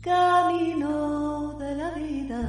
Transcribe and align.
camino 0.00 1.54
de 1.58 1.74
la 1.74 1.90
vida. 1.92 2.42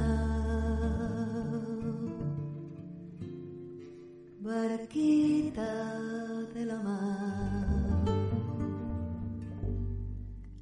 Barquita 4.40 6.00
de 6.54 6.64
la 6.64 6.80
mar, 6.80 8.04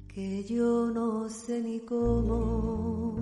que 0.07 0.43
yo 0.43 0.91
no 0.91 1.29
sé 1.29 1.61
ni 1.61 1.79
cómo 1.79 3.15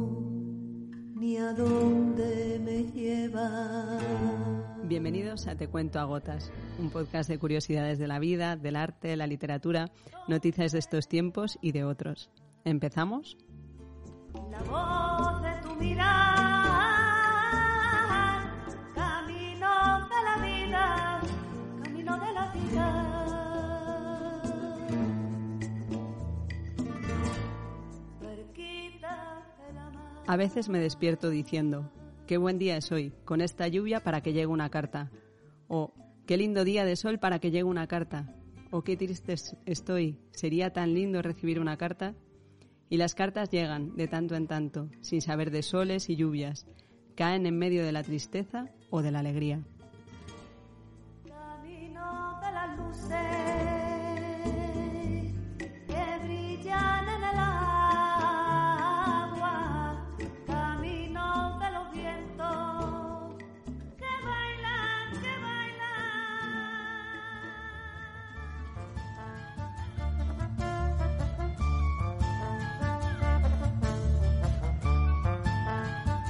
ni 1.16 1.38
a 1.38 1.54
dónde 1.54 2.60
me 2.64 2.84
lleva. 2.92 4.00
Bienvenidos 4.84 5.48
a 5.48 5.56
Te 5.56 5.68
Cuento 5.68 6.00
a 6.00 6.06
Gotas, 6.06 6.52
un 6.80 6.90
podcast 6.90 7.30
de 7.30 7.38
curiosidades 7.38 8.00
de 8.00 8.08
la 8.08 8.20
vida, 8.20 8.56
del 8.56 8.78
arte, 8.78 9.16
la 9.18 9.28
literatura, 9.28 9.92
noticias 10.28 10.72
de 10.72 10.80
estos 10.80 11.08
tiempos 11.08 11.60
y 11.62 11.74
de 11.74 11.84
otros. 11.84 12.32
¿Empezamos? 12.64 13.38
La 14.52 14.62
voz 14.64 15.42
de 15.42 15.52
tu 15.64 15.76
mirar, 15.76 16.16
camino 18.96 19.70
de 20.10 20.20
la 20.24 20.36
vida, 20.46 21.22
camino 21.84 22.14
de 22.20 22.34
la 22.34 22.46
vida. 22.54 22.88
A 30.28 30.36
veces 30.36 30.68
me 30.70 30.80
despierto 30.80 31.30
diciendo, 31.30 31.90
qué 32.26 32.38
buen 32.38 32.58
día 32.60 32.78
es 32.78 32.92
hoy, 32.92 33.14
con 33.24 33.42
esta 33.42 33.68
lluvia 33.68 34.02
para 34.04 34.22
que 34.22 34.34
llegue 34.34 34.48
una 34.48 34.70
carta. 34.70 35.10
O, 35.68 35.94
qué 36.26 36.38
lindo 36.38 36.64
día 36.66 36.84
de 36.86 36.96
sol 36.96 37.20
para 37.20 37.40
que 37.40 37.52
llegue 37.52 37.64
una 37.64 37.88
carta. 37.88 38.34
O, 38.72 38.82
qué 38.84 38.98
triste 38.98 39.34
es- 39.34 39.56
estoy, 39.66 40.20
sería 40.32 40.74
tan 40.74 40.94
lindo 40.94 41.22
recibir 41.22 41.60
una 41.62 41.78
carta. 41.78 42.14
Y 42.90 42.98
las 42.98 43.16
cartas 43.16 43.50
llegan 43.50 43.96
de 43.96 44.08
tanto 44.08 44.36
en 44.36 44.48
tanto, 44.48 44.90
sin 45.02 45.22
saber 45.22 45.52
de 45.52 45.64
soles 45.64 46.10
y 46.10 46.16
lluvias. 46.16 46.66
Caen 47.16 47.46
en 47.46 47.58
medio 47.58 47.84
de 47.84 47.92
la 47.92 48.04
tristeza 48.04 48.70
o 48.90 49.02
de 49.02 49.12
la 49.12 49.20
alegría. 49.20 49.64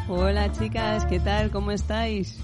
Hola 0.10 0.50
chicas, 0.54 1.06
¿qué 1.06 1.20
tal? 1.20 1.52
¿Cómo 1.52 1.72
estáis? 1.72 2.40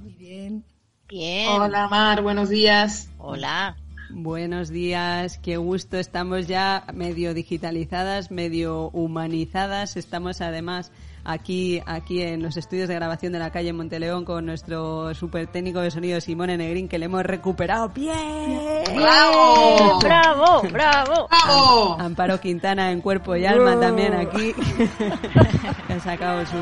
Muy 0.00 0.12
bien. 0.12 0.64
Bien. 1.08 1.48
Hola 1.48 1.88
Mar, 1.88 2.22
buenos 2.22 2.48
días. 2.50 3.10
Hola. 3.18 3.76
Buenos 4.12 4.70
días, 4.70 5.38
qué 5.38 5.56
gusto. 5.56 5.96
Estamos 5.96 6.48
ya 6.48 6.84
medio 6.92 7.32
digitalizadas, 7.32 8.30
medio 8.30 8.90
humanizadas. 8.90 9.96
Estamos 9.96 10.40
además 10.40 10.90
aquí, 11.24 11.80
aquí 11.86 12.22
en 12.22 12.42
los 12.42 12.56
estudios 12.56 12.88
de 12.88 12.96
grabación 12.96 13.32
de 13.32 13.38
la 13.38 13.50
calle 13.50 13.72
Monteleón 13.72 14.24
con 14.24 14.46
nuestro 14.46 15.14
super 15.14 15.46
técnico 15.46 15.80
de 15.80 15.90
sonido 15.90 16.20
Simone 16.20 16.56
Negrín 16.56 16.88
que 16.88 16.98
le 16.98 17.06
hemos 17.06 17.24
recuperado. 17.24 17.88
¡Bien! 17.90 18.82
¡Bravo! 18.96 19.98
Bravo, 20.02 20.62
bravo. 20.70 21.28
¡Bravo! 21.28 21.96
Amparo 22.00 22.40
Quintana 22.40 22.90
en 22.90 23.00
cuerpo 23.00 23.36
y 23.36 23.46
alma 23.46 23.78
también 23.78 24.14
aquí. 24.14 24.54
ha 25.88 26.00
sacado 26.00 26.44
su... 26.46 26.56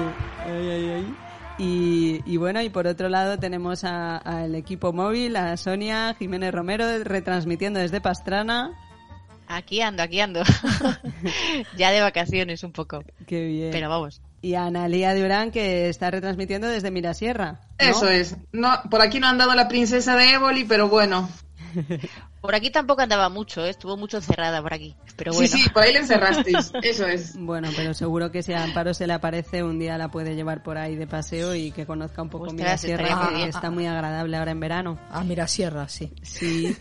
ay, 0.46 0.70
ay, 0.70 0.90
ay. 0.90 1.27
Y, 1.58 2.22
y 2.24 2.36
bueno, 2.36 2.62
y 2.62 2.68
por 2.70 2.86
otro 2.86 3.08
lado 3.08 3.38
tenemos 3.38 3.82
a- 3.84 4.16
al 4.18 4.54
equipo 4.54 4.92
móvil, 4.92 5.34
a 5.36 5.56
Sonia 5.56 6.14
Jiménez 6.18 6.52
Romero, 6.52 6.86
retransmitiendo 7.02 7.80
desde 7.80 8.00
Pastrana. 8.00 8.70
Aquí 9.48 9.80
ando, 9.80 10.02
aquí 10.02 10.20
ando. 10.20 10.42
ya 11.76 11.90
de 11.90 12.00
vacaciones 12.00 12.62
un 12.62 12.72
poco. 12.72 13.02
Qué 13.26 13.46
bien. 13.46 13.70
Pero 13.72 13.88
vamos. 13.88 14.20
Y 14.40 14.54
a 14.54 14.66
Analia 14.66 15.14
Durán, 15.16 15.50
que 15.50 15.88
está 15.88 16.10
retransmitiendo 16.10 16.68
desde 16.68 16.90
Mirasierra. 16.92 17.52
¿no? 17.80 17.86
Eso 17.90 18.08
es. 18.08 18.36
No, 18.52 18.70
por 18.90 19.00
aquí 19.00 19.18
no 19.18 19.26
ha 19.26 19.30
andado 19.30 19.54
la 19.54 19.66
princesa 19.66 20.14
de 20.16 20.34
Éboli, 20.34 20.64
pero 20.64 20.88
bueno. 20.88 21.28
Por 22.40 22.54
aquí 22.54 22.70
tampoco 22.70 23.02
andaba 23.02 23.28
mucho, 23.28 23.64
¿eh? 23.64 23.70
estuvo 23.70 23.96
mucho 23.96 24.18
encerrada 24.18 24.62
por 24.62 24.72
aquí. 24.72 24.94
Pero 25.16 25.32
bueno. 25.32 25.48
Sí, 25.48 25.58
sí, 25.58 25.70
por 25.70 25.82
ahí 25.82 25.92
le 25.92 25.98
encerrasteis. 26.00 26.72
Eso 26.82 27.06
es. 27.06 27.36
Bueno, 27.36 27.68
pero 27.76 27.94
seguro 27.94 28.30
que 28.30 28.42
si 28.42 28.52
a 28.52 28.62
Amparo 28.62 28.94
se 28.94 29.06
le 29.06 29.12
aparece, 29.12 29.62
un 29.64 29.78
día 29.78 29.98
la 29.98 30.08
puede 30.10 30.36
llevar 30.36 30.62
por 30.62 30.78
ahí 30.78 30.94
de 30.94 31.06
paseo 31.06 31.54
y 31.54 31.72
que 31.72 31.84
conozca 31.84 32.22
un 32.22 32.30
poco 32.30 32.44
Ostras, 32.44 32.84
Mirasierra, 32.84 33.28
que 33.28 33.34
bien. 33.34 33.48
está 33.48 33.70
muy 33.70 33.86
agradable 33.86 34.36
ahora 34.36 34.52
en 34.52 34.60
verano. 34.60 34.98
A 35.10 35.24
Mirasierra, 35.24 35.88
sí. 35.88 36.12
Sí. 36.22 36.76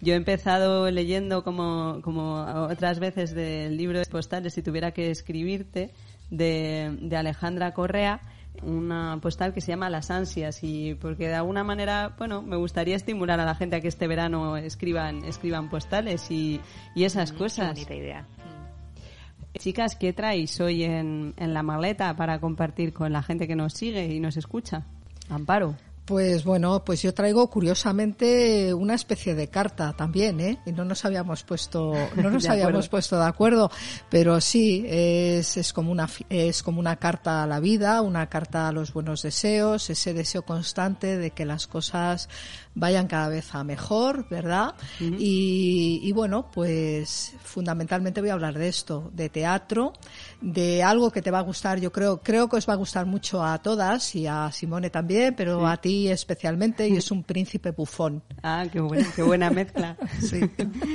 Yo 0.00 0.14
he 0.14 0.16
empezado 0.16 0.90
leyendo 0.90 1.44
como, 1.44 2.00
como 2.02 2.34
otras 2.68 2.98
veces 2.98 3.34
del 3.34 3.76
libro 3.76 3.98
de 3.98 4.06
postales, 4.06 4.54
si 4.54 4.62
tuviera 4.62 4.92
que 4.92 5.10
escribirte, 5.10 5.92
de, 6.30 6.96
de 7.00 7.16
Alejandra 7.16 7.72
Correa, 7.72 8.20
una 8.62 9.18
postal 9.20 9.52
que 9.52 9.60
se 9.60 9.72
llama 9.72 9.90
Las 9.90 10.10
ansias 10.10 10.62
y 10.62 10.94
porque 10.94 11.28
de 11.28 11.34
alguna 11.34 11.64
manera, 11.64 12.14
bueno, 12.18 12.42
me 12.42 12.56
gustaría 12.56 12.96
estimular 12.96 13.40
a 13.40 13.44
la 13.44 13.54
gente 13.54 13.76
a 13.76 13.80
que 13.80 13.88
este 13.88 14.06
verano 14.06 14.56
escriban, 14.56 15.24
escriban 15.24 15.68
postales 15.68 16.30
y, 16.30 16.60
y 16.94 17.04
esas 17.04 17.32
Mm, 17.32 17.36
cosas. 17.36 17.74
Qué 17.74 17.84
bonita 17.84 17.94
idea. 17.94 18.22
Mm. 18.22 19.58
Chicas, 19.58 19.96
¿qué 19.96 20.12
traéis 20.12 20.60
hoy 20.60 20.84
en, 20.84 21.34
en 21.36 21.54
la 21.54 21.62
maleta 21.62 22.14
para 22.16 22.40
compartir 22.40 22.92
con 22.92 23.12
la 23.12 23.22
gente 23.22 23.46
que 23.46 23.56
nos 23.56 23.74
sigue 23.74 24.06
y 24.06 24.20
nos 24.20 24.36
escucha? 24.36 24.86
Amparo. 25.28 25.76
Pues 26.04 26.42
bueno, 26.42 26.84
pues 26.84 27.00
yo 27.00 27.14
traigo 27.14 27.48
curiosamente 27.48 28.74
una 28.74 28.94
especie 28.94 29.36
de 29.36 29.46
carta 29.48 29.92
también, 29.96 30.40
¿eh? 30.40 30.58
Y 30.66 30.72
no 30.72 30.84
nos 30.84 31.04
habíamos 31.04 31.44
puesto, 31.44 31.94
no 32.16 32.28
nos 32.30 32.42
De 32.42 32.48
habíamos 32.48 32.70
acuerdo. 32.86 32.90
puesto 32.90 33.18
de 33.20 33.24
acuerdo, 33.24 33.70
pero 34.10 34.40
sí 34.40 34.84
es, 34.88 35.56
es 35.56 35.72
como 35.72 35.92
una 35.92 36.08
es 36.28 36.64
como 36.64 36.80
una 36.80 36.96
carta 36.96 37.44
a 37.44 37.46
la 37.46 37.60
vida, 37.60 38.02
una 38.02 38.28
carta 38.28 38.66
a 38.66 38.72
los 38.72 38.92
buenos 38.92 39.22
deseos, 39.22 39.88
ese 39.90 40.12
deseo 40.12 40.42
constante 40.42 41.16
de 41.18 41.30
que 41.30 41.46
las 41.46 41.68
cosas 41.68 42.28
vayan 42.74 43.06
cada 43.06 43.28
vez 43.28 43.54
a 43.54 43.62
mejor, 43.62 44.26
¿verdad? 44.28 44.74
y, 44.98 46.00
y 46.02 46.12
bueno, 46.12 46.50
pues 46.50 47.34
fundamentalmente 47.44 48.20
voy 48.20 48.30
a 48.30 48.32
hablar 48.32 48.58
de 48.58 48.66
esto, 48.68 49.10
de 49.12 49.28
teatro, 49.28 49.92
de 50.42 50.82
algo 50.82 51.10
que 51.10 51.22
te 51.22 51.30
va 51.30 51.38
a 51.38 51.42
gustar, 51.42 51.80
yo 51.80 51.92
creo, 51.92 52.20
creo 52.20 52.48
que 52.48 52.56
os 52.56 52.68
va 52.68 52.74
a 52.74 52.76
gustar 52.76 53.06
mucho 53.06 53.42
a 53.42 53.62
todas 53.62 54.14
y 54.14 54.26
a 54.26 54.50
Simone 54.52 54.90
también, 54.90 55.34
pero 55.34 55.66
a 55.66 55.76
ti 55.76 56.08
especialmente, 56.08 56.88
y 56.88 56.96
es 56.96 57.10
un 57.10 57.22
príncipe 57.22 57.70
bufón. 57.70 58.22
Ah, 58.42 58.66
qué 58.70 58.80
buena, 58.80 59.06
qué 59.14 59.22
buena 59.22 59.50
mezcla. 59.50 59.96
Sí. 60.20 60.40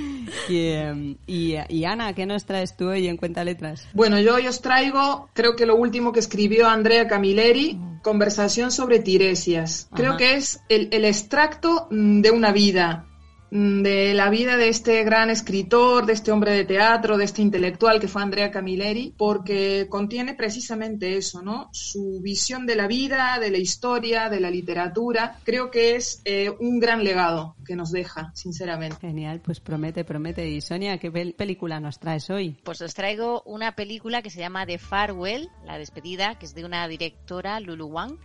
y, 0.49 0.67
em, 0.69 1.17
y, 1.25 1.55
y 1.69 1.85
Ana, 1.85 2.13
¿qué 2.13 2.25
nos 2.25 2.45
traes 2.45 2.75
tú 2.75 2.89
hoy 2.89 3.07
en 3.07 3.17
Cuenta 3.17 3.43
Letras? 3.43 3.87
Bueno, 3.93 4.19
yo 4.19 4.35
hoy 4.35 4.47
os 4.47 4.61
traigo, 4.61 5.29
creo 5.33 5.55
que 5.55 5.65
lo 5.65 5.75
último 5.75 6.11
que 6.11 6.19
escribió 6.19 6.67
Andrea 6.67 7.07
Camilleri, 7.07 7.79
Conversación 8.03 8.71
sobre 8.71 8.99
Tiresias. 8.99 9.89
Creo 9.93 10.11
Ajá. 10.11 10.17
que 10.17 10.35
es 10.35 10.61
el, 10.69 10.89
el 10.91 11.05
extracto 11.05 11.87
mm, 11.89 12.21
de 12.21 12.31
una 12.31 12.51
vida, 12.51 13.05
mm, 13.05 13.16
de 13.49 14.13
la 14.13 14.29
vida 14.29 14.57
de 14.57 14.67
este 14.67 15.03
gran 15.05 15.29
escritor, 15.29 16.05
de 16.05 16.13
este 16.13 16.31
hombre 16.33 16.51
de 16.51 16.65
teatro, 16.65 17.17
de 17.17 17.23
este 17.23 17.41
intelectual 17.41 17.99
que 17.99 18.07
fue 18.09 18.21
Andrea 18.21 18.51
Camilleri, 18.51 19.13
porque 19.17 19.87
contiene 19.89 20.33
precisamente 20.33 21.15
eso, 21.15 21.41
¿no? 21.41 21.69
Su 21.71 22.19
visión 22.21 22.65
de 22.65 22.75
la 22.75 22.87
vida, 22.87 23.39
de 23.39 23.49
la 23.49 23.57
historia, 23.57 24.29
de 24.29 24.41
la 24.41 24.51
literatura. 24.51 25.39
Creo 25.45 25.71
que 25.71 25.95
es 25.95 26.21
eh, 26.25 26.49
un 26.59 26.79
gran 26.79 27.03
legado 27.05 27.55
que 27.65 27.75
nos 27.77 27.91
deja, 27.91 28.31
sinceramente. 28.33 28.97
Genial, 28.99 29.39
pues 29.39 29.59
promete, 29.61 30.03
promete. 30.03 30.47
Y 30.49 30.59
Sonia, 30.59 30.97
¿qué 30.97 31.11
pel- 31.11 31.35
película 31.35 31.79
nos 31.79 31.99
traes 31.99 32.29
hoy? 32.29 32.57
Pues 32.63 32.81
os 32.81 32.93
traigo 32.93 33.43
una 33.45 33.75
película 33.75 34.21
que 34.21 34.29
se 34.29 34.39
llama 34.39 34.65
The 34.65 34.77
Farewell, 34.77 35.50
La 35.65 35.77
despedida, 35.77 36.38
que 36.38 36.45
es 36.45 36.53
de 36.53 36.65
una 36.65 36.85
directora, 36.89 37.59
Lulu 37.61 37.85
Wang, 37.88 38.17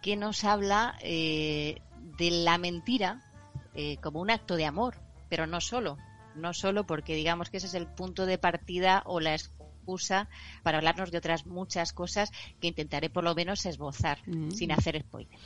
que 0.00 0.16
nos 0.16 0.44
habla 0.44 0.94
eh, 1.02 1.82
de 2.16 2.30
la 2.30 2.56
mentira 2.56 3.20
eh, 3.74 3.96
como 4.02 4.20
un 4.20 4.30
acto 4.30 4.56
de 4.56 4.66
amor, 4.66 4.96
pero 5.28 5.46
no 5.46 5.60
solo, 5.60 5.96
no 6.36 6.52
solo 6.54 6.84
porque 6.84 7.14
digamos 7.14 7.50
que 7.50 7.58
ese 7.58 7.66
es 7.66 7.74
el 7.74 7.86
punto 7.86 8.26
de 8.26 8.38
partida 8.38 9.02
o 9.06 9.20
la 9.20 9.34
excusa 9.34 10.28
para 10.62 10.78
hablarnos 10.78 11.10
de 11.10 11.18
otras 11.18 11.46
muchas 11.46 11.92
cosas 11.92 12.30
que 12.60 12.68
intentaré 12.68 13.10
por 13.10 13.24
lo 13.24 13.34
menos 13.34 13.66
esbozar 13.66 14.18
Mm. 14.26 14.50
sin 14.50 14.72
hacer 14.72 15.00
spoiler. 15.00 15.38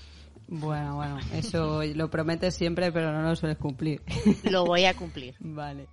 Bueno, 0.49 0.97
bueno, 0.97 1.19
eso 1.32 1.81
lo 1.94 2.11
prometes 2.11 2.55
siempre, 2.55 2.93
pero 2.93 3.12
no 3.12 3.23
lo 3.23 3.35
sueles 3.37 3.56
cumplir. 3.56 4.03
Lo 4.50 4.65
voy 4.67 4.85
a 4.85 4.94
cumplir. 4.94 5.35
Vale. 5.41 5.87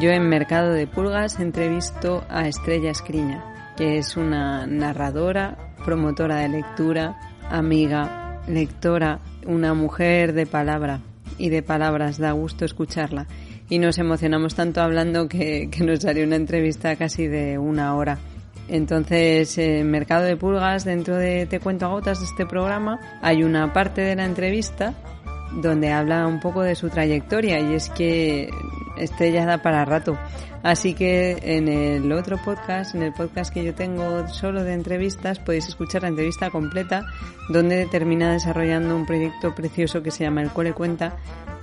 Yo 0.00 0.10
en 0.10 0.28
Mercado 0.28 0.70
de 0.72 0.86
Pulgas 0.86 1.38
entrevisto 1.40 2.24
a 2.30 2.48
Estrella 2.48 2.90
Escriña, 2.90 3.74
que 3.76 3.98
es 3.98 4.16
una 4.16 4.66
narradora, 4.66 5.74
promotora 5.84 6.36
de 6.36 6.48
lectura, 6.48 7.18
amiga, 7.50 8.42
lectora, 8.48 9.20
una 9.46 9.74
mujer 9.74 10.32
de 10.32 10.46
palabra 10.46 11.00
y 11.38 11.48
de 11.50 11.62
palabras, 11.62 12.18
da 12.18 12.32
gusto 12.32 12.64
escucharla. 12.64 13.26
Y 13.70 13.78
nos 13.78 13.98
emocionamos 13.98 14.54
tanto 14.54 14.80
hablando 14.80 15.28
que, 15.28 15.68
que 15.70 15.84
nos 15.84 16.00
salió 16.00 16.24
una 16.24 16.36
entrevista 16.36 16.96
casi 16.96 17.26
de 17.26 17.58
una 17.58 17.94
hora. 17.94 18.18
Entonces, 18.68 19.56
en 19.56 19.90
Mercado 19.90 20.24
de 20.24 20.36
Pulgas, 20.36 20.84
dentro 20.84 21.16
de 21.16 21.46
Te 21.46 21.58
Cuento 21.60 21.86
a 21.86 21.88
Gotas 21.88 22.20
de 22.20 22.26
este 22.26 22.44
programa, 22.44 23.00
hay 23.22 23.42
una 23.42 23.72
parte 23.72 24.02
de 24.02 24.14
la 24.14 24.26
entrevista 24.26 24.94
donde 25.52 25.90
habla 25.90 26.26
un 26.26 26.40
poco 26.40 26.62
de 26.62 26.74
su 26.74 26.90
trayectoria 26.90 27.60
y 27.60 27.74
es 27.74 27.88
que 27.90 28.50
Estrella 28.98 29.46
da 29.46 29.62
para 29.62 29.84
rato. 29.84 30.18
Así 30.62 30.94
que 30.94 31.38
en 31.42 31.68
el 31.68 32.10
otro 32.12 32.36
podcast, 32.44 32.94
en 32.94 33.02
el 33.02 33.12
podcast 33.12 33.52
que 33.52 33.64
yo 33.64 33.74
tengo 33.74 34.26
solo 34.28 34.64
de 34.64 34.74
entrevistas, 34.74 35.38
podéis 35.38 35.68
escuchar 35.68 36.02
la 36.02 36.08
entrevista 36.08 36.50
completa 36.50 37.06
donde 37.48 37.86
termina 37.86 38.32
desarrollando 38.32 38.96
un 38.96 39.06
proyecto 39.06 39.54
precioso 39.54 40.02
que 40.02 40.10
se 40.10 40.24
llama 40.24 40.42
El 40.42 40.50
Cole 40.50 40.72
Cuenta, 40.72 41.16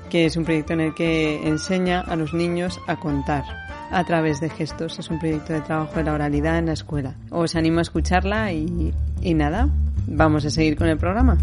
que 0.09 0.25
es 0.25 0.37
un 0.37 0.45
proyecto 0.45 0.73
en 0.73 0.81
el 0.81 0.93
que 0.93 1.47
enseña 1.47 2.01
a 2.01 2.15
los 2.15 2.33
niños 2.33 2.79
a 2.87 2.95
contar 2.95 3.43
a 3.91 4.03
través 4.05 4.39
de 4.39 4.49
gestos. 4.49 4.97
Es 4.97 5.09
un 5.09 5.19
proyecto 5.19 5.53
de 5.53 5.61
trabajo 5.61 5.95
de 5.95 6.03
la 6.03 6.13
oralidad 6.13 6.57
en 6.57 6.67
la 6.67 6.73
escuela. 6.73 7.15
Os 7.31 7.55
animo 7.55 7.79
a 7.79 7.81
escucharla 7.81 8.53
y 8.53 8.93
nada, 9.33 9.69
vamos 10.07 10.45
a 10.45 10.49
seguir 10.49 10.77
con 10.77 10.87
el 10.87 10.97
programa. 10.97 11.37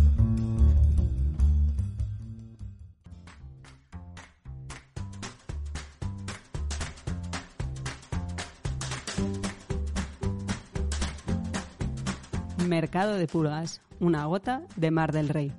Mercado 12.82 13.14
de 13.14 13.28
Pulgas, 13.28 13.80
una 14.00 14.26
gota 14.26 14.62
de 14.74 14.90
Mar 14.90 15.12
del 15.12 15.28
Rey. 15.28 15.52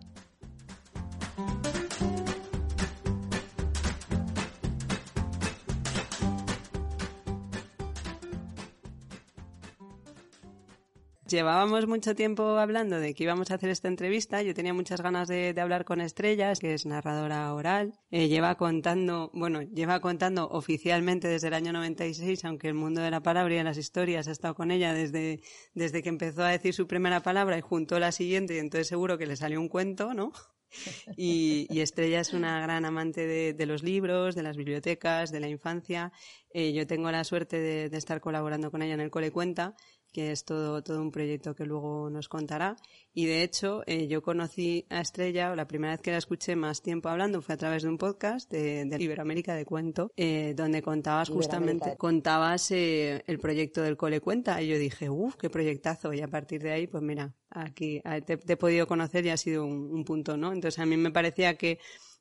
Llevábamos 11.34 11.88
mucho 11.88 12.14
tiempo 12.14 12.60
hablando 12.60 13.00
de 13.00 13.16
que 13.16 13.24
íbamos 13.24 13.50
a 13.50 13.56
hacer 13.56 13.72
esta 13.72 13.88
entrevista. 13.88 14.44
Yo 14.44 14.54
tenía 14.54 14.72
muchas 14.72 15.02
ganas 15.02 15.28
de, 15.28 15.60
hablar 15.60 15.84
con 15.84 16.00
Estrellas, 16.00 16.60
que 16.60 16.76
es 16.76 16.86
narradora 16.86 17.52
oral. 17.56 17.96
Eh, 18.12 18.28
lleva 18.28 18.54
contando, 18.54 19.32
bueno, 19.34 19.64
lleva 19.64 20.00
contando 20.00 20.48
oficialmente 20.48 21.28
desde 21.28 21.48
el 21.48 21.56
año 21.56 21.74
96, 21.74 22.46
aunque 22.46 22.68
el 22.68 22.76
mundo 22.76 23.02
de 23.02 23.10
la 23.10 23.24
palabra 23.24 23.52
y 23.52 23.58
de 23.58 23.64
las 23.64 23.80
historias 23.80 24.28
ha 24.28 24.32
estado 24.32 24.54
con 24.54 24.70
ella 24.70 24.94
desde, 24.94 25.40
desde 25.74 26.04
que 26.04 26.10
empezó 26.10 26.44
a 26.44 26.50
decir 26.50 26.76
su 26.76 26.86
primera 26.86 27.24
palabra 27.24 27.58
y 27.58 27.62
juntó 27.62 27.98
la 27.98 28.12
siguiente, 28.12 28.54
y 28.54 28.60
entonces 28.60 28.88
seguro 28.88 29.18
que 29.18 29.26
le 29.26 29.36
salió 29.36 29.60
un 29.60 29.70
cuento, 29.70 30.14
¿no? 30.14 30.34
Y, 31.18 31.80
Estrella 31.82 32.20
es 32.20 32.34
una 32.34 32.62
gran 32.62 32.86
amante 32.86 33.28
de, 33.28 33.54
de, 33.54 33.66
los 33.66 33.84
libros, 33.84 34.36
de 34.36 34.44
las 34.44 34.58
bibliotecas, 34.58 35.32
de 35.32 35.40
la 35.40 35.48
infancia. 35.48 36.12
Eh, 36.54 36.74
yo 36.74 36.88
tengo 36.88 37.12
la 37.12 37.24
suerte 37.24 37.60
de, 37.60 37.90
de, 37.90 37.98
estar 37.98 38.22
colaborando 38.22 38.72
con 38.72 38.82
ella 38.82 38.94
en 38.94 39.02
el 39.02 39.12
Cole 39.12 39.32
Cuenta 39.32 39.76
que 40.14 40.32
es 40.32 40.46
todo, 40.46 40.84
todo 40.84 41.02
un 41.02 41.12
proyecto 41.12 41.56
que 41.56 41.66
luego 41.66 42.10
nos 42.10 42.30
contará. 42.30 42.78
Y 43.14 43.26
de 43.26 43.44
hecho, 43.44 43.84
eh, 43.88 44.08
yo 44.08 44.22
conocí 44.22 44.86
a 44.90 45.02
Estrella, 45.02 45.52
o 45.52 45.56
la 45.56 45.68
primera 45.68 45.94
vez 45.94 46.02
que 46.02 46.12
la 46.12 46.18
escuché 46.18 46.56
más 46.56 46.82
tiempo 46.82 47.10
hablando 47.10 47.42
fue 47.42 47.56
a 47.56 47.58
través 47.58 47.84
de 47.84 47.90
un 47.90 47.98
podcast 47.98 48.50
de, 48.50 48.86
de 48.86 49.04
Iberoamérica 49.04 49.56
de 49.56 49.66
Cuento, 49.66 50.12
eh, 50.16 50.54
donde 50.56 50.82
contabas 50.82 51.30
justamente, 51.30 51.98
contabas 51.98 52.72
eh, 52.72 53.24
el 53.28 53.40
proyecto 53.40 53.82
del 53.82 53.98
Cole 53.98 54.22
Cuenta. 54.22 54.62
Y 54.62 54.68
yo 54.68 54.78
dije, 54.78 55.10
uff, 55.10 55.36
qué 55.36 55.50
proyectazo. 55.50 56.14
Y 56.14 56.22
a 56.22 56.28
partir 56.28 56.62
de 56.62 56.72
ahí, 56.72 56.88
pues 56.88 57.04
mira, 57.04 57.36
aquí 57.50 58.02
te, 58.26 58.38
te 58.38 58.54
he 58.54 58.58
podido 58.58 58.88
conocer 58.88 59.26
y 59.26 59.30
ha 59.30 59.38
sido 59.38 59.66
un, 59.66 59.92
un 59.92 60.06
punto, 60.06 60.38
¿no? 60.38 60.54
Entonces 60.54 60.80
a 60.80 60.86
mí 60.86 60.96
me 60.96 61.12
parecía 61.12 61.56
que 61.56 61.80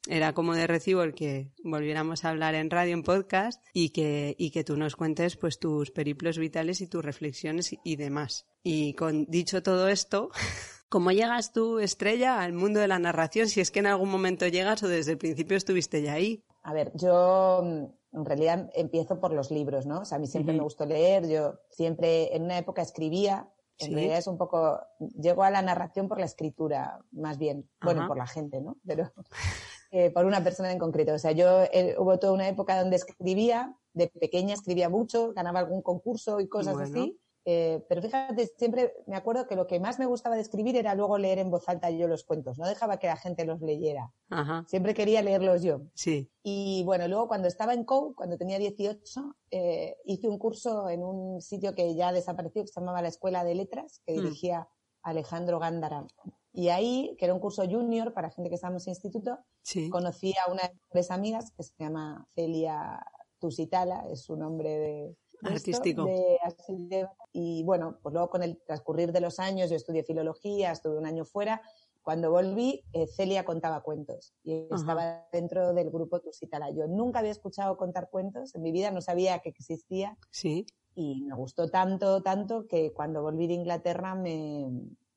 era 0.08 0.32
como 0.32 0.54
de 0.54 0.66
recibo 0.66 1.02
el 1.02 1.14
que 1.14 1.52
volviéramos 1.62 2.25
a 2.25 2.31
hablar 2.31 2.54
en 2.54 2.70
radio, 2.70 2.94
en 2.94 3.02
podcast 3.02 3.64
y 3.72 3.90
que, 3.90 4.34
y 4.38 4.50
que 4.50 4.64
tú 4.64 4.76
nos 4.76 4.96
cuentes 4.96 5.37
pues 5.37 5.58
tus 5.58 5.90
periplos 5.90 6.38
vitales 6.38 6.81
y 6.81 6.87
tus 6.87 7.04
reflexiones 7.04 7.72
y, 7.72 7.81
y 7.84 7.96
demás. 7.96 8.46
Y 8.62 8.94
con 8.94 9.26
dicho 9.26 9.62
todo 9.62 9.88
esto, 9.88 10.31
¿cómo 10.88 11.12
llegas 11.12 11.52
tú, 11.52 11.78
Estrella, 11.78 12.40
al 12.40 12.52
mundo 12.52 12.81
de 12.81 12.88
la 12.88 12.99
narración? 12.99 13.49
Si 13.49 13.60
es 13.60 13.70
que 13.70 13.81
en 13.81 13.87
algún 13.87 14.10
momento 14.10 14.46
llegas 14.46 14.82
o 14.82 14.88
desde 14.88 15.12
el 15.12 15.19
principio 15.19 15.56
estuviste 15.56 16.02
ya 16.02 16.14
ahí. 16.14 16.44
A 16.62 16.72
ver, 16.72 16.93
yo 16.94 17.62
en 18.12 18.25
realidad 18.25 18.70
empiezo 18.75 19.20
por 19.20 19.32
los 19.32 19.50
libros, 19.50 19.87
¿no? 19.87 20.00
O 20.00 20.04
sea, 20.04 20.16
a 20.16 20.20
mí 20.20 20.26
siempre 20.26 20.52
uh 20.52 20.56
-huh. 20.56 20.58
me 20.58 20.64
gustó 20.64 20.87
leer, 20.87 21.28
yo 21.28 21.60
siempre 21.70 22.34
en 22.37 22.44
una 22.44 22.58
época 22.58 22.82
escribía, 22.82 23.49
en 23.78 23.88
¿Sí? 23.88 23.94
realidad 23.94 24.19
es 24.19 24.26
un 24.26 24.38
poco, 24.38 24.81
llego 25.19 25.43
a 25.43 25.50
la 25.50 25.62
narración 25.62 26.08
por 26.08 26.19
la 26.19 26.26
escritura, 26.26 27.00
más 27.10 27.38
bien, 27.38 27.69
bueno, 27.82 28.06
por 28.06 28.16
la 28.16 28.26
gente, 28.26 28.60
¿no? 28.60 28.76
Pero 28.87 29.10
eh, 29.92 30.10
por 30.10 30.24
una 30.24 30.42
persona 30.42 30.72
en 30.72 30.78
concreto. 30.78 31.12
O 31.12 31.18
sea, 31.18 31.32
yo 31.32 31.64
eh, 31.72 31.94
hubo 31.98 32.18
toda 32.18 32.32
una 32.32 32.48
época 32.48 32.80
donde 32.80 32.96
escribía, 32.96 33.76
de 33.92 34.08
pequeña 34.08 34.54
escribía 34.54 34.88
mucho, 34.88 35.32
ganaba 35.34 35.60
algún 35.60 35.82
concurso 35.82 36.40
y 36.40 36.48
cosas 36.48 36.74
bueno. 36.74 36.90
así. 36.90 37.18
Eh, 37.44 37.84
pero 37.88 38.00
fíjate, 38.00 38.46
siempre 38.56 38.94
me 39.06 39.16
acuerdo 39.16 39.46
que 39.46 39.56
lo 39.56 39.66
que 39.66 39.80
más 39.80 39.98
me 39.98 40.06
gustaba 40.06 40.36
de 40.36 40.42
escribir 40.42 40.76
era 40.76 40.94
luego 40.94 41.18
leer 41.18 41.38
en 41.38 41.50
voz 41.50 41.68
alta 41.68 41.90
yo 41.90 42.06
los 42.06 42.24
cuentos. 42.24 42.58
No 42.58 42.66
dejaba 42.66 42.98
que 42.98 43.08
la 43.08 43.16
gente 43.16 43.44
los 43.44 43.60
leyera. 43.60 44.12
Ajá. 44.30 44.64
Siempre 44.68 44.94
quería 44.94 45.22
leerlos 45.22 45.62
yo. 45.62 45.82
Sí. 45.94 46.30
Y 46.42 46.82
bueno, 46.84 47.08
luego 47.08 47.28
cuando 47.28 47.48
estaba 47.48 47.74
en 47.74 47.84
COU, 47.84 48.14
cuando 48.14 48.38
tenía 48.38 48.58
18, 48.58 49.36
eh, 49.50 49.96
hice 50.04 50.28
un 50.28 50.38
curso 50.38 50.88
en 50.88 51.02
un 51.02 51.40
sitio 51.40 51.74
que 51.74 51.94
ya 51.94 52.12
desapareció, 52.12 52.62
que 52.62 52.68
se 52.68 52.80
llamaba 52.80 53.02
la 53.02 53.08
Escuela 53.08 53.44
de 53.44 53.56
Letras, 53.56 54.00
que 54.06 54.12
mm. 54.12 54.22
dirigía 54.22 54.68
Alejandro 55.02 55.58
Gándara. 55.58 56.06
Y 56.52 56.69
ahí, 56.69 57.16
que 57.19 57.25
era 57.25 57.34
un 57.34 57.40
curso 57.40 57.64
junior 57.64 58.12
para 58.12 58.31
gente 58.31 58.50
que 58.50 58.56
estábamos 58.56 58.87
en 58.87 58.93
instituto, 58.93 59.38
sí. 59.62 59.88
conocí 59.88 60.34
a 60.46 60.50
una 60.50 60.62
de 60.62 60.75
mis 60.93 61.10
amigas 61.10 61.50
que 61.56 61.62
se 61.62 61.72
llama 61.78 62.26
Celia 62.34 63.04
Tusitala, 63.38 64.06
es 64.10 64.22
su 64.22 64.37
nombre 64.37 64.69
de, 64.69 65.16
artístico. 65.43 66.04
De, 66.04 66.38
de, 66.69 67.08
y 67.32 67.62
bueno, 67.64 67.99
pues 68.02 68.12
luego 68.12 68.28
con 68.28 68.43
el 68.43 68.60
transcurrir 68.66 69.12
de 69.12 69.20
los 69.20 69.38
años, 69.38 69.70
yo 69.70 69.76
estudié 69.76 70.04
filología, 70.04 70.72
estuve 70.72 70.99
un 70.99 71.06
año 71.06 71.25
fuera. 71.25 71.62
Cuando 72.02 72.31
volví, 72.31 72.84
eh, 72.93 73.06
Celia 73.06 73.44
contaba 73.44 73.82
cuentos 73.82 74.34
y 74.43 74.66
Ajá. 74.66 74.75
estaba 74.75 75.28
dentro 75.32 75.72
del 75.72 75.90
grupo 75.90 76.20
Tusitala. 76.20 76.70
Yo 76.70 76.87
nunca 76.87 77.20
había 77.20 77.31
escuchado 77.31 77.76
contar 77.76 78.10
cuentos, 78.10 78.54
en 78.54 78.62
mi 78.62 78.72
vida 78.72 78.90
no 78.90 79.00
sabía 79.00 79.38
que 79.38 79.50
existía. 79.50 80.19
Sí. 80.31 80.66
Y 80.94 81.22
me 81.22 81.34
gustó 81.34 81.70
tanto, 81.70 82.22
tanto 82.22 82.66
que 82.66 82.93
cuando 82.93 83.22
volví 83.22 83.46
de 83.46 83.54
Inglaterra 83.54 84.14
me, 84.14 84.69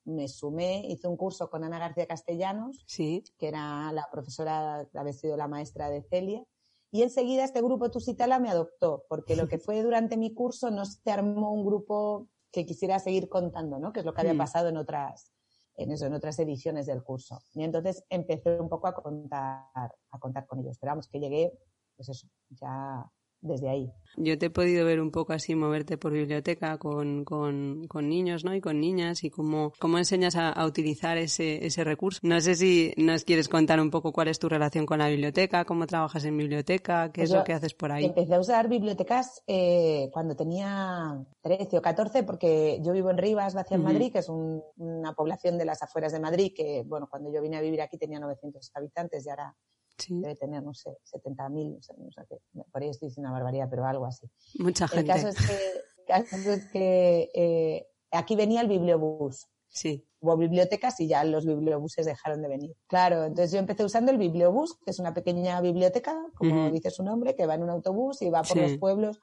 me 0.05 0.27
sumé, 0.27 0.85
hice 0.87 1.07
un 1.07 1.17
curso 1.17 1.49
con 1.49 1.63
Ana 1.63 1.79
García 1.79 2.07
Castellanos, 2.07 2.83
sí. 2.87 3.23
que 3.37 3.47
era 3.47 3.91
la 3.91 4.07
profesora, 4.11 4.87
había 4.93 5.13
sido 5.13 5.35
la 5.35 5.47
maestra 5.47 5.89
de 5.89 6.03
Celia, 6.03 6.43
y 6.91 7.03
enseguida 7.03 7.43
este 7.43 7.61
grupo 7.61 7.91
Tusitala 7.91 8.39
me 8.39 8.49
adoptó, 8.49 9.03
porque 9.09 9.35
lo 9.35 9.47
que 9.47 9.57
fue 9.59 9.81
durante 9.83 10.15
mi 10.15 10.33
curso 10.33 10.71
no 10.71 10.85
se 10.85 11.11
armó 11.11 11.51
un 11.51 11.65
grupo 11.65 12.29
que 12.51 12.65
quisiera 12.65 12.99
seguir 12.99 13.27
contando, 13.27 13.79
¿no? 13.79 13.91
Que 13.91 13.99
es 13.99 14.05
lo 14.05 14.13
que 14.13 14.21
había 14.21 14.37
pasado 14.37 14.69
en 14.69 14.77
otras, 14.77 15.33
en 15.75 15.91
eso, 15.91 16.05
en 16.05 16.13
otras 16.13 16.39
ediciones 16.39 16.85
del 16.85 17.03
curso. 17.03 17.41
Y 17.53 17.63
entonces 17.63 18.05
empecé 18.09 18.61
un 18.61 18.69
poco 18.69 18.87
a 18.87 18.93
contar, 18.93 19.65
a 19.73 20.19
contar 20.19 20.45
con 20.45 20.59
ellos. 20.59 20.77
Pero 20.79 20.91
vamos, 20.91 21.09
que 21.09 21.19
llegué, 21.19 21.51
pues 21.97 22.07
eso, 22.07 22.27
ya 22.49 23.11
desde 23.45 23.69
ahí. 23.69 23.91
Yo 24.17 24.37
te 24.37 24.45
he 24.45 24.49
podido 24.49 24.85
ver 24.85 25.01
un 25.01 25.11
poco 25.11 25.33
así 25.33 25.55
moverte 25.55 25.97
por 25.97 26.13
biblioteca 26.13 26.77
con, 26.77 27.25
con, 27.25 27.87
con 27.87 28.07
niños 28.07 28.45
¿no? 28.45 28.55
y 28.55 28.61
con 28.61 28.79
niñas 28.79 29.23
y 29.23 29.29
cómo, 29.29 29.73
cómo 29.77 29.97
enseñas 29.97 30.35
a, 30.35 30.51
a, 30.51 30.65
utilizar 30.65 31.17
ese, 31.17 31.65
ese 31.65 31.83
recurso. 31.83 32.19
No 32.23 32.39
sé 32.39 32.55
si 32.55 32.93
nos 32.97 33.25
quieres 33.25 33.49
contar 33.49 33.79
un 33.79 33.91
poco 33.91 34.13
cuál 34.13 34.29
es 34.29 34.39
tu 34.39 34.47
relación 34.47 34.85
con 34.85 34.99
la 34.99 35.09
biblioteca, 35.09 35.65
cómo 35.65 35.85
trabajas 35.85 36.23
en 36.25 36.37
biblioteca, 36.37 37.11
qué 37.11 37.21
pues 37.21 37.29
es 37.29 37.35
lo 37.35 37.43
que 37.43 37.53
haces 37.53 37.73
por 37.73 37.91
ahí. 37.91 38.05
Empecé 38.05 38.35
a 38.35 38.39
usar 38.39 38.69
bibliotecas 38.69 39.43
eh, 39.47 40.09
cuando 40.13 40.35
tenía 40.35 41.21
13 41.41 41.77
o 41.77 41.81
14 41.81 42.23
porque 42.23 42.79
yo 42.81 42.93
vivo 42.93 43.09
en 43.09 43.17
Rivas, 43.17 43.53
Vacia, 43.53 43.75
en 43.75 43.81
uh 43.81 43.85
-huh. 43.85 43.91
Madrid, 43.91 44.11
que 44.13 44.19
es 44.19 44.29
un, 44.29 44.63
una 44.77 45.13
población 45.13 45.57
de 45.57 45.65
las 45.65 45.83
afueras 45.83 46.13
de 46.13 46.19
Madrid 46.19 46.53
que, 46.55 46.83
bueno, 46.85 47.07
cuando 47.09 47.31
yo 47.33 47.41
vine 47.41 47.57
a 47.57 47.61
vivir 47.61 47.81
aquí 47.81 47.97
tenía 47.97 48.19
900 48.19 48.71
habitantes 48.75 49.25
y 49.25 49.29
ahora 49.29 49.55
Sí. 49.97 50.19
Debe 50.21 50.35
tener, 50.35 50.63
no 50.63 50.73
sé, 50.73 50.89
70.000, 51.11 51.75
no 51.75 51.81
sé, 51.81 51.93
no 51.97 52.11
sé 52.11 52.21
qué. 52.29 52.37
Por 52.71 52.81
ahí 52.81 52.89
estoy 52.89 53.09
diciendo 53.09 53.29
una 53.29 53.37
barbaridad, 53.37 53.67
pero 53.69 53.85
algo 53.85 54.05
así. 54.05 54.27
Mucha 54.59 54.87
gente. 54.87 55.11
El 55.11 55.15
caso 55.15 55.27
es 55.29 55.37
que, 55.37 55.53
el 55.53 56.05
caso 56.05 56.51
es 56.51 56.65
que 56.71 57.31
eh, 57.33 57.87
aquí 58.11 58.35
venía 58.35 58.61
el 58.61 58.67
bibliobús. 58.67 59.47
Sí. 59.69 60.07
Hubo 60.19 60.37
bibliotecas 60.37 60.99
y 60.99 61.07
ya 61.07 61.23
los 61.23 61.45
bibliobuses 61.45 62.05
dejaron 62.05 62.41
de 62.41 62.47
venir. 62.47 62.75
Claro, 62.87 63.25
entonces 63.25 63.51
yo 63.51 63.59
empecé 63.59 63.83
usando 63.83 64.11
el 64.11 64.17
bibliobús, 64.17 64.77
que 64.83 64.91
es 64.91 64.99
una 64.99 65.13
pequeña 65.13 65.59
biblioteca, 65.61 66.15
como 66.35 66.65
uh 66.65 66.67
-huh. 66.67 66.71
dice 66.71 66.89
su 66.91 67.03
nombre, 67.03 67.35
que 67.35 67.45
va 67.45 67.55
en 67.55 67.63
un 67.63 67.69
autobús 67.69 68.21
y 68.21 68.29
va 68.29 68.41
por 68.41 68.57
sí. 68.57 68.59
los 68.59 68.77
pueblos. 68.77 69.19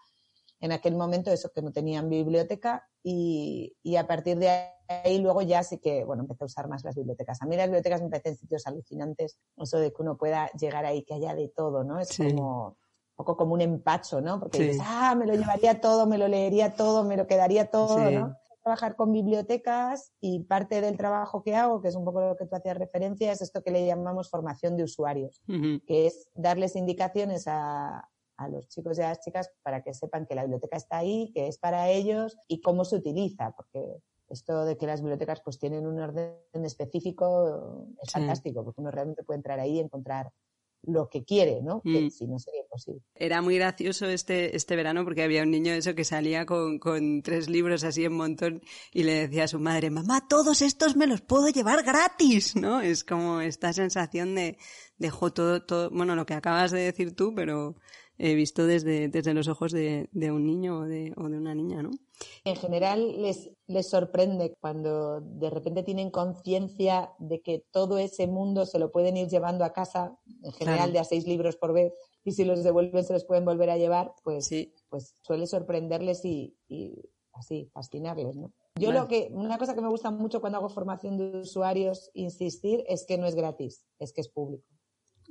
En 0.62 0.70
aquel 0.70 0.94
momento, 0.94 1.32
eso 1.32 1.50
que 1.52 1.60
no 1.60 1.72
tenían 1.72 2.08
biblioteca, 2.08 2.88
y, 3.02 3.76
y 3.82 3.96
a 3.96 4.06
partir 4.06 4.38
de 4.38 4.48
ahí 4.86 5.18
luego 5.18 5.42
ya 5.42 5.64
sí 5.64 5.78
que, 5.78 6.04
bueno, 6.04 6.22
empecé 6.22 6.44
a 6.44 6.46
usar 6.46 6.68
más 6.68 6.84
las 6.84 6.94
bibliotecas. 6.94 7.42
A 7.42 7.46
mí 7.46 7.56
las 7.56 7.66
bibliotecas 7.66 8.00
me 8.00 8.08
parecen 8.08 8.36
sitios 8.36 8.64
alucinantes, 8.68 9.38
eso 9.56 9.78
de 9.78 9.92
que 9.92 10.02
uno 10.02 10.16
pueda 10.16 10.50
llegar 10.52 10.86
ahí, 10.86 11.02
que 11.02 11.14
haya 11.14 11.34
de 11.34 11.48
todo, 11.48 11.82
¿no? 11.82 11.98
Es 11.98 12.10
sí. 12.10 12.28
como 12.28 12.68
un 12.68 13.16
poco 13.16 13.36
como 13.36 13.54
un 13.54 13.60
empacho, 13.60 14.20
¿no? 14.20 14.38
Porque 14.38 14.58
sí. 14.58 14.64
dices, 14.68 14.82
ah, 14.86 15.16
me 15.16 15.26
lo 15.26 15.34
llevaría 15.34 15.80
todo, 15.80 16.06
me 16.06 16.16
lo 16.16 16.28
leería 16.28 16.74
todo, 16.74 17.02
me 17.02 17.16
lo 17.16 17.26
quedaría 17.26 17.68
todo, 17.68 17.98
sí. 17.98 18.14
¿no? 18.14 18.36
Trabajar 18.62 18.94
con 18.94 19.10
bibliotecas 19.10 20.12
y 20.20 20.44
parte 20.44 20.80
del 20.80 20.96
trabajo 20.96 21.42
que 21.42 21.56
hago, 21.56 21.82
que 21.82 21.88
es 21.88 21.96
un 21.96 22.04
poco 22.04 22.20
lo 22.20 22.36
que 22.36 22.46
tú 22.46 22.54
hacías 22.54 22.78
referencia, 22.78 23.32
es 23.32 23.42
esto 23.42 23.64
que 23.64 23.72
le 23.72 23.84
llamamos 23.84 24.30
formación 24.30 24.76
de 24.76 24.84
usuarios, 24.84 25.42
uh 25.48 25.52
-huh. 25.52 25.84
que 25.84 26.06
es 26.06 26.28
darles 26.34 26.76
indicaciones 26.76 27.48
a, 27.48 28.08
a 28.36 28.48
los 28.48 28.68
chicos 28.68 28.98
y 28.98 29.02
a 29.02 29.08
las 29.08 29.20
chicas 29.20 29.50
para 29.62 29.82
que 29.82 29.94
sepan 29.94 30.26
que 30.26 30.34
la 30.34 30.42
biblioteca 30.42 30.76
está 30.76 30.98
ahí, 30.98 31.30
que 31.34 31.48
es 31.48 31.58
para 31.58 31.90
ellos 31.90 32.36
y 32.48 32.60
cómo 32.60 32.84
se 32.84 32.96
utiliza, 32.96 33.52
porque 33.56 33.98
esto 34.28 34.64
de 34.64 34.76
que 34.76 34.86
las 34.86 35.00
bibliotecas 35.02 35.42
pues 35.44 35.58
tienen 35.58 35.86
un 35.86 36.00
orden 36.00 36.34
específico 36.64 37.86
es 38.02 38.08
Sí. 38.10 38.12
fantástico, 38.18 38.64
porque 38.64 38.80
uno 38.80 38.90
realmente 38.90 39.24
puede 39.24 39.38
entrar 39.38 39.60
ahí 39.60 39.76
y 39.76 39.80
encontrar 39.80 40.30
lo 40.84 41.08
que 41.08 41.24
quiere, 41.24 41.62
¿no? 41.62 41.80
Que 41.82 42.00
Mm. 42.00 42.10
si 42.10 42.26
no 42.26 42.40
sería 42.40 42.62
imposible. 42.62 43.02
Era 43.14 43.40
muy 43.40 43.56
gracioso 43.56 44.06
este, 44.06 44.56
este 44.56 44.74
verano 44.74 45.04
porque 45.04 45.22
había 45.22 45.42
un 45.44 45.50
niño 45.52 45.72
eso 45.72 45.94
que 45.94 46.04
salía 46.04 46.44
con, 46.44 46.80
con 46.80 47.22
tres 47.22 47.48
libros 47.48 47.84
así 47.84 48.04
en 48.04 48.14
montón 48.14 48.62
y 48.92 49.04
le 49.04 49.12
decía 49.28 49.44
a 49.44 49.48
su 49.48 49.60
madre, 49.60 49.90
mamá, 49.90 50.26
todos 50.28 50.60
estos 50.60 50.96
me 50.96 51.06
los 51.06 51.20
puedo 51.20 51.48
llevar 51.50 51.84
gratis, 51.84 52.56
¿no? 52.56 52.80
Es 52.80 53.04
como 53.04 53.40
esta 53.40 53.72
sensación 53.72 54.34
de, 54.34 54.58
de 54.98 55.10
jo, 55.10 55.32
todo, 55.32 55.64
todo, 55.64 55.88
bueno, 55.90 56.16
lo 56.16 56.26
que 56.26 56.34
acabas 56.34 56.72
de 56.72 56.80
decir 56.80 57.14
tú, 57.14 57.32
pero 57.32 57.76
he 58.24 58.34
visto 58.34 58.66
desde, 58.66 59.08
desde 59.08 59.34
los 59.34 59.48
ojos 59.48 59.72
de, 59.72 60.08
de 60.12 60.30
un 60.30 60.46
niño 60.46 60.78
o 60.78 60.82
de, 60.84 61.12
o 61.16 61.28
de 61.28 61.36
una 61.38 61.54
niña, 61.54 61.82
¿no? 61.82 61.90
En 62.44 62.54
general 62.54 63.20
les, 63.20 63.50
les 63.66 63.88
sorprende 63.90 64.54
cuando 64.60 65.20
de 65.20 65.50
repente 65.50 65.82
tienen 65.82 66.10
conciencia 66.10 67.10
de 67.18 67.42
que 67.42 67.64
todo 67.72 67.98
ese 67.98 68.26
mundo 68.28 68.64
se 68.64 68.78
lo 68.78 68.92
pueden 68.92 69.16
ir 69.16 69.28
llevando 69.28 69.64
a 69.64 69.72
casa, 69.72 70.16
en 70.44 70.52
general 70.52 70.90
Claro. 70.90 70.92
de 70.92 70.98
a 71.00 71.04
seis 71.04 71.26
libros 71.26 71.56
por 71.56 71.72
vez, 71.72 71.92
y 72.24 72.30
si 72.32 72.44
los 72.44 72.62
devuelven 72.62 73.02
se 73.04 73.12
los 73.12 73.24
pueden 73.24 73.44
volver 73.44 73.70
a 73.70 73.76
llevar, 73.76 74.14
pues, 74.22 74.46
Sí, 74.46 74.72
pues 74.88 75.16
suele 75.22 75.46
sorprenderles 75.48 76.24
y, 76.24 76.56
y 76.68 77.10
así, 77.32 77.70
fascinarles, 77.72 78.36
¿no? 78.36 78.52
Yo 78.78 78.88
Vale. 78.88 79.00
lo 79.00 79.08
que, 79.08 79.28
una 79.32 79.58
cosa 79.58 79.74
que 79.74 79.80
me 79.82 79.88
gusta 79.88 80.10
mucho 80.12 80.40
cuando 80.40 80.58
hago 80.58 80.68
formación 80.68 81.18
de 81.18 81.40
usuarios, 81.40 82.10
insistir, 82.14 82.84
es 82.86 83.04
que 83.04 83.18
no 83.18 83.26
es 83.26 83.34
gratis, 83.34 83.84
es 83.98 84.12
que 84.12 84.20
es 84.20 84.28
público. 84.28 84.64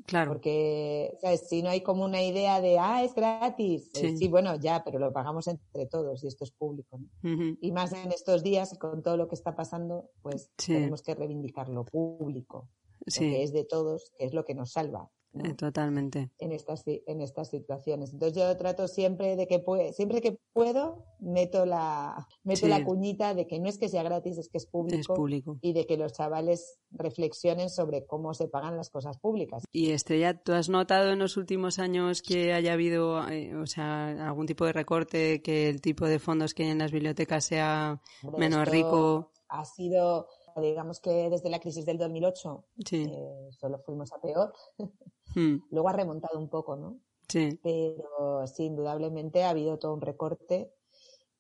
Claro. 0.06 0.32
Porque, 0.32 1.18
¿sabes? 1.22 1.48
Si 1.48 1.62
no 1.64 1.70
hay 1.70 1.82
como 1.82 2.04
una 2.06 2.22
idea 2.22 2.62
de, 2.62 2.80
ah, 2.80 3.04
es 3.04 3.14
gratis. 3.16 3.92
Eh, 3.96 4.16
Sí. 4.18 4.28
Bueno, 4.28 4.56
ya, 4.60 4.84
pero 4.84 5.00
lo 5.00 5.12
pagamos 5.12 5.48
entre 5.48 5.86
todos 5.88 6.24
y 6.24 6.28
esto 6.28 6.44
es 6.44 6.52
público. 6.52 7.00
Y 7.24 7.72
más 7.72 7.94
en 7.94 8.12
estos 8.12 8.44
días, 8.44 8.78
con 8.78 9.02
todo 9.04 9.18
lo 9.18 9.28
que 9.28 9.36
está 9.36 9.56
pasando, 9.56 10.10
pues 10.22 10.50
Sí. 10.58 10.74
tenemos 10.74 11.02
que 11.02 11.16
reivindicar 11.16 11.70
lo 11.70 11.86
público, 11.86 12.70
lo 13.06 13.20
que 13.20 13.44
es 13.44 13.54
de 13.54 13.64
todos, 13.64 14.12
que 14.18 14.26
es 14.26 14.34
lo 14.34 14.46
que 14.46 14.54
nos 14.56 14.72
salva. 14.72 15.10
¿No? 15.34 15.46
eh, 15.50 15.54
totalmente. 15.54 16.30
en 16.40 16.52
estas 16.52 16.84
en 16.86 17.22
estas 17.22 17.50
situaciones. 17.50 18.14
Entonces 18.14 18.38
yo 18.38 18.58
trato 18.58 18.88
siempre 18.88 19.36
de 19.36 19.48
que 19.48 19.64
pue- 19.64 19.92
siempre 19.94 20.22
que 20.22 20.38
puedo 20.54 21.06
meto 21.20 21.66
la 21.66 22.28
meto 22.44 22.62
Sí. 22.62 22.68
la 22.68 22.84
cuñita 22.84 23.34
de 23.34 23.48
que 23.48 23.60
no 23.60 23.70
es 23.70 23.78
que 23.78 23.88
sea 23.90 24.04
gratis, 24.04 24.38
es 24.38 24.50
que 24.50 24.58
es 24.58 24.66
público, 24.66 25.00
Es 25.00 25.08
público. 25.08 25.58
y 25.62 25.74
de 25.74 25.86
que 25.86 25.98
los 25.98 26.14
chavales 26.14 26.78
reflexionen 26.92 27.70
sobre 27.70 28.06
cómo 28.06 28.34
se 28.34 28.48
pagan 28.48 28.76
las 28.78 28.90
cosas 28.90 29.18
públicas. 29.20 29.64
Y 29.72 29.92
Estrella, 29.92 30.34
¿tú 30.42 30.54
has 30.54 30.70
notado 30.70 31.12
en 31.12 31.20
los 31.20 31.38
últimos 31.38 31.80
años 31.80 32.22
que 32.22 32.54
haya 32.54 32.74
habido, 32.74 33.28
eh, 33.30 33.56
o 33.56 33.66
sea, 33.68 34.08
algún 34.28 34.46
tipo 34.48 34.66
de 34.66 34.74
recorte, 34.74 35.42
que 35.42 35.70
el 35.70 35.82
tipo 35.82 36.06
de 36.06 36.20
fondos 36.20 36.54
que 36.54 36.64
hay 36.64 36.70
en 36.72 36.80
las 36.80 36.92
bibliotecas 36.92 37.46
sea 37.46 38.02
menos 38.38 38.68
rico? 38.68 39.32
Ha 39.54 39.66
sido, 39.66 40.28
digamos 40.60 41.00
que 41.00 41.30
desde 41.30 41.50
la 41.50 41.60
crisis 41.60 41.86
del 41.86 41.98
2008 41.98 42.66
Sí, 42.86 43.06
eh, 43.06 43.50
solo 43.52 43.80
fuimos 43.80 44.12
a 44.14 44.20
peor. 44.22 44.54
Mm, 45.36 45.62
Luego 45.70 45.90
ha 45.90 45.94
remontado 45.94 46.38
un 46.40 46.50
poco, 46.50 46.76
¿no? 46.76 47.00
sí, 47.30 47.60
pero 47.64 48.48
sí, 48.48 48.66
indudablemente 48.66 49.44
ha 49.44 49.52
habido 49.52 49.80
todo 49.80 49.94
un 49.94 50.02
recorte 50.02 50.74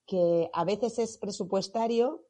que 0.05 0.49
a 0.53 0.65
veces 0.65 0.99
es 0.99 1.17
presupuestario 1.17 2.27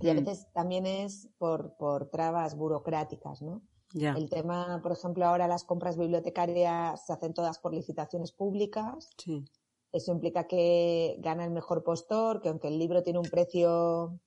y 0.00 0.08
a 0.10 0.14
Mm. 0.14 0.18
veces 0.18 0.52
también 0.52 0.86
es 0.86 1.28
por, 1.38 1.76
por 1.76 2.10
trabas 2.10 2.56
burocráticas, 2.56 3.42
¿no? 3.42 3.62
ya. 3.94 4.14
El 4.14 4.28
tema, 4.30 4.80
por 4.82 4.92
ejemplo, 4.92 5.24
ahora 5.26 5.48
las 5.48 5.64
compras 5.64 5.96
bibliotecarias 5.98 7.06
se 7.06 7.12
hacen 7.12 7.34
todas 7.34 7.58
por 7.58 7.74
licitaciones 7.74 8.32
públicas. 8.32 9.10
Sí, 9.18 9.44
Eso 9.92 10.12
implica 10.12 10.46
que 10.48 11.16
gana 11.20 11.44
el 11.44 11.52
mejor 11.52 11.84
postor, 11.84 12.40
que 12.42 12.48
aunque 12.50 12.68
el 12.68 12.78
libro 12.78 13.02
tiene 13.02 13.18
un 13.20 13.30
precio 13.30 14.20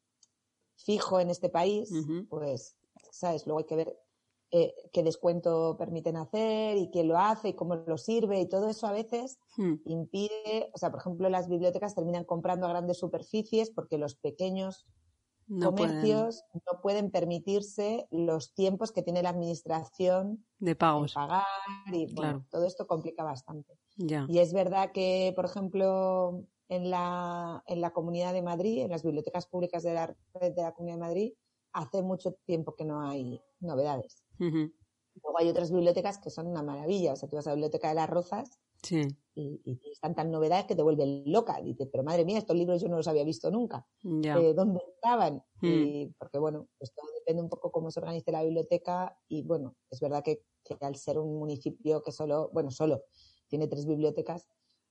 fijo 0.77 1.19
en 1.19 1.29
este 1.29 1.50
país, 1.50 2.12
pues, 2.29 2.77
¿sabes? 3.12 3.46
Luego 3.46 3.60
hay 3.60 3.65
que 3.65 3.75
ver 3.75 3.98
eh, 4.51 4.74
qué 4.93 5.03
descuento 5.03 5.75
permiten 5.77 6.15
hacer 6.17 6.77
y 6.77 6.89
quién 6.91 7.07
lo 7.10 7.17
hace 7.17 7.50
y 7.50 7.53
cómo 7.55 7.75
lo 7.75 7.98
sirve 7.98 8.39
y 8.41 8.48
todo 8.50 8.69
eso 8.69 8.88
a 8.88 8.93
veces 8.93 9.39
Mm, 9.57 9.77
impide, 9.84 10.72
o 10.74 10.77
sea, 10.77 10.91
por 10.91 11.00
ejemplo, 11.01 11.29
las 11.29 11.50
bibliotecas 11.50 11.96
terminan 11.96 12.25
comprando 12.25 12.65
a 12.67 12.69
grandes 12.69 12.98
superficies 13.00 13.72
porque 13.72 13.98
los 13.98 14.15
pequeños 14.15 14.88
no 15.48 15.75
pueden 15.75 16.29
comercios 16.31 16.43
no 16.53 16.81
pueden 16.81 17.12
permitirse 17.12 18.07
los 18.12 18.53
tiempos 18.53 18.91
que 18.91 19.03
tiene 19.03 19.24
la 19.24 19.29
administración 19.29 20.46
de 20.60 20.75
pagos, 20.75 21.13
pagar 21.13 21.46
y 21.93 22.07
bueno, 22.13 22.39
Claro. 22.39 22.46
todo 22.50 22.65
esto 22.65 22.88
complica 22.88 23.24
bastante. 23.24 23.79
ya. 23.98 24.27
Y 24.27 24.39
es 24.39 24.53
verdad 24.53 24.91
que, 24.93 25.34
por 25.36 25.46
ejemplo, 25.46 26.46
en 26.69 26.89
la, 26.89 27.63
en 27.67 27.81
la 27.81 27.91
Comunidad 27.91 28.33
de 28.33 28.41
Madrid, 28.41 28.81
en 28.83 28.91
las 28.91 29.03
bibliotecas 29.03 29.47
públicas 29.47 29.83
de 29.83 29.93
la 29.93 30.07
red 30.33 30.53
de 30.53 30.62
la 30.62 30.74
Comunidad 30.74 30.97
de 30.97 31.01
Madrid, 31.01 31.33
hace 31.74 32.01
mucho 32.01 32.33
tiempo 32.45 32.75
que 32.75 32.86
no 32.86 33.01
hay 33.01 33.41
novedades. 33.59 34.24
Ujú, 34.39 34.71
Luego 35.24 35.39
hay 35.39 35.50
otras 35.50 35.71
bibliotecas 35.71 36.19
que 36.19 36.29
son 36.29 36.47
una 36.47 36.62
maravilla. 36.63 37.13
O 37.13 37.15
sea, 37.15 37.27
tú 37.29 37.36
vas 37.38 37.47
a 37.47 37.51
la 37.51 37.55
Biblioteca 37.55 37.89
de 37.89 37.95
las 37.95 38.09
Rozas 38.09 38.59
Sí, 38.83 39.01
y, 39.33 39.59
y 39.65 39.79
están 39.91 40.13
tan 40.13 40.29
novedades 40.29 40.65
que 40.65 40.75
te 40.75 40.83
vuelven 40.83 41.24
loca. 41.25 41.59
Dices, 41.62 41.88
pero 41.91 42.03
madre 42.03 42.25
mía, 42.25 42.38
estos 42.38 42.55
libros 42.55 42.79
yo 42.81 42.88
no 42.89 42.97
los 42.97 43.07
había 43.07 43.24
visto 43.24 43.50
nunca. 43.50 43.88
ya. 44.03 44.38
Eh, 44.38 44.53
¿Dónde 44.53 44.79
estaban? 44.95 45.43
Mm. 45.62 45.67
Y 45.67 46.13
porque, 46.19 46.38
bueno, 46.38 46.67
pues 46.77 46.93
todo 46.93 47.07
depende 47.19 47.41
un 47.41 47.50
poco 47.50 47.71
cómo 47.71 47.89
se 47.89 48.00
organice 48.00 48.31
la 48.31 48.43
biblioteca. 48.43 49.17
Y 49.27 49.41
bueno, 49.43 49.75
es 49.89 50.00
verdad 50.00 50.24
que, 50.24 50.43
que 50.63 50.77
al 50.81 50.95
ser 50.95 51.17
un 51.17 51.39
municipio 51.39 52.03
que 52.03 52.12
solo, 52.12 52.50
bueno, 52.53 52.69
solo 52.69 53.03
tiene 53.47 53.67
tres 53.67 53.88
bibliotecas, 53.88 54.47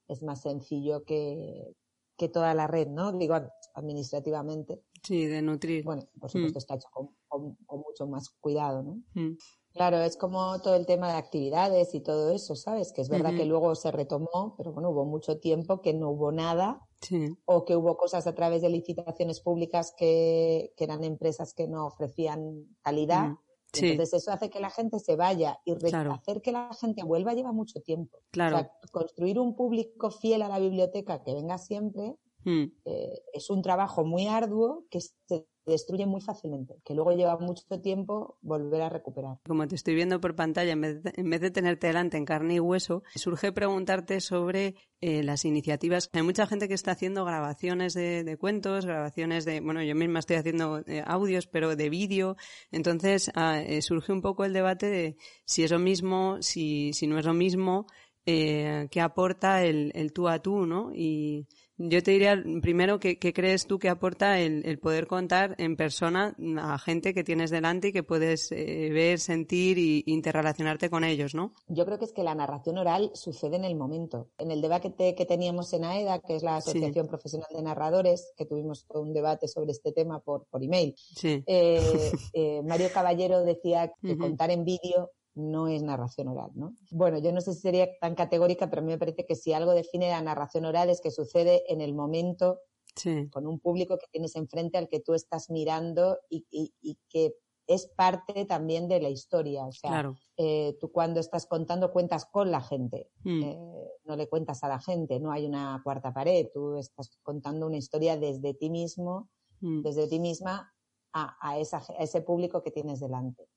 es 0.07 0.23
más 0.23 0.41
sencillo 0.41 1.03
que, 1.03 1.75
que 2.17 2.29
toda 2.29 2.53
la 2.53 2.67
red, 2.67 2.87
¿no? 2.87 3.11
Digo, 3.13 3.35
administrativamente. 3.73 4.81
Sí, 5.03 5.25
de 5.25 5.41
nutrir. 5.41 5.83
Bueno, 5.85 6.03
por 6.19 6.29
supuesto 6.29 6.59
está 6.59 6.75
hecho 6.75 6.87
con, 6.91 7.15
con- 7.27 7.55
con 7.65 7.79
mucho 7.81 8.07
más 8.07 8.29
cuidado, 8.39 8.83
¿no? 8.83 9.01
Mm, 9.13 9.37
Claro, 9.73 9.99
es 10.01 10.17
como 10.17 10.59
todo 10.61 10.75
el 10.75 10.87
tema 10.87 11.11
de 11.11 11.17
actividades 11.17 11.93
y 11.93 12.01
todo 12.01 12.31
eso, 12.31 12.55
¿sabes? 12.55 12.91
Que 12.93 13.01
es 13.01 13.09
verdad 13.09 13.35
que 13.35 13.45
luego 13.45 13.75
se 13.75 13.91
retomó, 13.91 14.55
pero 14.57 14.73
bueno, 14.73 14.89
hubo 14.89 15.05
mucho 15.05 15.39
tiempo 15.39 15.81
que 15.81 15.93
no 15.93 16.09
hubo 16.09 16.31
nada 16.31 16.81
Sí, 17.01 17.27
o 17.45 17.63
que 17.63 17.75
hubo 17.75 17.95
cosas 17.95 18.25
a 18.27 18.33
través 18.33 18.63
de 18.63 18.69
licitaciones 18.69 19.39
públicas 19.41 19.93
que, 19.95 20.73
que 20.75 20.83
eran 20.83 21.03
empresas 21.03 21.53
que 21.53 21.67
no 21.67 21.85
ofrecían 21.85 22.75
calidad. 22.81 23.31
Mm, 23.31 23.37
sí, 23.73 23.91
Entonces 23.91 24.21
eso 24.21 24.31
hace 24.31 24.49
que 24.49 24.59
la 24.59 24.69
gente 24.69 24.99
se 24.99 25.15
vaya 25.15 25.59
y 25.65 25.75
Claro. 25.75 26.13
hacer 26.13 26.41
que 26.41 26.51
la 26.51 26.73
gente 26.73 27.03
vuelva 27.03 27.33
lleva 27.33 27.51
mucho 27.51 27.81
tiempo. 27.81 28.19
claro. 28.31 28.55
O 28.55 28.59
sea, 28.59 28.71
construir 28.91 29.39
un 29.39 29.55
público 29.55 30.11
fiel 30.11 30.41
a 30.41 30.47
la 30.49 30.59
biblioteca 30.59 31.23
que 31.23 31.33
venga 31.33 31.57
siempre 31.57 32.15
Mm, 32.47 32.71
eh, 32.85 33.23
es 33.33 33.49
un 33.49 33.61
trabajo 33.61 34.05
muy 34.05 34.27
arduo 34.27 34.85
que 34.89 35.01
se 35.01 35.47
destruye 35.71 36.05
muy 36.05 36.21
fácilmente, 36.21 36.81
que 36.83 36.93
luego 36.93 37.11
lleva 37.11 37.37
mucho 37.37 37.63
tiempo 37.81 38.37
volver 38.41 38.81
a 38.81 38.89
recuperar. 38.89 39.39
Como 39.45 39.67
te 39.67 39.75
estoy 39.75 39.95
viendo 39.95 40.19
por 40.21 40.35
pantalla, 40.35 40.71
en 40.71 40.81
vez 40.81 41.03
de, 41.03 41.13
en 41.15 41.29
vez 41.29 41.41
de 41.41 41.51
tenerte 41.51 41.87
delante 41.87 42.17
en 42.17 42.25
carne 42.25 42.55
y 42.55 42.59
hueso, 42.59 43.03
surge 43.15 43.51
preguntarte 43.51 44.21
sobre 44.21 44.75
eh, 45.01 45.23
las 45.23 45.45
iniciativas. 45.45 46.09
Hay 46.13 46.23
mucha 46.23 46.47
gente 46.47 46.67
que 46.67 46.73
está 46.73 46.91
haciendo 46.91 47.25
grabaciones 47.25 47.93
de, 47.93 48.37
cuentos, 48.39 48.85
grabaciones 48.85 49.45
de, 49.45 49.59
bueno, 49.59 49.83
yo 49.83 49.95
misma 49.95 50.19
estoy 50.19 50.37
haciendo 50.37 50.79
eh, 50.87 51.03
audios, 51.05 51.47
pero 51.47 51.75
de 51.75 51.89
vídeo. 51.89 52.37
Entonces 52.71 53.31
ah, 53.35 53.61
eh, 53.61 53.81
surge 53.81 54.13
un 54.13 54.21
poco 54.21 54.45
el 54.45 54.53
debate 54.53 54.87
de 54.87 55.17
si 55.45 55.63
es 55.63 55.71
lo 55.71 55.79
mismo, 55.79 56.37
si, 56.41 56.93
si 56.93 57.07
no 57.07 57.19
es 57.19 57.25
lo 57.25 57.33
mismo, 57.33 57.87
qué 58.25 59.01
aporta 59.01 59.63
el, 59.63 59.93
el 59.95 60.11
tú 60.11 60.27
a 60.27 60.39
tú, 60.39 60.65
¿no? 60.65 60.91
Y 60.93 61.47
yo 61.77 62.01
te 62.03 62.11
diría 62.11 62.41
primero 62.61 62.99
que, 62.99 63.19
qué 63.19 63.33
crees 63.33 63.67
tú 63.67 63.79
que 63.79 63.89
aporta 63.89 64.39
el, 64.39 64.65
el 64.65 64.79
poder 64.79 65.07
contar 65.07 65.55
en 65.59 65.75
persona 65.75 66.35
a 66.59 66.77
gente 66.79 67.13
que 67.13 67.23
tienes 67.23 67.49
delante 67.51 67.89
y 67.89 67.91
que 67.93 68.03
puedes 68.03 68.51
eh, 68.51 68.89
ver, 68.91 69.19
sentir 69.19 69.77
y 69.77 70.03
interrelacionarte 70.07 70.89
con 70.89 71.03
ellos, 71.03 71.35
¿no? 71.35 71.53
Yo 71.67 71.85
creo 71.85 71.99
que 71.99 72.05
es 72.05 72.13
que 72.13 72.23
la 72.23 72.35
narración 72.35 72.77
oral 72.77 73.11
sucede 73.13 73.55
en 73.57 73.65
el 73.65 73.75
momento. 73.75 74.29
En 74.37 74.51
el 74.51 74.61
debate 74.61 74.93
que, 74.93 75.15
que 75.15 75.25
teníamos 75.25 75.71
en 75.73 75.83
AEDA, 75.85 76.19
que 76.19 76.35
es 76.35 76.43
la 76.43 76.59
Sí. 76.61 76.69
Asociación 76.69 77.07
Profesional 77.07 77.49
de 77.55 77.61
Narradores, 77.61 78.33
que 78.35 78.45
tuvimos 78.45 78.85
un 78.89 79.13
debate 79.13 79.47
sobre 79.47 79.71
este 79.71 79.91
tema 79.91 80.19
por, 80.19 80.45
por 80.45 80.63
email, 80.63 80.95
Sí, 80.97 81.43
eh, 81.45 81.79
eh, 82.33 82.61
Mario 82.63 82.89
Caballero 82.93 83.43
decía 83.43 83.93
que 84.01 84.17
contar 84.17 84.51
en 84.51 84.65
vídeo 84.65 85.11
no 85.37 85.67
es 85.67 85.83
narración 85.83 86.27
oral, 86.29 86.51
¿no? 86.55 86.73
Bueno, 86.91 87.17
yo 87.19 87.31
no 87.31 87.41
sé 87.41 87.53
si 87.53 87.61
sería 87.61 87.87
tan 87.99 88.15
categórica, 88.15 88.69
pero 88.69 88.81
a 88.81 88.85
mí 88.85 88.91
me 88.91 88.97
parece 88.97 89.25
que 89.25 89.35
si 89.35 89.53
algo 89.53 89.71
define 89.73 90.09
la 90.09 90.21
narración 90.21 90.65
oral 90.65 90.89
es 90.89 91.01
que 91.01 91.11
sucede 91.11 91.63
en 91.71 91.81
el 91.81 91.93
momento 91.93 92.59
sí, 92.95 93.31
con 93.31 93.47
un 93.47 93.59
público 93.59 93.97
que 93.97 94.07
tienes 94.11 94.35
enfrente 94.35 94.77
al 94.77 94.87
que 94.87 94.99
tú 95.01 95.13
estás 95.13 95.49
mirando 95.49 96.19
y, 96.29 96.45
y- 96.49 96.73
y 96.81 96.97
que 97.09 97.35
es 97.67 97.87
parte 97.87 98.45
también 98.45 98.87
de 98.87 99.01
la 99.01 99.09
historia. 99.09 99.65
O 99.67 99.71
sea, 99.71 100.01
claro. 100.01 100.19
eh, 100.37 100.77
tú 100.79 100.91
cuando 100.91 101.19
estás 101.19 101.45
contando 101.47 101.91
cuentas 101.91 102.25
con 102.25 102.51
la 102.51 102.61
gente, 102.61 103.09
Mm, 103.25 103.41
eh, 103.43 103.57
no 104.05 104.15
le 104.15 104.29
cuentas 104.29 104.63
a 104.63 104.69
la 104.69 104.79
gente, 104.79 105.19
no 105.19 105.31
hay 105.31 105.45
una 105.45 105.81
cuarta 105.83 106.13
pared, 106.13 106.47
tú 106.53 106.77
estás 106.77 107.17
contando 107.23 107.67
una 107.67 107.77
historia 107.77 108.17
desde 108.17 108.53
ti 108.53 108.69
mismo, 108.69 109.29
mm, 109.61 109.81
desde 109.83 110.07
ti 110.07 110.19
misma 110.19 110.73
a, 111.13 111.35
a 111.41 111.59
esa 111.59 111.77
a 111.79 112.03
ese 112.03 112.21
público 112.21 112.61
que 112.63 112.71
tienes 112.71 112.99
delante. 112.99 113.49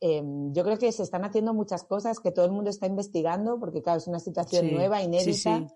Em, 0.00 0.52
yo 0.52 0.64
creo 0.64 0.78
que 0.78 0.90
se 0.92 1.02
están 1.02 1.24
haciendo 1.24 1.54
muchas 1.54 1.84
cosas 1.84 2.20
que 2.20 2.32
todo 2.32 2.44
el 2.44 2.52
mundo 2.52 2.70
está 2.70 2.86
investigando, 2.86 3.58
porque 3.58 3.82
claro, 3.82 3.98
es 3.98 4.06
una 4.06 4.20
situación 4.20 4.72
nueva, 4.72 5.02
inédita. 5.02 5.66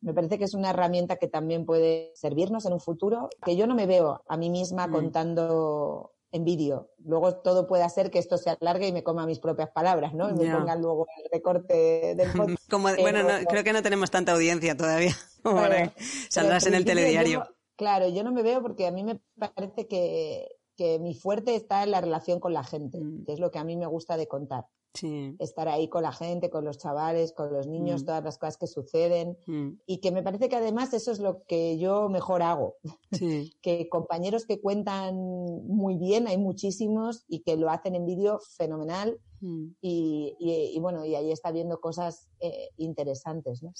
Me 0.00 0.12
parece 0.12 0.36
que 0.36 0.44
es 0.44 0.54
una 0.54 0.70
herramienta 0.70 1.16
que 1.16 1.28
también 1.28 1.64
puede 1.64 2.12
servirnos 2.16 2.66
en 2.66 2.72
un 2.72 2.80
futuro, 2.80 3.28
que 3.44 3.56
yo 3.56 3.68
no 3.68 3.74
me 3.74 3.86
veo 3.86 4.22
a 4.26 4.36
mí 4.36 4.50
misma 4.50 4.88
mm. 4.88 4.92
contando 4.92 6.12
en 6.32 6.44
vídeo. 6.44 6.90
Luego 7.04 7.36
todo 7.36 7.66
puede 7.66 7.84
hacer 7.84 8.10
que 8.10 8.18
esto 8.18 8.38
se 8.38 8.50
alargue 8.50 8.88
y 8.88 8.92
me 8.92 9.04
coma 9.04 9.26
mis 9.26 9.38
propias 9.38 9.70
palabras, 9.70 10.14
¿no? 10.14 10.30
Y 10.30 10.32
me 10.32 10.52
pongan 10.52 10.80
luego 10.80 11.06
el 11.22 11.30
recorte 11.30 12.14
del 12.16 12.28
Como, 12.70 12.88
Bueno, 12.96 13.28
creo 13.48 13.62
que 13.62 13.72
no 13.72 13.82
tenemos 13.82 14.10
tanta 14.10 14.32
audiencia 14.32 14.76
todavía. 14.76 15.14
saldrás 16.30 16.66
en 16.66 16.74
el 16.74 16.84
telediario. 16.84 17.44
claro, 17.76 18.08
yo 18.08 18.24
no 18.24 18.32
me 18.32 18.42
veo 18.42 18.62
porque 18.62 18.86
a 18.86 18.90
mí 18.90 19.04
me 19.04 19.20
parece 19.36 19.86
que, 19.86 20.48
que 20.76 20.98
mi 20.98 21.14
fuerte 21.14 21.54
está 21.54 21.82
en 21.82 21.90
la 21.90 22.00
relación 22.00 22.40
con 22.40 22.52
la 22.52 22.64
gente, 22.64 23.00
mm. 23.00 23.24
que 23.24 23.32
es 23.32 23.40
lo 23.40 23.50
que 23.50 23.58
a 23.58 23.64
mí 23.64 23.76
me 23.76 23.86
gusta 23.86 24.16
de 24.16 24.26
contar. 24.26 24.66
Estar 25.38 25.68
ahí 25.68 25.88
con 25.88 26.02
la 26.02 26.12
gente, 26.12 26.50
con 26.50 26.66
los 26.66 26.76
chavales, 26.76 27.32
con 27.32 27.50
los 27.50 27.66
niños, 27.66 28.02
mm. 28.02 28.04
todas 28.04 28.24
las 28.24 28.36
cosas 28.36 28.58
que 28.58 28.66
suceden. 28.66 29.38
Mm. 29.46 29.70
Y 29.86 29.98
que 29.98 30.12
me 30.12 30.22
parece 30.22 30.50
que 30.50 30.56
además 30.56 30.92
eso 30.92 31.12
es 31.12 31.18
lo 31.18 31.44
que 31.44 31.78
yo 31.78 32.10
mejor 32.10 32.42
hago. 32.42 32.76
que 33.62 33.88
compañeros 33.88 34.44
que 34.44 34.60
cuentan 34.60 35.16
muy 35.16 35.96
bien, 35.96 36.26
hay 36.26 36.36
muchísimos, 36.36 37.24
y 37.26 37.40
que 37.40 37.56
lo 37.56 37.70
hacen 37.70 37.94
en 37.94 38.04
vídeo 38.04 38.38
fenomenal. 38.56 39.18
Y, 39.80 40.78
bueno, 40.80 41.04
y 41.04 41.16
ahí 41.16 41.32
está 41.32 41.50
viendo 41.50 41.80
cosas 41.80 42.28
eh, 42.38 42.68
interesantes. 42.76 43.62
¿no? 43.62 43.72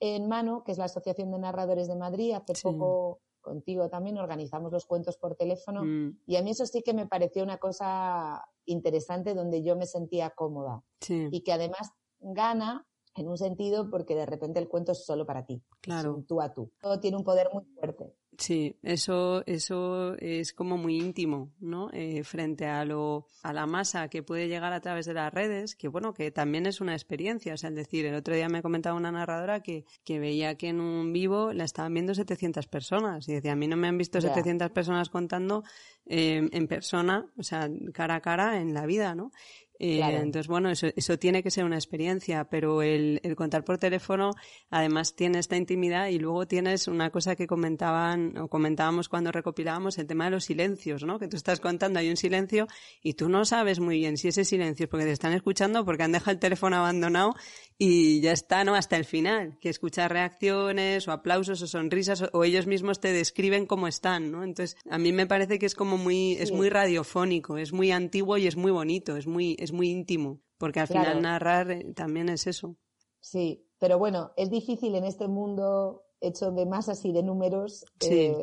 En 0.00 0.26
Mano, 0.26 0.64
que 0.64 0.72
es 0.72 0.78
la 0.78 0.86
Asociación 0.86 1.30
de 1.30 1.38
Narradores 1.38 1.86
de 1.86 1.94
Madrid, 1.94 2.32
hace 2.32 2.54
poco 2.60 3.20
contigo 3.46 3.88
también 3.88 4.18
organizamos 4.18 4.72
los 4.72 4.84
cuentos 4.84 5.16
por 5.16 5.36
teléfono 5.36 5.84
mm. 5.84 6.18
y 6.26 6.36
a 6.36 6.42
mí 6.42 6.50
eso 6.50 6.66
sí 6.66 6.82
que 6.82 6.92
me 6.92 7.06
pareció 7.06 7.42
una 7.44 7.58
cosa 7.58 8.44
interesante 8.64 9.34
donde 9.34 9.62
yo 9.62 9.76
me 9.76 9.86
sentía 9.86 10.30
cómoda 10.30 10.82
y 11.08 11.42
que 11.42 11.52
además 11.52 11.92
gana 12.18 12.86
en 13.14 13.28
un 13.28 13.38
sentido 13.38 13.88
porque 13.88 14.14
de 14.14 14.26
repente 14.26 14.58
el 14.58 14.68
cuento 14.68 14.92
es 14.92 15.04
solo 15.04 15.24
para 15.24 15.46
ti, 15.46 15.62
claro. 15.80 16.24
tú 16.28 16.40
a 16.40 16.52
tú. 16.52 16.70
Todo 16.80 17.00
tiene 17.00 17.16
un 17.16 17.24
poder 17.24 17.48
muy 17.52 17.64
fuerte. 17.64 18.12
Sí, 18.38 18.76
eso, 18.82 19.42
eso 19.46 20.14
es 20.18 20.52
como 20.52 20.76
muy 20.76 20.98
íntimo, 20.98 21.54
¿no? 21.58 21.88
Eh, 21.92 22.22
frente 22.22 22.66
a 22.66 22.84
lo, 22.84 23.26
a 23.42 23.52
la 23.54 23.66
masa 23.66 24.08
que 24.08 24.22
puede 24.22 24.48
llegar 24.48 24.74
a 24.74 24.80
través 24.80 25.06
de 25.06 25.14
las 25.14 25.32
redes, 25.32 25.74
que 25.74 25.88
bueno, 25.88 26.12
que 26.12 26.30
también 26.30 26.66
es 26.66 26.80
una 26.82 26.92
experiencia. 26.92 27.54
O 27.54 27.56
sea, 27.56 27.70
es 27.70 27.76
decir, 27.76 28.04
el 28.04 28.14
otro 28.14 28.34
día 28.34 28.48
me 28.48 28.60
comentaba 28.60 28.96
una 28.96 29.10
narradora 29.10 29.60
que, 29.60 29.84
que 30.04 30.18
veía 30.18 30.56
que 30.56 30.68
en 30.68 30.80
un 30.80 31.12
vivo 31.12 31.52
la 31.54 31.64
estaban 31.64 31.94
viendo 31.94 32.14
700 32.14 32.66
personas. 32.66 33.26
Y 33.28 33.34
decía, 33.34 33.52
a 33.52 33.56
mí 33.56 33.68
no 33.68 33.76
me 33.76 33.88
han 33.88 33.96
visto 33.96 34.20
700 34.20 34.70
personas 34.70 35.08
contando 35.08 35.64
eh, 36.04 36.46
en 36.52 36.68
persona, 36.68 37.26
o 37.38 37.42
sea, 37.42 37.70
cara 37.94 38.16
a 38.16 38.20
cara 38.20 38.60
en 38.60 38.74
la 38.74 38.84
vida, 38.84 39.14
¿no? 39.14 39.32
Eh, 39.78 40.00
entonces, 40.00 40.48
bueno, 40.48 40.70
eso, 40.70 40.88
eso 40.96 41.18
tiene 41.18 41.42
que 41.42 41.50
ser 41.50 41.64
una 41.64 41.76
experiencia, 41.76 42.44
pero 42.48 42.82
el, 42.82 43.20
el, 43.22 43.36
contar 43.36 43.64
por 43.64 43.78
teléfono 43.78 44.30
además 44.70 45.14
tiene 45.14 45.38
esta 45.38 45.56
intimidad 45.56 46.08
y 46.08 46.18
luego 46.18 46.46
tienes 46.46 46.88
una 46.88 47.10
cosa 47.10 47.36
que 47.36 47.46
comentaban 47.46 48.38
o 48.38 48.48
comentábamos 48.48 49.08
cuando 49.08 49.32
recopilábamos 49.32 49.98
el 49.98 50.06
tema 50.06 50.26
de 50.26 50.30
los 50.30 50.44
silencios, 50.44 51.04
¿no? 51.04 51.18
Que 51.18 51.28
tú 51.28 51.36
estás 51.36 51.60
contando, 51.60 51.98
hay 51.98 52.08
un 52.08 52.16
silencio 52.16 52.66
y 53.02 53.14
tú 53.14 53.28
no 53.28 53.44
sabes 53.44 53.80
muy 53.80 53.98
bien 53.98 54.16
si 54.16 54.28
ese 54.28 54.44
silencio 54.44 54.84
es 54.84 54.90
porque 54.90 55.04
te 55.04 55.12
están 55.12 55.32
escuchando, 55.32 55.84
porque 55.84 56.04
han 56.04 56.12
dejado 56.12 56.32
el 56.32 56.38
teléfono 56.38 56.76
abandonado 56.76 57.34
y 57.78 58.20
ya 58.20 58.32
está, 58.32 58.64
¿no? 58.64 58.74
Hasta 58.74 58.96
el 58.96 59.04
final, 59.04 59.58
que 59.60 59.68
escuchas 59.68 60.10
reacciones 60.10 61.06
o 61.08 61.12
aplausos 61.12 61.60
o 61.60 61.66
sonrisas 61.66 62.24
o, 62.32 62.44
ellos 62.44 62.66
mismos 62.66 63.00
te 63.00 63.12
describen 63.12 63.66
cómo 63.66 63.88
están, 63.88 64.30
¿no? 64.30 64.44
Entonces, 64.44 64.76
a 64.88 64.98
mí 64.98 65.12
me 65.12 65.26
parece 65.26 65.58
que 65.58 65.66
es 65.66 65.74
como 65.74 65.98
muy, 65.98 66.32
es 66.34 66.52
muy 66.52 66.70
radiofónico, 66.70 67.58
es 67.58 67.72
muy 67.72 67.90
antiguo 67.90 68.38
y 68.38 68.46
es 68.46 68.56
muy 68.56 68.70
bonito, 68.70 69.16
es 69.16 69.26
muy, 69.26 69.56
es 69.66 69.72
muy 69.72 69.90
íntimo, 69.90 70.40
porque 70.58 70.80
al 70.80 70.88
final 70.88 71.20
narrar 71.22 71.70
eh, 71.70 71.92
también 71.94 72.28
es 72.28 72.46
eso. 72.46 72.76
Sí, 73.20 73.66
pero 73.78 73.98
bueno, 73.98 74.32
es 74.36 74.50
difícil 74.50 74.94
en 74.94 75.04
este 75.04 75.28
mundo 75.28 76.04
hecho 76.20 76.50
de 76.50 76.64
masas 76.64 77.04
y 77.04 77.12
de 77.12 77.22
números 77.22 77.84
eh, 78.00 78.34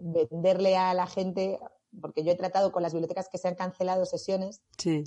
venderle 0.00 0.76
a 0.76 0.92
la 0.94 1.06
gente, 1.06 1.60
porque 2.00 2.24
yo 2.24 2.32
he 2.32 2.36
tratado 2.36 2.72
con 2.72 2.82
las 2.82 2.92
bibliotecas 2.92 3.28
que 3.28 3.38
se 3.38 3.48
han 3.48 3.54
cancelado 3.54 4.04
sesiones 4.04 4.62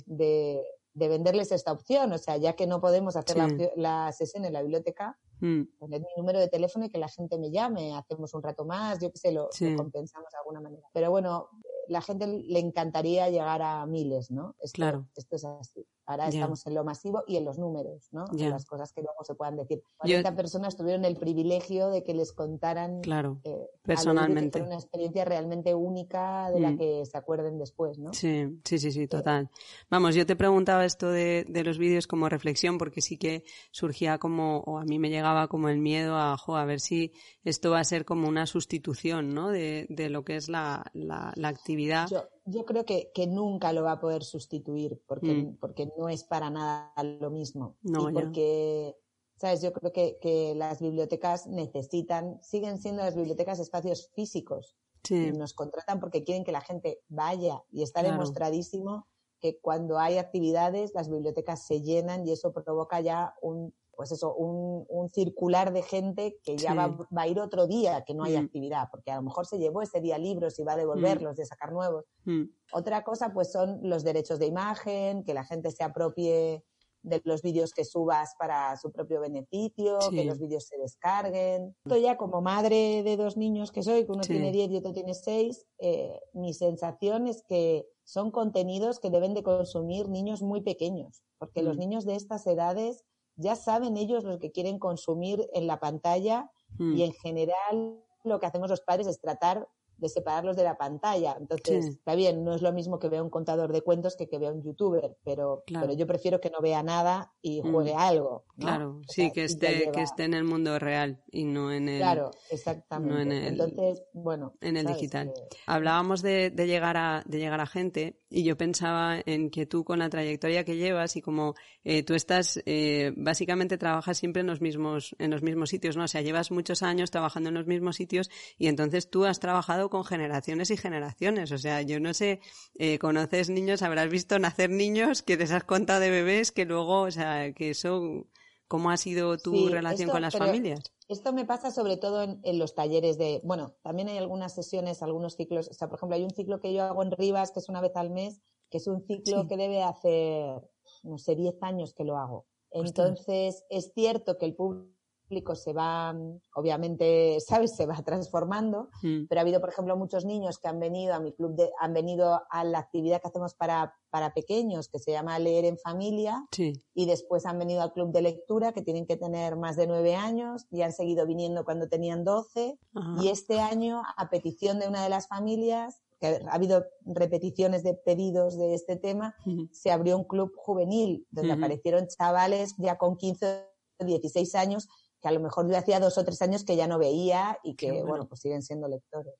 de 0.06 0.62
de 0.94 1.08
venderles 1.08 1.52
esta 1.52 1.72
opción. 1.72 2.12
O 2.12 2.18
sea, 2.18 2.36
ya 2.36 2.54
que 2.54 2.66
no 2.66 2.80
podemos 2.80 3.16
hacer 3.16 3.36
la, 3.76 4.12
sesión 4.12 4.44
en 4.44 4.52
la 4.52 4.62
biblioteca, 4.62 5.18
mm. 5.40 5.62
poner 5.78 6.00
mi 6.00 6.06
número 6.16 6.38
de 6.38 6.48
teléfono 6.48 6.86
y 6.86 6.90
que 6.90 6.98
la 6.98 7.08
gente 7.08 7.38
me 7.38 7.50
llame, 7.50 7.94
hacemos 7.94 8.32
un 8.34 8.42
rato 8.42 8.64
más, 8.64 9.00
yo 9.00 9.10
qué 9.10 9.18
sé, 9.18 9.32
lo, 9.32 9.50
compensamos 9.76 10.30
de 10.30 10.38
alguna 10.38 10.60
manera. 10.60 10.88
Pero 10.92 11.10
bueno, 11.10 11.48
la 11.88 12.00
gente 12.00 12.26
le 12.26 12.58
encantaría 12.58 13.28
llegar 13.30 13.62
a 13.62 13.86
miles, 13.86 14.30
¿no? 14.30 14.54
claro. 14.72 15.08
Esto 15.16 15.36
es 15.36 15.44
así. 15.44 15.86
Ahora 16.06 16.28
estamos 16.28 16.66
en 16.66 16.74
lo 16.74 16.84
masivo 16.84 17.22
y 17.26 17.36
en 17.36 17.44
los 17.44 17.58
números, 17.58 18.08
¿no? 18.12 18.26
En 18.36 18.50
las 18.50 18.66
cosas 18.66 18.92
que 18.92 19.00
luego 19.00 19.24
se 19.24 19.34
puedan 19.34 19.56
decir. 19.56 19.82
40 19.98 20.36
personas 20.36 20.76
tuvieron 20.76 21.04
el 21.04 21.16
privilegio 21.16 21.88
de 21.88 22.02
que 22.02 22.12
les 22.12 22.32
contaran 22.32 23.00
claro, 23.00 23.40
eh, 23.44 23.70
personalmente. 23.82 24.60
una 24.60 24.74
experiencia 24.74 25.24
realmente 25.24 25.74
única 25.74 26.50
de 26.50 26.60
la 26.60 26.70
mm. 26.72 26.78
que 26.78 27.06
se 27.06 27.16
acuerden 27.16 27.58
después, 27.58 27.98
¿no? 27.98 28.12
Sí, 28.12 28.60
sí, 28.64 28.78
sí, 28.78 28.92
sí, 28.92 29.06
total. 29.06 29.48
Vamos, 29.88 30.14
yo 30.14 30.26
te 30.26 30.36
preguntaba 30.36 30.84
esto 30.84 31.08
de, 31.08 31.44
de, 31.48 31.64
los 31.64 31.78
vídeos 31.78 32.06
como 32.06 32.28
reflexión 32.28 32.76
porque 32.76 33.00
sí 33.00 33.16
que 33.16 33.44
surgía 33.70 34.18
como, 34.18 34.58
o 34.66 34.78
a 34.78 34.84
mí 34.84 34.98
me 34.98 35.08
llegaba 35.08 35.48
como 35.48 35.68
el 35.68 35.78
miedo 35.78 36.16
a, 36.16 36.34
a 36.34 36.64
ver 36.66 36.80
si 36.80 37.12
esto 37.44 37.70
va 37.70 37.80
a 37.80 37.84
ser 37.84 38.04
como 38.04 38.28
una 38.28 38.46
sustitución, 38.46 39.32
¿no? 39.34 39.48
De, 39.50 39.86
de 39.88 40.10
lo 40.10 40.24
que 40.24 40.36
es 40.36 40.48
la, 40.48 40.84
la, 40.92 41.32
la 41.36 41.48
actividad 41.48 42.08
yo 42.08 42.28
creo 42.64 42.84
que, 42.84 43.10
que, 43.14 43.26
nunca 43.26 43.72
lo 43.72 43.82
va 43.82 43.92
a 43.92 44.00
poder 44.00 44.22
sustituir 44.22 45.00
porque, 45.06 45.32
mm. 45.32 45.56
porque 45.56 45.88
no 45.98 46.08
es 46.08 46.24
para 46.24 46.50
nada 46.50 46.92
lo 47.02 47.30
mismo. 47.30 47.76
No, 47.82 48.10
y 48.10 48.12
porque, 48.12 48.96
¿sabes? 49.36 49.62
Yo 49.62 49.72
creo 49.72 49.92
que, 49.92 50.18
que, 50.20 50.54
las 50.54 50.80
bibliotecas 50.80 51.46
necesitan, 51.46 52.42
siguen 52.42 52.78
siendo 52.78 53.02
las 53.02 53.16
bibliotecas 53.16 53.58
espacios 53.58 54.10
físicos. 54.14 54.76
Sí. 55.06 55.32
nos 55.32 55.52
contratan 55.52 56.00
porque 56.00 56.24
quieren 56.24 56.44
que 56.44 56.52
la 56.52 56.62
gente 56.62 57.02
vaya 57.08 57.62
y 57.70 57.82
está 57.82 58.02
demostradísimo 58.02 59.06
que 59.38 59.60
cuando 59.60 59.98
hay 59.98 60.16
actividades 60.16 60.94
las 60.94 61.10
bibliotecas 61.10 61.66
se 61.66 61.82
llenan 61.82 62.26
y 62.26 62.32
eso 62.32 62.54
provoca 62.54 63.02
ya 63.02 63.34
un 63.42 63.74
pues 63.96 64.12
eso, 64.12 64.34
un, 64.34 64.84
un, 64.88 65.08
circular 65.08 65.72
de 65.72 65.82
gente 65.82 66.38
que 66.42 66.56
ya 66.56 66.74
va, 66.74 66.88
va, 66.88 67.22
a 67.22 67.28
ir 67.28 67.38
otro 67.40 67.66
día 67.66 68.04
que 68.04 68.14
no 68.14 68.24
hay 68.24 68.36
mm. 68.36 68.44
actividad, 68.44 68.88
porque 68.90 69.10
a 69.10 69.16
lo 69.16 69.22
mejor 69.22 69.46
se 69.46 69.58
llevó 69.58 69.82
ese 69.82 70.00
día 70.00 70.18
libros 70.18 70.58
y 70.58 70.64
va 70.64 70.72
a 70.72 70.76
devolverlos, 70.76 71.34
mm. 71.34 71.36
de 71.36 71.46
sacar 71.46 71.72
nuevos. 71.72 72.04
Mm. 72.24 72.44
Otra 72.72 73.04
cosa, 73.04 73.32
pues 73.32 73.52
son 73.52 73.80
los 73.82 74.04
derechos 74.04 74.38
de 74.38 74.46
imagen, 74.46 75.24
que 75.24 75.34
la 75.34 75.44
gente 75.44 75.70
se 75.70 75.84
apropie 75.84 76.64
de 77.04 77.20
los 77.24 77.42
vídeos 77.42 77.72
que 77.72 77.84
subas 77.84 78.34
para 78.38 78.76
su 78.78 78.90
propio 78.90 79.20
beneficio, 79.20 79.98
que 80.10 80.24
los 80.24 80.40
vídeos 80.40 80.64
se 80.64 80.78
descarguen. 80.78 81.76
Esto 81.84 81.98
ya 81.98 82.16
como 82.16 82.40
madre 82.40 83.02
de 83.02 83.16
dos 83.16 83.36
niños 83.36 83.70
que 83.70 83.82
soy, 83.82 84.06
que 84.06 84.12
uno 84.12 84.22
tiene 84.22 84.50
10 84.50 84.70
y 84.70 84.76
otro 84.78 84.92
tiene 84.92 85.14
6, 85.14 85.66
eh, 85.78 86.18
mi 86.32 86.54
sensación 86.54 87.26
es 87.26 87.44
que 87.46 87.86
son 88.04 88.30
contenidos 88.30 89.00
que 89.00 89.10
deben 89.10 89.34
de 89.34 89.42
consumir 89.42 90.08
niños 90.08 90.42
muy 90.42 90.62
pequeños, 90.62 91.22
porque 91.38 91.62
los 91.62 91.76
niños 91.76 92.06
de 92.06 92.16
estas 92.16 92.46
edades 92.46 93.04
ya 93.36 93.56
saben 93.56 93.96
ellos 93.96 94.24
lo 94.24 94.38
que 94.38 94.52
quieren 94.52 94.78
consumir 94.78 95.48
en 95.52 95.66
la 95.66 95.80
pantalla 95.80 96.50
y 96.78 96.82
hmm. 96.82 97.00
en 97.00 97.12
general 97.12 98.00
lo 98.24 98.40
que 98.40 98.46
hacemos 98.46 98.70
los 98.70 98.80
padres 98.80 99.06
es 99.06 99.20
tratar 99.20 99.68
de 99.98 100.08
separarlos 100.08 100.56
de 100.56 100.64
la 100.64 100.76
pantalla. 100.76 101.36
Entonces, 101.38 101.86
está 101.86 102.14
bien, 102.14 102.44
no 102.44 102.54
es 102.54 102.62
lo 102.62 102.72
mismo 102.72 102.98
que 102.98 103.08
vea 103.08 103.22
un 103.22 103.30
contador 103.30 103.72
de 103.72 103.82
cuentos 103.82 104.16
que 104.16 104.28
que 104.28 104.38
vea 104.38 104.52
un 104.52 104.62
youtuber, 104.62 105.16
pero, 105.22 105.62
pero 105.66 105.92
yo 105.92 106.06
prefiero 106.06 106.40
que 106.40 106.50
no 106.50 106.60
vea 106.60 106.82
nada 106.82 107.32
y 107.40 107.62
mm. 107.62 107.72
juegue 107.72 107.94
algo. 107.94 108.44
Claro, 108.58 109.00
sí, 109.08 109.30
que 109.30 109.44
esté, 109.44 109.90
que 109.92 110.02
esté 110.02 110.24
en 110.24 110.34
el 110.34 110.44
mundo 110.44 110.78
real 110.78 111.22
y 111.30 111.44
no 111.44 111.70
en 111.70 111.88
el. 111.88 111.98
Claro, 111.98 112.30
exactamente. 112.50 113.22
en 113.22 113.32
el, 113.32 113.46
Entonces, 113.46 114.02
bueno. 114.12 114.54
En 114.60 114.76
el 114.76 114.86
digital. 114.86 115.32
Hablábamos 115.66 116.22
de, 116.22 116.50
de, 116.50 116.66
llegar 116.66 116.96
a, 116.96 117.22
de 117.26 117.38
llegar 117.38 117.60
a 117.60 117.66
gente 117.66 118.18
y 118.34 118.42
yo 118.42 118.56
pensaba 118.56 119.20
en 119.24 119.48
que 119.48 119.64
tú 119.64 119.84
con 119.84 120.00
la 120.00 120.10
trayectoria 120.10 120.64
que 120.64 120.76
llevas 120.76 121.14
y 121.14 121.22
como 121.22 121.54
eh, 121.84 122.02
tú 122.02 122.14
estás, 122.14 122.60
eh, 122.66 123.12
básicamente 123.16 123.78
trabajas 123.78 124.18
siempre 124.18 124.40
en 124.40 124.48
los 124.48 124.60
mismos, 124.60 125.14
en 125.20 125.30
los 125.30 125.42
mismos 125.42 125.70
sitios, 125.70 125.96
¿no? 125.96 126.04
O 126.04 126.08
sea, 126.08 126.20
llevas 126.20 126.50
muchos 126.50 126.82
años 126.82 127.12
trabajando 127.12 127.50
en 127.50 127.54
los 127.54 127.66
mismos 127.66 127.94
sitios 127.94 128.30
y 128.58 128.66
entonces 128.66 129.08
tú 129.08 129.24
has 129.24 129.38
trabajado 129.38 129.88
con 129.88 130.04
generaciones 130.04 130.72
y 130.72 130.76
generaciones. 130.76 131.52
O 131.52 131.58
sea, 131.58 131.82
yo 131.82 132.00
no 132.00 132.12
sé, 132.12 132.40
eh, 132.76 132.98
conoces 132.98 133.50
niños, 133.50 133.82
habrás 133.82 134.10
visto 134.10 134.36
nacer 134.40 134.68
niños 134.68 135.22
que 135.22 135.36
te 135.36 135.44
has 135.44 135.64
contado 135.64 136.00
de 136.00 136.10
bebés 136.10 136.50
que 136.50 136.64
luego, 136.64 137.02
o 137.02 137.10
sea, 137.12 137.52
que 137.52 137.70
eso, 137.70 138.26
¿cómo 138.74 138.90
ha 138.90 138.96
sido 138.96 139.38
tu 139.38 139.68
relación 139.68 140.10
con 140.10 140.20
las 140.20 140.36
familias? 140.36 140.82
Esto 141.06 141.32
me 141.32 141.44
pasa 141.44 141.70
sobre 141.70 141.96
todo 141.96 142.24
en, 142.24 142.58
los 142.58 142.74
talleres 142.74 143.18
de, 143.18 143.40
bueno, 143.44 143.76
también 143.82 144.08
hay 144.08 144.18
algunas 144.18 144.52
sesiones, 144.52 145.00
algunos 145.00 145.36
ciclos, 145.36 145.68
o 145.68 145.74
sea, 145.74 145.88
por 145.88 145.98
ejemplo, 145.98 146.16
hay 146.16 146.24
un 146.24 146.32
ciclo 146.32 146.58
que 146.58 146.74
yo 146.74 146.82
hago 146.82 147.04
en 147.04 147.12
Rivas, 147.12 147.52
que 147.52 147.60
es 147.60 147.68
una 147.68 147.80
vez 147.80 147.94
al 147.94 148.10
mes, 148.10 148.40
que 148.70 148.78
es 148.78 148.88
un 148.88 149.06
ciclo 149.06 149.46
que 149.46 149.56
debe 149.56 149.84
hacer, 149.84 150.60
no 151.04 151.18
sé, 151.18 151.36
10 151.36 151.62
años 151.62 151.94
que 151.94 152.02
lo 152.02 152.16
hago. 152.16 152.46
Entonces, 152.72 153.64
es 153.70 153.92
cierto 153.94 154.38
que 154.38 154.46
el 154.46 154.56
público 154.56 154.93
explico, 155.34 155.54
se 155.54 155.72
va, 155.72 156.14
obviamente, 156.54 157.38
¿sabes? 157.40 157.74
Se 157.76 157.86
va 157.86 158.02
transformando, 158.02 158.88
Mm. 159.02 159.26
pero 159.28 159.40
ha 159.40 159.42
habido, 159.42 159.60
por 159.60 159.68
ejemplo, 159.70 159.96
muchos 159.96 160.24
niños 160.24 160.58
que 160.58 160.68
han 160.68 160.78
venido 160.78 161.14
a 161.14 161.20
mi 161.20 161.32
club, 161.32 161.54
de, 161.56 161.70
han 161.80 161.92
venido 161.92 162.40
a 162.50 162.64
la 162.64 162.78
actividad 162.78 163.20
que 163.20 163.28
hacemos 163.28 163.54
para, 163.54 163.94
para 164.10 164.32
pequeños, 164.32 164.88
que 164.88 164.98
se 164.98 165.10
llama 165.12 165.38
Leer 165.38 165.64
en 165.64 165.78
Familia, 165.78 166.46
Sí. 166.52 166.72
y 166.94 167.06
después 167.06 167.44
han 167.46 167.58
venido 167.58 167.82
al 167.82 167.92
club 167.92 168.12
de 168.12 168.22
lectura, 168.22 168.72
que 168.72 168.82
tienen 168.82 169.06
que 169.06 169.16
tener 169.16 169.56
más 169.56 169.76
de 169.76 169.86
nueve 169.86 170.14
años, 170.14 170.66
y 170.70 170.82
han 170.82 170.92
seguido 170.92 171.26
viniendo 171.26 171.64
cuando 171.64 171.88
tenían 171.88 172.24
doce, 172.24 172.78
y 173.20 173.28
este 173.28 173.60
año, 173.60 174.02
a 174.16 174.30
petición 174.30 174.78
de 174.78 174.88
una 174.88 175.02
de 175.02 175.08
las 175.08 175.26
familias, 175.26 176.00
que 176.20 176.40
ha 176.48 176.54
habido 176.54 176.84
repeticiones 177.04 177.82
de 177.82 177.94
pedidos 177.94 178.56
de 178.56 178.74
este 178.74 178.96
tema, 178.96 179.34
se 179.72 179.90
abrió 179.90 180.16
un 180.16 180.24
club 180.24 180.52
juvenil 180.56 181.26
donde 181.30 181.52
aparecieron 181.52 182.06
chavales 182.06 182.74
ya 182.78 182.96
con 182.96 183.16
15 183.16 183.66
o 184.00 184.04
16 184.04 184.54
años 184.54 184.88
que 185.24 185.28
a 185.28 185.32
lo 185.32 185.40
mejor 185.40 185.66
yo 185.70 185.78
hacía 185.78 186.00
dos 186.00 186.18
o 186.18 186.24
tres 186.24 186.42
años 186.42 186.64
que 186.66 186.76
ya 186.76 186.86
no 186.86 186.98
veía 186.98 187.58
y 187.64 187.76
que, 187.76 187.90
bueno. 187.92 188.06
bueno. 188.08 188.28
pues 188.28 188.42
siguen 188.42 188.60
siendo 188.60 188.88
lectores. 188.88 189.32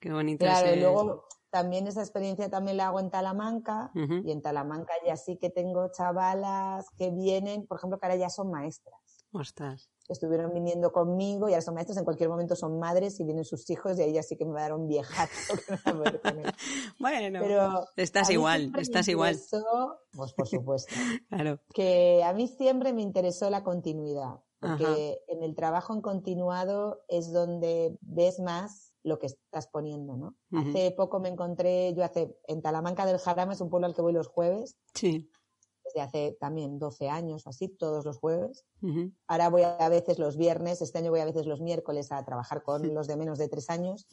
Qué 0.00 0.10
bonito 0.10 0.42
Claro, 0.42 0.68
ese- 0.68 0.76
y 0.78 0.80
luego 0.80 1.26
también 1.50 1.86
esa 1.86 2.00
experiencia 2.00 2.48
también 2.48 2.78
la 2.78 2.86
hago 2.86 2.98
en 2.98 3.10
Talamanca 3.10 3.90
y 3.94 4.30
en 4.32 4.40
Talamanca 4.40 4.94
ya 5.06 5.16
sí 5.18 5.36
que 5.36 5.50
tengo 5.50 5.88
chavalas 5.92 6.86
que 6.96 7.10
vienen, 7.10 7.66
por 7.66 7.76
ejemplo, 7.76 7.98
que 7.98 8.06
ahora 8.06 8.16
ya 8.16 8.30
son 8.30 8.50
maestras. 8.50 8.96
Ostras. 9.34 9.90
Estuvieron 10.08 10.52
viniendo 10.54 10.92
conmigo 10.92 11.48
y 11.48 11.52
ahora 11.52 11.60
son 11.62 11.74
maestras, 11.74 11.98
en 11.98 12.04
cualquier 12.04 12.28
momento 12.30 12.56
son 12.56 12.78
madres 12.78 13.20
y 13.20 13.24
vienen 13.24 13.44
sus 13.44 13.68
hijos 13.70 13.98
y 13.98 14.02
ahí 14.02 14.12
ya 14.14 14.22
sí 14.22 14.36
que 14.36 14.44
me 14.46 14.52
va 14.52 14.60
a 14.60 14.62
dar 14.62 14.74
un 14.74 14.88
viejazo 14.88 15.54
que 16.22 16.32
no. 16.34 16.42
Bueno, 16.98 17.38
Pero 17.42 17.84
estás 17.96 18.30
igual, 18.30 18.72
estás 18.78 19.08
igual. 19.08 19.34
interesó- 19.34 19.98
Pues 20.16 20.32
por 20.32 20.48
supuesto. 20.48 20.94
Claro. 21.28 21.60
que 21.74 22.22
a 22.24 22.32
mí 22.32 22.48
siempre 22.48 22.92
me 22.94 23.02
interesó 23.02 23.48
la 23.50 23.62
continuidad, 23.62 24.40
porque 24.62 24.84
Ajá. 24.84 24.96
en 25.26 25.42
el 25.42 25.56
trabajo 25.56 25.92
en 25.92 26.00
continuado 26.00 27.02
es 27.08 27.32
donde 27.32 27.98
ves 28.00 28.38
más 28.38 28.92
lo 29.02 29.18
que 29.18 29.26
estás 29.26 29.66
poniendo, 29.66 30.16
¿no? 30.16 30.36
Hace 30.52 30.92
poco 30.92 31.18
me 31.18 31.28
encontré, 31.28 31.92
yo 31.94 32.04
hace, 32.04 32.38
en 32.46 32.62
Talamanca 32.62 33.04
del 33.04 33.18
Jarama, 33.18 33.54
es 33.54 33.60
un 33.60 33.68
pueblo 33.68 33.86
al 33.88 33.94
que 33.94 34.02
voy 34.02 34.12
los 34.12 34.28
jueves, 34.28 34.76
Sí. 34.94 35.28
desde 35.84 36.00
hace 36.00 36.36
también 36.40 36.78
12 36.78 37.08
años 37.08 37.44
o 37.44 37.50
así, 37.50 37.66
todos 37.68 38.04
los 38.04 38.18
jueves. 38.18 38.64
Ahora 39.26 39.50
voy 39.50 39.62
a 39.62 39.88
veces 39.88 40.20
los 40.20 40.36
viernes, 40.36 40.80
este 40.80 40.98
año 40.98 41.10
voy 41.10 41.20
a 41.20 41.24
veces 41.24 41.46
los 41.46 41.60
miércoles 41.60 42.12
a 42.12 42.24
trabajar 42.24 42.62
con 42.62 42.94
los 42.94 43.08
de 43.08 43.16
menos 43.16 43.38
de 43.38 43.48
tres 43.48 43.68
años. 43.68 44.06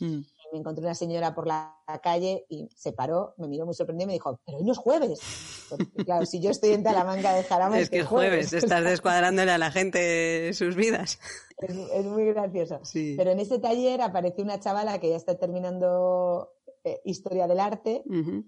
Me 0.51 0.59
encontré 0.59 0.83
una 0.83 0.95
señora 0.95 1.33
por 1.35 1.47
la 1.47 1.75
calle 2.01 2.45
y 2.49 2.67
se 2.75 2.93
paró, 2.93 3.33
me 3.37 3.47
miró 3.47 3.65
muy 3.65 3.75
sorprendida 3.75 4.05
y 4.05 4.07
me 4.07 4.13
dijo, 4.13 4.39
pero 4.45 4.57
hoy 4.57 4.63
no 4.63 4.71
es 4.71 4.77
jueves. 4.77 5.19
Porque, 5.69 5.85
claro, 6.05 6.25
si 6.25 6.39
yo 6.39 6.49
estoy 6.49 6.71
en 6.71 6.83
Talamanca 6.83 7.33
del 7.33 7.45
Jarama 7.45 7.79
Es 7.79 7.89
que 7.89 7.99
es 7.99 8.07
jueves, 8.07 8.53
estás 8.53 8.83
descuadrándole 8.83 9.51
a 9.51 9.57
la 9.57 9.71
gente 9.71 10.51
sus 10.53 10.75
vidas. 10.75 11.19
es, 11.59 11.75
es 11.75 12.05
muy 12.05 12.25
gracioso. 12.25 12.79
Sí. 12.83 13.15
Pero 13.17 13.31
en 13.31 13.39
ese 13.39 13.59
taller 13.59 14.01
apareció 14.01 14.43
una 14.43 14.59
chavala 14.59 14.99
que 14.99 15.09
ya 15.09 15.15
está 15.15 15.37
terminando 15.37 16.51
eh, 16.83 17.01
historia 17.05 17.47
del 17.47 17.59
arte, 17.59 18.03
Ujú. 18.05 18.45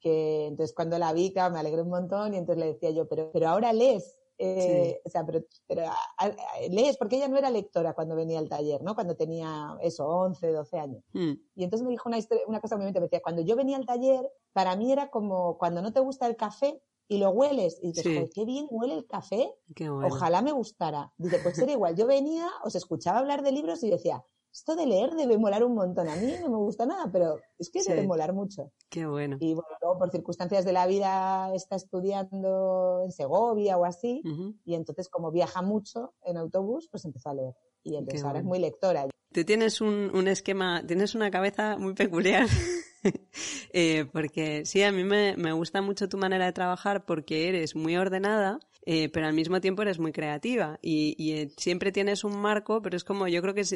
que 0.00 0.46
entonces 0.46 0.74
cuando 0.74 0.98
la 0.98 1.12
vi, 1.12 1.32
claro, 1.32 1.52
me 1.52 1.60
alegré 1.60 1.82
un 1.82 1.90
montón 1.90 2.34
y 2.34 2.38
entonces 2.38 2.64
le 2.64 2.72
decía 2.72 2.90
yo, 2.90 3.06
pero, 3.08 3.30
pero 3.32 3.48
ahora 3.48 3.72
lees. 3.72 4.16
Eh, 4.38 5.00
O 5.04 5.10
sea, 5.10 5.24
pero, 5.24 5.40
pero 5.66 5.82
a- 5.86 5.94
a- 6.18 6.30
lees, 6.70 6.96
porque 6.98 7.16
ella 7.16 7.28
no 7.28 7.36
era 7.38 7.50
lectora 7.50 7.94
cuando 7.94 8.14
venía 8.16 8.38
al 8.38 8.48
taller, 8.48 8.82
¿no? 8.82 8.94
Cuando 8.94 9.16
tenía 9.16 9.76
eso, 9.80 10.06
11, 10.06 10.52
12 10.52 10.78
años. 10.78 11.02
Mm. 11.12 11.32
Y 11.54 11.64
entonces 11.64 11.84
me 11.84 11.90
dijo 11.92 12.08
una, 12.08 12.18
historia, 12.18 12.44
una 12.46 12.60
cosa 12.60 12.76
muy 12.76 12.86
me 12.86 12.92
decía, 12.92 13.20
cuando 13.22 13.42
yo 13.42 13.56
venía 13.56 13.76
al 13.76 13.86
taller, 13.86 14.30
para 14.52 14.76
mí 14.76 14.92
era 14.92 15.10
como 15.10 15.56
cuando 15.58 15.82
no 15.82 15.92
te 15.92 16.00
gusta 16.00 16.26
el 16.26 16.36
café 16.36 16.80
y 17.08 17.18
lo 17.18 17.30
hueles 17.30 17.78
y 17.82 17.88
dices, 17.88 18.02
Sí. 18.04 18.14
"Joder, 18.14 18.30
qué 18.34 18.44
bien 18.44 18.66
huele 18.70 18.94
el 18.94 19.06
café, 19.06 19.54
Qué 19.74 19.88
bueno. 19.88 20.08
Ojalá 20.08 20.42
me 20.42 20.52
gustara. 20.52 21.12
Dice, 21.18 21.38
pues 21.42 21.58
era 21.58 21.72
igual. 21.72 21.94
Yo 21.96 22.06
venía, 22.06 22.48
os 22.64 22.74
escuchaba 22.74 23.18
hablar 23.18 23.42
de 23.42 23.52
libros 23.52 23.82
y 23.84 23.90
decía, 23.90 24.24
esto 24.58 24.74
de 24.74 24.86
leer 24.86 25.10
debe 25.14 25.36
molar 25.38 25.62
un 25.64 25.74
montón. 25.74 26.08
A 26.08 26.16
mí 26.16 26.32
no 26.40 26.48
me 26.48 26.56
gusta 26.56 26.86
nada, 26.86 27.10
pero 27.12 27.38
es 27.58 27.70
que 27.70 27.80
Sí. 27.82 27.90
debe 27.90 28.06
molar 28.06 28.32
mucho. 28.32 28.72
Qué 28.88 29.06
bueno. 29.06 29.36
Y 29.40 29.54
bueno, 29.54 29.68
luego 29.82 29.98
por 29.98 30.10
circunstancias 30.10 30.64
de 30.64 30.72
la 30.72 30.86
vida 30.86 31.54
está 31.54 31.76
estudiando 31.76 33.02
en 33.04 33.12
Segovia 33.12 33.76
o 33.78 33.84
así. 33.84 34.22
Y 34.64 34.74
entonces, 34.74 35.08
como 35.08 35.30
viaja 35.30 35.62
mucho 35.62 36.14
en 36.22 36.36
autobús, 36.36 36.88
pues 36.90 37.04
empezó 37.04 37.30
a 37.30 37.34
leer. 37.34 37.54
Y 37.82 37.96
entonces 37.96 38.24
ahora 38.24 38.38
es 38.40 38.44
muy 38.44 38.58
lectora. 38.58 39.06
Tú 39.32 39.44
tienes 39.44 39.80
un, 39.80 40.10
un 40.14 40.28
esquema, 40.28 40.82
tienes 40.86 41.14
una 41.14 41.30
cabeza 41.30 41.76
muy 41.78 41.94
peculiar. 41.94 42.46
Eh, 43.72 44.06
porque 44.12 44.64
sí, 44.64 44.82
a 44.82 44.90
mí 44.90 45.04
me, 45.04 45.36
me 45.36 45.52
gusta 45.52 45.80
mucho 45.80 46.08
tu 46.08 46.18
manera 46.18 46.46
de 46.46 46.52
trabajar 46.52 47.04
porque 47.04 47.48
eres 47.48 47.76
muy 47.76 47.96
ordenada, 47.96 48.58
eh, 48.88 49.08
pero 49.08 49.26
al 49.26 49.34
mismo 49.34 49.60
tiempo 49.60 49.82
eres 49.82 49.98
muy 49.98 50.12
creativa 50.12 50.78
y, 50.80 51.32
eh, 51.32 51.50
siempre 51.56 51.90
tienes 51.90 52.22
un 52.22 52.40
marco, 52.40 52.80
pero 52.82 52.96
es 52.96 53.02
como, 53.02 53.26
yo 53.26 53.42
creo 53.42 53.52
que 53.52 53.62
es, 53.62 53.74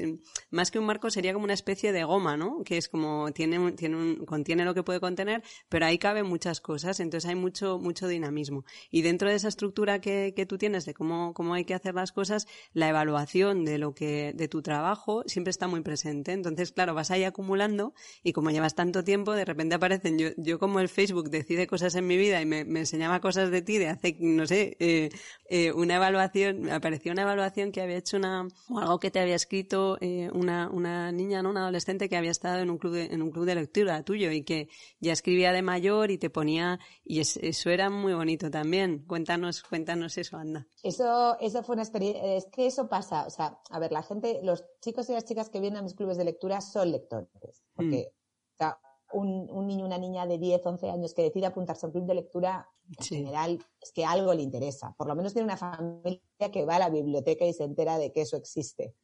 más 0.51 0.71
que 0.71 0.79
un 0.79 0.87
marco 0.87 1.11
sería 1.11 1.33
como 1.33 1.45
una 1.45 1.55
especie 1.55 1.93
de 1.93 2.05
goma, 2.05 2.37
¿no? 2.37 2.63
Que 2.65 2.77
es 2.77 2.89
como, 2.89 3.33
tiene, 3.33 3.73
tiene 3.73 4.25
contiene 4.25 4.65
lo 4.65 4.73
que 4.73 4.85
puede 4.85 5.01
contener, 5.01 5.43
pero 5.69 5.85
ahí 5.87 5.99
caben 5.99 6.27
muchas 6.27 6.61
cosas, 6.61 7.01
entonces 7.01 7.29
hay 7.29 7.35
mucho, 7.35 7.81
mucho 7.81 8.07
dinamismo. 8.07 8.65
Y 8.91 9.03
dentro 9.03 9.29
de 9.29 9.35
esa 9.35 9.49
estructura 9.49 10.01
que, 10.01 10.33
que 10.35 10.47
tú 10.47 10.59
tienes 10.59 10.85
de 10.85 10.95
cómo, 10.95 11.35
cómo 11.35 11.55
hay 11.55 11.65
que 11.65 11.75
hacer 11.75 11.95
las 11.95 12.13
cosas, 12.13 12.47
la 12.73 12.89
evaluación 12.89 13.65
de 13.65 13.79
lo 13.79 13.95
que, 13.95 14.33
de 14.33 14.47
tu 14.47 14.63
trabajo 14.63 15.25
siempre 15.27 15.51
está 15.51 15.67
muy 15.67 15.81
presente. 15.81 16.31
Entonces, 16.33 16.71
claro, 16.71 16.95
vas 16.95 17.11
ahí 17.11 17.25
acumulando 17.25 17.95
y 18.23 18.33
como 18.33 18.51
llevas 18.53 18.77
tanto 18.77 19.03
tiempo, 19.03 19.33
de 19.33 19.45
repente 19.45 19.75
aparecen, 19.75 20.19
yo, 20.19 20.29
yo 20.37 20.61
como 20.61 20.79
el 20.79 20.89
Facebook 20.89 21.31
decide 21.31 21.67
cosas 21.67 21.97
en 21.97 22.07
mi 22.07 22.17
vida 22.17 22.41
y 22.41 22.47
me, 22.47 22.65
me 22.65 22.81
enseñaba 22.81 23.21
cosas 23.21 23.51
de 23.51 23.63
ti 23.63 23.79
de 23.79 23.89
hace, 23.89 24.17
no 24.21 24.47
sé, 24.47 24.77
eh, 24.79 25.00
eh, 25.49 25.73
una 25.73 25.97
evaluación, 25.97 26.61
me 26.61 26.73
apareció 26.73 27.13
una 27.13 27.23
evaluación 27.23 27.73
que 27.73 27.81
había 27.81 27.97
hecho 27.97 28.17
una, 28.19 28.47
o 28.69 28.79
algo 28.79 28.99
que 29.01 29.11
te 29.11 29.21
había 29.21 29.35
escrito 29.37 29.97
eh, 30.01 30.31
una, 30.33 30.69
una 30.71 31.11
niña, 31.13 31.43
¿no? 31.43 31.51
Una 31.51 31.63
adolescente 31.63 32.09
que 32.09 32.17
había 32.17 32.31
estado 32.31 32.59
en 32.61 32.71
un 32.71 32.79
club 32.79 32.93
de, 32.95 33.05
en 33.07 33.23
un 33.23 33.31
club 33.31 33.47
de 33.47 33.55
lectura 33.55 34.03
tuyo 34.03 34.31
y 34.31 34.43
que 34.43 34.69
ya 35.01 35.13
escribía 35.13 35.53
de 35.53 35.63
mayor 35.63 36.11
y 36.11 36.19
te 36.19 36.31
ponía, 36.31 36.79
y 37.05 37.21
es- 37.21 37.39
eso 37.39 37.71
era 37.71 37.89
muy 37.91 38.13
bonito 38.15 38.51
también. 38.51 39.05
Cuéntanos, 39.07 39.63
cuéntanos 39.63 40.19
eso, 40.19 40.37
anda. 40.37 40.67
Eso, 40.83 41.39
eso 41.41 41.63
fue 41.63 41.75
una 41.75 41.83
experiencia, 41.83 42.23
es 42.37 42.47
que 42.47 42.67
eso 42.67 42.89
pasa, 42.89 43.27
o 43.27 43.31
sea, 43.31 43.59
a 43.71 43.79
ver, 43.79 43.93
la 43.93 44.03
gente, 44.03 44.41
los 44.43 44.65
chicos 44.81 45.09
y 45.11 45.13
las 45.13 45.25
chicas 45.25 45.49
que 45.51 45.61
vienen 45.61 45.79
a 45.79 45.83
mis 45.83 45.95
clubes 45.95 46.17
de 46.17 46.25
lectura 46.25 46.61
son 46.61 46.91
lectores, 46.93 47.63
porque 47.75 48.13
o 48.55 48.57
sea, 48.57 48.79
un, 49.13 49.51
un 49.51 49.67
niño, 49.67 49.85
una 49.85 49.99
niña 49.99 50.27
de 50.27 50.39
10, 50.39 50.65
11 50.65 50.91
años 50.91 51.15
que 51.15 51.23
decide 51.23 51.47
apuntarse 51.47 51.85
a 51.85 51.89
un 51.89 51.93
club 51.93 52.07
de 52.07 52.15
lectura, 52.15 52.69
en 52.99 53.05
Sí. 53.05 53.17
general, 53.17 53.59
es 53.81 53.93
que 53.93 54.05
algo 54.05 54.35
le 54.35 54.43
interesa, 54.43 54.95
por 54.99 55.07
lo 55.07 55.15
menos 55.15 55.33
tiene 55.33 55.45
una 55.45 55.57
familia 55.57 56.21
que 56.53 56.65
va 56.65 56.77
a 56.77 56.79
la 56.81 56.91
biblioteca 56.91 57.45
y 57.45 57.53
se 57.53 57.65
entera 57.65 57.99
de 57.99 58.11
que 58.13 58.23
eso 58.23 58.37
existe, 58.37 58.97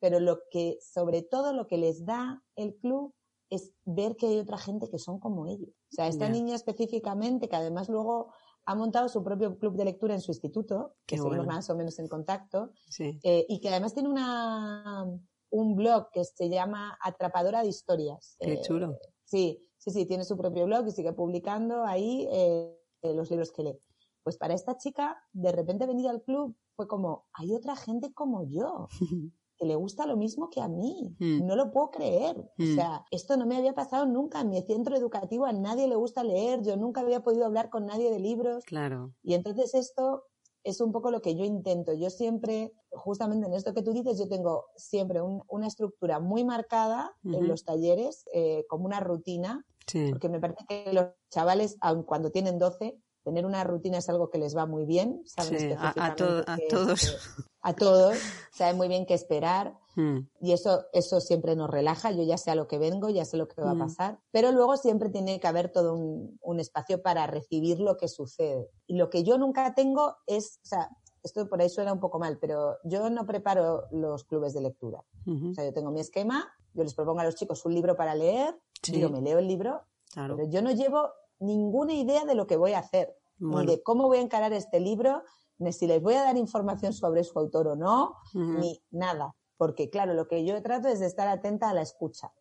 pero 0.00 0.18
lo 0.20 0.40
que, 0.50 0.78
sobre 0.80 1.22
todo 1.22 1.52
lo 1.52 1.66
que 1.66 1.78
les 1.78 2.04
da 2.04 2.42
el 2.56 2.74
club 2.76 3.14
es 3.50 3.72
ver 3.84 4.16
que 4.16 4.26
hay 4.26 4.38
otra 4.38 4.58
gente 4.58 4.88
que 4.90 4.98
son 4.98 5.20
como 5.20 5.46
ellos. 5.46 5.70
O 5.70 5.94
sea, 5.94 6.08
esta 6.08 6.28
niña 6.28 6.54
específicamente, 6.54 7.48
que 7.48 7.56
además 7.56 7.88
luego 7.88 8.32
ha 8.66 8.74
montado 8.74 9.08
su 9.08 9.22
propio 9.24 9.56
club 9.58 9.74
de 9.76 9.86
lectura 9.86 10.14
en 10.14 10.20
su 10.20 10.32
instituto, 10.32 10.96
que 11.06 11.14
Qué 11.14 11.22
seguimos 11.22 11.46
bueno. 11.46 11.52
más 11.52 11.70
o 11.70 11.76
menos 11.76 11.98
en 11.98 12.08
contacto, 12.08 12.72
Sí. 12.90 13.18
eh, 13.22 13.46
y 13.48 13.60
que 13.60 13.70
además 13.70 13.94
tiene 13.94 14.10
una, 14.10 15.06
un 15.50 15.76
blog 15.76 16.10
que 16.10 16.24
se 16.24 16.50
llama 16.50 16.98
Atrapadora 17.02 17.62
de 17.62 17.68
Historias. 17.68 18.36
Qué 18.38 18.52
Eh, 18.54 18.60
chulo. 18.60 18.98
Sí, 19.28 19.62
sí, 19.76 19.90
sí, 19.90 20.06
tiene 20.06 20.24
su 20.24 20.38
propio 20.38 20.64
blog 20.64 20.86
y 20.88 20.90
sigue 20.90 21.12
publicando 21.12 21.84
ahí 21.84 22.26
eh, 22.30 22.74
eh, 23.02 23.14
los 23.14 23.30
libros 23.30 23.52
que 23.52 23.62
lee. 23.62 23.78
Pues 24.22 24.38
para 24.38 24.54
esta 24.54 24.78
chica, 24.78 25.22
de 25.32 25.52
repente 25.52 25.86
venir 25.86 26.08
al 26.08 26.22
club 26.22 26.56
fue 26.76 26.88
como, 26.88 27.26
hay 27.34 27.54
otra 27.54 27.76
gente 27.76 28.12
como 28.14 28.44
yo, 28.48 28.88
que 29.58 29.66
le 29.66 29.74
gusta 29.74 30.06
lo 30.06 30.16
mismo 30.16 30.48
que 30.48 30.62
a 30.62 30.68
mí. 30.68 31.14
Mm. 31.18 31.46
No 31.46 31.56
lo 31.56 31.70
puedo 31.70 31.90
creer. 31.90 32.50
Mm. 32.56 32.72
O 32.72 32.74
sea, 32.74 33.04
esto 33.10 33.36
no 33.36 33.44
me 33.44 33.58
había 33.58 33.74
pasado 33.74 34.06
nunca. 34.06 34.40
En 34.40 34.48
mi 34.48 34.62
centro 34.62 34.96
educativo 34.96 35.44
a 35.44 35.52
nadie 35.52 35.88
le 35.88 35.96
gusta 35.96 36.24
leer, 36.24 36.62
yo 36.62 36.76
nunca 36.78 37.02
había 37.02 37.22
podido 37.22 37.44
hablar 37.44 37.68
con 37.68 37.84
nadie 37.84 38.10
de 38.10 38.20
libros. 38.20 38.64
Claro. 38.64 39.12
Y 39.22 39.34
entonces 39.34 39.74
esto 39.74 40.24
es 40.68 40.80
un 40.80 40.92
poco 40.92 41.10
lo 41.10 41.20
que 41.22 41.34
yo 41.34 41.44
intento. 41.44 41.92
Yo 41.94 42.10
siempre, 42.10 42.72
justamente 42.90 43.46
en 43.46 43.54
esto 43.54 43.72
que 43.74 43.82
tú 43.82 43.92
dices, 43.92 44.18
yo 44.18 44.28
tengo 44.28 44.66
siempre 44.76 45.20
un- 45.22 45.42
una 45.48 45.66
estructura 45.66 46.20
muy 46.20 46.44
marcada 46.44 47.14
en 47.24 47.48
los 47.48 47.64
talleres, 47.64 48.24
eh, 48.32 48.64
como 48.68 48.84
una 48.86 49.00
rutina, 49.00 49.64
Sí. 49.86 50.08
porque 50.10 50.28
me 50.28 50.40
parece 50.40 50.64
que 50.68 50.92
los 50.92 51.06
chavales, 51.30 51.76
aun 51.80 52.02
cuando 52.02 52.30
tienen 52.30 52.58
12, 52.58 52.98
tener 53.24 53.44
una 53.46 53.64
rutina 53.64 53.98
es 53.98 54.08
algo 54.08 54.30
que 54.30 54.38
les 54.38 54.56
va 54.56 54.66
muy 54.66 54.84
bien. 54.86 55.22
Saben 55.26 55.58
Sí, 55.58 55.66
a- 55.66 55.68
a 55.68 55.72
específicamente 55.88 56.24
to- 56.24 56.50
a 56.52 56.56
qué- 56.56 56.66
todos. 56.68 57.00
qué- 57.00 57.06
a 57.68 57.74
todos, 57.76 58.16
saben 58.52 58.76
muy 58.76 58.88
bien 58.88 59.06
qué 59.06 59.14
esperar. 59.14 59.78
Mm. 59.96 60.20
Y 60.40 60.52
eso, 60.52 60.86
eso 60.92 61.20
siempre 61.20 61.56
nos 61.56 61.68
relaja. 61.70 62.10
Yo 62.12 62.22
ya 62.22 62.38
sé 62.38 62.50
a 62.50 62.54
lo 62.54 62.68
que 62.68 62.78
vengo, 62.78 63.08
ya 63.10 63.24
sé 63.24 63.36
lo 63.36 63.48
que 63.48 63.60
va 63.60 63.74
Mm. 63.74 63.82
a 63.82 63.84
pasar. 63.86 64.18
Pero 64.30 64.52
luego 64.52 64.76
siempre 64.76 65.10
tiene 65.10 65.40
que 65.40 65.46
haber 65.46 65.70
todo 65.70 65.94
un, 65.94 66.38
un 66.40 66.60
espacio 66.60 67.02
para 67.02 67.26
recibir 67.26 67.80
lo 67.80 67.96
que 67.96 68.08
sucede. 68.08 68.70
Y 68.86 68.96
lo 68.96 69.10
que 69.10 69.24
yo 69.24 69.38
nunca 69.38 69.74
tengo 69.74 70.16
es, 70.26 70.60
o 70.62 70.66
sea, 70.66 70.88
esto 71.22 71.48
por 71.48 71.60
ahí 71.60 71.68
suena 71.68 71.92
un 71.92 72.00
poco 72.00 72.18
mal, 72.18 72.38
pero 72.38 72.76
yo 72.84 73.10
no 73.10 73.26
preparo 73.26 73.84
los 73.90 74.24
clubes 74.24 74.54
de 74.54 74.60
lectura. 74.60 75.04
Ujú. 75.26 75.50
O 75.50 75.54
sea, 75.54 75.64
yo 75.64 75.72
tengo 75.72 75.90
mi 75.90 76.00
esquema, 76.00 76.48
yo 76.74 76.84
les 76.84 76.94
propongo 76.94 77.20
a 77.20 77.24
los 77.24 77.34
chicos 77.34 77.64
un 77.66 77.74
libro 77.74 77.96
para 77.96 78.14
leer, 78.14 78.56
Sí. 78.82 79.00
yo 79.00 79.10
me 79.10 79.20
leo 79.20 79.38
el 79.40 79.48
libro, 79.48 79.82
Claro. 80.12 80.36
pero 80.36 80.48
yo 80.48 80.62
no 80.62 80.70
llevo 80.70 81.10
ninguna 81.40 81.92
idea 81.92 82.24
de 82.24 82.34
lo 82.36 82.46
que 82.46 82.56
voy 82.56 82.72
a 82.72 82.78
hacer, 82.78 83.16
Bueno. 83.38 83.60
ni 83.62 83.66
de 83.76 83.82
cómo 83.82 84.06
voy 84.06 84.18
a 84.18 84.22
encarar 84.22 84.52
este 84.52 84.78
libro, 84.78 85.22
ni 85.58 85.72
si 85.72 85.86
les 85.86 86.02
voy 86.02 86.14
a 86.14 86.22
dar 86.22 86.36
información 86.36 86.92
sobre 86.92 87.24
su 87.24 87.38
autor 87.38 87.68
o 87.68 87.76
no, 87.76 88.16
ni 88.34 88.82
nada. 88.90 89.34
Porque, 89.56 89.90
claro, 89.90 90.14
lo 90.14 90.28
que 90.28 90.44
yo 90.44 90.60
trato 90.62 90.88
es 90.88 91.00
de 91.00 91.06
estar 91.06 91.28
atenta 91.28 91.68
a 91.68 91.74
la 91.74 91.82
escucha. 91.82 92.32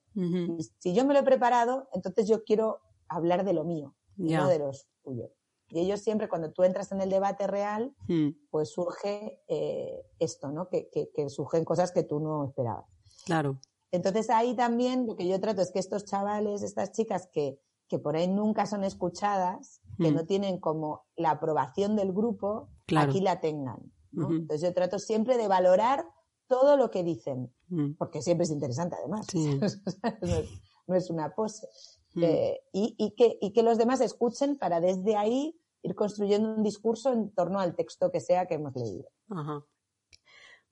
Si 0.79 0.93
yo 0.93 1.05
me 1.05 1.13
lo 1.13 1.19
he 1.19 1.23
preparado, 1.23 1.87
entonces 1.93 2.27
yo 2.27 2.43
quiero 2.43 2.79
hablar 3.07 3.43
de 3.45 3.53
lo 3.53 3.63
mío, 3.63 3.95
no 4.15 4.47
de 4.47 4.59
los 4.59 4.87
tuyos. 5.03 5.31
Y 5.69 5.79
ellos 5.79 5.99
siempre, 5.99 6.29
cuando 6.29 6.51
tú 6.51 6.63
entras 6.63 6.91
en 6.91 7.01
el 7.01 7.09
debate 7.09 7.45
real, 7.45 7.93
hmm. 8.07 8.29
pues 8.49 8.69
surge 8.69 9.41
eh, 9.47 10.05
esto, 10.17 10.49
¿no? 10.49 10.69
Que, 10.69 10.89
que, 10.89 11.29
surgen 11.29 11.65
cosas 11.65 11.91
que 11.91 12.03
tú 12.03 12.19
no 12.19 12.45
esperabas. 12.45 12.85
Claro. 13.25 13.59
Entonces 13.91 14.29
ahí 14.29 14.55
también 14.55 15.07
lo 15.07 15.15
que 15.15 15.27
yo 15.27 15.39
trato 15.41 15.61
es 15.61 15.71
que 15.71 15.79
estos 15.79 16.05
chavales, 16.05 16.61
estas 16.61 16.93
chicas 16.93 17.27
que, 17.31 17.59
que 17.87 17.99
por 17.99 18.15
ahí 18.15 18.27
nunca 18.27 18.65
son 18.65 18.83
escuchadas, 18.83 19.81
que 19.97 20.11
hmm. 20.11 20.15
no 20.15 20.25
tienen 20.25 20.59
como 20.59 21.05
la 21.15 21.31
aprobación 21.31 21.95
del 21.95 22.13
grupo, 22.13 22.69
aquí 22.95 23.21
la 23.21 23.39
tengan. 23.39 23.91
Entonces 24.13 24.61
yo 24.61 24.73
trato 24.73 24.97
siempre 24.97 25.37
de 25.37 25.47
valorar 25.47 26.05
todo 26.47 26.77
lo 26.77 26.89
que 26.89 27.03
dicen, 27.03 27.53
hmm. 27.69 27.93
porque 27.97 28.21
siempre 28.21 28.45
es 28.45 28.51
interesante 28.51 28.95
además. 28.99 29.27
no, 30.87 30.95
es, 30.95 31.09
una 31.09 31.35
pose. 31.35 31.67
Eh, 32.15 32.59
y, 32.73 32.95
y, 32.97 33.11
que, 33.15 33.37
y 33.41 33.51
que 33.53 33.61
los 33.61 33.77
demás 33.77 34.01
escuchen 34.01 34.57
para 34.57 34.81
desde 34.81 35.15
ahí 35.15 35.59
ir 35.83 35.95
construyendo 35.95 36.55
un 36.55 36.63
discurso 36.63 37.13
en 37.13 37.31
torno 37.31 37.59
al 37.59 37.75
texto 37.75 38.11
que 38.11 38.19
sea 38.19 38.47
que 38.47 38.55
hemos 38.55 38.75
leído. 38.75 39.07
Ajá. 39.29 39.63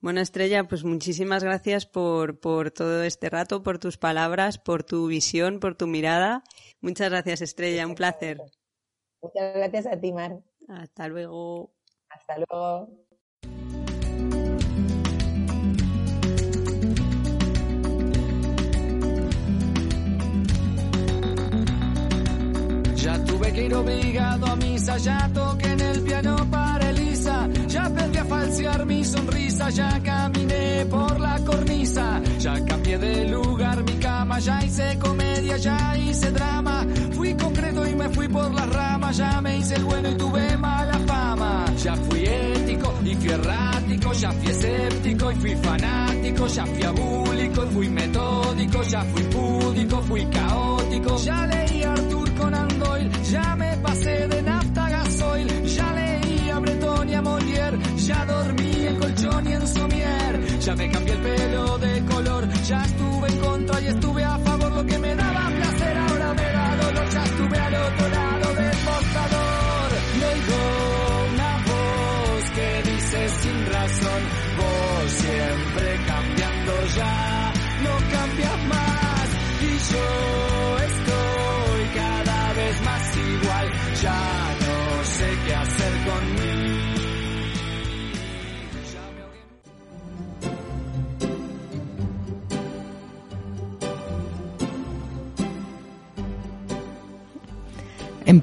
Bueno, 0.01 0.21
Estrella, 0.21 0.67
pues 0.67 0.83
muchísimas 0.83 1.43
gracias 1.43 1.85
por, 1.85 2.39
por 2.39 2.71
todo 2.71 3.03
este 3.03 3.29
rato, 3.29 3.63
por 3.63 3.79
tus 3.79 3.97
palabras, 3.97 4.59
por 4.59 4.83
tu 4.83 5.07
visión, 5.07 5.59
por 5.59 5.75
tu 5.75 5.87
mirada. 5.87 6.43
Muchas 6.81 7.09
gracias, 7.09 7.41
Estrella, 7.41 7.87
un 7.87 7.95
placer. 7.95 8.39
Muchas 9.25 9.55
gracias 9.55 9.87
a 9.87 9.99
ti, 9.99 10.13
Mar. 10.13 10.39
Hasta 10.67 11.07
luego. 11.07 11.71
Hasta 12.09 12.37
luego. 12.37 12.89
Ya 22.95 23.23
tuve 23.25 23.51
que 23.51 23.65
ir 23.65 23.73
obligado 23.73 24.45
a 24.45 24.55
misa, 24.57 24.97
ya 24.97 25.27
toqué 25.33 25.71
en 25.71 25.79
el 25.79 26.03
piano 26.03 26.35
para 26.51 26.84
falsear 28.27 28.85
mi 28.85 29.03
sonrisa, 29.03 29.69
ya 29.69 29.99
caminé 30.03 30.85
por 30.89 31.19
la 31.19 31.39
cornisa, 31.45 32.21
ya 32.39 32.53
cambié 32.65 32.97
de 32.97 33.25
lugar 33.29 33.83
mi 33.83 33.93
cama, 33.99 34.39
ya 34.39 34.59
hice 34.63 34.97
comedia, 34.99 35.57
ya 35.57 35.97
hice 35.97 36.31
drama, 36.31 36.85
fui 37.11 37.33
concreto 37.35 37.87
y 37.87 37.95
me 37.95 38.09
fui 38.09 38.27
por 38.27 38.53
las 38.53 38.69
ramas, 38.69 39.17
ya 39.17 39.41
me 39.41 39.57
hice 39.57 39.75
el 39.75 39.83
bueno 39.83 40.09
y 40.09 40.15
tuve 40.15 40.57
mala 40.57 40.99
fama, 41.07 41.65
ya 41.83 41.95
fui 41.95 42.23
ético 42.25 42.93
y 43.03 43.15
fui 43.15 43.29
errático, 43.29 44.13
ya 44.13 44.31
fui 44.31 44.49
escéptico 44.51 45.31
y 45.31 45.35
fui 45.35 45.55
fanático, 45.55 46.47
ya 46.47 46.65
fui 46.65 46.83
abúlico 46.83 47.65
y 47.65 47.73
fui 47.73 47.89
metódico, 47.89 48.83
ya 48.83 49.01
fui 49.03 49.23
púdico, 49.23 50.01
fui 50.01 50.25
caótico, 50.25 51.17
ya 51.17 51.47
leí 51.47 51.83
Artur 51.83 52.33
Conan 52.35 52.79
Doyle, 52.79 53.11
ya 53.31 53.55
me 53.55 53.77
pasé 53.77 54.27
de 54.27 54.41
nafta 54.41 54.89
gasoil, 54.89 55.63
ya 55.65 55.94
ya 58.05 58.25
dormí 58.25 58.85
en 58.85 58.95
colchón 58.97 59.47
y 59.47 59.53
en 59.53 59.67
somier, 59.67 60.59
ya 60.59 60.75
me 60.75 60.91
cambié 60.91 61.13
el 61.13 61.21
pelo 61.21 61.77
de 61.79 62.05
color, 62.05 62.47
ya 62.63 62.83
estuve 62.83 63.27
en 63.29 63.37
contra 63.39 63.81
y 63.81 63.87
estuve 63.87 64.23
a 64.23 64.37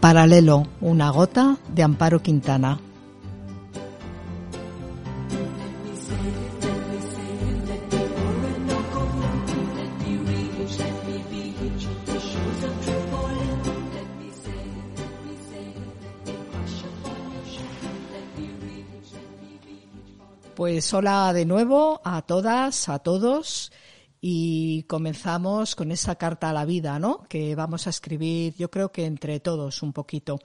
paralelo, 0.03 0.67
una 0.81 1.11
gota 1.11 1.59
de 1.69 1.85
Amparo 1.85 2.21
Quintana. 2.21 2.81
Pues 20.57 20.93
hola 20.93 21.33
de 21.33 21.45
nuevo 21.45 22.01
a 22.03 22.23
todas, 22.23 22.89
a 22.89 22.99
todos 22.99 23.72
y 24.25 24.85
comenzamos 24.85 25.75
con 25.75 25.91
esa 25.91 26.15
carta 26.15 26.49
a 26.49 26.53
la 26.53 26.65
vida, 26.65 27.01
¿no? 27.01 27.25
Que 27.29 27.57
vamos 27.57 27.89
a 27.89 27.91
escribir, 27.91 28.55
yo 28.57 28.71
creo 28.71 28.93
que 28.93 29.05
entre 29.05 29.41
todos 29.41 29.83
un 29.83 29.93
poquito. 29.93 30.39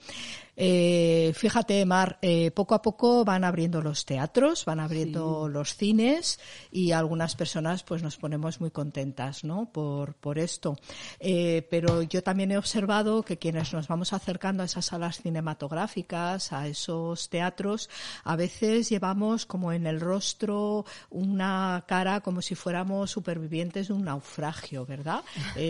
Eh, 0.60 1.32
fíjate, 1.36 1.86
Mar, 1.86 2.18
eh, 2.20 2.50
poco 2.50 2.74
a 2.74 2.82
poco 2.82 3.24
van 3.24 3.44
abriendo 3.44 3.80
los 3.80 4.04
teatros, 4.04 4.64
van 4.64 4.80
abriendo 4.80 5.48
los 5.48 5.76
cines 5.76 6.40
y 6.72 6.90
algunas 6.90 7.36
personas 7.36 7.84
pues 7.84 8.02
nos 8.02 8.16
ponemos 8.16 8.60
muy 8.60 8.72
contentas, 8.72 9.44
¿no? 9.44 9.70
Por, 9.70 10.14
por 10.14 10.36
esto. 10.36 10.76
Eh, 11.20 11.64
pero 11.70 12.02
yo 12.02 12.24
también 12.24 12.50
he 12.50 12.58
observado 12.58 13.22
que 13.22 13.38
quienes 13.38 13.72
nos 13.72 13.86
vamos 13.86 14.12
acercando 14.12 14.64
a 14.64 14.66
esas 14.66 14.86
salas 14.86 15.22
cinematográficas, 15.22 16.52
a 16.52 16.66
esos 16.66 17.28
teatros, 17.28 17.88
a 18.24 18.34
veces 18.34 18.88
llevamos 18.88 19.46
como 19.46 19.72
en 19.72 19.86
el 19.86 20.00
rostro 20.00 20.84
una 21.10 21.84
cara 21.86 22.20
como 22.20 22.42
si 22.42 22.56
fuéramos 22.56 23.12
supervivientes 23.12 23.88
de 23.88 23.94
un 23.94 24.04
naufragio, 24.04 24.84
¿verdad? 24.84 25.22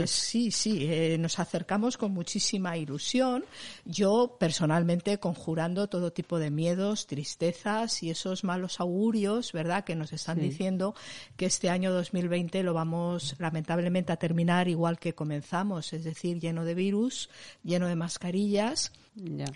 sí, 0.06 0.50
sí, 0.50 1.18
nos 1.18 1.38
acercamos 1.38 1.98
con 1.98 2.12
muchísima 2.12 2.78
ilusión. 2.78 3.44
Yo 3.84 4.36
personalmente 4.40 4.77
conjurando 5.20 5.88
todo 5.88 6.12
tipo 6.12 6.38
de 6.38 6.50
miedos, 6.50 7.06
tristezas 7.06 8.02
y 8.02 8.10
esos 8.10 8.44
malos 8.44 8.80
augurios, 8.80 9.52
¿verdad? 9.52 9.84
Que 9.84 9.96
nos 9.96 10.12
están 10.12 10.40
diciendo 10.40 10.94
que 11.36 11.46
este 11.46 11.70
año 11.70 11.92
2020 11.92 12.62
lo 12.62 12.74
vamos 12.74 13.34
lamentablemente 13.38 14.12
a 14.12 14.16
terminar 14.16 14.68
igual 14.68 14.98
que 14.98 15.14
comenzamos, 15.14 15.92
es 15.92 16.04
decir, 16.04 16.38
lleno 16.40 16.64
de 16.64 16.74
virus, 16.74 17.30
lleno 17.64 17.86
de 17.86 17.96
mascarillas 17.96 18.92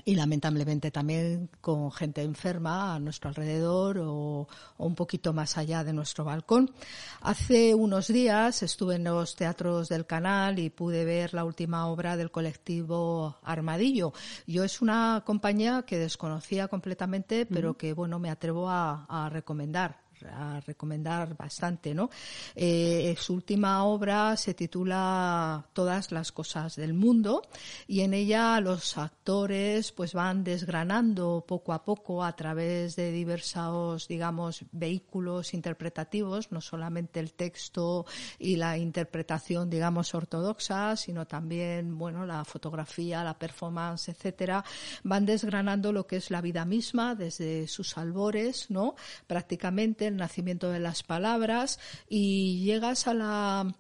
y 0.05 0.15
lamentablemente 0.15 0.91
también 0.91 1.49
con 1.61 1.93
gente 1.93 2.23
enferma 2.23 2.95
a 2.95 2.99
nuestro 2.99 3.29
alrededor 3.29 3.99
o, 3.99 4.49
un 4.79 4.95
poquito 4.95 5.33
más 5.33 5.57
allá 5.59 5.85
de 5.85 5.93
nuestro 5.93 6.25
balcón. 6.25 6.71
Hace 7.21 7.75
unos 7.75 8.09
días 8.09 8.63
estuve 8.63 8.97
en 8.97 9.05
los 9.05 9.37
teatros 9.37 9.89
del 9.89 10.07
canal 10.07 10.59
y 10.59 10.71
pude 10.71 11.05
ver 11.05 11.35
la 11.35 11.45
última 11.45 11.87
obra 11.87 12.17
del 12.17 12.31
colectivo 12.31 13.37
Armadillo. 13.43 14.13
Yo 14.47 14.65
es 14.65 14.83
una 14.83 15.23
compañía 15.25 15.85
que 15.87 15.99
desconocía 15.99 16.69
completamente, 16.69 17.47
pero 17.47 17.77
que 17.77 17.93
bueno 17.93 18.19
me 18.19 18.31
atrevo 18.31 18.69
a 18.69 19.29
recomendar 19.31 20.02
a 20.31 20.61
recomendar 20.61 21.37
bastante, 21.37 21.95
¿no? 21.95 22.11
Eh, 22.55 23.15
su 23.19 23.35
última 23.35 23.85
obra 23.85 24.37
se 24.37 24.55
titula 24.55 25.67
Todas 25.73 26.13
las 26.13 26.33
cosas 26.33 26.77
del 26.77 26.95
mundo 26.95 27.43
y 27.87 28.01
en 28.01 28.15
ella 28.15 28.61
los 28.61 28.99
actores 28.99 29.93
pues 29.93 30.15
van 30.15 30.45
desgranando 30.45 31.45
poco 31.47 31.73
a 31.73 31.85
poco 31.85 32.25
a 32.25 32.35
través 32.37 32.97
de 32.97 33.11
diversos, 33.13 34.09
digamos, 34.09 34.65
vehículos 34.73 35.55
interpretativos, 35.55 36.53
no 36.53 36.61
solamente 36.61 37.21
el 37.21 37.33
texto 37.33 38.07
y 38.39 38.57
la 38.57 38.79
interpretación, 38.79 39.71
digamos, 39.71 40.15
ortodoxa, 40.15 40.97
sino 40.97 41.27
también, 41.27 41.99
bueno, 41.99 42.27
la 42.27 42.45
fotografía, 42.45 43.25
la 43.25 43.39
performance, 43.39 44.09
etcétera, 44.09 44.65
van 45.03 45.27
desgranando 45.27 45.93
lo 45.93 46.07
que 46.07 46.17
es 46.17 46.31
la 46.31 46.41
vida 46.41 46.65
misma 46.65 47.15
desde 47.15 47.67
sus 47.69 47.97
albores, 47.99 48.71
¿no? 48.71 48.95
Prácticamente 49.27 50.11
el 50.13 50.19
nacimiento 50.19 50.71
de 50.71 50.81
las 50.81 51.03
palabras 51.03 51.79
y 52.09 52.63
llegas 52.65 53.07
a 53.07 53.15
la 53.15 53.75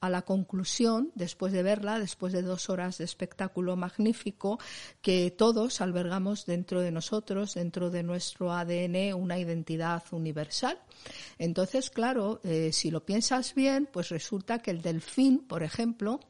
a 0.00 0.10
la 0.10 0.22
conclusión, 0.22 1.10
después 1.14 1.52
de 1.52 1.62
verla, 1.62 1.98
después 1.98 2.32
de 2.32 2.42
dos 2.42 2.68
horas 2.70 2.98
de 2.98 3.04
espectáculo 3.04 3.76
magnífico, 3.76 4.58
que 5.00 5.30
todos 5.30 5.80
albergamos 5.80 6.46
dentro 6.46 6.80
de 6.80 6.92
nosotros, 6.92 7.54
dentro 7.54 7.90
de 7.90 8.02
nuestro 8.02 8.52
ADN, 8.52 9.14
una 9.14 9.38
identidad 9.38 10.02
universal. 10.12 10.78
Entonces, 11.38 11.90
claro, 11.90 12.40
eh, 12.44 12.70
si 12.72 12.90
lo 12.90 13.04
piensas 13.04 13.54
bien, 13.54 13.88
pues 13.90 14.10
resulta 14.10 14.60
que 14.60 14.70
el 14.70 14.82
delfín, 14.82 15.38
por 15.38 15.62
ejemplo, 15.62 16.20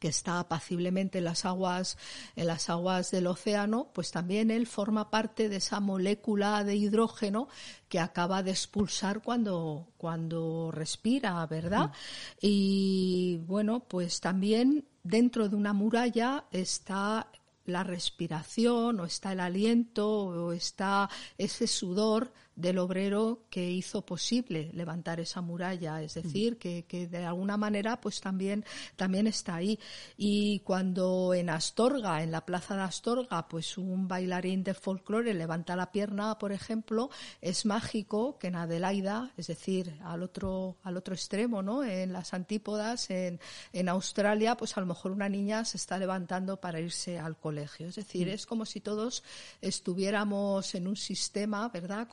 que 0.00 0.08
está 0.08 0.40
apaciblemente 0.40 1.18
en 1.18 1.24
las 1.24 1.44
aguas 1.44 1.98
en 2.36 2.46
las 2.46 2.70
aguas 2.70 3.10
del 3.10 3.26
océano, 3.26 3.88
pues 3.92 4.10
también 4.10 4.50
él 4.50 4.66
forma 4.66 5.10
parte 5.10 5.48
de 5.48 5.56
esa 5.56 5.80
molécula 5.80 6.64
de 6.64 6.76
hidrógeno 6.76 7.48
que 7.88 8.00
acaba 8.00 8.42
de 8.42 8.50
expulsar 8.50 9.22
cuando 9.22 9.88
cuando 9.96 10.70
respira, 10.72 11.46
¿verdad? 11.46 11.92
Y 12.40 13.38
bueno, 13.46 13.80
pues 13.80 14.20
también 14.20 14.86
dentro 15.02 15.48
de 15.48 15.56
una 15.56 15.72
muralla 15.72 16.44
está 16.50 17.28
la 17.66 17.82
respiración 17.82 19.00
o 19.00 19.04
está 19.04 19.32
el 19.32 19.40
aliento 19.40 20.08
o 20.08 20.52
está 20.52 21.08
ese 21.38 21.66
sudor 21.66 22.32
del 22.56 22.78
obrero 22.78 23.44
que 23.50 23.70
hizo 23.70 24.04
posible 24.04 24.70
levantar 24.72 25.20
esa 25.20 25.40
muralla, 25.40 26.02
es 26.02 26.14
decir, 26.14 26.58
que, 26.58 26.84
que, 26.86 27.06
de 27.06 27.24
alguna 27.24 27.56
manera 27.56 28.00
pues 28.00 28.20
también, 28.20 28.64
también 28.96 29.26
está 29.26 29.56
ahí. 29.56 29.78
Y 30.16 30.60
cuando 30.60 31.34
en 31.34 31.50
Astorga, 31.50 32.22
en 32.22 32.30
la 32.30 32.44
plaza 32.44 32.76
de 32.76 32.82
Astorga, 32.82 33.48
pues 33.48 33.76
un 33.78 34.08
bailarín 34.08 34.62
de 34.62 34.74
folclore 34.74 35.34
levanta 35.34 35.76
la 35.76 35.90
pierna, 35.90 36.38
por 36.38 36.52
ejemplo, 36.52 37.10
es 37.40 37.66
mágico 37.66 38.38
que 38.38 38.48
en 38.48 38.56
Adelaida, 38.56 39.32
es 39.36 39.48
decir, 39.48 39.98
al 40.04 40.22
otro, 40.22 40.76
al 40.82 40.96
otro 40.96 41.14
extremo, 41.14 41.62
¿no? 41.62 41.84
En 41.84 42.12
las 42.12 42.34
antípodas, 42.34 43.10
en, 43.10 43.40
en 43.72 43.88
Australia, 43.88 44.56
pues 44.56 44.76
a 44.76 44.80
lo 44.80 44.86
mejor 44.86 45.12
una 45.12 45.28
niña 45.28 45.64
se 45.64 45.76
está 45.76 45.98
levantando 45.98 46.60
para 46.60 46.80
irse 46.80 47.18
al 47.18 47.36
colegio. 47.36 47.88
Es 47.88 47.96
decir, 47.96 48.28
es 48.28 48.46
como 48.46 48.64
si 48.64 48.80
todos 48.80 49.24
estuviéramos 49.60 50.74
en 50.74 50.86
un 50.86 50.96
sistema, 50.96 51.68
¿verdad?, 51.68 52.08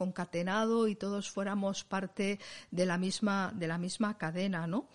y 0.88 0.96
todos 0.96 1.30
fuéramos 1.30 1.84
parte 1.84 2.40
de 2.72 2.86
la 2.86 2.98
misma, 2.98 3.52
de 3.56 3.68
la 3.68 3.78
misma 3.78 4.18
cadena, 4.18 4.66
¿no? 4.68 4.88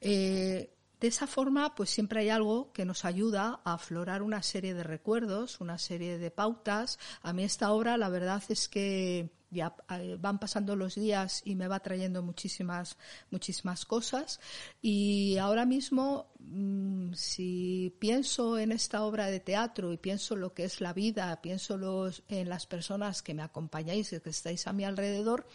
Eh, 0.00 0.70
de 1.00 1.08
esa 1.08 1.26
forma, 1.26 1.74
pues 1.74 1.90
siempre 1.90 2.20
hay 2.20 2.30
algo 2.30 2.72
que 2.72 2.84
nos 2.84 3.04
ayuda 3.04 3.60
a 3.64 3.74
aflorar 3.74 4.22
una 4.22 4.42
serie 4.42 4.72
de 4.72 4.84
recuerdos, 4.84 5.60
una 5.60 5.76
serie 5.78 6.18
de 6.18 6.30
pautas. 6.30 6.98
A 7.22 7.32
mí 7.32 7.44
esta 7.44 7.72
obra, 7.72 7.96
la 7.98 8.08
verdad 8.08 8.42
es 8.48 8.68
que 8.68 9.30
ya 9.54 9.74
van 10.18 10.38
pasando 10.38 10.76
los 10.76 10.96
días 10.96 11.42
y 11.44 11.54
me 11.54 11.68
va 11.68 11.80
trayendo 11.80 12.22
muchísimas, 12.22 12.96
muchísimas 13.30 13.86
cosas. 13.86 14.40
Y 14.82 15.38
ahora 15.38 15.64
mismo, 15.64 16.26
mmm, 16.40 17.12
si 17.14 17.96
pienso 17.98 18.58
en 18.58 18.72
esta 18.72 19.04
obra 19.04 19.26
de 19.26 19.40
teatro 19.40 19.92
y 19.92 19.96
pienso 19.96 20.36
lo 20.36 20.52
que 20.52 20.64
es 20.64 20.80
la 20.80 20.92
vida, 20.92 21.40
pienso 21.40 21.78
los, 21.78 22.22
en 22.28 22.48
las 22.48 22.66
personas 22.66 23.22
que 23.22 23.34
me 23.34 23.42
acompañáis 23.42 24.10
que 24.10 24.30
estáis 24.30 24.66
a 24.66 24.72
mi 24.72 24.84
alrededor, 24.84 25.46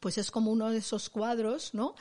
pues 0.00 0.18
es 0.18 0.30
como 0.30 0.50
uno 0.50 0.70
de 0.70 0.78
esos 0.78 1.08
cuadros, 1.08 1.74
¿no? 1.74 1.94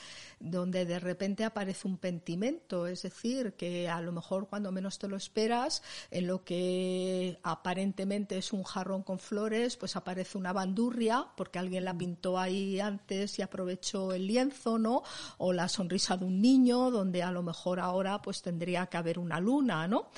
Donde 0.48 0.86
de 0.86 1.00
repente 1.00 1.44
aparece 1.44 1.88
un 1.88 1.98
pentimento, 1.98 2.86
es 2.86 3.02
decir, 3.02 3.54
que 3.54 3.90
a 3.90 4.00
lo 4.00 4.12
mejor 4.12 4.48
cuando 4.48 4.72
menos 4.72 5.00
te 5.00 5.08
lo 5.08 5.18
esperas, 5.18 5.82
en 6.12 6.28
lo 6.28 6.44
que 6.44 7.40
aparentemente 7.42 8.38
es 8.38 8.54
un 8.54 8.64
jarrón 8.64 9.02
con 9.02 9.18
flores, 9.18 9.76
pues 9.76 9.96
aparece 9.96 10.38
una 10.38 10.54
bandurria, 10.54 11.26
porque 11.36 11.58
alguien 11.58 11.84
la 11.84 11.98
pintó 11.98 12.38
ahí 12.38 12.80
antes 12.80 13.40
y 13.40 13.42
aprovechó 13.42 14.14
el 14.14 14.28
lienzo, 14.28 14.78
¿no? 14.78 15.02
O 15.40 15.52
la 15.52 15.68
sonrisa 15.68 16.16
de 16.16 16.26
un 16.26 16.40
niño, 16.40 16.92
donde 16.92 17.24
a 17.24 17.32
lo 17.32 17.42
mejor 17.42 17.80
ahora 17.80 18.22
pues 18.22 18.44
tendría 18.44 18.86
que 18.86 18.98
haber 18.98 19.18
una 19.18 19.40
luna, 19.40 19.88
¿no? 19.88 20.10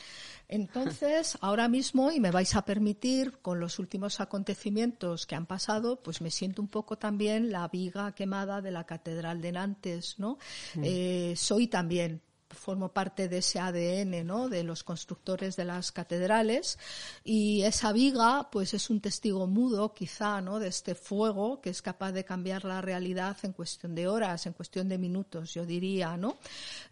Entonces, 0.49 1.37
ahora 1.41 1.67
mismo, 1.67 2.11
y 2.11 2.19
me 2.19 2.31
vais 2.31 2.55
a 2.55 2.63
permitir, 2.63 3.39
con 3.41 3.59
los 3.59 3.79
últimos 3.79 4.19
acontecimientos 4.19 5.25
que 5.25 5.35
han 5.35 5.45
pasado, 5.45 6.01
pues 6.01 6.21
me 6.21 6.31
siento 6.31 6.61
un 6.61 6.69
poco 6.69 6.97
también 6.97 7.51
la 7.51 7.67
viga 7.67 8.13
quemada 8.13 8.61
de 8.61 8.71
la 8.71 8.85
Catedral 8.85 9.41
de 9.41 9.51
Nantes, 9.51 10.16
¿no? 10.17 10.37
Mm. 10.75 10.83
Eh, 10.83 11.33
soy 11.35 11.67
también 11.67 12.21
formo 12.55 12.91
parte 12.91 13.27
de 13.27 13.39
ese 13.39 13.59
ADN, 13.59 14.25
¿no? 14.25 14.49
De 14.49 14.63
los 14.63 14.83
constructores 14.83 15.55
de 15.55 15.65
las 15.65 15.91
catedrales 15.91 16.77
y 17.23 17.61
esa 17.63 17.91
viga, 17.91 18.49
pues 18.51 18.73
es 18.73 18.89
un 18.89 19.01
testigo 19.01 19.47
mudo, 19.47 19.93
quizá, 19.93 20.41
¿no? 20.41 20.59
De 20.59 20.67
este 20.67 20.95
fuego 20.95 21.61
que 21.61 21.69
es 21.69 21.81
capaz 21.81 22.11
de 22.11 22.25
cambiar 22.25 22.65
la 22.65 22.81
realidad 22.81 23.37
en 23.43 23.53
cuestión 23.53 23.95
de 23.95 24.07
horas, 24.07 24.45
en 24.45 24.53
cuestión 24.53 24.89
de 24.89 24.97
minutos, 24.97 25.53
yo 25.53 25.65
diría, 25.65 26.17
¿no? 26.17 26.37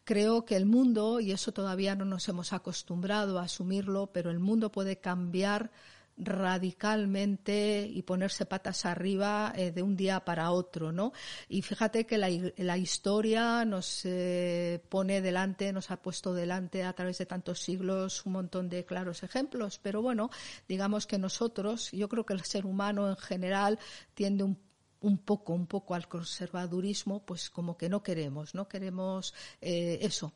Creo 0.03 0.45
que 0.45 0.55
el 0.55 0.65
mundo, 0.65 1.19
y 1.19 1.31
eso 1.31 1.51
todavía 1.51 1.95
no 1.95 2.05
nos 2.05 2.27
hemos 2.29 2.53
acostumbrado 2.53 3.39
a 3.39 3.43
asumirlo, 3.43 4.07
pero 4.07 4.31
el 4.31 4.39
mundo 4.39 4.71
puede 4.71 4.97
cambiar 4.97 5.71
radicalmente 6.17 7.87
y 7.91 8.01
ponerse 8.03 8.45
patas 8.45 8.85
arriba 8.85 9.51
eh, 9.55 9.71
de 9.71 9.81
un 9.81 9.95
día 9.95 10.23
para 10.23 10.51
otro, 10.51 10.91
¿no? 10.91 11.11
Y 11.49 11.61
fíjate 11.61 12.05
que 12.05 12.17
la, 12.17 12.29
la 12.57 12.77
historia 12.77 13.65
nos 13.65 14.05
eh, 14.05 14.81
pone 14.89 15.21
delante, 15.21 15.73
nos 15.73 15.91
ha 15.91 16.01
puesto 16.01 16.33
delante 16.33 16.83
a 16.83 16.93
través 16.93 17.17
de 17.17 17.25
tantos 17.25 17.59
siglos 17.59 18.25
un 18.25 18.33
montón 18.33 18.69
de 18.69 18.85
claros 18.85 19.23
ejemplos, 19.23 19.79
pero 19.81 20.01
bueno, 20.01 20.29
digamos 20.67 21.05
que 21.05 21.17
nosotros, 21.17 21.91
yo 21.91 22.07
creo 22.07 22.25
que 22.25 22.33
el 22.33 22.41
ser 22.41 22.65
humano 22.65 23.09
en 23.09 23.17
general 23.17 23.79
tiende 24.13 24.43
un 24.43 24.57
un 25.01 25.19
poco, 25.19 25.53
un 25.53 25.67
poco 25.67 25.93
al 25.93 26.07
conservadurismo, 26.07 27.25
pues 27.25 27.51
como 27.51 27.77
que 27.77 27.89
no 27.89 28.01
queremos, 28.01 28.55
no 28.55 28.67
queremos 28.67 29.35
eh, 29.61 29.99
eso, 30.01 30.33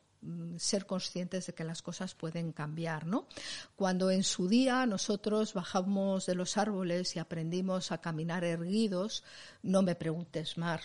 ser 0.58 0.86
conscientes 0.86 1.46
de 1.46 1.54
que 1.54 1.64
las 1.64 1.82
cosas 1.82 2.14
pueden 2.14 2.52
cambiar, 2.52 3.06
¿no? 3.06 3.26
Cuando 3.76 4.10
en 4.10 4.22
su 4.22 4.48
día 4.48 4.84
nosotros 4.86 5.54
bajamos 5.54 6.26
de 6.26 6.34
los 6.34 6.56
árboles 6.56 7.16
y 7.16 7.18
aprendimos 7.18 7.92
a 7.92 7.98
caminar 7.98 8.44
erguidos, 8.44 9.24
no 9.62 9.82
me 9.82 9.94
preguntes, 9.94 10.58
Mar, 10.58 10.82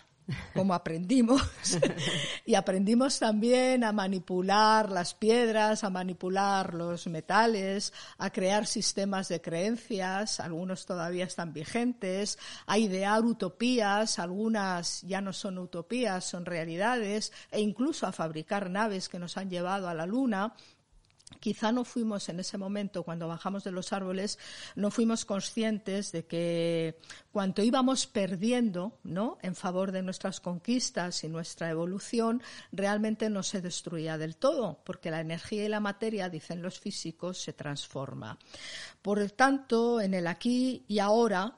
como 0.54 0.74
aprendimos. 0.74 1.42
y 2.46 2.56
aprendimos 2.56 3.20
también 3.20 3.84
a 3.84 3.92
manipular 3.92 4.92
las 4.92 5.14
piedras, 5.14 5.84
a 5.84 5.90
manipular 5.90 6.74
los 6.74 7.08
metales, 7.08 7.94
a 8.18 8.30
crear 8.30 8.66
sistemas 8.66 9.28
de 9.28 9.42
creencias, 9.42 10.40
algunos 10.40 10.86
todavía 10.86 11.26
están 11.26 11.54
vigentes, 11.54 12.40
a 12.66 12.78
idear 12.78 13.24
utopías, 13.24 14.20
algunas 14.20 15.02
ya 15.04 15.22
no 15.22 15.34
son 15.34 15.58
utopías, 15.58 16.26
son 16.26 16.46
realidades, 16.46 17.32
e 17.52 17.62
incluso 17.62 18.08
a 18.08 18.12
fabricar 18.12 18.70
naves 18.70 19.10
que 19.10 19.20
nos 19.20 19.38
han 19.38 19.50
llevado 19.50 19.90
a 19.90 19.94
la 19.94 20.06
Luna 20.06 20.54
quizá 21.40 21.72
no 21.72 21.86
fuimos 21.86 22.30
en 22.30 22.40
ese 22.40 22.58
momento, 22.58 23.04
cuando 23.04 23.28
bajamos 23.28 23.64
de 23.64 23.72
los 23.72 23.94
árboles, 23.94 24.40
no 24.76 24.92
fuimos 24.92 25.26
conscientes 25.26 26.12
de 26.12 26.26
que 26.26 27.00
cuanto 27.32 27.62
íbamos 27.62 28.08
perdiendo, 28.08 29.00
¿no? 29.04 29.38
En 29.42 29.56
favor 29.56 29.92
de 29.92 30.02
nuestras 30.02 30.40
conquistas 30.40 31.24
y 31.24 31.30
nuestra 31.30 31.70
evolución, 31.70 32.42
realmente 32.72 33.30
no 33.30 33.44
se 33.44 33.62
destruía 33.62 34.18
del 34.18 34.38
todo, 34.38 34.82
porque 34.84 35.12
la 35.12 35.22
energía 35.22 35.66
y 35.66 35.70
la 35.70 35.80
materia, 35.80 36.30
dicen 36.30 36.62
los 36.62 36.80
físicos, 36.80 37.42
se 37.42 37.54
transforma. 37.54 38.38
Por 39.02 39.30
tanto, 39.32 40.02
en 40.02 40.14
el 40.14 40.28
aquí 40.28 40.84
y 40.88 41.00
ahora, 41.00 41.58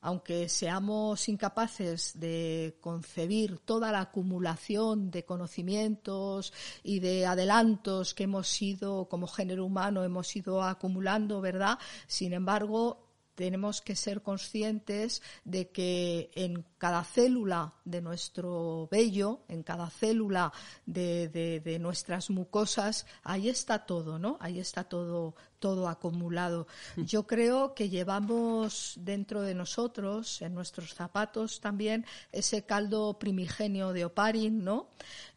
aunque 0.00 0.48
seamos 0.48 1.28
incapaces 1.28 2.18
de 2.18 2.76
concebir 2.80 3.58
toda 3.58 3.92
la 3.92 4.00
acumulación 4.00 5.10
de 5.10 5.24
conocimientos 5.24 6.52
y 6.82 7.00
de 7.00 7.26
adelantos 7.26 8.14
que 8.14 8.24
hemos 8.24 8.60
ido, 8.62 9.08
como 9.08 9.26
género 9.26 9.64
humano, 9.64 10.04
hemos 10.04 10.34
ido 10.36 10.62
acumulando, 10.62 11.40
¿verdad? 11.40 11.78
Sin 12.06 12.32
embargo, 12.32 13.08
tenemos 13.38 13.80
que 13.80 13.94
ser 13.94 14.22
conscientes 14.22 15.22
de 15.44 15.70
que 15.70 16.32
en 16.34 16.64
cada 16.76 17.04
célula 17.04 17.74
de 17.84 18.02
nuestro 18.02 18.88
vello, 18.90 19.44
en 19.46 19.62
cada 19.62 19.90
célula 19.90 20.52
de, 20.86 21.28
de, 21.28 21.60
de, 21.60 21.78
nuestras 21.78 22.30
mucosas, 22.30 23.06
ahí 23.22 23.48
está 23.48 23.86
todo, 23.86 24.18
¿no? 24.18 24.38
Ahí 24.40 24.58
está 24.58 24.82
todo, 24.82 25.36
todo 25.58 25.88
acumulado. 25.88 26.66
Yo 26.96 27.26
creo 27.26 27.74
que 27.74 27.88
llevamos 27.88 28.94
dentro 29.00 29.42
de 29.42 29.54
nosotros, 29.54 30.42
en 30.42 30.54
nuestros 30.54 30.94
zapatos 30.94 31.60
también, 31.60 32.06
ese 32.32 32.64
caldo 32.64 33.18
primigenio 33.18 33.92
de 33.92 34.04
Oparin, 34.04 34.64
¿no? 34.64 34.88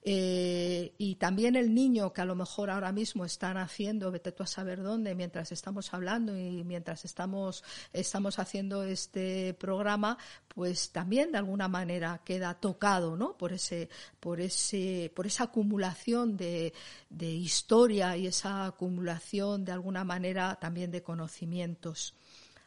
Eh, 0.04 0.94
y 0.98 1.16
también 1.16 1.56
el 1.56 1.76
niño 1.76 2.12
que 2.12 2.22
a 2.22 2.26
lo 2.26 2.36
mejor 2.36 2.72
ahora 2.72 2.92
mismo 2.92 3.24
están 3.24 3.58
haciendo, 3.58 4.12
vete 4.12 4.32
tú 4.32 4.42
a 4.42 4.48
saber 4.48 4.82
dónde, 4.82 5.14
mientras 5.14 5.52
estamos 5.52 5.94
hablando 5.94 6.36
y 6.38 6.64
mientras 6.64 7.06
estamos, 7.06 7.64
estamos 7.94 8.40
haciendo 8.40 8.84
este 8.84 9.54
programa, 9.54 10.18
pues 10.48 10.92
también 10.92 11.32
de 11.32 11.38
alguna 11.38 11.68
manera 11.68 12.22
queda 12.26 12.56
tocado, 12.56 13.16
¿no? 13.16 13.38
Por 13.38 13.54
ese, 13.54 13.90
por 14.20 14.42
ese, 14.42 15.12
por 15.16 15.28
esa 15.28 15.46
acumulación 15.46 16.36
de, 16.36 16.74
de 17.10 17.30
historia 17.30 18.18
y 18.18 18.26
esa 18.26 18.66
acumulación 18.66 19.66
de 19.66 19.72
alguna 19.72 20.04
manera 20.04 20.11
también 20.60 20.92
de 20.92 21.02
conocimientos. 21.02 22.16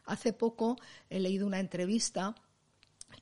Hace 0.05 0.33
poco 0.33 0.77
he 1.09 1.19
leído 1.19 1.47
una 1.47 1.59
entrevista 1.59 2.35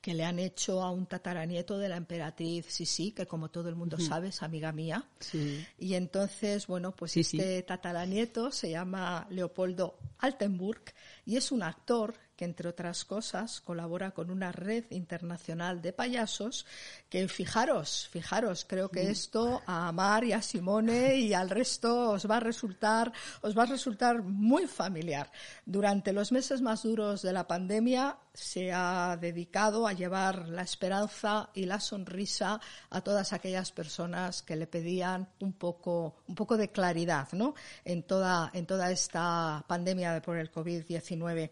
que 0.00 0.14
le 0.14 0.24
han 0.24 0.38
hecho 0.38 0.82
a 0.82 0.90
un 0.90 1.06
tataranieto 1.06 1.78
de 1.78 1.88
la 1.88 1.96
emperatriz 1.96 2.66
Sisi, 2.66 3.12
que 3.12 3.26
como 3.26 3.50
todo 3.50 3.68
el 3.68 3.74
mundo 3.74 3.98
sabe 3.98 4.28
es 4.28 4.42
amiga 4.42 4.72
mía. 4.72 5.08
Sí. 5.20 5.64
Y 5.78 5.94
entonces, 5.94 6.66
bueno, 6.66 6.92
pues 6.92 7.12
sí, 7.12 7.20
este 7.20 7.58
sí. 7.58 7.62
tataranieto 7.62 8.50
se 8.50 8.70
llama 8.70 9.26
Leopoldo 9.30 9.98
Altenburg 10.18 10.82
y 11.24 11.36
es 11.36 11.52
un 11.52 11.62
actor 11.62 12.14
que 12.36 12.44
entre 12.44 12.68
otras 12.68 13.04
cosas 13.04 13.60
colabora 13.60 14.10
con 14.12 14.30
una 14.30 14.52
red 14.52 14.84
internacional 14.90 15.80
de 15.82 15.92
payasos 15.92 16.66
que 17.08 17.26
fijaros, 17.28 18.08
fijaros, 18.10 18.64
creo 18.68 18.88
que 18.88 19.10
esto 19.10 19.62
a 19.66 19.90
Mar 19.92 20.24
y 20.24 20.32
a 20.32 20.42
Simone 20.42 21.16
y 21.16 21.34
al 21.34 21.50
resto 21.50 22.10
os 22.10 22.28
va 22.28 22.38
a 22.38 22.40
resultar, 22.40 23.12
os 23.42 23.56
va 23.56 23.62
a 23.62 23.66
resultar 23.66 24.22
muy 24.22 24.66
familiar. 24.66 25.30
Durante 25.64 26.12
los 26.12 26.32
meses 26.32 26.60
más 26.60 26.82
duros 26.82 27.22
de 27.22 27.32
la 27.32 27.46
pandemia 27.46 28.18
se 28.34 28.72
ha 28.72 29.16
dedicado 29.20 29.86
a 29.86 29.92
llevar 29.92 30.48
la 30.48 30.62
esperanza 30.62 31.50
y 31.54 31.66
la 31.66 31.78
sonrisa 31.78 32.60
a 32.90 33.00
todas 33.00 33.32
aquellas 33.32 33.70
personas 33.70 34.42
que 34.42 34.56
le 34.56 34.66
pedían 34.66 35.28
un 35.40 35.52
poco, 35.52 36.16
un 36.26 36.34
poco 36.34 36.56
de 36.56 36.70
claridad, 36.70 37.28
¿no? 37.32 37.54
En 37.84 38.02
toda, 38.02 38.50
en 38.52 38.66
toda 38.66 38.90
esta 38.90 39.64
pandemia 39.68 40.20
por 40.20 40.36
el 40.36 40.50
COVID-19. 40.50 41.50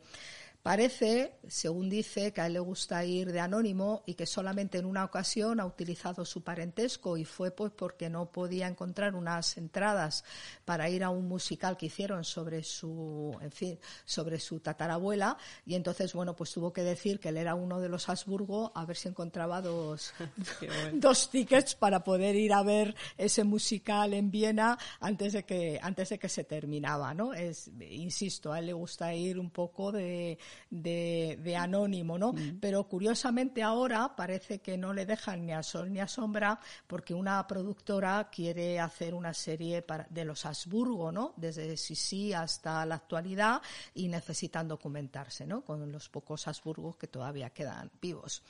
Parece, 0.62 1.40
según 1.48 1.90
dice, 1.90 2.32
que 2.32 2.40
a 2.40 2.46
él 2.46 2.52
le 2.52 2.60
gusta 2.60 3.04
ir 3.04 3.32
de 3.32 3.40
anónimo 3.40 4.04
y 4.06 4.14
que 4.14 4.26
solamente 4.26 4.78
en 4.78 4.84
una 4.84 5.04
ocasión 5.04 5.58
ha 5.58 5.66
utilizado 5.66 6.24
su 6.24 6.44
parentesco 6.44 7.16
y 7.16 7.24
fue 7.24 7.50
pues 7.50 7.72
porque 7.72 8.08
no 8.08 8.30
podía 8.30 8.68
encontrar 8.68 9.16
unas 9.16 9.56
entradas 9.56 10.22
para 10.64 10.88
ir 10.88 11.02
a 11.02 11.10
un 11.10 11.26
musical 11.26 11.76
que 11.76 11.86
hicieron 11.86 12.22
sobre 12.22 12.62
su, 12.62 13.36
en 13.40 13.50
fin, 13.50 13.78
sobre 14.04 14.38
su 14.38 14.60
tatarabuela 14.60 15.36
y 15.66 15.74
entonces, 15.74 16.12
bueno, 16.12 16.36
pues 16.36 16.52
tuvo 16.52 16.72
que 16.72 16.84
decir 16.84 17.18
que 17.18 17.30
él 17.30 17.38
era 17.38 17.56
uno 17.56 17.80
de 17.80 17.88
los 17.88 18.08
Habsburgo 18.08 18.70
a 18.76 18.84
ver 18.84 18.96
si 18.96 19.08
encontraba 19.08 19.60
dos, 19.62 20.14
dos 20.92 21.28
tickets 21.28 21.74
para 21.74 22.04
poder 22.04 22.36
ir 22.36 22.52
a 22.52 22.62
ver 22.62 22.94
ese 23.18 23.42
musical 23.42 24.14
en 24.14 24.30
Viena 24.30 24.78
antes 25.00 25.32
de 25.32 25.44
que, 25.44 25.80
antes 25.82 26.10
de 26.10 26.20
que 26.20 26.28
se 26.28 26.44
terminaba, 26.44 27.14
¿no? 27.14 27.34
Es, 27.34 27.68
insisto, 27.90 28.52
a 28.52 28.60
él 28.60 28.66
le 28.66 28.72
gusta 28.74 29.12
ir 29.12 29.40
un 29.40 29.50
poco 29.50 29.90
de, 29.90 30.38
de, 30.70 31.57
anónimo, 31.59 32.18
¿no? 32.18 32.32
Mm. 32.32 32.59
Pero 32.61 32.88
curiosamente 32.88 33.62
ahora 33.62 34.14
parece 34.16 34.61
que 34.61 34.76
no 34.76 34.92
le 34.92 35.07
dejan 35.07 35.46
ni 35.46 35.53
a 35.53 35.62
sol 35.62 35.92
ni 35.92 36.00
a 36.00 36.09
sombra 36.09 36.59
porque 36.86 37.14
una 37.14 37.46
productora 37.46 38.28
quiere 38.30 38.80
hacer 38.80 39.14
una 39.14 39.34
serie 39.34 39.82
para, 39.82 40.07
de 40.11 40.24
los 40.24 40.44
Habsburgo, 40.46 41.12
¿no? 41.12 41.34
Desde 41.36 41.76
Sisi 41.76 42.32
hasta 42.32 42.84
la 42.86 42.96
actualidad 42.96 43.62
y 43.94 44.09
necesitan 44.09 44.68
documentarse, 44.68 45.46
¿no? 45.46 45.62
Con 45.62 45.90
los 45.90 46.09
pocos 46.09 46.46
Habsburgos 46.48 46.96
que 46.96 47.09
todavía 47.09 47.50
quedan 47.50 47.90
vivos. 48.00 48.42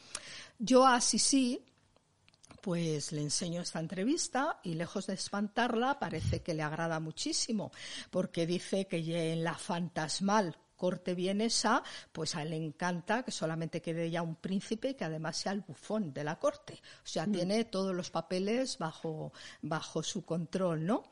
Yo 0.58 0.86
a 0.86 1.00
Sisi 1.00 1.64
pues 2.60 3.12
le 3.12 3.22
enseño 3.22 3.60
esta 3.60 3.80
entrevista 3.80 4.60
y 4.62 4.74
lejos 4.74 5.06
de 5.06 5.14
espantarla 5.14 5.98
parece 5.98 6.42
que 6.42 6.54
le 6.54 6.62
agrada 6.62 7.00
muchísimo 7.00 7.72
porque 8.10 8.46
dice 8.46 8.86
que 8.86 9.32
en 9.32 9.42
la 9.42 9.54
fantasmal 9.54 10.56
corte 10.82 11.14
vienesa, 11.14 11.80
pues 12.10 12.34
a 12.34 12.42
él 12.42 12.50
le 12.50 12.56
encanta 12.56 13.22
que 13.22 13.30
solamente 13.30 13.80
quede 13.80 14.10
ya 14.10 14.20
un 14.20 14.34
príncipe 14.34 14.88
y 14.88 14.94
que 14.94 15.04
además 15.04 15.36
sea 15.36 15.52
el 15.52 15.60
bufón 15.60 16.12
de 16.12 16.24
la 16.24 16.40
corte. 16.40 16.82
O 17.04 17.06
sea, 17.06 17.24
tiene 17.24 17.62
todos 17.66 17.94
los 17.94 18.10
papeles 18.10 18.78
bajo, 18.78 19.32
bajo 19.60 20.02
su 20.02 20.24
control, 20.24 20.84
¿no? 20.84 21.04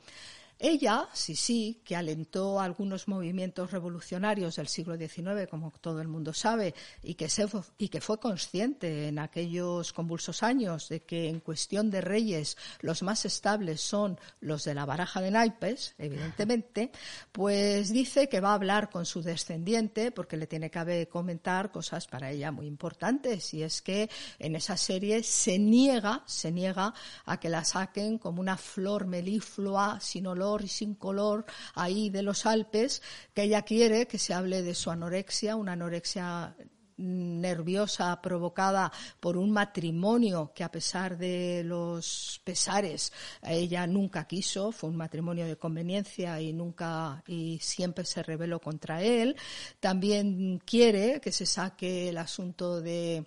Ella, 0.63 1.09
sí, 1.11 1.35
sí, 1.35 1.81
que 1.83 1.95
alentó 1.95 2.59
algunos 2.59 3.07
movimientos 3.07 3.71
revolucionarios 3.71 4.57
del 4.57 4.67
siglo 4.67 4.95
XIX, 4.95 5.49
como 5.49 5.71
todo 5.81 6.01
el 6.01 6.07
mundo 6.07 6.33
sabe, 6.33 6.75
y 7.01 7.15
que, 7.15 7.29
se, 7.29 7.47
y 7.79 7.89
que 7.89 7.99
fue 7.99 8.19
consciente 8.19 9.07
en 9.07 9.17
aquellos 9.17 9.91
convulsos 9.91 10.43
años 10.43 10.87
de 10.87 11.01
que 11.01 11.29
en 11.29 11.39
cuestión 11.39 11.89
de 11.89 12.01
reyes 12.01 12.57
los 12.81 13.01
más 13.01 13.25
estables 13.25 13.81
son 13.81 14.19
los 14.39 14.63
de 14.63 14.75
la 14.75 14.85
baraja 14.85 15.19
de 15.19 15.31
naipes, 15.31 15.95
evidentemente, 15.97 16.91
pues 17.31 17.89
dice 17.89 18.29
que 18.29 18.39
va 18.39 18.51
a 18.51 18.53
hablar 18.53 18.91
con 18.91 19.07
su 19.07 19.23
descendiente 19.23 20.11
porque 20.11 20.37
le 20.37 20.45
tiene 20.45 20.69
que 20.69 21.07
comentar 21.07 21.71
cosas 21.71 22.05
para 22.05 22.29
ella 22.29 22.51
muy 22.51 22.67
importantes 22.67 23.51
y 23.55 23.63
es 23.63 23.81
que 23.81 24.11
en 24.37 24.55
esa 24.55 24.77
serie 24.77 25.23
se 25.23 25.57
niega, 25.57 26.21
se 26.27 26.51
niega 26.51 26.93
a 27.25 27.39
que 27.39 27.49
la 27.49 27.63
saquen 27.63 28.19
como 28.19 28.41
una 28.41 28.57
flor 28.57 29.07
meliflua 29.07 29.99
sin 29.99 30.27
olor 30.27 30.50
y 30.61 30.67
sin 30.67 30.95
color 30.95 31.45
ahí 31.73 32.09
de 32.09 32.23
los 32.23 32.45
Alpes, 32.45 33.01
que 33.33 33.43
ella 33.43 33.61
quiere 33.61 34.07
que 34.07 34.19
se 34.19 34.33
hable 34.33 34.61
de 34.61 34.75
su 34.75 34.91
anorexia, 34.91 35.55
una 35.55 35.73
anorexia 35.73 36.55
nerviosa 37.01 38.21
provocada 38.21 38.91
por 39.19 39.37
un 39.37 39.51
matrimonio 39.51 40.51
que 40.53 40.63
a 40.63 40.71
pesar 40.71 41.17
de 41.17 41.63
los 41.65 42.41
pesares 42.43 43.11
ella 43.41 43.87
nunca 43.87 44.27
quiso, 44.27 44.71
fue 44.71 44.89
un 44.89 44.97
matrimonio 44.97 45.45
de 45.45 45.57
conveniencia 45.57 46.39
y 46.41 46.53
nunca 46.53 47.23
y 47.27 47.59
siempre 47.59 48.05
se 48.05 48.23
rebeló 48.23 48.59
contra 48.59 49.01
él. 49.01 49.35
También 49.79 50.59
quiere 50.65 51.19
que 51.21 51.31
se 51.31 51.45
saque 51.45 52.09
el 52.09 52.17
asunto 52.17 52.81
de 52.81 53.25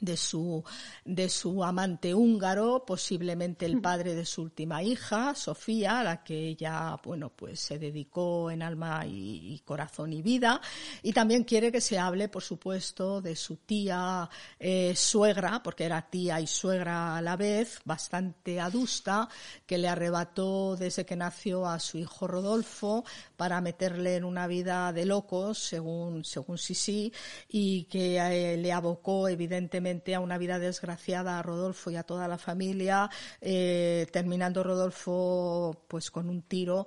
de 0.00 0.16
su, 0.16 0.64
de 1.04 1.28
su 1.28 1.62
amante 1.62 2.14
húngaro, 2.14 2.84
posiblemente 2.86 3.66
el 3.66 3.80
padre 3.80 4.14
de 4.14 4.24
su 4.24 4.42
última 4.42 4.82
hija, 4.82 5.34
Sofía, 5.34 6.00
a 6.00 6.04
la 6.04 6.24
que 6.24 6.48
ella, 6.48 6.96
bueno, 7.04 7.30
pues 7.30 7.60
se 7.60 7.78
dedicó 7.78 8.50
en 8.50 8.62
alma 8.62 9.04
y, 9.06 9.60
corazón 9.64 10.12
y 10.12 10.22
vida. 10.22 10.60
Y 11.02 11.12
también 11.12 11.44
quiere 11.44 11.70
que 11.70 11.80
se 11.80 11.98
hable, 11.98 12.28
por 12.28 12.42
supuesto, 12.42 13.20
de 13.20 13.36
su 13.36 13.56
tía 13.56 14.28
eh, 14.58 14.94
suegra, 14.96 15.62
porque 15.62 15.84
era 15.84 16.02
tía 16.02 16.40
y 16.40 16.46
suegra 16.46 17.16
a 17.16 17.22
la 17.22 17.36
vez, 17.36 17.80
bastante 17.84 18.60
adusta, 18.60 19.28
que 19.66 19.78
le 19.78 19.88
arrebató 19.88 20.76
desde 20.76 21.04
que 21.04 21.16
nació 21.16 21.66
a 21.66 21.78
su 21.78 21.98
hijo 21.98 22.26
Rodolfo 22.26 23.04
para 23.36 23.60
meterle 23.60 24.16
en 24.16 24.24
una 24.24 24.46
vida 24.46 24.92
de 24.92 25.04
locos, 25.04 25.58
según, 25.58 26.24
según 26.24 26.58
Sisi, 26.58 27.12
y 27.48 27.84
que 27.84 28.18
eh, 28.18 28.56
le 28.56 28.72
abocó, 28.72 29.28
evidentemente, 29.28 29.89
a 30.14 30.20
una 30.20 30.38
vida 30.38 30.58
desgraciada 30.58 31.38
a 31.38 31.42
Rodolfo 31.42 31.90
y 31.90 31.96
a 31.96 32.02
toda 32.02 32.28
la 32.28 32.38
familia, 32.38 33.10
eh, 33.40 34.06
terminando 34.12 34.62
Rodolfo 34.62 35.84
pues 35.88 36.10
con 36.10 36.28
un 36.28 36.42
tiro 36.42 36.86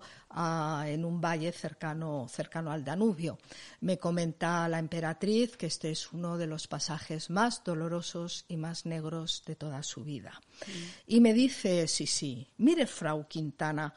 en 0.85 1.05
un 1.05 1.21
valle 1.21 1.51
cercano, 1.51 2.27
cercano 2.27 2.71
al 2.71 2.83
Danubio. 2.83 3.37
Me 3.81 3.99
comenta 3.99 4.67
la 4.67 4.79
emperatriz 4.79 5.57
que 5.57 5.67
este 5.67 5.91
es 5.91 6.11
uno 6.11 6.37
de 6.37 6.47
los 6.47 6.67
pasajes 6.67 7.29
más 7.29 7.63
dolorosos 7.63 8.45
y 8.47 8.57
más 8.57 8.85
negros 8.85 9.43
de 9.45 9.55
toda 9.55 9.83
su 9.83 10.03
vida. 10.03 10.41
Y 11.05 11.19
me 11.19 11.33
dice, 11.33 11.87
sí, 11.87 12.07
sí, 12.07 12.47
mire, 12.57 12.87
Frau 12.87 13.27
Quintana, 13.27 13.93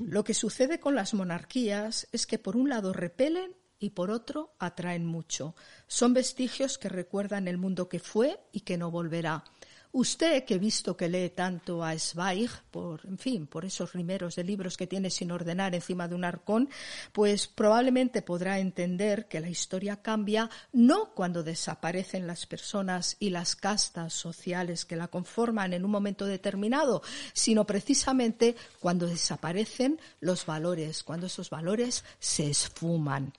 lo 0.00 0.24
que 0.24 0.34
sucede 0.34 0.78
con 0.78 0.94
las 0.94 1.14
monarquías 1.14 2.06
es 2.12 2.26
que 2.26 2.38
por 2.38 2.56
un 2.56 2.68
lado 2.68 2.92
repelen 2.92 3.52
y 3.78 3.90
por 3.90 4.10
otro 4.10 4.54
atraen 4.58 5.06
mucho. 5.06 5.54
Son 5.86 6.14
vestigios 6.14 6.78
que 6.78 6.88
recuerdan 6.88 7.48
el 7.48 7.58
mundo 7.58 7.88
que 7.88 8.00
fue 8.00 8.40
y 8.52 8.60
que 8.60 8.76
no 8.76 8.90
volverá. 8.90 9.44
Usted, 9.90 10.44
que 10.44 10.54
he 10.54 10.58
visto 10.58 10.98
que 10.98 11.08
lee 11.08 11.30
tanto 11.30 11.82
a 11.82 11.98
Zweig, 11.98 12.50
por, 12.70 13.06
en 13.06 13.16
fin, 13.16 13.46
por 13.46 13.64
esos 13.64 13.94
rimeros 13.94 14.36
de 14.36 14.44
libros 14.44 14.76
que 14.76 14.86
tiene 14.86 15.08
sin 15.08 15.30
ordenar 15.30 15.74
encima 15.74 16.06
de 16.06 16.14
un 16.14 16.24
arcón, 16.24 16.68
pues 17.12 17.48
probablemente 17.48 18.20
podrá 18.20 18.58
entender 18.58 19.28
que 19.28 19.40
la 19.40 19.48
historia 19.48 20.02
cambia 20.02 20.50
no 20.74 21.14
cuando 21.14 21.42
desaparecen 21.42 22.26
las 22.26 22.44
personas 22.44 23.16
y 23.18 23.30
las 23.30 23.56
castas 23.56 24.12
sociales 24.12 24.84
que 24.84 24.96
la 24.96 25.08
conforman 25.08 25.72
en 25.72 25.86
un 25.86 25.90
momento 25.90 26.26
determinado, 26.26 27.02
sino 27.32 27.66
precisamente 27.66 28.56
cuando 28.80 29.06
desaparecen 29.06 29.98
los 30.20 30.44
valores, 30.44 31.02
cuando 31.02 31.28
esos 31.28 31.48
valores 31.48 32.04
se 32.18 32.50
esfuman. 32.50 33.32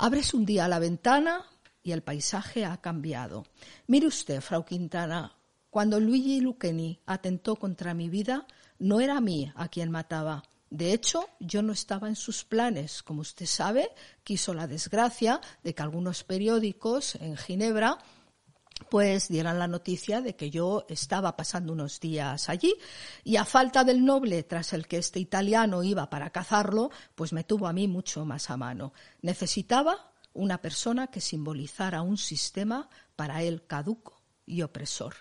Abres 0.00 0.32
un 0.32 0.46
día 0.46 0.68
la 0.68 0.78
ventana 0.78 1.44
y 1.82 1.90
el 1.90 2.02
paisaje 2.02 2.64
ha 2.64 2.76
cambiado. 2.76 3.44
Mire 3.88 4.06
usted, 4.06 4.40
Frau 4.40 4.64
Quintana, 4.64 5.36
cuando 5.70 5.98
Luigi 5.98 6.40
Lucchini 6.40 7.00
atentó 7.04 7.56
contra 7.56 7.94
mi 7.94 8.08
vida, 8.08 8.46
no 8.78 9.00
era 9.00 9.16
a 9.16 9.20
mí 9.20 9.52
a 9.56 9.66
quien 9.66 9.90
mataba. 9.90 10.44
De 10.70 10.92
hecho, 10.92 11.28
yo 11.40 11.62
no 11.62 11.72
estaba 11.72 12.06
en 12.06 12.14
sus 12.14 12.44
planes. 12.44 13.02
Como 13.02 13.22
usted 13.22 13.46
sabe, 13.46 13.90
quiso 14.22 14.54
la 14.54 14.68
desgracia 14.68 15.40
de 15.64 15.74
que 15.74 15.82
algunos 15.82 16.22
periódicos 16.22 17.16
en 17.16 17.36
Ginebra 17.36 17.98
pues 18.88 19.28
dieran 19.28 19.58
la 19.58 19.66
noticia 19.66 20.20
de 20.20 20.36
que 20.36 20.50
yo 20.50 20.86
estaba 20.88 21.36
pasando 21.36 21.72
unos 21.72 22.00
días 22.00 22.48
allí 22.48 22.74
y 23.24 23.36
a 23.36 23.44
falta 23.44 23.84
del 23.84 24.04
noble 24.04 24.42
tras 24.42 24.72
el 24.72 24.86
que 24.86 24.98
este 24.98 25.20
italiano 25.20 25.82
iba 25.82 26.10
para 26.10 26.30
cazarlo, 26.30 26.90
pues 27.14 27.32
me 27.32 27.44
tuvo 27.44 27.66
a 27.66 27.72
mí 27.72 27.88
mucho 27.88 28.24
más 28.24 28.50
a 28.50 28.56
mano. 28.56 28.92
Necesitaba 29.22 30.12
una 30.32 30.58
persona 30.58 31.08
que 31.08 31.20
simbolizara 31.20 32.02
un 32.02 32.16
sistema 32.16 32.88
para 33.16 33.42
él 33.42 33.64
caduco 33.66 34.20
y 34.46 34.62
opresor. 34.62 35.14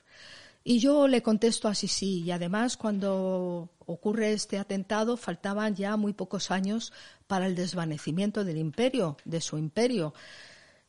Y 0.64 0.80
yo 0.80 1.08
le 1.08 1.24
contesto 1.24 1.70
así 1.70 1.88
sí, 1.88 2.24
y 2.24 2.32
además 2.32 2.76
cuando 2.76 3.70
ocurre 3.86 4.34
este 4.34 4.58
atentado 4.60 5.16
faltaban 5.16 5.76
ya 5.76 5.96
muy 5.96 6.12
pocos 6.12 6.52
años 6.52 6.92
para 7.26 7.48
el 7.48 7.56
desvanecimiento 7.56 8.44
del 8.44 8.58
imperio, 8.58 9.16
de 9.24 9.40
su 9.40 9.58
imperio 9.58 10.14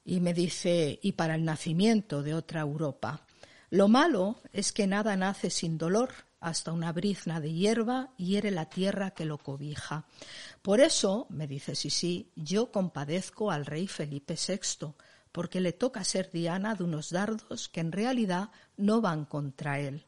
y 0.09 0.21
me 0.21 0.33
dice, 0.33 0.99
y 1.03 1.13
para 1.13 1.35
el 1.35 1.45
nacimiento 1.45 2.23
de 2.23 2.33
otra 2.33 2.63
Europa. 2.63 3.27
Lo 3.69 3.89
malo 3.89 4.41
es 4.55 4.73
que 4.73 4.87
nada 4.87 5.15
nace 5.17 5.51
sin 5.51 5.77
dolor, 5.77 6.09
hasta 6.41 6.73
una 6.73 6.93
brizna 6.93 7.43
de 7.43 7.53
hierba 7.53 8.15
hiere 8.17 8.51
la 8.51 8.71
tierra 8.71 9.11
que 9.11 9.27
lo 9.27 9.37
cobija. 9.37 10.07
Por 10.63 10.81
eso, 10.81 11.27
me 11.29 11.47
dice 11.47 11.75
sí, 11.75 12.31
yo 12.37 12.73
compadezco 12.73 13.51
al 13.51 13.67
rey 13.67 13.87
Felipe 13.87 14.35
VI, 14.35 14.95
porque 15.31 15.61
le 15.61 15.75
toca 15.75 16.03
ser 16.05 16.31
diana 16.31 16.75
de 16.75 16.85
unos 16.85 17.11
dardos 17.11 17.69
que 17.69 17.81
en 17.81 17.93
realidad 17.93 18.49
no 18.79 19.03
van 19.03 19.27
contra 19.27 19.79
él. 19.79 20.07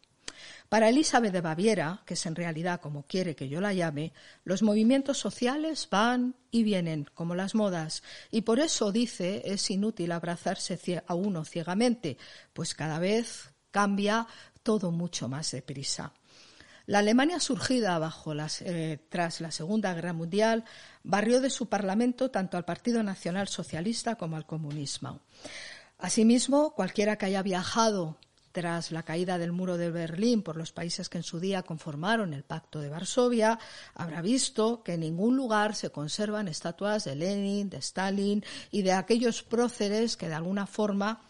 Para 0.69 0.89
Elizabeth 0.89 1.33
de 1.33 1.41
Baviera, 1.41 2.03
que 2.07 2.15
es 2.15 2.27
en 2.27 2.37
realidad 2.37 2.81
como 2.81 3.05
quiere 3.05 3.35
que 3.35 3.49
yo 3.49 3.61
la 3.61 3.73
llame, 3.73 4.13
los 4.45 4.63
movimientos 4.63 5.19
sociales 5.19 5.89
van 5.91 6.35
y 6.51 6.63
vienen 6.63 7.07
como 7.15 7.35
las 7.35 7.55
modas 7.55 8.03
y 8.31 8.43
por 8.43 8.61
eso 8.61 8.93
dice 8.93 9.43
es 9.45 9.71
inútil 9.71 10.13
abrazarse 10.13 11.03
a 11.07 11.15
uno 11.15 11.45
ciegamente, 11.45 12.19
pues 12.53 12.75
cada 12.75 12.99
vez 12.99 13.51
cambia 13.71 14.27
todo 14.63 14.91
mucho 14.91 15.29
más 15.29 15.51
deprisa. 15.51 16.13
La 16.87 16.99
Alemania 16.99 17.39
surgida 17.39 17.99
bajo 17.99 18.33
eh, 18.35 18.99
tras 19.09 19.41
la 19.41 19.53
Segunda 19.53 19.95
Guerra 19.95 20.13
Mundial 20.13 20.65
barrió 21.05 21.41
de 21.41 21.51
su 21.51 21.69
parlamento 21.69 22.33
tanto 22.33 22.57
al 22.57 22.65
Partido 22.65 23.03
Nacional 23.05 23.47
Socialista 23.47 24.17
como 24.17 24.37
al 24.37 24.45
comunismo. 24.45 25.21
Asimismo, 25.99 26.75
cualquiera 26.75 27.17
que 27.17 27.27
haya 27.27 27.43
viajado 27.43 28.19
tras 28.53 28.93
la 28.93 29.03
caída 29.03 29.39
del 29.39 29.53
muro 29.53 29.77
de 29.77 29.91
Berlín 29.91 30.43
por 30.43 30.57
los 30.57 30.73
países 30.73 31.09
que 31.09 31.19
en 31.19 31.25
su 31.25 31.41
día 31.41 31.63
conformaron 31.63 32.35
el 32.35 32.43
Pacto 32.43 32.81
de 32.81 32.89
Varsovia, 32.89 33.59
habrá 33.95 34.23
visto 34.23 34.83
que 34.83 34.95
en 34.95 35.01
ningún 35.01 35.37
lugar 35.37 35.75
se 35.75 35.91
conservan 35.91 36.49
estatuas 36.49 37.05
de 37.05 37.15
Lenin, 37.15 37.71
de 37.71 37.79
Stalin 37.79 38.45
y 38.71 38.83
de 38.83 38.93
aquellos 38.93 39.43
próceres 39.43 40.17
que 40.17 40.29
de 40.29 40.35
alguna 40.35 40.67
forma 40.67 41.23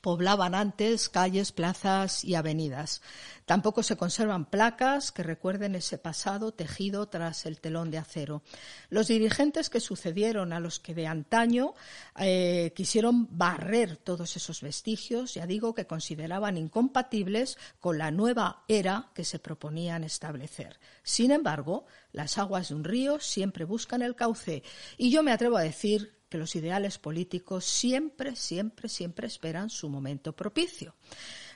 poblaban 0.00 0.54
antes 0.54 1.08
calles, 1.08 1.52
plazas 1.52 2.24
y 2.24 2.34
avenidas. 2.34 3.02
Tampoco 3.46 3.82
se 3.82 3.96
conservan 3.96 4.46
placas 4.46 5.12
que 5.12 5.22
recuerden 5.22 5.74
ese 5.74 5.98
pasado 5.98 6.52
tejido 6.52 7.08
tras 7.08 7.44
el 7.44 7.60
telón 7.60 7.90
de 7.90 7.98
acero. 7.98 8.42
Los 8.88 9.08
dirigentes 9.08 9.68
que 9.68 9.80
sucedieron 9.80 10.54
a 10.54 10.60
los 10.60 10.80
que 10.80 10.94
de 10.94 11.06
antaño 11.06 11.74
eh, 12.18 12.72
quisieron 12.74 13.28
barrer 13.36 13.98
todos 13.98 14.36
esos 14.36 14.62
vestigios, 14.62 15.34
ya 15.34 15.46
digo 15.46 15.74
que 15.74 15.86
consideraban 15.86 16.56
incompatibles 16.56 17.58
con 17.80 17.98
la 17.98 18.10
nueva 18.10 18.64
era 18.66 19.10
que 19.14 19.24
se 19.24 19.38
proponían 19.38 20.04
establecer. 20.04 20.80
Sin 21.02 21.30
embargo, 21.30 21.84
las 22.12 22.38
aguas 22.38 22.70
de 22.70 22.76
un 22.76 22.84
río 22.84 23.20
siempre 23.20 23.64
buscan 23.64 24.00
el 24.00 24.14
cauce 24.14 24.62
y 24.96 25.10
yo 25.10 25.22
me 25.22 25.32
atrevo 25.32 25.58
a 25.58 25.62
decir 25.62 26.14
que 26.34 26.38
los 26.38 26.56
ideales 26.56 26.98
políticos 26.98 27.64
siempre, 27.64 28.34
siempre, 28.34 28.88
siempre 28.88 29.28
esperan 29.28 29.70
su 29.70 29.88
momento 29.88 30.34
propicio. 30.34 30.96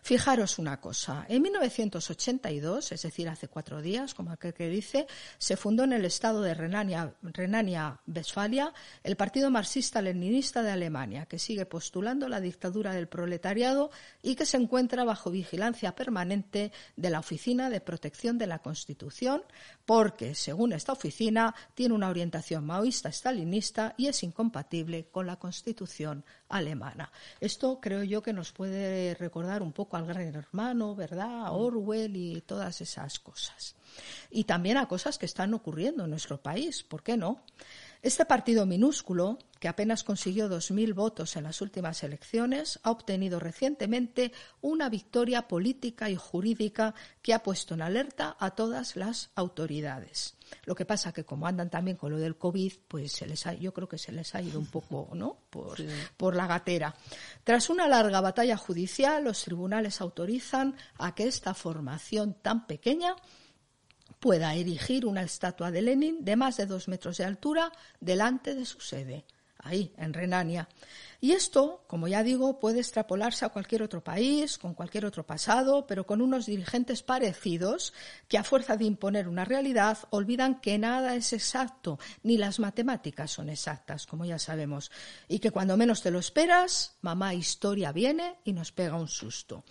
Fijaros 0.04 0.60
una 0.60 0.80
cosa, 0.80 1.26
en 1.28 1.42
1982, 1.42 2.92
es 2.92 3.02
decir, 3.02 3.28
hace 3.28 3.48
cuatro 3.48 3.82
días, 3.82 4.14
como 4.14 4.30
aquel 4.30 4.54
que 4.54 4.68
dice, 4.68 5.08
se 5.36 5.56
fundó 5.56 5.82
en 5.82 5.92
el 5.92 6.04
estado 6.04 6.42
de 6.42 6.54
Renania-Westfalia 6.54 8.72
el 9.02 9.16
Partido 9.16 9.50
Marxista-Leninista 9.50 10.62
de 10.62 10.70
Alemania, 10.70 11.26
que 11.26 11.40
sigue 11.40 11.66
postulando 11.66 12.28
la 12.28 12.40
dictadura 12.40 12.94
del 12.94 13.08
proletariado 13.08 13.90
y 14.22 14.36
que 14.36 14.46
se 14.46 14.58
encuentra 14.58 15.02
bajo 15.02 15.32
vigilancia 15.32 15.96
permanente 15.96 16.70
de 16.94 17.10
la 17.10 17.18
Oficina 17.18 17.68
de 17.68 17.80
Protección 17.80 18.38
de 18.38 18.46
la 18.46 18.60
Constitución, 18.60 19.42
porque, 19.89 20.34
según 20.34 20.74
esta 20.74 20.93
oficina, 20.93 21.55
tiene 21.72 21.95
una 21.95 22.11
orientación 22.11 22.66
maoísta-stalinista 22.66 23.95
y 23.97 24.09
es 24.09 24.22
incompatible 24.22 25.07
con 25.11 25.26
la 25.26 25.36
Constitución 25.36 26.26
alemana. 26.51 27.11
Esto 27.41 27.80
creo 27.80 28.03
yo 28.03 28.20
que 28.20 28.34
nos 28.34 28.53
puede 28.53 29.14
recordar 29.14 29.62
un 29.62 29.72
poco 29.72 29.97
al 29.97 30.05
gran 30.05 30.34
hermano, 30.34 30.95
¿verdad? 30.95 31.47
A 31.47 31.53
Orwell 31.53 32.14
y 32.16 32.43
todas 32.43 32.82
esas 32.82 33.18
cosas. 33.18 33.76
Y 34.30 34.45
también 34.45 34.76
a 34.76 34.89
cosas 34.89 35.16
que 35.16 35.24
están 35.24 35.55
ocurriendo 35.55 36.05
en 36.05 36.11
nuestro 36.11 36.36
país, 36.36 36.82
¿por 36.82 37.03
qué 37.03 37.16
no? 37.16 37.41
Este 38.01 38.24
partido 38.24 38.64
minúsculo, 38.64 39.38
que 39.59 39.66
apenas 39.66 40.05
consiguió 40.05 40.49
2.000 40.49 40.94
votos 40.94 41.34
en 41.34 41.42
las 41.42 41.61
últimas 41.61 42.05
elecciones, 42.05 42.78
ha 42.84 42.92
obtenido 42.92 43.40
recientemente 43.40 44.32
una 44.61 44.88
victoria 44.88 45.49
política 45.49 46.09
y 46.09 46.14
jurídica 46.14 46.94
que 47.22 47.34
ha 47.34 47.42
puesto 47.42 47.74
en 47.74 47.82
alerta 47.82 48.36
a 48.38 48.53
todas 48.53 48.94
las 48.94 49.30
autoridades. 49.34 50.36
Lo 50.64 50.76
que 50.76 50.84
pasa 50.84 51.12
que 51.12 51.24
como 51.24 51.49
andan 51.49 51.70
también 51.70 51.96
con 51.96 52.12
lo 52.12 52.18
del 52.18 52.38
COVID, 52.38 52.72
pues 52.86 53.12
se 53.12 53.26
les 53.26 53.44
yo 53.59 53.74
creo 53.74 53.88
que 53.88 53.99
se 53.99 54.12
les 54.12 54.32
ha 54.36 54.42
ido 54.42 54.61
un 54.61 54.66
poco, 54.66 55.09
¿no? 55.14 55.38
Por, 55.51 55.78
por 56.16 56.36
la 56.36 56.46
gatera. 56.46 56.94
Tras 57.42 57.68
una 57.68 57.88
larga 57.88 58.20
batalla 58.20 58.57
judicial, 58.57 59.24
los 59.24 59.42
tribunales 59.42 60.01
autorizan 60.01 60.76
a 60.99 61.16
que 61.16 61.26
esta 61.26 61.53
formación 61.53 62.34
tan 62.34 62.66
pequeña 62.66 63.16
pueda 64.20 64.54
erigir 64.54 65.06
una 65.06 65.22
estatua 65.22 65.70
de 65.70 65.82
Lenin 65.82 66.24
de 66.24 66.36
más 66.36 66.56
de 66.56 66.66
dos 66.66 66.88
metros 66.88 67.18
de 67.18 67.24
altura 67.24 67.72
delante 68.00 68.54
de 68.54 68.64
su 68.64 68.80
sede, 68.80 69.24
ahí, 69.58 69.92
en 69.96 70.12
Renania. 70.12 70.68
Y 71.20 71.32
esto, 71.32 71.82
como 71.88 72.06
ya 72.06 72.22
digo, 72.22 72.60
puede 72.60 72.78
extrapolarse 72.78 73.44
a 73.44 73.48
cualquier 73.48 73.82
otro 73.82 74.04
país, 74.04 74.56
con 74.56 74.74
cualquier 74.74 75.04
otro 75.04 75.26
pasado, 75.26 75.84
pero 75.86 76.06
con 76.06 76.22
unos 76.22 76.46
dirigentes 76.46 77.02
parecidos 77.02 77.92
que 78.28 78.38
a 78.38 78.44
fuerza 78.44 78.76
de 78.76 78.84
imponer 78.84 79.26
una 79.26 79.44
realidad 79.44 79.98
olvidan 80.10 80.60
que 80.60 80.78
nada 80.78 81.16
es 81.16 81.32
exacto, 81.32 81.98
ni 82.22 82.38
las 82.38 82.60
matemáticas 82.60 83.32
son 83.32 83.50
exactas, 83.50 84.06
como 84.06 84.24
ya 84.24 84.38
sabemos, 84.38 84.92
y 85.26 85.40
que 85.40 85.50
cuando 85.50 85.76
menos 85.76 86.02
te 86.02 86.12
lo 86.12 86.20
esperas, 86.20 86.96
mamá 87.00 87.34
historia 87.34 87.90
viene 87.90 88.36
y 88.44 88.52
nos 88.52 88.70
pega 88.70 88.96
un 88.96 89.08
susto. 89.08 89.64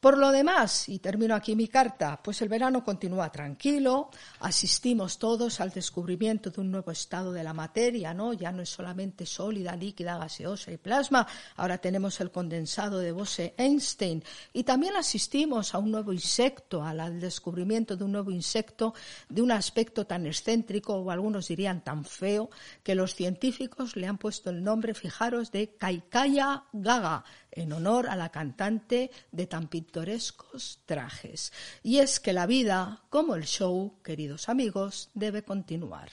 Por 0.00 0.16
lo 0.16 0.30
demás, 0.30 0.88
y 0.88 1.00
termino 1.00 1.34
aquí 1.34 1.56
mi 1.56 1.66
carta, 1.66 2.20
pues 2.22 2.40
el 2.42 2.48
verano 2.48 2.84
continúa 2.84 3.32
tranquilo, 3.32 4.10
asistimos 4.38 5.18
todos 5.18 5.60
al 5.60 5.70
descubrimiento 5.70 6.50
de 6.50 6.60
un 6.60 6.70
nuevo 6.70 6.92
estado 6.92 7.32
de 7.32 7.42
la 7.42 7.52
materia, 7.52 8.14
¿no? 8.14 8.32
Ya 8.32 8.52
no 8.52 8.62
es 8.62 8.68
solamente 8.68 9.26
sólida, 9.26 9.74
líquida, 9.74 10.16
gaseosa 10.16 10.70
y 10.70 10.76
plasma, 10.76 11.26
ahora 11.56 11.78
tenemos 11.78 12.20
el 12.20 12.30
condensado 12.30 13.00
de 13.00 13.10
Bose-Einstein 13.10 14.22
y 14.52 14.62
también 14.62 14.94
asistimos 14.94 15.74
a 15.74 15.78
un 15.78 15.90
nuevo 15.90 16.12
insecto, 16.12 16.84
al 16.84 17.18
descubrimiento 17.18 17.96
de 17.96 18.04
un 18.04 18.12
nuevo 18.12 18.30
insecto 18.30 18.94
de 19.28 19.42
un 19.42 19.50
aspecto 19.50 20.06
tan 20.06 20.26
excéntrico 20.26 20.94
o 20.94 21.10
algunos 21.10 21.48
dirían 21.48 21.82
tan 21.82 22.04
feo 22.04 22.50
que 22.84 22.94
los 22.94 23.16
científicos 23.16 23.96
le 23.96 24.06
han 24.06 24.18
puesto 24.18 24.50
el 24.50 24.62
nombre, 24.62 24.94
fijaros, 24.94 25.50
de 25.50 25.74
Kaikaya 25.74 26.62
Gaga, 26.72 27.24
en 27.50 27.72
honor 27.72 28.08
a 28.08 28.16
la 28.16 28.30
cantante 28.30 29.10
de 29.32 29.46
tan 29.46 29.68
pintorescos 29.68 30.80
trajes. 30.86 31.52
Y 31.82 31.98
es 31.98 32.20
que 32.20 32.32
la 32.32 32.46
vida, 32.46 33.02
como 33.10 33.34
el 33.34 33.44
show, 33.44 33.94
queridos 34.02 34.48
amigos, 34.48 35.10
debe 35.14 35.42
continuar. 35.42 36.10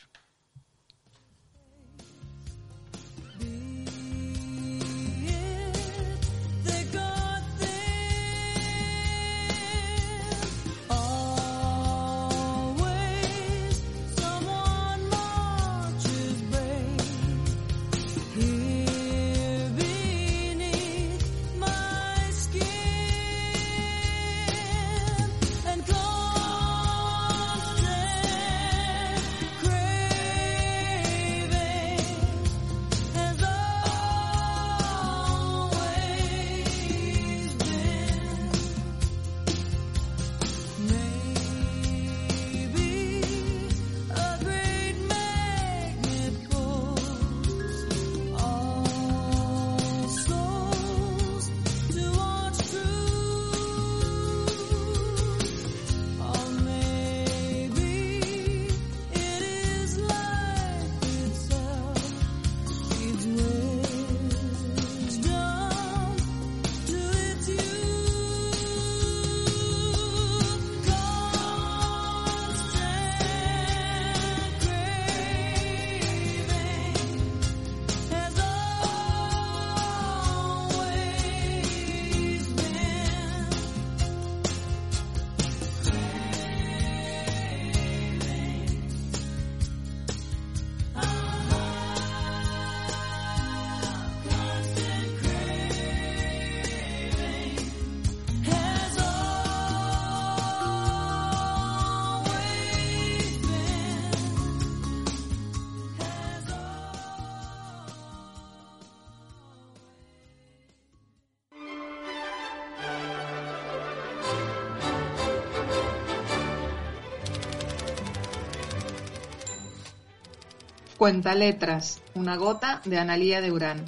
Cuenta 121.06 121.36
letras, 121.36 122.02
una 122.16 122.36
gota 122.36 122.82
de 122.84 122.98
Analía 122.98 123.40
de 123.40 123.52
Urán. 123.52 123.86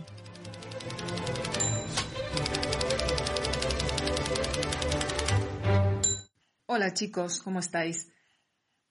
Hola 6.67 6.93
chicos, 6.93 7.41
¿cómo 7.41 7.57
estáis? 7.57 8.11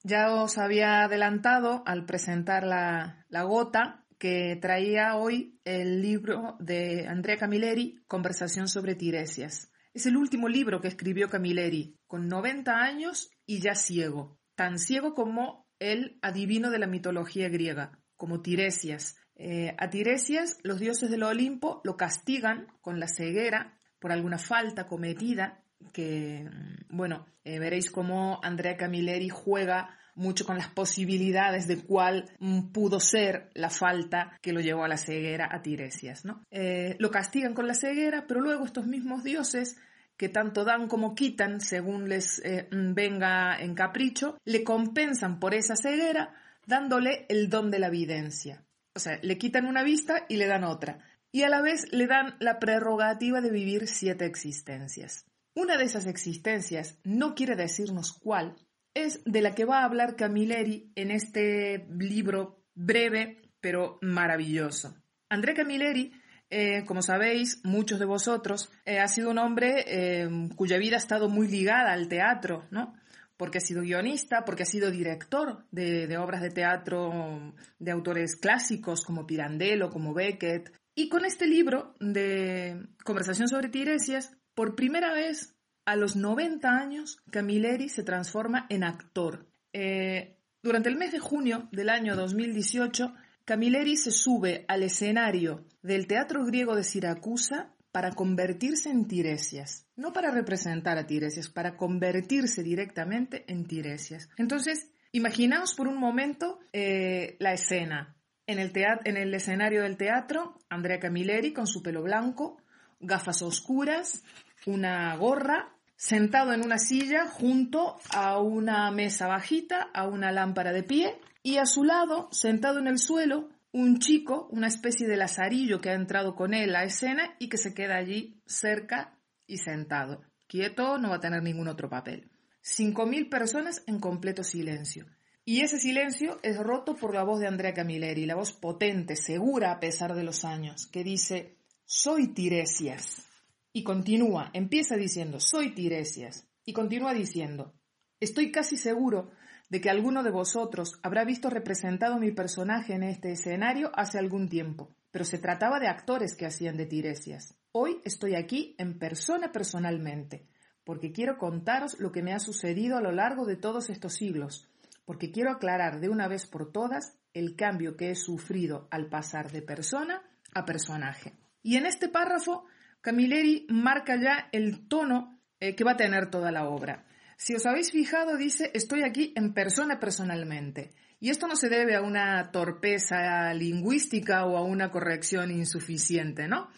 Ya 0.03 0.33
os 0.33 0.57
había 0.57 1.03
adelantado 1.03 1.83
al 1.85 2.05
presentar 2.05 2.65
la, 2.65 3.25
la 3.29 3.43
gota 3.43 4.05
que 4.19 4.57
traía 4.61 5.15
hoy 5.15 5.61
el 5.63 6.01
libro 6.01 6.57
de 6.59 7.07
Andrea 7.07 7.37
Camilleri, 7.37 8.03
Conversación 8.07 8.67
sobre 8.67 8.95
Tiresias. 8.95 9.71
Es 9.93 10.05
el 10.05 10.17
último 10.17 10.49
libro 10.49 10.81
que 10.81 10.89
escribió 10.89 11.29
Camilleri, 11.29 11.97
con 12.07 12.27
90 12.27 12.73
años 12.73 13.29
y 13.45 13.61
ya 13.61 13.73
ciego, 13.73 14.37
tan 14.55 14.79
ciego 14.79 15.13
como 15.13 15.65
el 15.79 16.19
adivino 16.21 16.71
de 16.71 16.79
la 16.79 16.87
mitología 16.87 17.47
griega, 17.47 18.01
como 18.17 18.41
Tiresias. 18.41 19.15
Eh, 19.35 19.75
a 19.77 19.89
Tiresias 19.89 20.57
los 20.63 20.79
dioses 20.79 21.11
del 21.11 21.23
Olimpo 21.23 21.79
lo 21.83 21.95
castigan 21.95 22.67
con 22.81 22.99
la 22.99 23.07
ceguera 23.07 23.77
por 23.99 24.11
alguna 24.11 24.39
falta 24.39 24.87
cometida 24.87 25.61
que, 25.93 26.49
bueno, 26.89 27.27
eh, 27.43 27.59
veréis 27.59 27.91
cómo 27.91 28.39
Andrea 28.43 28.75
Camilleri 28.75 29.29
juega 29.29 29.95
mucho 30.15 30.43
con 30.47 30.57
las 30.57 30.69
posibilidades 30.69 31.67
de 31.67 31.77
cuál 31.77 32.25
mm, 32.39 32.71
pudo 32.71 32.99
ser 32.99 33.51
la 33.53 33.69
falta 33.69 34.35
que 34.41 34.53
lo 34.53 34.59
llevó 34.59 34.83
a 34.83 34.87
la 34.87 34.97
ceguera 34.97 35.47
a 35.51 35.61
Tiresias. 35.61 36.25
¿no? 36.25 36.43
Eh, 36.49 36.95
lo 36.97 37.11
castigan 37.11 37.53
con 37.53 37.67
la 37.67 37.75
ceguera, 37.75 38.25
pero 38.27 38.41
luego 38.41 38.65
estos 38.65 38.87
mismos 38.87 39.23
dioses 39.23 39.77
que 40.17 40.29
tanto 40.29 40.65
dan 40.65 40.87
como 40.87 41.13
quitan 41.13 41.61
según 41.61 42.09
les 42.09 42.41
mm, 42.71 42.93
venga 42.95 43.55
en 43.59 43.75
capricho, 43.75 44.39
le 44.45 44.63
compensan 44.63 45.39
por 45.39 45.53
esa 45.53 45.75
ceguera 45.75 46.33
dándole 46.67 47.25
el 47.29 47.49
don 47.49 47.71
de 47.71 47.79
la 47.79 47.87
evidencia. 47.87 48.63
O 48.93 48.99
sea, 48.99 49.19
le 49.23 49.37
quitan 49.39 49.65
una 49.65 49.83
vista 49.83 50.25
y 50.29 50.37
le 50.37 50.45
dan 50.45 50.63
otra. 50.63 50.99
Y 51.31 51.43
a 51.43 51.49
la 51.49 51.61
vez 51.61 51.91
le 51.91 52.05
dan 52.05 52.35
la 52.39 52.59
prerrogativa 52.59 53.41
de 53.41 53.49
vivir 53.49 53.87
siete 53.87 54.25
existencias. 54.25 55.25
Una 55.55 55.77
de 55.77 55.85
esas 55.85 56.05
existencias, 56.05 56.99
no 57.03 57.33
quiere 57.33 57.55
decirnos 57.55 58.13
cuál, 58.13 58.55
es 58.93 59.23
de 59.25 59.41
la 59.41 59.53
que 59.55 59.65
va 59.65 59.81
a 59.81 59.85
hablar 59.85 60.15
Camilleri 60.15 60.91
en 60.95 61.11
este 61.11 61.87
libro 61.97 62.63
breve 62.73 63.41
pero 63.59 63.97
maravilloso. 64.01 64.95
André 65.29 65.53
Camilleri, 65.53 66.11
eh, 66.49 66.83
como 66.85 67.01
sabéis, 67.01 67.59
muchos 67.63 67.99
de 67.99 68.05
vosotros, 68.05 68.71
eh, 68.85 68.99
ha 68.99 69.07
sido 69.07 69.29
un 69.29 69.37
hombre 69.37 69.83
eh, 69.87 70.29
cuya 70.55 70.77
vida 70.77 70.95
ha 70.95 70.99
estado 70.99 71.29
muy 71.29 71.47
ligada 71.47 71.91
al 71.91 72.07
teatro, 72.07 72.65
¿no? 72.71 72.95
Porque 73.37 73.59
ha 73.59 73.61
sido 73.61 73.83
guionista, 73.83 74.43
porque 74.45 74.63
ha 74.63 74.65
sido 74.65 74.91
director 74.91 75.65
de, 75.71 76.17
obras 76.17 76.41
de 76.41 76.49
teatro 76.49 77.53
de 77.79 77.91
autores 77.91 78.35
clásicos 78.35 79.05
como 79.05 79.27
Pirandello, 79.27 79.89
como 79.89 80.13
Beckett. 80.13 80.73
Y 80.95 81.09
con 81.09 81.23
este 81.23 81.45
libro 81.45 81.93
de 81.99 82.87
Conversación 83.03 83.47
sobre 83.47 83.69
Tiresias, 83.69 84.35
por 84.55 84.75
primera 84.75 85.13
vez 85.13 85.55
a 85.85 85.95
los 85.95 86.15
90 86.15 86.67
años, 86.67 87.19
Camilleri 87.31 87.89
se 87.89 88.03
transforma 88.03 88.65
en 88.69 88.83
actor. 88.83 89.47
Eh, 89.71 90.37
durante 90.63 90.89
el 90.89 90.97
mes 90.97 91.11
de 91.11 91.19
junio 91.19 91.69
del 91.71 91.89
año 91.89 92.15
2018, 92.15 93.13
Camilleri 93.45 93.95
se 93.95 94.11
sube 94.11 94.65
al 94.67 94.83
escenario 94.83 95.63
del 95.81 96.07
Teatro 96.07 96.43
Griego 96.43 96.75
de 96.75 96.83
Siracusa 96.83 97.73
para 97.97 98.11
convertirse 98.11 98.91
en 98.91 99.07
Tiresias. 99.07 99.87
No 99.95 100.13
para 100.13 100.29
representar 100.29 100.99
a 100.99 101.07
Tiresias, 101.07 101.49
para 101.49 101.75
convertirse 101.75 102.61
directamente 102.61 103.43
en 103.47 103.65
Tiresias. 103.65 104.29
Entonces, 104.37 104.91
imaginaos 105.11 105.73
por 105.73 105.87
un 105.87 105.97
momento 105.97 106.59
eh, 106.73 107.37
la 107.39 107.53
escena. 107.53 108.15
En 108.45 108.59
el, 108.59 108.71
en 109.03 109.17
el 109.17 109.33
escenario 109.33 109.81
del 109.81 109.97
teatro, 109.97 110.59
Andrea 110.69 110.99
Camilleri 110.99 111.53
con 111.53 111.65
su 111.65 111.81
pelo 111.81 112.03
blanco, 112.03 112.61
gafas 112.99 113.41
oscuras, 113.41 114.23
una 114.67 115.15
gorra 115.15 115.75
sentado 115.95 116.53
en 116.53 116.63
una 116.63 116.77
silla 116.77 117.25
junto 117.25 117.95
a 118.11 118.39
una 118.39 118.91
mesa 118.91 119.25
bajita, 119.25 119.89
a 119.91 120.07
una 120.07 120.31
lámpara 120.31 120.71
de 120.71 120.83
pie, 120.83 121.19
y 121.41 121.57
a 121.57 121.65
su 121.65 121.83
lado, 121.83 122.29
sentado 122.31 122.77
en 122.77 122.85
el 122.85 122.99
suelo, 122.99 123.49
un 123.77 123.99
chico, 123.99 124.47
una 124.49 124.65
especie 124.65 125.07
de 125.07 125.17
lazarillo 125.17 125.79
que 125.79 125.91
ha 125.91 125.93
entrado 125.93 126.35
con 126.35 126.55
él 126.55 126.75
a 126.75 126.83
escena 126.83 127.35
y 127.37 127.47
que 127.47 127.59
se 127.59 127.75
queda 127.75 127.95
allí 127.95 128.41
cerca 128.47 129.19
y 129.45 129.59
sentado. 129.59 130.23
Quieto, 130.47 130.97
no 130.97 131.09
va 131.09 131.17
a 131.17 131.19
tener 131.19 131.43
ningún 131.43 131.67
otro 131.67 131.87
papel. 131.87 132.31
Cinco 132.59 133.05
mil 133.05 133.29
personas 133.29 133.83
en 133.85 133.99
completo 133.99 134.43
silencio. 134.43 135.05
Y 135.45 135.61
ese 135.61 135.77
silencio 135.79 136.39
es 136.41 136.57
roto 136.57 136.95
por 136.95 137.13
la 137.13 137.23
voz 137.23 137.39
de 137.39 137.47
Andrea 137.47 137.75
Camilleri, 137.75 138.25
la 138.25 138.33
voz 138.33 138.51
potente, 138.51 139.15
segura 139.15 139.71
a 139.71 139.79
pesar 139.79 140.15
de 140.15 140.23
los 140.23 140.43
años, 140.43 140.87
que 140.87 141.03
dice, 141.03 141.59
soy 141.85 142.29
Tiresias. 142.29 143.27
Y 143.73 143.83
continúa, 143.83 144.49
empieza 144.53 144.95
diciendo, 144.95 145.39
soy 145.39 145.75
Tiresias. 145.75 146.47
Y 146.65 146.73
continúa 146.73 147.13
diciendo, 147.13 147.75
estoy 148.19 148.51
casi 148.51 148.75
seguro 148.75 149.29
de 149.69 149.81
que 149.81 149.89
alguno 149.89 150.23
de 150.23 150.31
vosotros 150.31 150.99
habrá 151.03 151.25
visto 151.25 151.49
representado 151.49 152.17
mi 152.17 152.31
personaje 152.31 152.93
en 152.93 153.03
este 153.03 153.31
escenario 153.31 153.91
hace 153.95 154.17
algún 154.17 154.49
tiempo, 154.49 154.95
pero 155.11 155.25
se 155.25 155.37
trataba 155.37 155.79
de 155.79 155.87
actores 155.87 156.35
que 156.35 156.45
hacían 156.45 156.77
de 156.77 156.85
Tiresias. 156.85 157.55
Hoy 157.71 158.01
estoy 158.05 158.35
aquí 158.35 158.75
en 158.77 158.97
persona 158.97 159.51
personalmente, 159.51 160.47
porque 160.83 161.11
quiero 161.11 161.37
contaros 161.37 161.99
lo 161.99 162.11
que 162.11 162.23
me 162.23 162.33
ha 162.33 162.39
sucedido 162.39 162.97
a 162.97 163.01
lo 163.01 163.11
largo 163.11 163.45
de 163.45 163.57
todos 163.57 163.89
estos 163.89 164.13
siglos, 164.13 164.69
porque 165.05 165.31
quiero 165.31 165.51
aclarar 165.51 165.99
de 165.99 166.09
una 166.09 166.27
vez 166.27 166.47
por 166.47 166.71
todas 166.71 167.17
el 167.33 167.55
cambio 167.55 167.97
que 167.97 168.11
he 168.11 168.15
sufrido 168.15 168.87
al 168.89 169.07
pasar 169.09 169.51
de 169.51 169.61
persona 169.61 170.21
a 170.53 170.65
personaje. 170.65 171.33
Y 171.61 171.75
en 171.75 171.85
este 171.85 172.07
párrafo 172.07 172.65
Camilleri 173.01 173.67
marca 173.69 174.15
ya 174.15 174.49
el 174.51 174.87
tono 174.87 175.39
eh, 175.59 175.75
que 175.75 175.83
va 175.83 175.91
a 175.91 175.97
tener 175.97 176.29
toda 176.29 176.51
la 176.51 176.67
obra. 176.67 177.05
Si 177.37 177.53
os 177.53 177.67
habéis 177.67 177.91
fijado, 177.91 178.35
dice, 178.35 178.71
estoy 178.73 179.03
aquí 179.03 179.31
en 179.35 179.53
persona 179.53 179.99
personalmente. 179.99 180.91
Y 181.19 181.29
esto 181.29 181.47
no 181.47 181.55
se 181.55 181.69
debe 181.69 181.95
a 181.95 182.01
una 182.01 182.51
torpeza 182.51 183.53
lingüística 183.53 184.45
o 184.45 184.57
a 184.57 184.63
una 184.63 184.89
corrección 184.89 185.51
insuficiente, 185.51 186.47
¿no? 186.47 186.69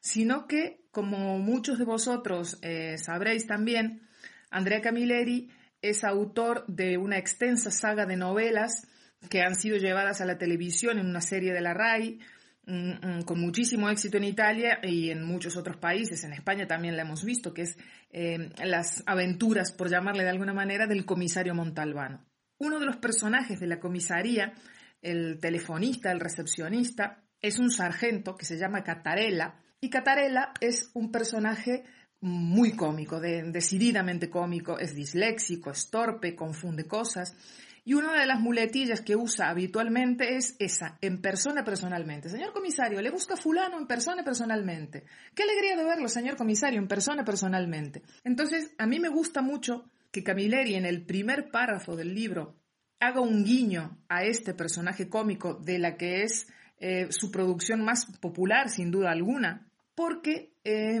Sino 0.00 0.46
que, 0.46 0.84
como 0.90 1.38
muchos 1.38 1.78
de 1.78 1.84
vosotros 1.84 2.58
eh, 2.60 2.96
sabréis 2.98 3.46
también, 3.46 4.02
Andrea 4.50 4.82
Camilleri 4.82 5.50
es 5.80 6.04
autor 6.04 6.66
de 6.68 6.98
una 6.98 7.16
extensa 7.18 7.70
saga 7.70 8.04
de 8.04 8.16
novelas 8.16 8.86
que 9.30 9.40
han 9.40 9.54
sido 9.54 9.78
llevadas 9.78 10.20
a 10.20 10.26
la 10.26 10.36
televisión 10.36 10.98
en 10.98 11.06
una 11.06 11.22
serie 11.22 11.54
de 11.54 11.60
la 11.62 11.72
RAI, 11.72 12.18
con 12.64 13.40
muchísimo 13.40 13.90
éxito 13.90 14.18
en 14.18 14.24
Italia 14.24 14.78
y 14.82 15.10
en 15.10 15.24
muchos 15.24 15.56
otros 15.56 15.78
países, 15.78 16.22
en 16.22 16.32
España 16.32 16.66
también 16.66 16.96
la 16.96 17.02
hemos 17.02 17.24
visto, 17.24 17.52
que 17.52 17.62
es 17.62 17.76
eh, 18.10 18.50
las 18.64 19.02
aventuras, 19.06 19.72
por 19.72 19.90
llamarle 19.90 20.22
de 20.22 20.30
alguna 20.30 20.54
manera, 20.54 20.86
del 20.86 21.04
comisario 21.04 21.54
Montalbano. 21.54 22.24
Uno 22.58 22.78
de 22.78 22.86
los 22.86 22.96
personajes 22.98 23.58
de 23.58 23.66
la 23.66 23.80
comisaría, 23.80 24.52
el 25.00 25.40
telefonista, 25.40 26.12
el 26.12 26.20
recepcionista, 26.20 27.24
es 27.40 27.58
un 27.58 27.70
sargento 27.70 28.36
que 28.36 28.44
se 28.44 28.56
llama 28.56 28.84
Catarella, 28.84 29.56
y 29.80 29.90
Catarella 29.90 30.52
es 30.60 30.92
un 30.94 31.10
personaje 31.10 31.82
muy 32.20 32.76
cómico, 32.76 33.18
decididamente 33.18 34.30
cómico, 34.30 34.78
es 34.78 34.94
disléxico, 34.94 35.72
es 35.72 35.90
torpe, 35.90 36.36
confunde 36.36 36.86
cosas, 36.86 37.36
y 37.84 37.94
una 37.94 38.12
de 38.12 38.26
las 38.26 38.40
muletillas 38.40 39.00
que 39.00 39.16
usa 39.16 39.48
habitualmente 39.48 40.36
es 40.36 40.54
esa, 40.58 40.98
en 41.00 41.20
persona 41.20 41.64
personalmente. 41.64 42.28
Señor 42.28 42.52
comisario, 42.52 43.00
le 43.02 43.10
busca 43.10 43.36
fulano 43.36 43.78
en 43.78 43.86
persona 43.86 44.22
personalmente. 44.22 45.04
Qué 45.34 45.42
alegría 45.42 45.76
de 45.76 45.84
verlo, 45.84 46.08
señor 46.08 46.36
comisario, 46.36 46.78
en 46.78 46.86
persona 46.86 47.24
personalmente. 47.24 48.02
Entonces, 48.24 48.72
a 48.78 48.86
mí 48.86 49.00
me 49.00 49.08
gusta 49.08 49.42
mucho 49.42 49.90
que 50.12 50.22
Camilleri 50.22 50.74
en 50.74 50.84
el 50.84 51.04
primer 51.04 51.50
párrafo 51.50 51.96
del 51.96 52.14
libro 52.14 52.56
haga 53.00 53.20
un 53.20 53.44
guiño 53.44 53.98
a 54.08 54.22
este 54.22 54.54
personaje 54.54 55.08
cómico 55.08 55.54
de 55.54 55.78
la 55.80 55.96
que 55.96 56.22
es 56.22 56.46
eh, 56.78 57.08
su 57.10 57.32
producción 57.32 57.82
más 57.82 58.06
popular, 58.20 58.68
sin 58.68 58.92
duda 58.92 59.10
alguna, 59.10 59.68
porque 59.96 60.54
eh, 60.62 61.00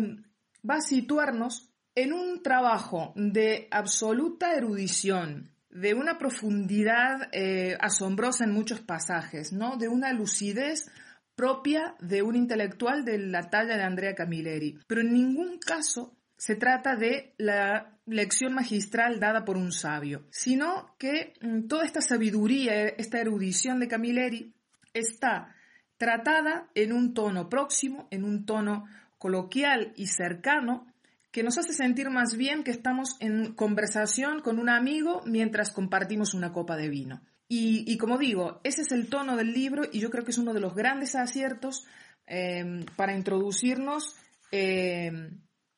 va 0.68 0.76
a 0.76 0.80
situarnos 0.80 1.72
en 1.94 2.12
un 2.12 2.42
trabajo 2.42 3.12
de 3.14 3.68
absoluta 3.70 4.54
erudición, 4.54 5.51
de 5.72 5.94
una 5.94 6.18
profundidad 6.18 7.28
eh, 7.32 7.76
asombrosa 7.80 8.44
en 8.44 8.52
muchos 8.52 8.80
pasajes, 8.80 9.52
¿no? 9.52 9.76
De 9.76 9.88
una 9.88 10.12
lucidez 10.12 10.90
propia 11.34 11.96
de 12.00 12.22
un 12.22 12.36
intelectual 12.36 13.04
de 13.04 13.18
la 13.18 13.48
talla 13.48 13.76
de 13.76 13.82
Andrea 13.82 14.14
Camilleri. 14.14 14.78
Pero 14.86 15.00
en 15.00 15.12
ningún 15.12 15.58
caso 15.58 16.16
se 16.36 16.56
trata 16.56 16.94
de 16.96 17.34
la 17.38 17.98
lección 18.04 18.52
magistral 18.52 19.18
dada 19.18 19.44
por 19.44 19.56
un 19.56 19.72
sabio, 19.72 20.26
sino 20.30 20.94
que 20.98 21.34
mm, 21.40 21.68
toda 21.68 21.84
esta 21.84 22.00
sabiduría, 22.00 22.88
esta 22.88 23.20
erudición 23.20 23.80
de 23.80 23.88
Camilleri 23.88 24.54
está 24.92 25.54
tratada 25.96 26.68
en 26.74 26.92
un 26.92 27.14
tono 27.14 27.48
próximo, 27.48 28.08
en 28.10 28.24
un 28.24 28.44
tono 28.44 28.84
coloquial 29.18 29.92
y 29.96 30.08
cercano, 30.08 30.91
que 31.32 31.42
nos 31.42 31.56
hace 31.56 31.72
sentir 31.72 32.10
más 32.10 32.36
bien 32.36 32.62
que 32.62 32.70
estamos 32.70 33.16
en 33.18 33.54
conversación 33.54 34.40
con 34.40 34.58
un 34.58 34.68
amigo 34.68 35.22
mientras 35.24 35.72
compartimos 35.72 36.34
una 36.34 36.52
copa 36.52 36.76
de 36.76 36.90
vino. 36.90 37.22
Y, 37.54 37.98
como 37.98 38.16
digo, 38.16 38.62
ese 38.64 38.80
es 38.80 38.92
el 38.92 39.10
tono 39.10 39.36
del 39.36 39.52
libro 39.52 39.82
y 39.92 40.00
yo 40.00 40.08
creo 40.08 40.24
que 40.24 40.30
es 40.30 40.38
uno 40.38 40.54
de 40.54 40.60
los 40.60 40.74
grandes 40.74 41.14
aciertos 41.14 41.86
eh, 42.26 42.86
para 42.96 43.14
introducirnos 43.14 44.16
eh, 44.50 45.12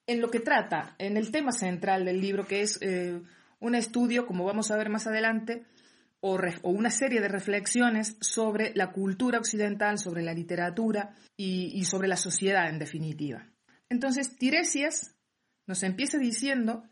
en 0.06 0.20
lo 0.20 0.30
que 0.30 0.38
trata, 0.38 0.94
en 0.98 1.16
el 1.16 1.32
tema 1.32 1.50
central 1.50 2.04
del 2.04 2.20
libro, 2.20 2.46
que 2.46 2.60
es 2.62 2.78
eh, 2.80 3.20
un 3.58 3.74
estudio, 3.74 4.24
como 4.24 4.44
vamos 4.44 4.70
a 4.70 4.76
ver 4.76 4.88
más 4.88 5.08
adelante, 5.08 5.64
o, 6.20 6.38
una 6.62 6.90
serie 6.90 7.20
de 7.20 7.28
reflexiones 7.28 8.18
sobre 8.20 8.72
la 8.76 8.92
cultura 8.92 9.38
occidental, 9.38 9.98
sobre 9.98 10.22
la 10.22 10.32
literatura 10.32 11.16
y, 11.36 11.72
y 11.74 11.84
sobre 11.86 12.06
la 12.06 12.16
sociedad 12.16 12.68
en 12.68 12.78
definitiva. 12.78 13.48
Entonces, 13.88 14.36
Tiresias 14.36 15.16
nos 15.66 15.82
empieza 15.82 16.18
diciendo 16.18 16.84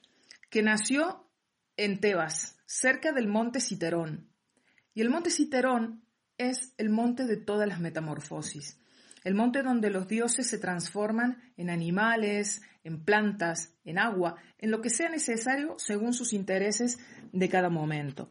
que 0.50 0.62
nació 0.62 1.28
en 1.76 2.00
Tebas, 2.00 2.58
cerca 2.66 3.12
del 3.12 3.28
monte 3.28 3.60
Citerón. 3.60 4.28
Y 4.94 5.00
el 5.00 5.10
monte 5.10 5.30
Citerón 5.30 6.04
es 6.38 6.74
el 6.78 6.90
monte 6.90 7.26
de 7.26 7.36
todas 7.36 7.68
las 7.68 7.80
metamorfosis, 7.80 8.78
el 9.24 9.34
monte 9.34 9.62
donde 9.62 9.90
los 9.90 10.08
dioses 10.08 10.46
se 10.46 10.58
transforman 10.58 11.40
en 11.56 11.70
animales, 11.70 12.62
en 12.84 13.04
plantas, 13.04 13.74
en 13.84 13.98
agua, 13.98 14.36
en 14.58 14.70
lo 14.70 14.80
que 14.80 14.90
sea 14.90 15.08
necesario 15.08 15.76
según 15.78 16.12
sus 16.12 16.32
intereses 16.32 16.98
de 17.32 17.48
cada 17.48 17.70
momento. 17.70 18.30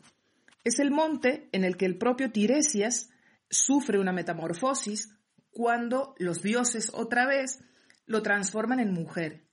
Es 0.64 0.80
el 0.80 0.92
monte 0.92 1.50
en 1.54 1.64
el 1.64 1.78
que 1.78 1.86
el 1.86 1.98
propio 1.98 2.32
Tiresias 2.32 3.10
sufre 3.50 4.00
una 4.00 4.12
metamorfosis 4.12 5.16
cuando 5.50 6.16
los 6.18 6.42
dioses 6.42 6.92
otra 6.94 7.26
vez 7.26 7.64
lo 8.06 8.22
transforman 8.22 8.80
en 8.80 8.94
mujer. 8.94 9.44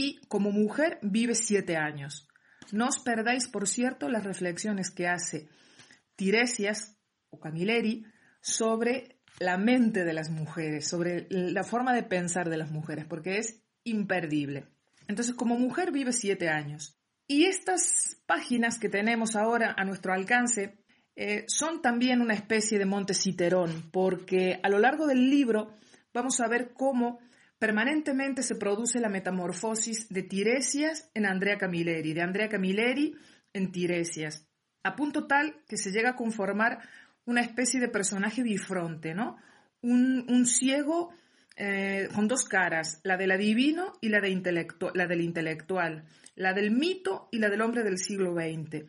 Y 0.00 0.20
como 0.28 0.52
mujer 0.52 1.00
vive 1.02 1.34
siete 1.34 1.76
años. 1.76 2.28
No 2.70 2.86
os 2.86 3.00
perdáis, 3.00 3.48
por 3.48 3.66
cierto, 3.66 4.08
las 4.08 4.22
reflexiones 4.22 4.92
que 4.92 5.08
hace 5.08 5.48
Tiresias 6.14 6.96
o 7.30 7.40
Camilleri 7.40 8.06
sobre 8.40 9.18
la 9.40 9.58
mente 9.58 10.04
de 10.04 10.12
las 10.12 10.30
mujeres, 10.30 10.86
sobre 10.86 11.26
la 11.30 11.64
forma 11.64 11.92
de 11.94 12.04
pensar 12.04 12.48
de 12.48 12.58
las 12.58 12.70
mujeres, 12.70 13.06
porque 13.06 13.38
es 13.38 13.60
imperdible. 13.82 14.68
Entonces, 15.08 15.34
como 15.34 15.58
mujer 15.58 15.90
vive 15.90 16.12
siete 16.12 16.48
años. 16.48 16.96
Y 17.26 17.46
estas 17.46 18.22
páginas 18.26 18.78
que 18.78 18.88
tenemos 18.88 19.34
ahora 19.34 19.74
a 19.76 19.84
nuestro 19.84 20.12
alcance 20.12 20.78
eh, 21.16 21.44
son 21.48 21.82
también 21.82 22.20
una 22.20 22.34
especie 22.34 22.78
de 22.78 22.86
monte 22.86 23.14
Citerón, 23.14 23.90
porque 23.90 24.60
a 24.62 24.68
lo 24.68 24.78
largo 24.78 25.08
del 25.08 25.28
libro 25.28 25.74
vamos 26.14 26.38
a 26.40 26.46
ver 26.46 26.72
cómo 26.72 27.18
permanentemente 27.58 28.42
se 28.42 28.54
produce 28.54 29.00
la 29.00 29.08
metamorfosis 29.08 30.08
de 30.08 30.22
Tiresias 30.22 31.10
en 31.14 31.26
Andrea 31.26 31.58
Camilleri, 31.58 32.12
de 32.12 32.22
Andrea 32.22 32.48
Camilleri 32.48 33.14
en 33.52 33.72
Tiresias, 33.72 34.46
a 34.84 34.94
punto 34.94 35.26
tal 35.26 35.62
que 35.68 35.76
se 35.76 35.90
llega 35.90 36.10
a 36.10 36.16
conformar 36.16 36.80
una 37.24 37.40
especie 37.42 37.80
de 37.80 37.88
personaje 37.88 38.42
bifronte, 38.42 39.14
¿no? 39.14 39.36
Un, 39.80 40.46
ciego 40.46 41.10
eh, 41.56 42.08
con 42.14 42.26
dos 42.26 42.44
caras, 42.44 43.00
la 43.04 43.16
del 43.16 43.30
adivino 43.30 43.92
y 44.00 44.08
la, 44.08 44.20
de 44.20 44.66
la 44.94 45.06
del 45.06 45.20
intelectual, 45.20 46.04
la 46.34 46.52
del 46.52 46.70
mito 46.70 47.28
y 47.30 47.38
la 47.38 47.48
del 47.48 47.60
hombre 47.60 47.82
del 47.82 47.98
siglo 47.98 48.32
XX. 48.34 48.86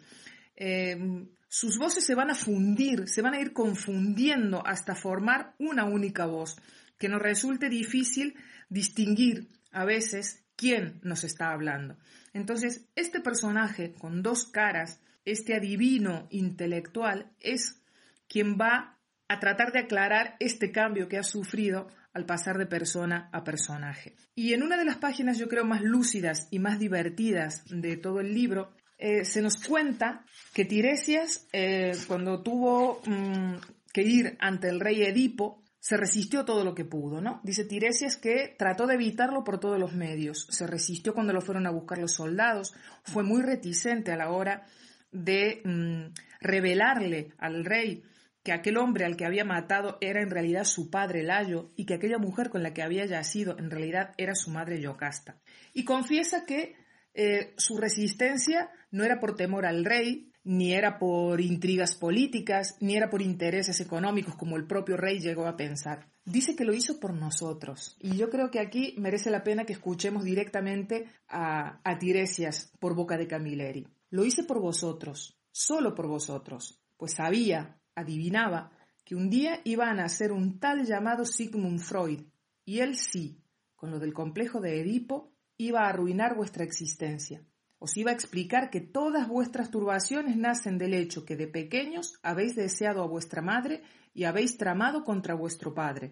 Em, 0.55 1.28
sus 1.47 1.78
voces 1.78 2.05
se 2.05 2.15
van 2.15 2.30
a 2.30 2.36
fundir, 2.36 3.07
se 3.07 3.22
van 3.22 3.34
a 3.34 3.41
ir 3.41 3.53
confundiendo 3.53 4.65
hasta 4.65 4.95
formar 4.95 5.53
una 5.57 5.86
única 5.86 6.26
voz, 6.26 6.57
que 6.97 7.09
nos 7.09 7.22
resulte 7.22 7.70
difícil 7.70 8.36
distinguir 8.70 9.49
a 9.72 9.86
veces 9.86 10.45
quién 10.55 10.99
nos 11.03 11.24
está 11.24 11.51
hablando. 11.51 11.97
Entonces, 12.34 12.86
este 12.95 13.20
personaje 13.20 13.93
con 13.93 14.22
dos 14.22 14.45
caras, 14.45 15.01
este 15.26 15.55
adivino 15.55 16.28
intelectual, 16.30 17.32
es 17.39 17.82
quien 18.28 18.57
va 18.57 18.97
a 19.28 19.39
tratar 19.39 19.72
de 19.72 19.80
aclarar 19.80 20.36
este 20.39 20.72
cambio 20.72 21.07
que 21.07 21.17
ha 21.17 21.24
sufrido 21.24 21.88
al 22.13 22.26
pasar 22.26 22.57
de 22.57 22.65
persona 22.65 23.30
a 23.32 23.43
personaje. 23.43 24.15
Y 24.36 24.53
en 24.53 24.63
una 24.63 24.78
de 24.78 24.86
las 24.86 24.97
páginas 24.97 25.38
yo 25.38 25.47
creo 25.47 25.65
más 25.65 25.82
lúcidas 25.82 26.47
y 26.51 26.59
más 26.59 26.80
divertidas 26.80 27.63
de 27.70 27.97
todo 27.97 28.20
el 28.20 28.34
libro, 28.34 28.74
eh, 28.97 29.24
se 29.24 29.41
nos 29.41 29.57
cuenta 29.65 30.26
que 30.53 30.65
Tiresias, 30.65 31.47
eh, 31.53 31.93
cuando 32.07 32.41
tuvo 32.41 33.01
mm, 33.05 33.55
que 33.93 34.01
ir 34.01 34.38
ante 34.39 34.67
el 34.70 34.80
rey 34.80 35.03
Edipo, 35.03 35.59
se 35.80 35.98
resistió 35.98 36.46
todo 36.46 36.64
lo 36.64 36.76
que 36.76 36.86
pudo, 36.86 37.22
¿no? 37.22 37.40
Dice 37.44 37.66
Tiresias 37.66 38.18
que 38.18 38.56
trató 38.58 38.86
de 38.86 38.96
evitarlo 38.96 39.44
por 39.44 39.60
todos 39.60 39.80
los 39.80 39.94
medios, 39.94 40.48
se 40.50 40.68
resistió 40.68 41.14
cuando 41.14 41.34
lo 41.34 41.42
fueron 41.42 41.68
a 41.68 41.72
buscar 41.72 41.98
los 41.98 42.14
soldados, 42.14 42.74
fue 43.04 43.24
muy 43.24 43.42
reticente 43.42 44.12
a 44.12 44.18
la 44.18 44.30
hora 44.30 44.66
de 45.12 45.62
mm, 45.64 46.14
revelarle 46.42 47.34
al 47.38 47.66
rey 47.66 48.04
que 48.44 48.52
aquel 48.52 48.78
hombre 48.78 49.06
al 49.06 49.18
que 49.18 49.26
había 49.26 49.44
matado 49.44 49.98
era 50.02 50.22
en 50.22 50.30
realidad 50.30 50.64
su 50.64 50.90
padre 50.90 51.24
Layo 51.24 51.72
y 51.76 51.86
que 51.86 51.96
aquella 51.96 52.18
mujer 52.18 52.50
con 52.50 52.64
la 52.64 52.74
que 52.74 52.82
había 52.82 53.06
yacido 53.06 53.58
en 53.58 53.70
realidad 53.70 54.14
era 54.18 54.36
su 54.36 54.50
madre 54.50 54.82
Yocasta. 54.82 55.38
Y 55.74 55.84
confiesa 55.84 56.46
que 56.46 56.76
eh, 57.14 57.54
su 57.58 57.78
resistencia 57.78 58.70
no 58.92 59.04
era 59.04 59.20
por 59.20 59.36
temor 59.36 59.66
al 59.66 59.84
rey, 59.84 60.29
ni 60.44 60.74
era 60.74 60.98
por 60.98 61.42
intrigas 61.42 61.96
políticas, 61.96 62.78
ni 62.80 62.96
era 62.96 63.10
por 63.10 63.22
intereses 63.22 63.80
económicos 63.82 64.36
como 64.36 64.58
el 64.58 64.66
propio 64.66 64.98
rey 64.98 65.20
llegó 65.20 65.48
a 65.48 65.58
pensar. 65.58 66.10
Dice 66.26 66.56
que 66.56 66.66
lo 66.66 66.74
hizo 66.74 67.00
por 67.00 67.14
nosotros. 67.14 67.98
Y 68.00 68.16
yo 68.16 68.30
creo 68.30 68.52
que 68.52 68.60
aquí 68.60 68.96
merece 68.98 69.32
la 69.32 69.44
pena 69.44 69.66
que 69.66 69.74
escuchemos 69.74 70.24
directamente 70.24 71.08
a, 71.28 71.82
Tiresias 72.00 72.72
por 72.80 72.96
boca 72.96 73.18
de 73.18 73.28
Camilleri. 73.28 73.88
Lo 74.10 74.24
hice 74.26 74.44
por 74.44 74.62
vosotros, 74.62 75.38
solo 75.52 75.94
por 75.96 76.08
vosotros, 76.08 76.82
pues 76.98 77.14
sabía, 77.14 77.80
adivinaba, 77.96 78.72
que 79.04 79.16
un 79.16 79.30
día 79.30 79.60
iba 79.64 79.90
a 79.90 79.94
nacer 79.94 80.32
un 80.32 80.60
tal 80.60 80.86
llamado 80.86 81.26
Sigmund 81.26 81.80
Freud, 81.80 82.22
y 82.64 82.80
él 82.80 82.96
sí, 82.96 83.44
con 83.76 83.92
lo 83.92 84.00
del 84.00 84.14
complejo 84.14 84.62
de 84.62 84.80
Edipo, 84.82 85.34
iba 85.58 85.82
a 85.82 85.90
arruinar 85.90 86.36
vuestra 86.36 86.64
existencia. 86.64 87.44
Os 87.80 87.96
iba 87.96 88.12
a 88.12 88.14
explicar 88.14 88.70
que 88.70 88.82
todas 88.82 89.28
vuestras 89.28 89.72
turbaciones 89.72 90.36
nacen 90.36 90.78
del 90.78 90.94
hecho 90.94 91.24
que 91.24 91.38
de 91.38 91.48
pequeños 91.48 92.20
habéis 92.22 92.56
deseado 92.56 93.02
a 93.02 93.08
vuestra 93.08 93.42
madre 93.42 93.84
y 94.14 94.26
habéis 94.26 94.58
tramado 94.58 95.06
contra 95.06 95.34
vuestro 95.34 95.74
padre. 95.74 96.12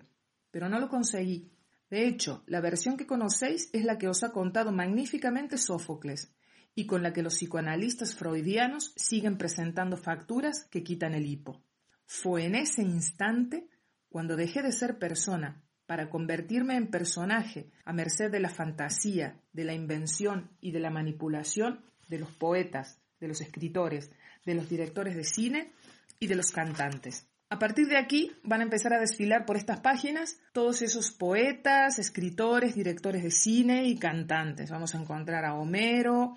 Pero 0.50 0.70
no 0.70 0.80
lo 0.80 0.88
conseguí. 0.88 1.52
De 1.90 2.08
hecho, 2.08 2.44
la 2.48 2.62
versión 2.62 2.96
que 2.96 3.06
conocéis 3.06 3.70
es 3.74 3.84
la 3.84 3.98
que 3.98 4.08
os 4.08 4.24
ha 4.24 4.32
contado 4.32 4.72
magníficamente 4.72 5.58
Sófocles, 5.58 6.34
y 6.74 6.86
con 6.86 7.04
la 7.04 7.12
que 7.12 7.24
los 7.24 7.36
psicoanalistas 7.36 8.16
freudianos 8.16 8.94
siguen 8.96 9.38
presentando 9.38 9.98
facturas 9.98 10.66
que 10.66 10.84
quitan 10.84 11.16
el 11.16 11.26
hipo. 11.26 11.64
Fue 12.06 12.46
en 12.46 12.56
ese 12.56 12.82
instante 12.82 13.68
cuando 14.10 14.36
dejé 14.36 14.62
de 14.62 14.72
ser 14.72 15.00
persona 15.00 15.67
para 15.88 16.10
convertirme 16.10 16.76
en 16.76 16.88
personaje 16.88 17.72
a 17.86 17.94
merced 17.94 18.30
de 18.30 18.40
la 18.40 18.50
fantasía, 18.50 19.40
de 19.54 19.64
la 19.64 19.74
invención 19.74 20.52
y 20.62 20.72
de 20.72 20.80
la 20.80 20.92
manipulación 20.92 21.82
de 22.08 22.20
los 22.20 22.32
poetas, 22.32 23.00
de 23.20 23.28
los 23.28 23.42
escritores, 23.42 24.12
de 24.46 24.54
los 24.54 24.70
directores 24.70 25.16
de 25.16 25.24
cine 25.24 25.72
y 26.20 26.28
de 26.28 26.36
los 26.36 26.52
cantantes. 26.52 27.28
A 27.50 27.60
partir 27.60 27.88
de 27.88 27.98
aquí 27.98 28.34
van 28.44 28.60
a 28.60 28.66
empezar 28.66 28.94
a 28.94 29.00
desfilar 29.00 29.46
por 29.46 29.56
estas 29.56 29.80
páginas 29.80 30.38
todos 30.52 30.82
esos 30.82 31.12
poetas, 31.12 31.98
escritores, 31.98 32.76
directores 32.76 33.24
de 33.24 33.32
cine 33.32 33.86
y 33.86 33.98
cantantes. 33.98 34.70
Vamos 34.70 34.94
a 34.94 35.00
encontrar 35.00 35.46
a 35.46 35.56
Homero, 35.56 36.36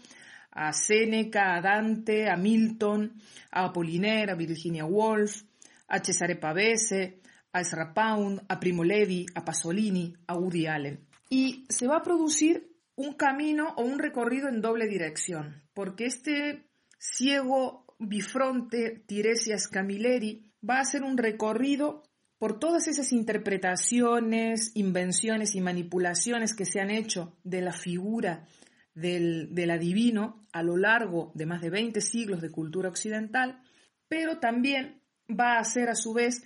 a 0.53 0.73
Séneca, 0.73 1.57
a 1.57 1.61
Dante, 1.61 2.31
a 2.31 2.37
Milton, 2.37 3.15
a 3.51 3.65
Apollinaire, 3.65 4.31
a 4.31 4.37
Virginia 4.37 4.85
Woolf, 4.85 5.43
a 5.89 5.99
Cesare 5.99 6.37
Pavese, 6.37 7.20
a 7.53 7.61
Ezra 7.61 7.93
Pound, 7.93 8.43
a 8.49 8.61
Primo 8.61 8.85
Levi, 8.85 9.27
a 9.35 9.45
Pasolini, 9.45 10.15
a 10.27 10.37
Woody 10.37 10.67
Allen. 10.67 11.07
Y 11.29 11.65
se 11.69 11.87
va 11.87 11.97
a 11.97 12.03
producir 12.03 12.71
un 12.97 13.15
camino 13.15 13.75
o 13.77 13.83
un 13.83 13.99
recorrido 13.99 14.49
en 14.49 14.61
doble 14.61 14.87
dirección, 14.87 15.63
porque 15.75 16.07
este 16.07 16.67
ciego 16.99 17.87
bifronte 17.99 19.03
Tiresias 19.07 19.69
Camilleri 19.69 20.53
va 20.69 20.77
a 20.77 20.83
hacer 20.83 21.03
un 21.03 21.17
recorrido 21.17 22.03
por 22.39 22.59
todas 22.59 22.89
esas 22.89 23.13
interpretaciones, 23.13 24.73
invenciones 24.75 25.55
y 25.55 25.61
manipulaciones 25.61 26.55
que 26.55 26.65
se 26.65 26.81
han 26.81 26.91
hecho 26.91 27.37
de 27.45 27.61
la 27.61 27.73
figura 27.73 28.47
del, 28.95 29.55
del, 29.55 29.71
adivino 29.71 30.47
a 30.53 30.63
lo 30.63 30.77
largo 30.77 31.33
de 31.35 31.47
más 31.47 31.61
de 31.61 31.71
20 31.71 32.01
siglos 32.01 32.41
de 32.41 32.51
cultura 32.51 32.89
occidental, 32.89 33.63
pero 34.09 34.39
también 34.39 35.03
va 35.29 35.57
a 35.57 35.61
hacer 35.61 35.91
a 35.91 35.95
su 35.95 36.15
vez 36.15 36.43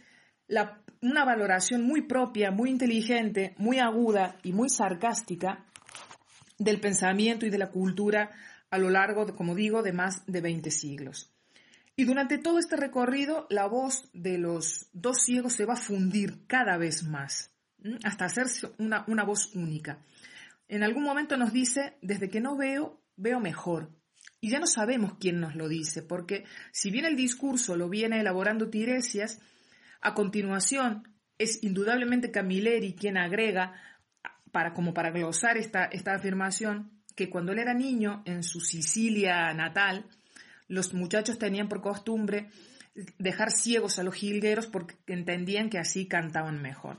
una 1.01 1.25
valoración 1.25 1.83
muy 1.83 2.03
propia, 2.03 2.51
muy 2.51 2.71
inteligente, 2.71 3.55
muy 3.59 3.79
aguda 3.79 4.37
y 4.43 4.53
muy 4.53 4.69
sarcástica 4.69 5.65
del 6.59 6.81
pensamiento 6.81 7.47
y 7.47 7.51
de 7.51 7.59
la 7.59 7.71
cultura 7.71 8.31
a 8.71 8.79
lo 8.79 8.91
largo, 8.91 9.35
como 9.37 9.55
digo, 9.55 9.83
de 9.83 9.93
más 9.93 10.25
de 10.27 10.41
20 10.41 10.71
siglos. 10.71 11.33
Y 11.97 12.05
durante 12.05 12.39
todo 12.39 12.59
este 12.59 12.77
recorrido, 12.77 13.47
la 13.51 13.67
voz 13.67 14.09
de 14.13 14.39
los 14.39 14.89
dos 14.93 15.19
ciegos 15.23 15.53
se 15.53 15.65
va 15.65 15.75
a 15.75 15.77
fundir 15.77 16.47
cada 16.49 16.77
vez 16.77 17.05
más, 17.05 17.55
hasta 18.03 18.25
hacerse 18.25 18.73
una, 18.79 19.05
una 19.07 19.25
voz 19.25 19.55
única. 19.55 20.05
En 20.67 20.83
algún 20.83 21.05
momento 21.05 21.37
nos 21.37 21.53
dice, 21.53 21.97
desde 22.03 22.29
que 22.29 22.41
no 22.41 22.57
veo, 22.57 23.01
veo 23.17 23.41
mejor. 23.41 23.91
y 24.41 24.51
ya 24.51 24.59
no 24.59 24.67
sabemos 24.67 25.15
quién 25.19 25.41
nos 25.41 25.55
lo 25.55 25.69
dice, 25.69 26.03
porque 26.03 26.45
si 26.71 26.91
bien 26.91 27.07
el 27.07 27.17
discurso 27.17 27.77
lo 27.77 27.89
viene 27.89 28.21
elaborando 28.21 28.69
Tiresias, 28.69 29.41
a 30.05 30.15
continuación 30.15 31.09
es 31.39 31.65
indudablemente 31.65 32.31
Camilleri 32.31 32.95
quien 32.95 33.17
agrega, 33.17 33.75
para, 34.53 34.73
como 34.73 34.95
para 34.95 35.11
glosar 35.11 35.57
esta, 35.57 35.87
esta 35.87 36.15
afirmación, 36.15 37.03
que 37.17 37.29
cuando 37.29 37.51
él 37.51 37.59
era 37.59 37.75
niño, 37.75 38.23
en 38.25 38.45
su 38.45 38.61
Sicilia 38.61 39.53
natal, 39.53 40.07
los 40.69 40.95
muchachos 40.95 41.39
tenían 41.39 41.69
por 41.69 41.81
costumbre 41.81 42.51
dejar 43.19 43.51
ciegos 43.51 43.99
a 43.99 44.05
los 44.05 44.15
jilgueros 44.15 44.69
porque 44.69 44.95
entendían 45.09 45.71
que 45.71 45.79
así 45.79 46.07
cantaban 46.07 46.63
mejor. 46.63 46.99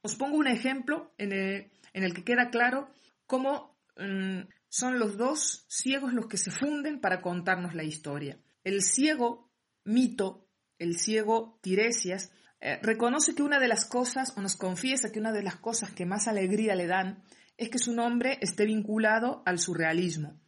Os 0.00 0.14
pongo 0.14 0.38
un 0.38 0.46
ejemplo 0.46 1.12
en 1.18 1.32
el, 1.32 2.14
que 2.14 2.24
queda 2.24 2.48
claro 2.48 2.88
cómo 3.26 3.76
mm, 3.98 4.48
son 4.70 4.98
los 4.98 5.18
dos 5.18 5.66
ciegos 5.68 6.14
los 6.14 6.26
que 6.26 6.38
se 6.38 6.50
funden 6.50 7.00
para 7.00 7.20
contarnos 7.20 7.74
la 7.74 7.84
historia. 7.84 8.38
El 8.64 8.82
ciego 8.82 9.50
Mito, 9.84 10.47
el 10.78 10.98
ciego 10.98 11.58
Tiresias, 11.62 12.32
eh, 12.60 12.78
reconoce 12.82 13.34
que 13.34 13.42
una 13.42 13.60
de 13.60 13.68
las 13.68 13.84
cosas, 13.84 14.36
o 14.36 14.40
nos 14.40 14.56
confiesa 14.56 15.12
que 15.12 15.20
una 15.20 15.32
de 15.32 15.42
las 15.42 15.56
cosas 15.56 15.92
que 15.92 16.06
más 16.06 16.26
alegría 16.26 16.74
le 16.74 16.86
dan, 16.86 17.22
es 17.56 17.70
que 17.70 17.78
su 17.78 17.92
nombre 17.92 18.38
esté 18.40 18.64
vinculado 18.64 19.42
al 19.46 19.58
surrealismo. 19.58 20.40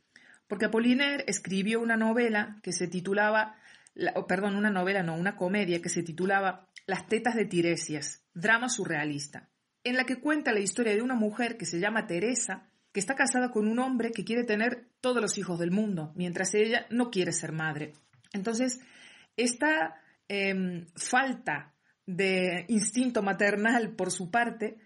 Porque 0.49 0.67
Apollinaire 0.67 1.25
escribió 1.27 1.81
una 1.81 1.97
novela 1.97 2.59
que 2.63 2.73
se 2.73 2.89
titulaba, 2.89 3.57
perdón, 4.27 4.57
una 4.57 4.71
novela, 4.71 5.03
no, 5.03 5.15
una 5.15 5.37
comedia 5.37 5.81
que 5.81 5.89
se 5.89 6.03
titulaba 6.03 6.69
Las 6.87 7.07
tetas 7.07 7.37
de 7.37 7.45
Tiresias, 7.45 8.25
drama 8.35 8.69
surrealista, 8.69 9.49
en 9.85 9.97
la 9.97 10.05
que 10.05 10.21
cuenta 10.21 10.53
la 10.53 10.61
historia 10.61 10.95
de 10.95 11.03
una 11.03 11.15
mujer 11.15 11.57
que 11.57 11.67
se 11.67 11.79
llama 11.79 12.07
Teresa, 12.07 12.69
que 12.93 13.01
está 13.01 13.15
casada 13.15 13.53
con 13.53 13.69
un 13.69 13.79
hombre 13.79 14.11
que 14.11 14.25
quiere 14.25 14.45
tener 14.45 14.89
todos 15.01 15.23
los 15.23 15.39
hijos 15.39 15.59
del 15.59 15.71
mundo, 15.71 16.13
mientras 16.17 16.55
ella 16.55 16.87
no 16.91 17.11
quiere 17.11 17.33
ser 17.33 17.53
madre. 17.53 17.93
Entonces, 18.33 18.81
esta 19.37 20.00
em, 20.31 20.87
falta 20.95 21.75
de 22.07 22.65
instinto 22.69 23.21
maternal 23.21 23.97
por 23.97 24.13
su 24.13 24.31
parte 24.31 24.79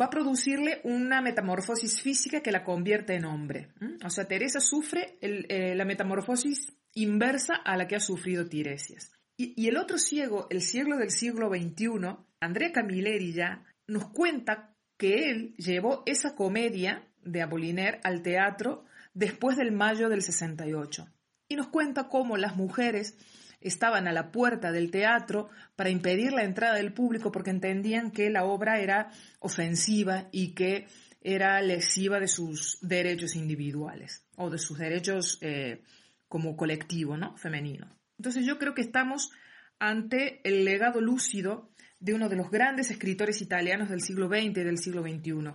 va 0.00 0.06
a 0.06 0.10
producirle 0.10 0.80
una 0.84 1.20
metamorfosis 1.20 2.00
física 2.00 2.42
que 2.42 2.52
la 2.52 2.62
convierte 2.62 3.14
en 3.14 3.24
hombre. 3.24 3.68
O 4.04 4.10
sea, 4.10 4.26
Teresa 4.26 4.60
sufre 4.60 5.18
eh, 5.20 5.74
la 5.74 5.84
metamorfosis 5.84 6.76
inversa 6.94 7.54
a 7.54 7.76
la 7.76 7.88
que 7.88 7.96
ha 7.96 8.00
sufrido 8.00 8.48
Tiresias. 8.48 9.12
Y, 9.36 9.60
y, 9.60 9.68
el 9.68 9.76
otro 9.78 9.98
ciego, 9.98 10.46
el 10.50 10.62
ciego 10.62 10.96
del 10.96 11.10
siglo 11.10 11.48
XXI, 11.48 12.16
Andrea 12.40 12.70
Camilleri 12.72 13.32
ya, 13.32 13.64
nos 13.88 14.10
cuenta 14.10 14.76
que 14.96 15.30
él 15.30 15.54
llevó 15.56 16.04
esa 16.06 16.36
comedia 16.36 17.08
de 17.22 17.42
Apollinaire 17.42 18.00
al 18.04 18.22
teatro 18.22 18.84
después 19.12 19.56
del 19.56 19.72
mayo 19.72 20.08
del 20.08 20.22
68. 20.22 21.08
Y 21.48 21.56
nos 21.56 21.68
cuenta 21.68 22.08
cómo 22.08 22.36
las 22.36 22.54
mujeres 22.56 23.18
estaban 23.64 24.06
a 24.06 24.12
la 24.12 24.30
puerta 24.30 24.70
del 24.70 24.90
teatro 24.90 25.48
para 25.74 25.90
impedir 25.90 26.32
la 26.32 26.44
entrada 26.44 26.74
del 26.74 26.92
público 26.92 27.32
porque 27.32 27.50
entendían 27.50 28.10
que 28.10 28.30
la 28.30 28.44
obra 28.44 28.78
era 28.78 29.10
ofensiva 29.40 30.28
y 30.30 30.54
que 30.54 30.86
era 31.22 31.60
lesiva 31.62 32.20
de 32.20 32.28
sus 32.28 32.78
derechos 32.82 33.34
individuales 33.34 34.24
o 34.36 34.50
de 34.50 34.58
sus 34.58 34.78
derechos 34.78 35.38
eh, 35.40 35.82
como 36.28 36.56
colectivo, 36.56 37.16
¿no? 37.16 37.36
Femenino. 37.36 37.98
Entonces 38.18 38.44
yo 38.44 38.58
creo 38.58 38.74
que 38.74 38.82
estamos 38.82 39.32
ante 39.78 40.40
el 40.44 40.64
legado 40.64 41.00
lúcido 41.00 41.70
de 41.98 42.12
uno 42.12 42.28
de 42.28 42.36
los 42.36 42.50
grandes 42.50 42.90
escritores 42.90 43.40
italianos 43.40 43.88
del 43.88 44.02
siglo 44.02 44.28
XX 44.28 44.44
y 44.44 44.52
del 44.52 44.78
siglo 44.78 45.02
XXI, 45.02 45.54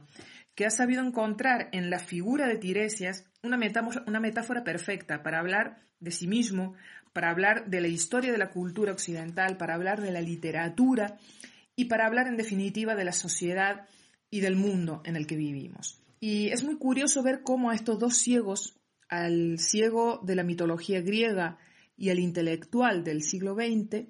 que 0.55 0.65
ha 0.65 0.71
sabido 0.71 1.05
encontrar 1.05 1.69
en 1.71 1.91
la 1.91 1.99
figura 1.99 2.47
de 2.47 2.57
Tiresias 2.57 3.25
una 3.43 3.59
una 4.07 4.19
metáfora 4.19 4.63
perfecta 4.63 5.21
para 5.21 5.39
hablar 5.39 5.77
de 5.99 6.11
sí 6.11 6.27
mismo, 6.27 6.73
para 7.13 7.29
hablar 7.29 7.69
de 7.69 7.81
la 7.81 7.87
historia 7.87 8.31
de 8.31 8.37
la 8.37 8.51
cultura 8.51 8.91
occidental, 8.91 9.57
para 9.57 9.75
hablar 9.75 10.01
de 10.01 10.11
la 10.11 10.21
literatura 10.21 11.17
y 11.75 11.85
para 11.85 12.05
hablar 12.05 12.27
en 12.27 12.37
definitiva 12.37 12.95
de 12.95 13.05
la 13.05 13.13
sociedad 13.13 13.87
y 14.29 14.41
del 14.41 14.55
mundo 14.55 15.01
en 15.05 15.15
el 15.15 15.27
que 15.27 15.35
vivimos. 15.35 16.01
Y 16.19 16.49
es 16.49 16.63
muy 16.63 16.77
curioso 16.77 17.23
ver 17.23 17.41
cómo 17.43 17.69
a 17.69 17.75
estos 17.75 17.99
dos 17.99 18.17
ciegos, 18.17 18.79
al 19.07 19.57
ciego 19.57 20.19
de 20.23 20.35
la 20.35 20.43
mitología 20.43 21.01
griega 21.01 21.57
y 21.95 22.09
al 22.09 22.19
intelectual 22.19 23.03
del 23.03 23.23
siglo 23.23 23.55
XX, 23.55 24.07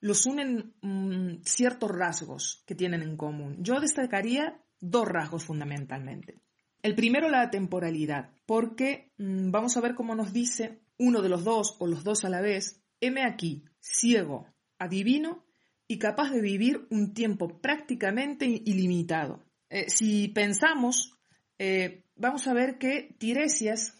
los 0.00 0.26
unen 0.26 0.74
mm, 0.82 1.42
ciertos 1.44 1.90
rasgos 1.90 2.62
que 2.66 2.74
tienen 2.74 3.02
en 3.02 3.16
común. 3.16 3.56
Yo 3.60 3.80
destacaría 3.80 4.62
dos 4.80 5.06
rasgos 5.08 5.44
fundamentalmente. 5.44 6.40
El 6.82 6.94
primero, 6.94 7.28
la 7.28 7.50
temporalidad, 7.50 8.30
porque 8.46 9.12
mm, 9.18 9.50
vamos 9.50 9.76
a 9.76 9.80
ver 9.80 9.94
cómo 9.94 10.14
nos 10.14 10.32
dice 10.32 10.80
uno 10.98 11.22
de 11.22 11.28
los 11.28 11.44
dos 11.44 11.76
o 11.78 11.86
los 11.86 12.04
dos 12.04 12.24
a 12.24 12.28
la 12.28 12.40
vez, 12.40 12.82
heme 13.00 13.24
aquí, 13.24 13.64
ciego, 13.80 14.46
adivino 14.78 15.44
y 15.86 15.98
capaz 15.98 16.30
de 16.30 16.40
vivir 16.40 16.86
un 16.90 17.14
tiempo 17.14 17.60
prácticamente 17.60 18.46
ilimitado. 18.46 19.44
Eh, 19.70 19.88
si 19.88 20.28
pensamos, 20.28 21.14
eh, 21.58 22.04
vamos 22.16 22.46
a 22.46 22.52
ver 22.52 22.78
que 22.78 23.14
Tiresias, 23.18 23.94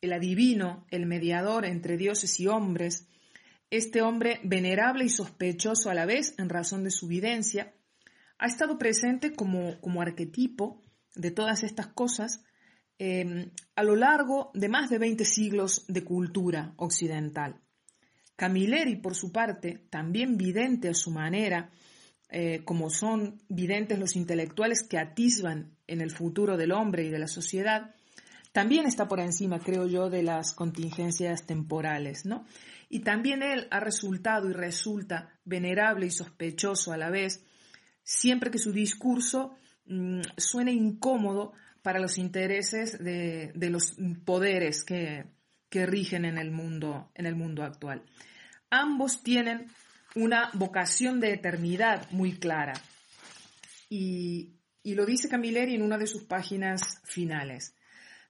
el 0.00 0.12
adivino, 0.12 0.86
el 0.90 1.06
mediador 1.06 1.64
entre 1.64 1.96
dioses 1.96 2.40
y 2.40 2.46
hombres, 2.46 3.06
este 3.70 4.02
hombre 4.02 4.40
venerable 4.42 5.04
y 5.04 5.08
sospechoso 5.08 5.90
a 5.90 5.94
la 5.94 6.06
vez 6.06 6.34
en 6.38 6.48
razón 6.48 6.82
de 6.82 6.90
su 6.90 7.06
videncia, 7.06 7.74
ha 8.38 8.46
estado 8.46 8.78
presente 8.78 9.32
como, 9.32 9.80
como 9.80 10.02
arquetipo 10.02 10.82
de 11.14 11.30
todas 11.30 11.62
estas 11.62 11.88
cosas 11.88 12.42
Em, 13.02 13.50
a 13.76 13.82
lo 13.82 13.96
largo 13.96 14.50
de 14.52 14.68
más 14.68 14.90
de 14.90 14.98
20 14.98 15.24
siglos 15.24 15.86
de 15.88 16.04
cultura 16.04 16.74
occidental. 16.76 17.58
Camilleri, 18.36 18.96
por 18.96 19.14
su 19.14 19.32
parte, 19.32 19.86
también 19.88 20.36
vidente 20.36 20.90
a 20.90 20.92
su 20.92 21.10
manera, 21.10 21.70
eh, 22.28 22.60
como 22.62 22.90
son 22.90 23.40
videntes 23.48 23.98
los 23.98 24.16
intelectuales 24.16 24.82
que 24.82 24.98
atisban 24.98 25.78
en 25.86 26.02
el 26.02 26.10
futuro 26.10 26.58
del 26.58 26.72
hombre 26.72 27.04
y 27.04 27.08
de 27.08 27.18
la 27.18 27.26
sociedad, 27.26 27.94
también 28.52 28.84
está 28.84 29.08
por 29.08 29.20
encima, 29.20 29.60
creo 29.60 29.86
yo, 29.86 30.10
de 30.10 30.22
las 30.22 30.52
contingencias 30.52 31.46
temporales, 31.46 32.26
¿no? 32.26 32.44
Y 32.90 33.00
también 33.00 33.42
él 33.42 33.66
ha 33.70 33.80
resultado 33.80 34.50
y 34.50 34.52
resulta 34.52 35.40
venerable 35.46 36.04
y 36.04 36.10
sospechoso 36.10 36.92
a 36.92 36.98
la 36.98 37.08
vez, 37.08 37.46
siempre 38.02 38.50
que 38.50 38.58
su 38.58 38.72
discurso 38.72 39.56
mm, 39.86 40.20
suene 40.36 40.72
incómodo 40.72 41.54
para 41.82 42.00
los 42.00 42.18
intereses 42.18 43.02
de, 43.02 43.52
los 43.54 43.96
poderes 44.24 44.84
que, 44.84 45.26
rigen 45.72 46.24
en 46.24 46.38
el, 46.38 46.50
mundo, 46.50 47.10
en 47.14 47.26
el 47.26 47.36
mundo 47.36 47.62
actual. 47.62 48.04
Ambos 48.70 49.22
tienen 49.22 49.68
una 50.14 50.50
vocación 50.54 51.20
de 51.20 51.32
eternidad 51.32 52.10
muy 52.10 52.38
clara. 52.38 52.74
Y, 53.88 54.56
y, 54.82 54.94
lo 54.94 55.06
dice 55.06 55.28
Camilleri 55.28 55.74
en 55.74 55.82
una 55.82 55.98
de 55.98 56.06
sus 56.06 56.24
páginas 56.24 57.00
finales. 57.04 57.74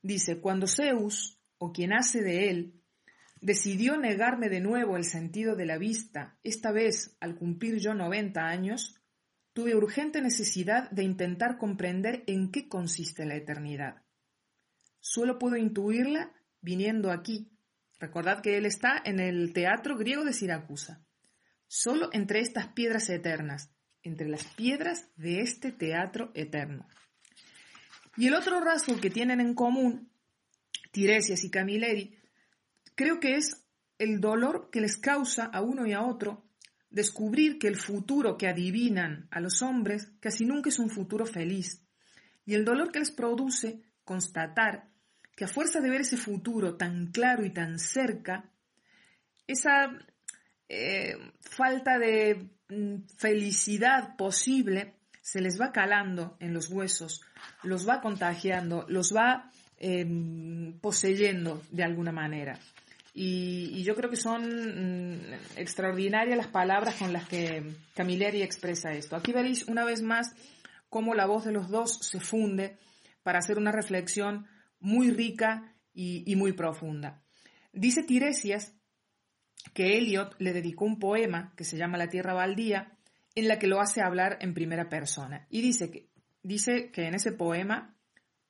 Dice, 0.02 0.40
cuando 0.40 0.66
Zeus, 0.66 1.38
o 1.58 1.72
quien 1.72 1.92
hace 1.92 2.22
de 2.22 2.50
él, 2.50 2.80
decidió 3.40 3.96
negarme 3.96 4.48
de 4.48 4.60
nuevo 4.60 4.96
el 4.96 5.04
sentido 5.04 5.56
de 5.56 5.66
la 5.66 5.78
vista, 5.78 6.38
esta 6.42 6.72
vez 6.72 7.16
al 7.20 7.36
cumplir 7.36 7.78
yo 7.78 7.94
90 7.94 8.40
años, 8.40 8.99
tuve 9.60 9.76
urgente 9.76 10.22
necesidad 10.22 10.90
de 10.90 11.02
intentar 11.02 11.58
comprender 11.58 12.24
en 12.26 12.50
qué 12.50 12.66
consiste 12.66 13.26
la 13.26 13.34
eternidad. 13.34 14.02
Solo 15.00 15.38
puedo 15.38 15.58
intuirla 15.58 16.32
viniendo 16.62 17.10
aquí. 17.10 17.52
Recordad 17.98 18.40
que 18.40 18.56
él 18.56 18.64
está 18.64 19.02
en 19.04 19.20
el 19.20 19.52
teatro 19.52 19.98
griego 19.98 20.24
de 20.24 20.32
Siracusa. 20.32 21.04
Solo 21.66 22.08
entre 22.14 22.40
estas 22.40 22.68
piedras 22.68 23.10
eternas, 23.10 23.70
entre 24.02 24.30
las 24.30 24.44
piedras 24.44 25.10
de 25.16 25.42
este 25.42 25.72
teatro 25.72 26.30
eterno. 26.32 26.88
Y 28.16 28.28
el 28.28 28.32
otro 28.32 28.60
rasgo 28.60 28.98
que 28.98 29.10
tienen 29.10 29.42
en 29.42 29.52
común 29.52 30.10
Tiresias 30.90 31.44
y 31.44 31.50
Camilleri, 31.50 32.16
creo 32.94 33.20
que 33.20 33.36
es 33.36 33.62
el 33.98 34.22
dolor 34.22 34.70
que 34.72 34.80
les 34.80 34.96
causa 34.96 35.44
a 35.44 35.60
uno 35.60 35.86
y 35.86 35.92
a 35.92 36.00
otro 36.00 36.49
descubrir 36.90 37.58
que 37.58 37.68
el 37.68 37.76
futuro 37.76 38.36
que 38.36 38.48
adivinan 38.48 39.28
a 39.30 39.40
los 39.40 39.62
hombres 39.62 40.10
casi 40.20 40.44
nunca 40.44 40.68
es 40.68 40.78
un 40.78 40.90
futuro 40.90 41.24
feliz, 41.24 41.82
y 42.44 42.54
el 42.54 42.64
dolor 42.64 42.90
que 42.90 42.98
les 42.98 43.10
produce 43.10 43.80
constatar 44.04 44.88
que 45.36 45.44
a 45.44 45.48
fuerza 45.48 45.80
de 45.80 45.88
ver 45.88 46.02
ese 46.02 46.16
futuro 46.16 46.76
tan 46.76 47.12
claro 47.12 47.44
y 47.44 47.50
tan 47.50 47.78
cerca, 47.78 48.50
esa 49.46 49.96
eh, 50.68 51.16
falta 51.40 51.98
de 51.98 52.50
mm, 52.68 53.06
felicidad 53.16 54.16
posible 54.16 54.94
se 55.22 55.40
les 55.40 55.60
va 55.60 55.72
calando 55.72 56.36
en 56.40 56.52
los 56.52 56.68
huesos, 56.68 57.22
los 57.62 57.88
va 57.88 58.00
contagiando, 58.00 58.84
los 58.88 59.14
va 59.14 59.50
em, 59.78 60.78
poseyendo 60.80 61.62
de 61.70 61.84
alguna 61.84 62.12
manera. 62.12 62.58
Y, 63.12 63.82
yo 63.82 63.94
creo 63.96 64.10
que 64.10 64.16
son 64.16 64.42
mm, 64.42 65.20
extraordinarias 65.56 66.36
las 66.36 66.46
palabras 66.46 66.94
con 66.96 67.12
las 67.12 67.28
que 67.28 67.74
Camilleri 67.94 68.42
expresa 68.42 68.92
esto. 68.92 69.16
Aquí 69.16 69.32
veréis 69.32 69.66
una 69.66 69.84
vez 69.84 70.02
más 70.02 70.34
cómo 70.88 71.14
la 71.14 71.26
voz 71.26 71.44
de 71.44 71.52
los 71.52 71.68
dos 71.68 71.98
se 72.02 72.20
funde 72.20 72.78
para 73.22 73.38
hacer 73.38 73.58
una 73.58 73.72
reflexión 73.72 74.46
muy 74.78 75.10
rica 75.10 75.74
y, 75.92 76.34
muy 76.36 76.52
profunda. 76.52 77.22
Dice 77.72 78.02
Tiresias 78.02 78.74
que 79.74 79.98
Eliot 79.98 80.34
le 80.38 80.52
dedicó 80.52 80.84
un 80.86 80.98
poema 80.98 81.52
que 81.56 81.64
se 81.64 81.76
llama 81.76 81.98
La 81.98 82.08
Tierra 82.08 82.32
Baldía, 82.32 82.96
en 83.34 83.46
la 83.46 83.58
que 83.58 83.66
lo 83.66 83.80
hace 83.80 84.00
hablar 84.02 84.38
en 84.40 84.54
primera 84.54 84.88
persona. 84.88 85.46
Y 85.50 85.60
dice 85.60 85.90
que, 85.90 86.08
dice 86.42 86.90
que 86.90 87.06
en 87.06 87.14
ese 87.14 87.32
poema, 87.32 87.94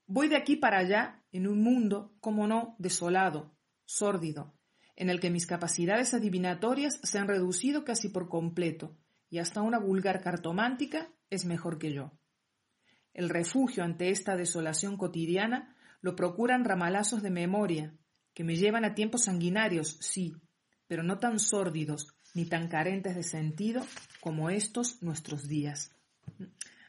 voy 0.07 0.29
de 0.29 0.37
aquí 0.37 0.57
para 0.57 0.79
allá 0.79 1.23
en 1.33 1.49
un 1.49 1.63
mundo, 1.63 2.15
como 2.21 2.47
no, 2.47 2.77
desolado, 2.79 3.53
sórdido, 3.91 4.55
en 4.97 5.11
el 5.11 5.19
que 5.19 5.31
mis 5.31 5.47
capacidades 5.47 6.15
adivinatorias 6.15 7.01
se 7.03 7.19
han 7.19 7.27
reducido 7.27 7.85
casi 7.85 8.09
por 8.09 8.29
completo, 8.29 8.97
y 9.29 9.39
hasta 9.39 9.63
una 9.63 9.79
vulgar 9.79 10.21
cartomántica 10.21 11.09
es 11.29 11.45
mejor 11.45 11.79
que 11.79 11.93
yo. 11.93 12.13
El 13.13 13.29
refugio 13.29 13.83
ante 13.83 14.11
esta 14.11 14.37
desolación 14.37 14.97
cotidiana 14.97 15.75
lo 16.01 16.15
procuran 16.15 16.65
ramalazos 16.65 17.23
de 17.23 17.31
memoria, 17.31 17.95
que 18.33 18.45
me 18.45 18.57
llevan 18.57 18.85
a 18.85 18.95
tiempos 18.95 19.25
sanguinarios, 19.25 19.99
sí, 20.01 20.37
pero 20.87 21.03
no 21.03 21.19
tan 21.19 21.39
sórdidos 21.39 22.15
ni 22.35 22.45
tan 22.45 22.69
carentes 22.69 23.17
de 23.17 23.25
sentido 23.25 23.85
como 24.21 24.51
estos 24.51 25.03
nuestros 25.03 25.49
días. 25.49 25.93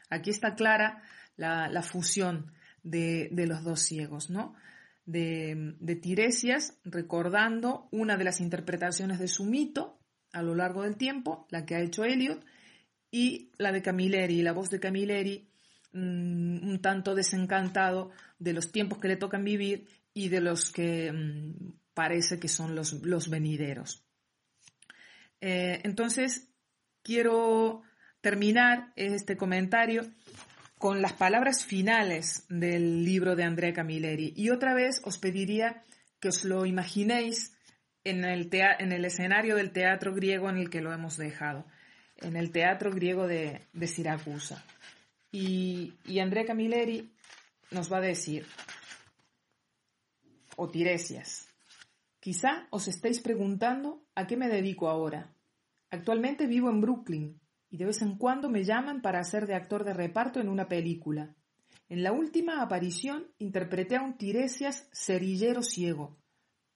Aquí 0.08 0.30
está 0.30 0.54
clara 0.54 1.02
la, 1.36 1.82
fusión 1.82 2.52
de, 2.84 3.28
los 3.32 3.64
dos 3.64 3.80
ciegos, 3.80 4.30
¿no? 4.30 4.54
De, 5.04 5.98
Tiresias 6.00 6.78
recordando 6.84 7.88
una 7.90 8.16
de 8.16 8.24
las 8.24 8.40
interpretaciones 8.40 9.18
de 9.18 9.28
su 9.28 9.44
mito 9.44 9.98
a 10.32 10.42
lo 10.42 10.54
largo 10.54 10.82
del 10.82 10.96
tiempo, 10.96 11.46
la 11.50 11.66
que 11.66 11.74
ha 11.74 11.80
hecho 11.80 12.04
Eliot, 12.04 12.44
y 13.10 13.50
la 13.58 13.72
de 13.72 13.82
Camilleri, 13.82 14.42
la 14.42 14.52
voz 14.52 14.70
de 14.70 14.80
Camilleri, 14.80 15.50
mm, 15.92 16.68
un 16.68 16.78
tanto 16.80 17.14
desencantado 17.14 18.10
de 18.38 18.52
los 18.54 18.72
tiempos 18.72 18.98
que 18.98 19.08
le 19.08 19.16
tocan 19.16 19.44
vivir 19.44 19.86
y 20.14 20.28
de 20.28 20.40
los 20.40 20.70
que 20.70 21.12
mm, 21.12 21.72
parece 21.94 22.38
que 22.38 22.48
son 22.48 22.74
los, 22.74 22.94
los 23.02 23.28
venideros. 23.28 24.06
Eh, 25.40 25.80
entonces, 25.84 26.48
quiero 27.02 27.82
terminar 28.20 28.92
este 28.96 29.36
comentario 29.36 30.02
con 30.82 31.00
las 31.00 31.12
palabras 31.12 31.64
finales 31.64 32.44
del 32.48 33.04
libro 33.04 33.36
de 33.36 33.44
Andrea 33.44 33.72
Camilleri. 33.72 34.32
Y 34.34 34.50
otra 34.50 34.74
vez 34.74 35.00
os 35.04 35.16
pediría 35.16 35.84
que 36.18 36.26
os 36.26 36.44
lo 36.44 36.66
imaginéis 36.66 37.56
en 38.02 38.24
el, 38.24 38.50
en 38.52 38.90
el 38.90 39.04
escenario 39.04 39.54
del 39.54 39.70
teatro 39.70 40.12
griego 40.12 40.50
en 40.50 40.56
el 40.56 40.70
que 40.70 40.80
lo 40.80 40.92
hemos 40.92 41.16
dejado, 41.16 41.66
en 42.16 42.34
el 42.34 42.50
teatro 42.50 42.90
griego 42.90 43.28
de, 43.28 43.60
de 43.72 43.86
Siracusa. 43.86 44.64
Y, 45.30 45.94
y 46.04 46.18
Andrea 46.18 46.46
Camilleri 46.46 47.12
nos 47.70 47.92
va 47.92 47.98
a 47.98 48.00
decir, 48.00 48.44
o 50.56 50.68
Tiresias, 50.68 51.46
quizá 52.18 52.66
os 52.70 52.88
estéis 52.88 53.20
preguntando 53.20 54.02
a 54.16 54.26
qué 54.26 54.36
me 54.36 54.48
dedico 54.48 54.88
ahora. 54.88 55.32
Actualmente 55.90 56.48
vivo 56.48 56.70
en 56.70 56.80
Brooklyn 56.80 57.41
y 57.72 57.78
de 57.78 57.86
vez 57.86 58.02
en 58.02 58.18
cuando 58.18 58.50
me 58.50 58.64
llaman 58.64 59.00
para 59.00 59.18
hacer 59.18 59.46
de 59.46 59.54
actor 59.54 59.82
de 59.82 59.94
reparto 59.94 60.40
en 60.40 60.50
una 60.50 60.68
película. 60.68 61.34
En 61.88 62.02
la 62.02 62.12
última 62.12 62.60
aparición 62.60 63.28
interpreté 63.38 63.96
a 63.96 64.02
un 64.02 64.18
Tiresias 64.18 64.90
cerillero 64.92 65.62
ciego, 65.62 66.18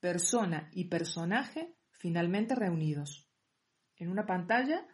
persona 0.01 0.70
y 0.72 0.84
personaje 0.84 1.76
finalmente 1.92 2.55
reunidos. 2.55 3.28
En 3.99 4.09
una 4.09 4.24
pantalla 4.24 4.86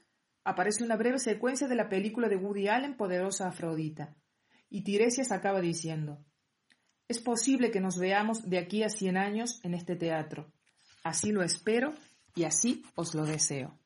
aparece 0.42 0.82
una 0.82 0.96
breve 0.96 1.20
secuencia 1.20 1.68
de 1.68 1.76
la 1.76 1.88
película 1.88 2.28
de 2.28 2.34
Woody 2.36 2.66
Allen 2.66 2.96
Poderosa 2.96 3.46
Afrodita, 3.46 4.16
y 4.68 4.82
Tiresias 4.82 5.30
acaba 5.30 5.60
diciendo 5.60 6.24
Es 7.06 7.20
posible 7.20 7.70
que 7.70 7.80
nos 7.80 7.96
veamos 7.96 8.50
de 8.50 8.58
aquí 8.58 8.82
a 8.82 8.88
cien 8.88 9.16
años 9.16 9.60
en 9.62 9.74
este 9.74 9.94
teatro. 9.94 10.52
Así 11.04 11.30
lo 11.30 11.44
espero 11.44 11.94
y 12.34 12.42
así 12.42 12.82
os 12.96 13.14
lo 13.14 13.24
deseo. 13.24 13.78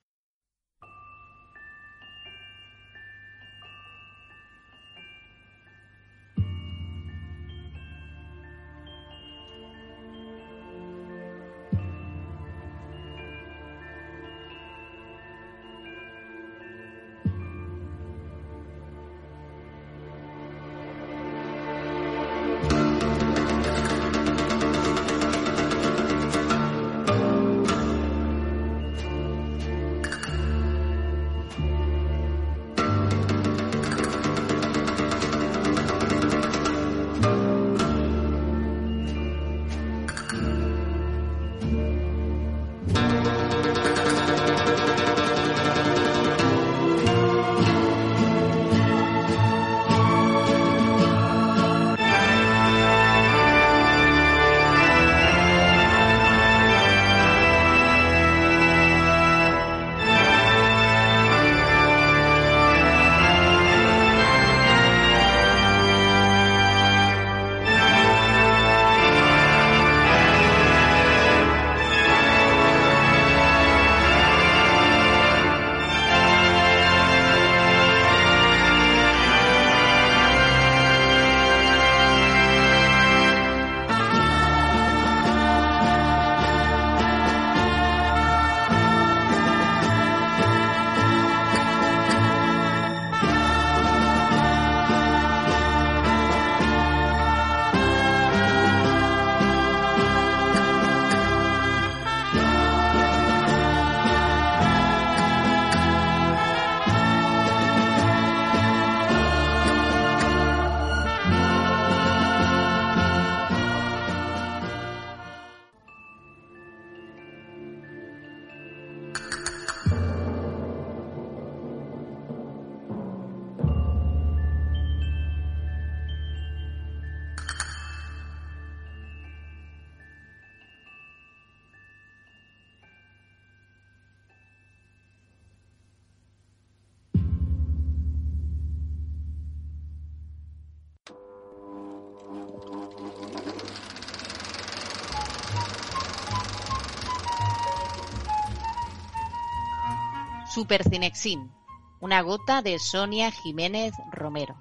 Supercinexin, 150.57 151.53
una 152.01 152.23
gota 152.23 152.63
de 152.63 152.79
Sonia 152.79 153.31
Jiménez 153.31 153.93
Romero. 154.11 154.57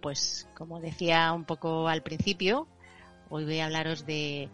Pues 0.00 0.48
como 0.54 0.78
decía 0.78 1.32
un 1.32 1.44
poco 1.44 1.88
al 1.88 2.04
principio, 2.04 2.68
hoy 3.30 3.44
voy 3.44 3.58
a 3.58 3.64
hablaros 3.64 4.06
de 4.06 4.48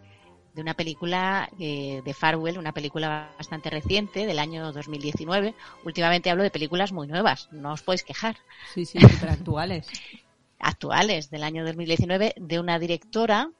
de 0.54 0.60
una 0.60 0.74
película 0.74 1.48
eh, 1.58 2.02
de 2.04 2.14
Farwell, 2.14 2.58
una 2.58 2.72
película 2.72 3.32
bastante 3.36 3.70
reciente 3.70 4.26
del 4.26 4.38
año 4.38 4.72
2019. 4.72 5.54
Últimamente 5.84 6.30
hablo 6.30 6.42
de 6.42 6.50
películas 6.50 6.92
muy 6.92 7.06
nuevas, 7.06 7.48
no 7.52 7.72
os 7.72 7.82
podéis 7.82 8.04
quejar. 8.04 8.36
Sí, 8.72 8.84
sí, 8.84 9.00
súper 9.00 9.30
actuales. 9.30 9.86
actuales, 10.58 11.30
del 11.30 11.42
año 11.42 11.64
2019, 11.64 12.34
de 12.36 12.60
una 12.60 12.78
directora. 12.78 13.50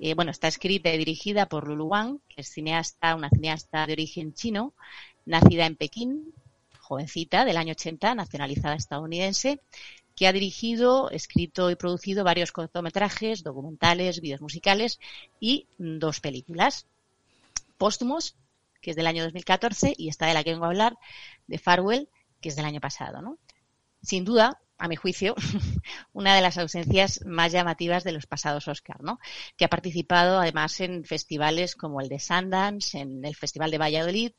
Eh, 0.00 0.14
bueno, 0.14 0.30
está 0.30 0.48
escrita 0.48 0.92
y 0.92 0.98
dirigida 0.98 1.46
por 1.46 1.66
Lulu 1.66 1.86
Wang, 1.86 2.18
que 2.28 2.42
es 2.42 2.48
cineasta, 2.48 3.14
una 3.14 3.28
cineasta 3.30 3.86
de 3.86 3.92
origen 3.92 4.32
chino, 4.32 4.72
nacida 5.26 5.66
en 5.66 5.76
Pekín, 5.76 6.32
jovencita 6.78 7.44
del 7.44 7.56
año 7.56 7.72
80, 7.72 8.14
nacionalizada 8.14 8.76
estadounidense, 8.76 9.60
que 10.18 10.26
ha 10.26 10.32
dirigido, 10.32 11.10
escrito 11.12 11.70
y 11.70 11.76
producido 11.76 12.24
varios 12.24 12.50
cortometrajes, 12.50 13.44
documentales, 13.44 14.20
vídeos 14.20 14.40
musicales 14.40 14.98
y 15.38 15.68
dos 15.78 16.18
películas. 16.18 16.86
Póstumos, 17.76 18.34
que 18.80 18.90
es 18.90 18.96
del 18.96 19.06
año 19.06 19.22
2014, 19.22 19.94
y 19.96 20.08
esta 20.08 20.26
de 20.26 20.34
la 20.34 20.42
que 20.42 20.50
vengo 20.50 20.64
a 20.64 20.68
hablar, 20.68 20.98
de 21.46 21.58
Farwell, 21.58 22.08
que 22.40 22.48
es 22.48 22.56
del 22.56 22.64
año 22.64 22.80
pasado. 22.80 23.22
¿no? 23.22 23.38
Sin 24.02 24.24
duda, 24.24 24.60
a 24.76 24.88
mi 24.88 24.96
juicio, 24.96 25.36
una 26.12 26.34
de 26.34 26.42
las 26.42 26.58
ausencias 26.58 27.24
más 27.24 27.52
llamativas 27.52 28.02
de 28.02 28.10
los 28.10 28.26
pasados 28.26 28.66
Oscar, 28.66 29.00
¿no? 29.04 29.20
Que 29.56 29.66
ha 29.66 29.68
participado 29.68 30.40
además 30.40 30.80
en 30.80 31.04
festivales 31.04 31.76
como 31.76 32.00
el 32.00 32.08
de 32.08 32.18
Sundance, 32.18 32.98
en 32.98 33.24
el 33.24 33.36
Festival 33.36 33.70
de 33.70 33.78
Valladolid, 33.78 34.32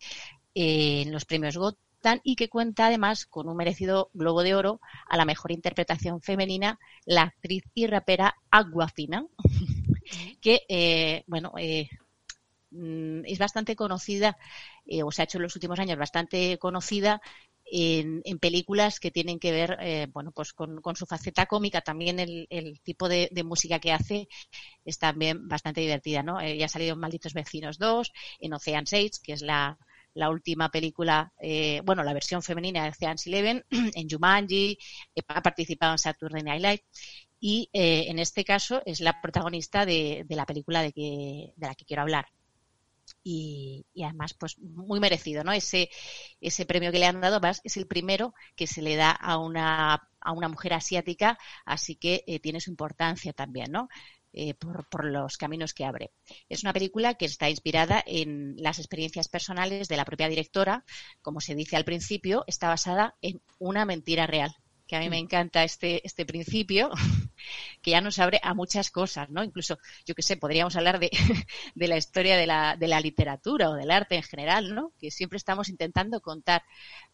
en 0.53 1.13
los 1.13 1.23
premios 1.23 1.55
GOT 1.55 1.77
y 2.23 2.35
que 2.35 2.49
cuenta 2.49 2.87
además 2.87 3.25
con 3.25 3.49
un 3.49 3.57
merecido 3.57 4.09
Globo 4.13 4.43
de 4.43 4.55
Oro 4.55 4.79
a 5.07 5.17
la 5.17 5.25
mejor 5.25 5.51
interpretación 5.51 6.21
femenina, 6.21 6.79
la 7.05 7.23
actriz 7.23 7.63
y 7.73 7.87
rapera 7.87 8.35
Aguafina, 8.51 9.25
que, 10.41 10.61
eh, 10.69 11.23
bueno, 11.27 11.53
eh, 11.57 11.89
mm, 12.71 13.25
es 13.25 13.37
bastante 13.37 13.75
conocida, 13.75 14.37
eh, 14.85 15.03
o 15.03 15.11
se 15.11 15.21
ha 15.21 15.25
hecho 15.25 15.37
en 15.37 15.43
los 15.43 15.55
últimos 15.55 15.79
años 15.79 15.97
bastante 15.97 16.57
conocida 16.57 17.21
en, 17.71 18.23
películas 18.39 18.99
que 18.99 19.11
tienen 19.11 19.37
que 19.37 19.51
ver 19.51 20.09
bueno 20.11 20.31
pues 20.31 20.53
con, 20.53 20.81
su 20.95 21.05
faceta 21.05 21.45
cómica. 21.45 21.81
También 21.81 22.19
el, 22.19 22.47
tipo 22.83 23.07
de, 23.07 23.29
música 23.45 23.79
que 23.79 23.91
hace 23.91 24.27
es 24.85 24.97
también 24.97 25.47
bastante 25.47 25.81
divertida 25.81 26.23
no 26.23 26.41
ya 26.41 26.65
ha 26.65 26.69
salido 26.69 26.93
en 26.93 26.99
Malditos 26.99 27.33
Vecinos 27.35 27.77
2 27.77 28.11
en 28.39 28.53
Ocean 28.53 28.87
6 28.87 29.19
que 29.19 29.33
es 29.33 29.43
la, 29.43 29.77
la 30.19 30.29
última 30.29 30.69
película, 30.69 31.31
eh, 31.41 31.81
bueno, 31.85 32.03
la 32.03 32.13
versión 32.13 32.43
femenina 32.43 32.83
de 32.83 32.89
Ocean's 32.89 33.25
Eleven, 33.25 33.65
en 33.95 34.09
Jumanji, 34.09 34.77
eh, 35.15 35.21
ha 35.29 35.41
participado 35.41 35.93
en 35.93 35.97
Saturday 35.97 36.43
Night 36.43 36.61
Live 36.61 36.83
y 37.39 37.69
eh, 37.71 38.05
en 38.09 38.19
este 38.19 38.43
caso 38.43 38.81
es 38.85 38.99
la 38.99 39.21
protagonista 39.21 39.85
de, 39.85 40.25
la 40.27 40.45
película 40.45 40.81
de, 40.81 40.91
que, 40.91 41.53
de 41.55 41.67
la 41.67 41.73
que 41.73 41.85
quiero 41.85 42.01
hablar. 42.01 42.27
Y, 43.23 43.85
además, 44.03 44.33
pues 44.33 44.59
muy 44.59 44.99
merecido, 44.99 45.43
¿no? 45.43 45.51
Ese, 45.51 45.89
ese 46.41 46.65
premio 46.65 46.91
que 46.91 46.99
le 46.99 47.05
han 47.05 47.21
dado 47.21 47.39
es 47.63 47.77
el 47.77 47.87
primero 47.87 48.33
que 48.55 48.67
se 48.67 48.81
le 48.81 48.95
da 48.95 49.11
a 49.11 49.37
una, 49.37 50.09
a 50.19 50.31
una 50.31 50.47
mujer 50.47 50.73
asiática, 50.73 51.37
así 51.65 51.95
que 51.95 52.23
tiene 52.43 52.61
su 52.61 52.69
importancia 52.69 53.33
también, 53.33 53.71
¿no? 53.71 53.87
Eh, 54.31 54.53
por, 54.53 55.05
los 55.05 55.37
caminos 55.37 55.73
que 55.73 55.85
abre. 55.85 56.11
Es 56.49 56.61
una 56.61 56.73
película 56.73 57.15
que 57.15 57.25
está 57.25 57.49
inspirada 57.49 58.03
en 58.05 58.55
las 58.57 58.77
experiencias 58.77 59.27
personales 59.27 59.87
de 59.87 59.97
la 59.97 60.05
propia 60.05 60.29
directora. 60.29 60.85
Como 61.21 61.41
se 61.41 61.55
dice 61.55 61.75
al 61.75 61.83
principio, 61.85 62.43
está 62.45 62.67
basada 62.67 63.15
en 63.21 63.41
una 63.57 63.85
mentira 63.85 64.27
real 64.27 64.55
que 64.89 64.95
a 64.95 64.99
mí 65.01 65.09
me 65.09 65.17
mm. 65.17 65.25
encanta 65.25 65.63
este, 65.63 66.05
este 66.05 66.25
principio, 66.25 66.89
que 67.83 67.91
ya 67.91 68.01
nos 68.01 68.17
abre 68.17 68.39
a 68.41 68.55
muchas 68.55 68.89
cosas, 68.89 69.29
¿no? 69.29 69.43
Incluso, 69.43 69.77
yo 70.03 70.15
qué 70.15 70.23
sé, 70.23 70.35
podríamos 70.35 70.75
hablar 70.75 70.99
de, 70.99 71.11
de 71.75 71.87
la 71.87 71.95
historia 71.95 72.35
de 72.35 72.47
la, 72.47 72.75
de 72.75 72.87
la, 72.87 72.99
literatura 72.99 73.69
o 73.69 73.75
del 73.75 73.91
arte 73.91 74.15
en 74.15 74.23
general, 74.23 74.73
¿no? 74.73 74.91
Que 74.99 75.11
siempre 75.11 75.37
estamos 75.37 75.69
intentando 75.69 76.21
contar 76.21 76.63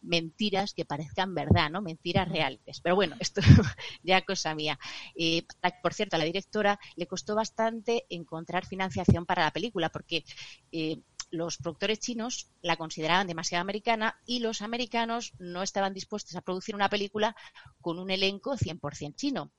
mentiras 0.00 0.72
que 0.72 0.86
parezcan 0.86 1.34
verdad, 1.34 1.68
¿no? 1.68 1.82
Mentiras 1.82 2.26
reales. 2.30 2.80
Pero 2.80 2.94
bueno, 2.94 3.14
esto 3.20 3.42
ya 4.02 4.22
cosa 4.22 4.54
mía. 4.54 4.78
Eh, 5.14 5.42
por 5.82 5.92
cierto, 5.92 6.16
a 6.16 6.18
la 6.18 6.24
directora 6.24 6.80
le 6.96 7.06
costó 7.06 7.34
bastante 7.34 8.06
encontrar 8.08 8.64
financiación 8.64 9.26
para 9.26 9.44
la 9.44 9.50
película, 9.50 9.90
porque 9.90 10.24
eh, 10.72 10.96
los 11.30 11.58
productores 11.58 11.98
chinos 12.00 12.48
la 12.62 12.76
consideraban 12.76 13.26
demasiado 13.26 13.62
americana 13.62 14.20
y 14.26 14.40
los 14.40 14.62
americanos 14.62 15.32
no 15.38 15.62
estaban 15.62 15.94
dispuestos 15.94 16.36
a 16.36 16.42
producir 16.42 16.74
una 16.74 16.88
película 16.88 17.36
con 17.80 17.98
un 17.98 18.10
elenco 18.10 18.56
100% 18.56 19.14
chino. 19.16 19.52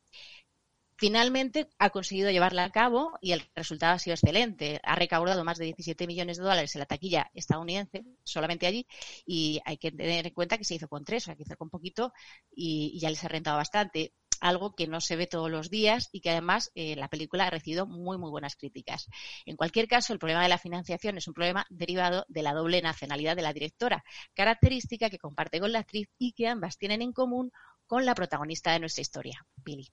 Finalmente 0.99 1.69
ha 1.77 1.91
conseguido 1.91 2.31
llevarla 2.31 2.63
a 2.63 2.71
cabo 2.71 3.19
y 3.21 3.31
el 3.33 3.43
resultado 3.53 3.93
ha 3.93 3.99
sido 3.99 4.15
excelente. 4.15 4.79
Ha 4.81 4.95
recaudado 4.95 5.43
más 5.43 5.59
de 5.59 5.65
17 5.65 6.07
millones 6.07 6.37
de 6.37 6.43
dólares 6.43 6.75
en 6.75 6.79
la 6.79 6.87
taquilla 6.87 7.29
estadounidense, 7.35 8.03
solamente 8.23 8.65
allí, 8.65 8.87
y 9.23 9.61
hay 9.63 9.77
que 9.77 9.91
tener 9.91 10.25
en 10.25 10.33
cuenta 10.33 10.57
que 10.57 10.63
se 10.63 10.73
hizo 10.73 10.87
con 10.87 11.05
tres, 11.05 11.23
o 11.23 11.25
sea, 11.25 11.35
que 11.35 11.43
hizo 11.43 11.55
con 11.55 11.69
poquito 11.69 12.13
y, 12.51 12.93
y 12.95 12.99
ya 12.99 13.11
les 13.11 13.23
ha 13.23 13.27
rentado 13.27 13.57
bastante 13.57 14.13
algo 14.41 14.75
que 14.75 14.87
no 14.87 15.01
se 15.01 15.15
ve 15.15 15.27
todos 15.27 15.49
los 15.49 15.69
días 15.69 16.09
y 16.11 16.21
que 16.21 16.29
además 16.29 16.71
eh, 16.75 16.95
la 16.95 17.09
película 17.09 17.47
ha 17.47 17.49
recibido 17.49 17.85
muy, 17.85 18.17
muy 18.17 18.29
buenas 18.29 18.55
críticas. 18.55 19.07
En 19.45 19.55
cualquier 19.55 19.87
caso, 19.87 20.13
el 20.13 20.19
problema 20.19 20.43
de 20.43 20.49
la 20.49 20.57
financiación 20.57 21.17
es 21.17 21.27
un 21.27 21.33
problema 21.33 21.65
derivado 21.69 22.25
de 22.27 22.43
la 22.43 22.53
doble 22.53 22.81
nacionalidad 22.81 23.35
de 23.35 23.41
la 23.41 23.53
directora, 23.53 24.03
característica 24.33 25.09
que 25.09 25.19
comparte 25.19 25.59
con 25.59 25.71
la 25.71 25.79
actriz 25.79 26.07
y 26.17 26.33
que 26.33 26.47
ambas 26.47 26.77
tienen 26.77 27.01
en 27.01 27.13
común 27.13 27.51
con 27.85 28.05
la 28.05 28.15
protagonista 28.15 28.71
de 28.71 28.79
nuestra 28.79 29.01
historia, 29.01 29.45
Billy. 29.55 29.87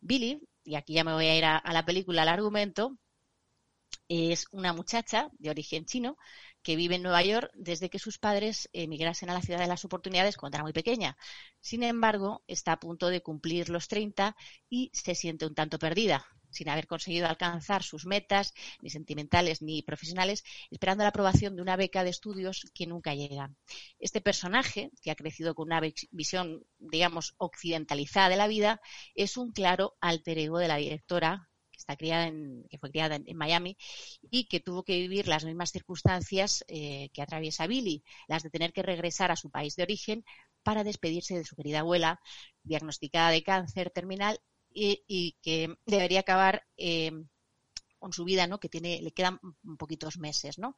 Billy, 0.00 0.40
y 0.64 0.74
aquí 0.76 0.94
ya 0.94 1.04
me 1.04 1.12
voy 1.12 1.26
a 1.26 1.36
ir 1.36 1.44
a 1.44 1.72
la 1.72 1.84
película, 1.84 2.22
al 2.22 2.28
argumento, 2.28 2.98
es 4.08 4.46
una 4.50 4.72
muchacha 4.72 5.30
de 5.38 5.50
origen 5.50 5.86
chino 5.86 6.16
que 6.64 6.74
vive 6.76 6.96
en 6.96 7.02
Nueva 7.02 7.22
York 7.22 7.52
desde 7.54 7.90
que 7.90 8.00
sus 8.00 8.18
padres 8.18 8.68
emigrasen 8.72 9.28
a 9.30 9.34
la 9.34 9.42
ciudad 9.42 9.60
de 9.60 9.68
las 9.68 9.84
oportunidades 9.84 10.36
cuando 10.36 10.56
era 10.56 10.64
muy 10.64 10.72
pequeña. 10.72 11.16
Sin 11.60 11.82
embargo, 11.82 12.42
está 12.48 12.72
a 12.72 12.80
punto 12.80 13.10
de 13.10 13.22
cumplir 13.22 13.68
los 13.68 13.86
30 13.86 14.34
y 14.70 14.90
se 14.94 15.14
siente 15.14 15.46
un 15.46 15.54
tanto 15.54 15.78
perdida, 15.78 16.26
sin 16.50 16.70
haber 16.70 16.86
conseguido 16.86 17.28
alcanzar 17.28 17.82
sus 17.82 18.06
metas, 18.06 18.54
ni 18.80 18.88
sentimentales 18.88 19.60
ni 19.60 19.82
profesionales, 19.82 20.42
esperando 20.70 21.04
la 21.04 21.10
aprobación 21.10 21.54
de 21.54 21.62
una 21.62 21.76
beca 21.76 22.02
de 22.02 22.10
estudios 22.10 22.70
que 22.74 22.86
nunca 22.86 23.14
llega. 23.14 23.52
Este 23.98 24.22
personaje, 24.22 24.90
que 25.02 25.10
ha 25.10 25.16
crecido 25.16 25.54
con 25.54 25.66
una 25.66 25.82
visión, 26.10 26.64
digamos, 26.78 27.34
occidentalizada 27.36 28.30
de 28.30 28.36
la 28.36 28.48
vida, 28.48 28.80
es 29.14 29.36
un 29.36 29.52
claro 29.52 29.96
alter 30.00 30.38
ego 30.38 30.58
de 30.58 30.68
la 30.68 30.76
directora 30.76 31.50
está 31.76 31.96
criada 31.96 32.26
en, 32.26 32.64
que 32.68 32.78
fue 32.78 32.90
criada 32.90 33.16
en, 33.16 33.36
Miami 33.36 33.76
y 34.30 34.44
que 34.44 34.60
tuvo 34.60 34.84
que 34.84 34.98
vivir 34.98 35.28
las 35.28 35.44
mismas 35.44 35.72
circunstancias 35.72 36.64
eh, 36.68 37.10
que 37.12 37.22
atraviesa 37.22 37.66
Billy, 37.66 38.04
las 38.28 38.42
de 38.42 38.50
tener 38.50 38.72
que 38.72 38.82
regresar 38.82 39.30
a 39.30 39.36
su 39.36 39.50
país 39.50 39.76
de 39.76 39.82
origen 39.82 40.24
para 40.62 40.84
despedirse 40.84 41.36
de 41.36 41.44
su 41.44 41.56
querida 41.56 41.80
abuela, 41.80 42.20
diagnosticada 42.62 43.30
de 43.30 43.42
cáncer 43.42 43.90
terminal 43.90 44.40
y, 44.76 45.36
que 45.40 45.76
debería 45.86 46.20
acabar 46.20 46.64
eh, 46.76 47.12
con 47.98 48.12
su 48.12 48.24
vida, 48.24 48.46
¿no? 48.46 48.58
Que 48.58 48.68
tiene, 48.68 49.00
le 49.02 49.12
quedan 49.12 49.38
poquitos 49.78 50.18
meses, 50.18 50.58
¿no? 50.58 50.74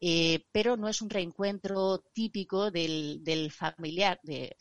Eh, 0.00 0.46
pero 0.50 0.76
no 0.76 0.88
es 0.88 1.02
un 1.02 1.10
reencuentro 1.10 1.98
típico 2.14 2.70
del, 2.70 3.52
familiar, 3.52 4.18
de, 4.22 4.56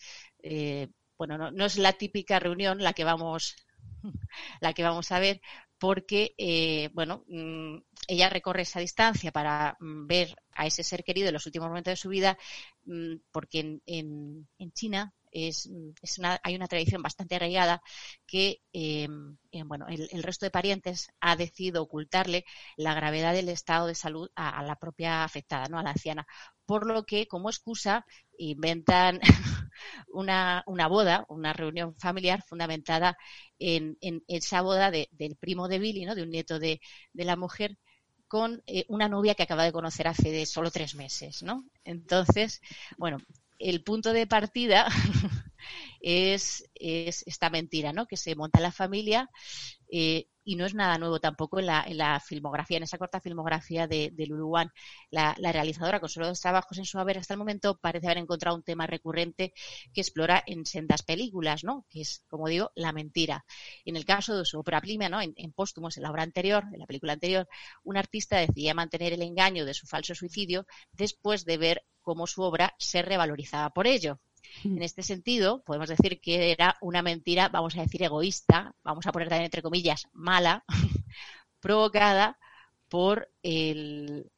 bueno, 1.17 1.37
no, 1.37 1.51
no, 1.51 1.65
es 1.65 1.77
la 1.77 1.93
típica 1.93 2.39
reunión 2.39 2.83
la 2.83 2.93
que 2.93 3.05
vamos 3.05 3.55
la 4.61 4.73
que 4.73 4.83
vamos 4.83 5.11
a 5.11 5.19
ver, 5.19 5.41
porque, 5.83 6.33
eh, 6.37 6.89
bueno, 6.93 7.25
mm, 7.27 7.75
ella 8.07 8.29
recorre 8.29 8.61
esa 8.61 8.79
distancia 8.79 9.33
para 9.33 9.75
mm, 9.81 10.07
ver 10.07 10.33
a 10.53 10.65
ese 10.65 10.81
ser 10.81 11.03
querido 11.03 11.27
en 11.27 11.33
los 11.33 11.45
últimos 11.45 11.67
momentos 11.67 11.91
de 11.91 11.97
su 11.97 12.07
vida, 12.07 12.37
mm, 12.85 13.15
porque 13.33 13.81
en, 13.85 14.47
China 14.73 15.13
es, 15.33 15.69
una, 16.17 16.39
hay 16.43 16.55
una 16.55 16.67
tradición 16.67 17.01
bastante 17.01 17.35
arraigada 17.35 17.81
que 18.25 18.61
eh, 18.71 19.07
eh, 19.51 19.63
bueno, 19.63 19.87
el, 19.87 20.23
resto 20.23 20.45
de 20.45 20.51
parientes 20.51 21.09
ha 21.19 21.35
decidido 21.35 21.83
ocultarle 21.83 22.45
la 22.77 22.93
gravedad 22.93 23.33
del 23.33 23.49
estado 23.49 23.87
de 23.87 23.95
salud 23.95 24.29
a, 24.35 24.63
la 24.63 24.75
propia 24.75 25.23
afectada, 25.23 25.67
¿no? 25.67 25.79
a 25.79 25.83
la 25.83 25.91
anciana. 25.91 26.25
Por 26.65 26.87
lo 26.87 27.05
que, 27.05 27.27
como 27.27 27.49
excusa, 27.49 28.05
inventan 28.37 29.19
una, 30.07 30.63
una, 30.65 30.87
boda, 30.87 31.25
una 31.29 31.53
reunión 31.53 31.95
familiar 31.97 32.43
fundamentada 32.43 33.17
en, 33.59 33.97
en 34.01 34.23
esa 34.27 34.61
boda 34.61 34.91
del 34.91 35.35
primo 35.39 35.67
de 35.67 35.79
Billy, 35.79 36.05
¿no? 36.05 36.15
de 36.15 36.23
un 36.23 36.29
nieto 36.29 36.59
de, 36.59 36.79
de 37.13 37.25
la 37.25 37.35
mujer, 37.35 37.77
con 38.33 38.63
eh, 38.65 38.85
una 38.87 39.09
novia 39.09 39.35
que 39.35 39.43
acaba 39.43 39.63
de 39.63 39.71
conocer 39.71 40.07
hace 40.07 40.47
solo 40.47 40.71
tres 40.71 40.95
meses, 40.95 41.43
¿no? 41.43 41.65
Entonces, 41.83 42.61
bueno, 42.97 43.19
el 43.59 43.83
punto 43.83 44.13
de 44.13 44.27
partida 44.27 44.87
es, 46.01 46.69
es, 46.75 47.23
esta 47.27 47.49
mentira, 47.49 47.93
¿no? 47.93 48.05
Que 48.05 48.17
se 48.17 48.35
monta 48.35 48.59
la 48.59 48.71
familia 48.71 49.29
eh, 49.91 50.27
y 50.43 50.55
no 50.55 50.65
es 50.65 50.73
nada 50.73 50.97
nuevo 50.97 51.19
tampoco 51.19 51.59
en 51.59 51.67
la, 51.67 52.19
filmografía, 52.19 52.77
en 52.77 52.83
esa 52.83 52.97
corta 52.97 53.19
filmografía 53.19 53.87
de, 53.87 54.11
de 54.13 54.27
Lulu 54.27 54.47
Wan. 54.47 54.71
La, 55.09 55.35
la, 55.39 55.51
realizadora, 55.51 55.99
con 55.99 56.09
solo 56.09 56.27
dos 56.27 56.41
trabajos 56.41 56.77
en 56.77 56.85
su 56.85 56.99
haber 56.99 57.17
hasta 57.17 57.33
el 57.33 57.37
momento, 57.37 57.77
parece 57.77 58.07
haber 58.07 58.19
encontrado 58.19 58.55
un 58.55 58.63
tema 58.63 58.87
recurrente 58.87 59.53
que 59.93 60.01
explora 60.01 60.43
en 60.45 60.65
sendas 60.65 61.03
películas, 61.03 61.63
¿no? 61.63 61.85
Que 61.89 62.01
es, 62.01 62.23
como 62.27 62.47
digo, 62.47 62.71
la 62.75 62.91
mentira. 62.91 63.45
En 63.85 63.95
el 63.95 64.05
caso 64.05 64.37
de 64.37 64.45
su 64.45 64.59
ópera 64.59 64.81
prima, 64.81 65.09
¿no? 65.09 65.21
En, 65.21 65.33
en 65.37 65.51
Póstumos, 65.53 65.97
en 65.97 66.03
la 66.03 66.11
obra 66.11 66.23
anterior, 66.23 66.63
en 66.73 66.79
la 66.79 66.85
película 66.85 67.13
anterior, 67.13 67.47
un 67.83 67.97
artista 67.97 68.37
decidía 68.37 68.73
mantener 68.73 69.13
el 69.13 69.21
engaño 69.21 69.65
de 69.65 69.73
su 69.73 69.87
falso 69.87 70.15
suicidio 70.15 70.65
después 70.91 71.45
de 71.45 71.57
ver 71.57 71.83
cómo 72.01 72.27
su 72.27 72.41
obra 72.43 72.75
se 72.77 73.01
revalorizaba 73.01 73.71
por 73.71 73.87
ello. 73.87 74.19
En 74.63 74.81
este 74.81 75.03
sentido, 75.03 75.63
podemos 75.63 75.89
decir 75.89 76.19
que 76.21 76.51
era 76.51 76.77
una 76.81 77.01
mentira, 77.01 77.49
vamos 77.49 77.75
a 77.75 77.81
decir, 77.81 78.03
egoísta, 78.03 78.75
vamos 78.83 79.05
a 79.07 79.11
poner 79.11 79.29
también 79.29 79.45
entre 79.45 79.61
comillas, 79.61 80.07
mala, 80.13 80.63
provocada 81.59 82.37
por 82.89 83.31
el, 83.41 84.31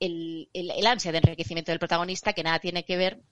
el, 0.00 0.48
el, 0.52 0.86
ansia 0.86 1.12
de 1.12 1.18
enriquecimiento 1.18 1.72
del 1.72 1.78
protagonista 1.78 2.32
que 2.32 2.42
nada 2.42 2.58
tiene 2.58 2.84
que 2.84 2.96
ver 2.96 3.22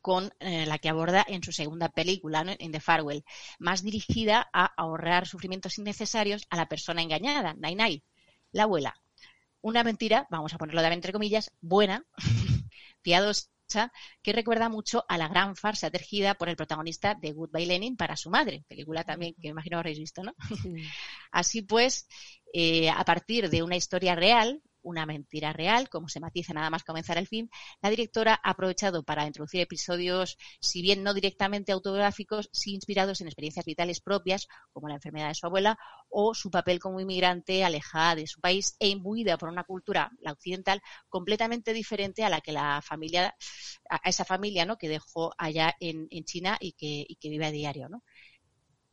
con 0.00 0.34
eh, 0.40 0.66
la 0.66 0.78
que 0.78 0.90
aborda 0.90 1.24
en 1.26 1.42
su 1.42 1.50
segunda 1.50 1.88
película, 1.88 2.44
¿no? 2.44 2.52
en 2.58 2.72
The 2.72 2.80
Farewell, 2.80 3.24
más 3.58 3.82
dirigida 3.82 4.50
a 4.52 4.66
ahorrar 4.66 5.26
sufrimientos 5.26 5.78
innecesarios 5.78 6.46
a 6.50 6.56
la 6.56 6.68
persona 6.68 7.00
engañada, 7.00 7.54
Nai 7.54 8.02
la 8.52 8.64
abuela. 8.64 8.94
Una 9.62 9.82
mentira, 9.82 10.26
vamos 10.30 10.52
a 10.52 10.58
ponerlo 10.58 10.82
también 10.82 10.98
entre 10.98 11.12
comillas, 11.12 11.50
buena, 11.62 12.04
piadosa, 13.02 13.48
que 14.22 14.32
recuerda 14.32 14.68
mucho 14.68 15.04
a 15.08 15.18
la 15.18 15.28
gran 15.28 15.56
farsa 15.56 15.90
tergida 15.90 16.34
por 16.34 16.48
el 16.48 16.56
protagonista 16.56 17.14
de 17.14 17.32
Goodbye 17.32 17.66
Lenin 17.66 17.96
para 17.96 18.16
su 18.16 18.30
madre, 18.30 18.64
película 18.68 19.04
también 19.04 19.34
que 19.34 19.48
me 19.48 19.52
imagino 19.52 19.78
habréis 19.78 19.98
visto, 19.98 20.22
¿no? 20.22 20.34
Sí. 20.62 20.74
Así 21.30 21.62
pues, 21.62 22.06
eh, 22.52 22.90
a 22.90 23.04
partir 23.04 23.50
de 23.50 23.62
una 23.62 23.76
historia 23.76 24.14
real, 24.14 24.62
una 24.84 25.06
mentira 25.06 25.52
real, 25.52 25.88
como 25.88 26.08
se 26.08 26.20
matiza 26.20 26.54
nada 26.54 26.70
más 26.70 26.84
comenzar 26.84 27.18
el 27.18 27.26
film, 27.26 27.48
la 27.82 27.90
directora 27.90 28.38
ha 28.42 28.50
aprovechado 28.50 29.02
para 29.02 29.26
introducir 29.26 29.60
episodios, 29.60 30.38
si 30.60 30.82
bien 30.82 31.02
no 31.02 31.14
directamente 31.14 31.72
autobiográficos, 31.72 32.48
sí 32.52 32.74
inspirados 32.74 33.20
en 33.20 33.26
experiencias 33.26 33.64
vitales 33.64 34.00
propias, 34.00 34.46
como 34.72 34.88
la 34.88 34.94
enfermedad 34.94 35.28
de 35.28 35.34
su 35.34 35.46
abuela, 35.46 35.78
o 36.08 36.34
su 36.34 36.50
papel 36.50 36.78
como 36.78 37.00
inmigrante 37.00 37.64
alejada 37.64 38.14
de 38.14 38.26
su 38.26 38.40
país 38.40 38.76
e 38.78 38.88
imbuida 38.88 39.36
por 39.36 39.48
una 39.48 39.64
cultura, 39.64 40.12
la 40.20 40.32
occidental, 40.32 40.80
completamente 41.08 41.72
diferente 41.72 42.22
a 42.22 42.28
la 42.28 42.40
que 42.40 42.52
la 42.52 42.80
familia, 42.82 43.34
a 43.88 44.08
esa 44.08 44.24
familia 44.24 44.64
¿no? 44.64 44.78
que 44.78 44.88
dejó 44.88 45.32
allá 45.38 45.74
en, 45.80 46.06
en 46.10 46.24
China 46.24 46.56
y 46.60 46.72
que, 46.72 47.04
y 47.08 47.16
que 47.16 47.28
vive 47.30 47.46
a 47.46 47.50
diario. 47.50 47.88
¿no? 47.88 48.02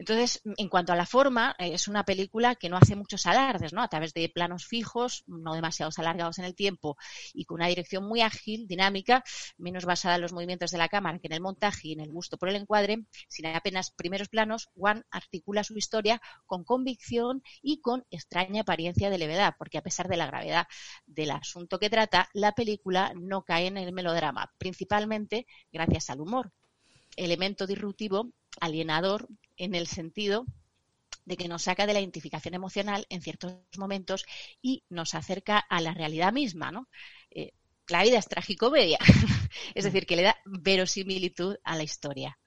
Entonces, 0.01 0.41
en 0.57 0.67
cuanto 0.67 0.93
a 0.93 0.95
la 0.95 1.05
forma, 1.05 1.55
eh, 1.59 1.75
es 1.75 1.87
una 1.87 2.03
película 2.03 2.55
que 2.55 2.69
no 2.69 2.77
hace 2.77 2.95
muchos 2.95 3.27
alardes, 3.27 3.71
¿no? 3.71 3.83
A 3.83 3.87
través 3.87 4.15
de 4.15 4.29
planos 4.29 4.65
fijos, 4.65 5.23
no 5.27 5.53
demasiados 5.53 5.99
alargados 5.99 6.39
en 6.39 6.45
el 6.45 6.55
tiempo 6.55 6.97
y 7.35 7.45
con 7.45 7.57
una 7.57 7.67
dirección 7.67 8.07
muy 8.07 8.21
ágil, 8.21 8.67
dinámica, 8.67 9.23
menos 9.59 9.85
basada 9.85 10.15
en 10.15 10.21
los 10.21 10.33
movimientos 10.33 10.71
de 10.71 10.79
la 10.79 10.89
cámara 10.89 11.19
que 11.19 11.27
en 11.27 11.33
el 11.33 11.41
montaje 11.41 11.89
y 11.89 11.91
en 11.91 11.99
el 11.99 12.11
gusto 12.11 12.37
por 12.39 12.49
el 12.49 12.55
encuadre, 12.55 13.05
sin 13.27 13.45
apenas 13.45 13.91
primeros 13.91 14.27
planos, 14.27 14.71
Juan 14.73 15.05
articula 15.11 15.63
su 15.63 15.77
historia 15.77 16.19
con 16.47 16.63
convicción 16.63 17.43
y 17.61 17.79
con 17.79 18.03
extraña 18.09 18.61
apariencia 18.61 19.11
de 19.11 19.19
levedad, 19.19 19.53
porque 19.59 19.77
a 19.77 19.83
pesar 19.83 20.07
de 20.07 20.17
la 20.17 20.25
gravedad 20.25 20.65
del 21.05 21.29
asunto 21.29 21.77
que 21.77 21.91
trata, 21.91 22.27
la 22.33 22.53
película 22.53 23.13
no 23.15 23.43
cae 23.43 23.67
en 23.67 23.77
el 23.77 23.93
melodrama, 23.93 24.51
principalmente 24.57 25.45
gracias 25.71 26.09
al 26.09 26.21
humor 26.21 26.51
elemento 27.15 27.67
disruptivo, 27.67 28.31
alienador, 28.59 29.27
en 29.57 29.75
el 29.75 29.87
sentido 29.87 30.45
de 31.25 31.37
que 31.37 31.47
nos 31.47 31.63
saca 31.63 31.85
de 31.85 31.93
la 31.93 31.99
identificación 31.99 32.53
emocional 32.53 33.05
en 33.09 33.21
ciertos 33.21 33.53
momentos 33.77 34.25
y 34.61 34.83
nos 34.89 35.13
acerca 35.13 35.59
a 35.59 35.81
la 35.81 35.93
realidad 35.93 36.33
misma, 36.33 36.71
¿no? 36.71 36.87
La 37.87 38.03
vida 38.03 38.17
es 38.17 38.27
tragicomedia, 38.27 38.99
es 39.75 39.83
decir, 39.83 40.05
que 40.05 40.15
le 40.15 40.23
da 40.23 40.37
verosimilitud 40.45 41.57
a 41.63 41.75
la 41.75 41.83
historia. 41.83 42.39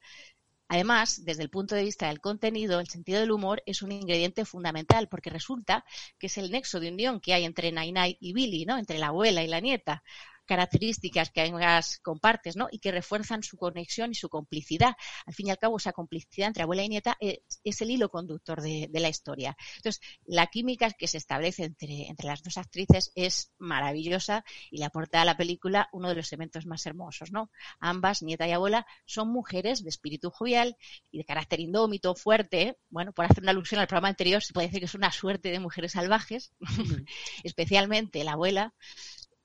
Además, 0.68 1.24
desde 1.24 1.42
el 1.42 1.50
punto 1.50 1.74
de 1.74 1.84
vista 1.84 2.08
del 2.08 2.20
contenido, 2.20 2.80
el 2.80 2.88
sentido 2.88 3.20
del 3.20 3.30
humor 3.30 3.62
es 3.66 3.82
un 3.82 3.92
ingrediente 3.92 4.46
fundamental 4.46 5.08
porque 5.08 5.28
resulta 5.28 5.84
que 6.18 6.28
es 6.28 6.38
el 6.38 6.50
nexo 6.50 6.80
de 6.80 6.88
unión 6.88 7.20
que 7.20 7.34
hay 7.34 7.44
entre 7.44 7.70
Nainai 7.70 8.16
y 8.20 8.32
Billy, 8.32 8.64
¿no? 8.64 8.78
Entre 8.78 8.98
la 8.98 9.08
abuela 9.08 9.44
y 9.44 9.48
la 9.48 9.60
nieta 9.60 10.02
características 10.44 11.30
que 11.30 11.42
ambas 11.42 11.98
compartes, 12.00 12.56
¿no? 12.56 12.68
Y 12.70 12.78
que 12.78 12.92
refuerzan 12.92 13.42
su 13.42 13.56
conexión 13.56 14.10
y 14.10 14.14
su 14.14 14.28
complicidad. 14.28 14.94
Al 15.26 15.34
fin 15.34 15.48
y 15.48 15.50
al 15.50 15.58
cabo, 15.58 15.76
esa 15.76 15.92
complicidad 15.92 16.48
entre 16.48 16.62
abuela 16.62 16.82
y 16.82 16.88
nieta 16.88 17.16
es, 17.20 17.40
es 17.62 17.80
el 17.80 17.90
hilo 17.90 18.08
conductor 18.08 18.60
de, 18.60 18.88
de, 18.90 19.00
la 19.00 19.08
historia. 19.08 19.56
Entonces, 19.76 20.00
la 20.24 20.46
química 20.46 20.90
que 20.90 21.08
se 21.08 21.18
establece 21.18 21.64
entre, 21.64 22.08
entre 22.08 22.26
las 22.26 22.42
dos 22.42 22.58
actrices 22.58 23.12
es 23.14 23.52
maravillosa 23.58 24.44
y 24.70 24.78
le 24.78 24.84
aporta 24.84 25.22
a 25.22 25.24
la 25.24 25.36
película 25.36 25.88
uno 25.92 26.08
de 26.08 26.16
los 26.16 26.32
elementos 26.32 26.66
más 26.66 26.86
hermosos, 26.86 27.32
¿no? 27.32 27.50
Ambas, 27.80 28.22
nieta 28.22 28.46
y 28.46 28.52
abuela, 28.52 28.86
son 29.06 29.28
mujeres 29.28 29.82
de 29.82 29.90
espíritu 29.90 30.30
jovial 30.30 30.76
y 31.10 31.18
de 31.18 31.24
carácter 31.24 31.60
indómito, 31.60 32.14
fuerte. 32.14 32.78
Bueno, 32.90 33.12
por 33.12 33.24
hacer 33.24 33.42
una 33.42 33.52
alusión 33.52 33.80
al 33.80 33.86
programa 33.86 34.08
anterior, 34.08 34.42
se 34.42 34.52
puede 34.52 34.68
decir 34.68 34.80
que 34.80 34.86
es 34.86 34.94
una 34.94 35.12
suerte 35.12 35.50
de 35.50 35.60
mujeres 35.60 35.92
salvajes, 35.92 36.52
especialmente 37.44 38.24
la 38.24 38.32
abuela 38.32 38.74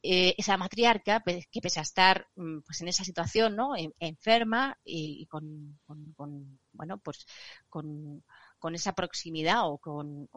eh, 0.04 0.36
esa 0.38 0.58
matriarca 0.58 1.22
que 1.52 1.62
pese 1.62 1.80
a 1.80 1.84
estar 1.84 2.28
mm, 2.36 2.60
pues 2.66 2.82
en 2.82 2.88
esa 2.88 3.04
situación 3.04 3.56
no 3.56 3.74
enferma 4.00 4.78
y, 4.84 5.26
con, 5.28 5.80
con, 5.86 6.14
con, 6.14 6.60
bueno 6.74 6.98
pues 7.00 7.26
con 7.70 8.24
con 8.60 8.76
esa 8.76 8.94
proximidad 8.94 9.62
o 9.66 9.78
con, 9.78 10.28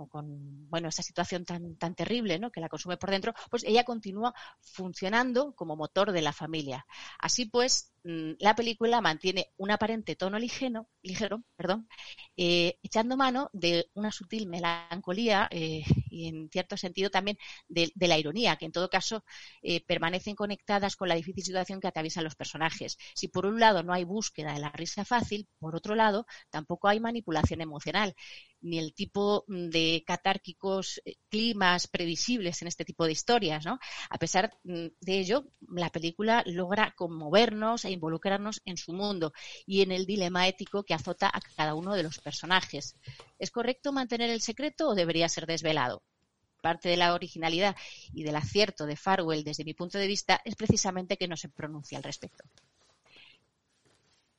bueno, 0.70 0.88
esa 0.88 1.02
situación 1.02 1.44
tan, 1.44 1.76
tan 1.76 1.94
terrible, 1.94 2.38
¿no? 2.38 2.50
Que 2.50 2.60
la 2.60 2.68
consume 2.68 2.96
por 2.96 3.10
dentro, 3.10 3.34
pues 3.50 3.64
ella 3.64 3.84
continúa 3.84 4.32
funcionando 4.60 5.54
como 5.54 5.76
motor 5.76 6.12
de 6.12 6.22
la 6.22 6.32
familia. 6.32 6.86
Así 7.18 7.46
pues, 7.46 7.92
mm, 8.04 8.32
la 8.38 8.54
película 8.54 9.00
mantiene 9.00 9.52
un 9.56 9.70
aparente 9.70 10.16
tono 10.16 10.38
ligero, 10.38 10.88
ligero 11.02 11.42
perdón, 11.56 11.88
eh, 12.36 12.78
echando 12.82 13.16
mano 13.16 13.50
de 13.52 13.90
una 13.94 14.12
sutil 14.12 14.48
melancolía 14.48 15.48
eh, 15.50 15.84
y 16.10 16.28
en 16.28 16.48
cierto 16.50 16.76
sentido 16.76 17.10
también 17.10 17.38
de, 17.68 17.90
de, 17.94 18.08
la 18.08 18.18
ironía, 18.18 18.56
que 18.56 18.66
en 18.66 18.72
todo 18.72 18.88
caso 18.88 19.24
eh, 19.62 19.84
permanecen 19.84 20.36
conectadas 20.36 20.96
con 20.96 21.08
la 21.08 21.14
difícil 21.14 21.44
situación 21.44 21.80
que 21.80 21.88
atraviesan 21.88 22.24
los 22.24 22.36
personajes. 22.36 22.98
Si 23.14 23.28
por 23.28 23.46
un 23.46 23.58
lado 23.58 23.82
no 23.82 23.92
hay 23.92 24.04
búsqueda 24.04 24.54
de 24.54 24.60
la 24.60 24.70
risa 24.70 25.04
fácil, 25.04 25.48
por 25.58 25.74
otro 25.74 25.94
lado 25.94 26.26
tampoco 26.50 26.88
hay 26.88 27.00
manipulación 27.00 27.60
emocional 27.60 28.11
ni 28.62 28.78
el 28.78 28.94
tipo 28.94 29.44
mm, 29.48 29.68
de 29.68 30.04
catárquicos 30.06 31.00
eh, 31.04 31.16
climas 31.28 31.88
previsibles 31.88 32.62
en 32.62 32.68
este 32.68 32.84
tipo 32.84 33.04
de 33.04 33.12
historias, 33.12 33.64
¿no? 33.64 33.78
A 34.08 34.18
pesar 34.18 34.52
mm, 34.64 34.86
de 35.00 35.18
ello, 35.18 35.44
la 35.68 35.90
película 35.90 36.42
logra 36.46 36.94
conmovernos 36.96 37.84
e 37.84 37.90
involucrarnos 37.90 38.62
en 38.64 38.76
su 38.76 38.92
mundo 38.92 39.32
y 39.66 39.82
en 39.82 39.92
el 39.92 40.06
dilema 40.06 40.48
ético 40.48 40.84
que 40.84 40.94
azota 40.94 41.28
a 41.32 41.40
cada 41.56 41.74
uno 41.74 41.94
de 41.94 42.04
los 42.04 42.18
personajes. 42.20 42.96
¿Es 43.38 43.50
correcto 43.50 43.92
mantener 43.92 44.30
el 44.30 44.40
secreto 44.40 44.88
o 44.88 44.94
debería 44.94 45.28
ser 45.28 45.46
desvelado? 45.46 46.02
parte 46.62 46.88
de 46.88 46.96
la 46.96 47.12
originalidad 47.12 47.76
y 48.14 48.22
del 48.22 48.36
acierto 48.36 48.86
de 48.86 48.96
Farwell 48.96 49.42
desde 49.42 49.64
mi 49.64 49.74
punto 49.74 49.98
de 49.98 50.06
vista 50.06 50.40
es 50.44 50.54
precisamente 50.54 51.16
que 51.16 51.26
no 51.26 51.36
se 51.36 51.48
pronuncia 51.48 51.98
al 51.98 52.04
respecto. 52.04 52.44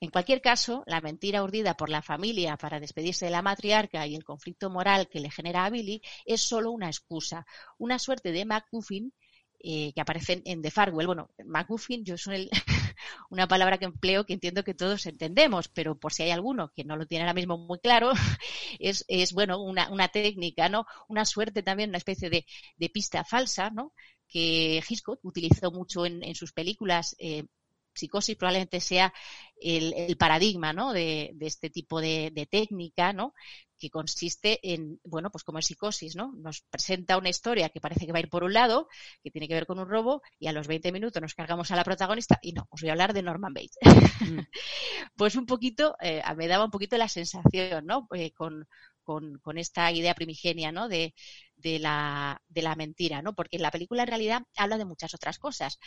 En 0.04 0.10
cualquier 0.10 0.42
caso, 0.42 0.84
la 0.86 1.00
mentira 1.00 1.42
urdida 1.42 1.78
por 1.78 1.88
la 1.88 2.02
familia 2.02 2.58
para 2.58 2.78
despedirse 2.78 3.24
de 3.24 3.30
la 3.30 3.40
matriarca 3.40 4.06
y 4.06 4.14
el 4.14 4.22
conflicto 4.22 4.68
moral 4.68 5.08
que 5.08 5.18
le 5.18 5.30
genera 5.30 5.64
a 5.64 5.70
Billy 5.70 6.02
es 6.26 6.42
solo 6.42 6.72
una 6.72 6.88
excusa, 6.88 7.46
una 7.78 7.98
suerte 7.98 8.30
de 8.30 8.44
MacGuffin 8.44 9.14
eh, 9.60 9.94
que 9.94 10.00
aparecen 10.02 10.42
en 10.44 10.60
The 10.60 10.70
Farwell. 10.70 11.06
Bueno, 11.06 11.30
MacGuffin 11.42 12.04
yo 12.04 12.16
un, 12.26 12.50
una 13.30 13.48
palabra 13.48 13.78
que 13.78 13.86
empleo 13.86 14.26
que 14.26 14.34
entiendo 14.34 14.62
que 14.62 14.74
todos 14.74 15.06
entendemos, 15.06 15.68
pero 15.68 15.98
por 15.98 16.12
si 16.12 16.24
hay 16.24 16.32
alguno 16.32 16.70
que 16.76 16.84
no 16.84 16.96
lo 16.96 17.06
tiene 17.06 17.22
ahora 17.22 17.32
mismo 17.32 17.56
muy 17.56 17.78
claro, 17.78 18.12
es, 18.78 19.32
bueno, 19.32 19.58
una, 19.62 20.08
técnica, 20.08 20.68
¿no? 20.68 20.84
Una 21.08 21.24
suerte 21.24 21.62
también, 21.62 21.88
una 21.88 21.98
especie 21.98 22.28
de, 22.28 22.44
pista 22.90 23.24
falsa, 23.24 23.70
¿no? 23.70 23.94
Que 24.28 24.82
Hitchcock 24.86 25.20
utilizó 25.22 25.70
mucho 25.70 26.04
en, 26.04 26.22
en 26.22 26.34
sus 26.34 26.52
películas. 26.52 27.16
Eh, 27.18 27.46
psicosis 27.94 28.36
probablemente 28.36 28.80
sea 28.80 29.12
el, 29.60 29.94
el 29.94 30.16
paradigma 30.16 30.72
¿no? 30.72 30.92
de, 30.92 31.30
de, 31.34 31.46
este 31.46 31.70
tipo 31.70 32.00
de, 32.00 32.30
de, 32.34 32.46
técnica, 32.46 33.12
¿no? 33.12 33.34
que 33.78 33.90
consiste 33.90 34.60
en, 34.62 35.00
bueno, 35.04 35.30
pues 35.30 35.44
como 35.44 35.58
en 35.58 35.62
psicosis, 35.62 36.16
¿no? 36.16 36.32
Nos 36.36 36.62
presenta 36.62 37.18
una 37.18 37.28
historia 37.28 37.68
que 37.68 37.80
parece 37.80 38.06
que 38.06 38.12
va 38.12 38.18
a 38.18 38.22
ir 38.22 38.28
por 38.28 38.44
un 38.44 38.52
lado, 38.52 38.88
que 39.22 39.30
tiene 39.30 39.48
que 39.48 39.54
ver 39.54 39.66
con 39.66 39.78
un 39.78 39.88
robo, 39.88 40.22
y 40.38 40.46
a 40.46 40.52
los 40.52 40.66
20 40.68 40.92
minutos 40.92 41.20
nos 41.20 41.34
cargamos 41.34 41.70
a 41.70 41.76
la 41.76 41.84
protagonista, 41.84 42.38
y 42.40 42.52
no, 42.52 42.66
os 42.70 42.80
voy 42.80 42.88
a 42.88 42.92
hablar 42.92 43.12
de 43.12 43.22
Norman 43.22 43.52
Bates. 43.52 43.76
Mm. 44.20 44.38
pues 45.16 45.36
un 45.36 45.46
poquito, 45.46 45.96
eh, 46.00 46.22
me 46.36 46.48
daba 46.48 46.64
un 46.64 46.70
poquito 46.70 46.96
la 46.96 47.08
sensación, 47.08 47.84
¿no? 47.84 48.08
Eh, 48.14 48.32
con, 48.32 48.66
con, 49.04 49.40
esta 49.56 49.92
idea 49.92 50.14
primigenia 50.14 50.72
¿no? 50.72 50.88
de, 50.88 51.14
la, 51.62 52.42
de 52.48 52.62
la 52.62 52.74
mentira, 52.74 53.22
¿no? 53.22 53.34
porque 53.34 53.58
la 53.58 53.70
película 53.70 54.02
en 54.02 54.08
realidad 54.08 54.42
habla 54.56 54.78
de 54.78 54.84
muchas 54.84 55.14
otras 55.14 55.38
cosas. 55.38 55.78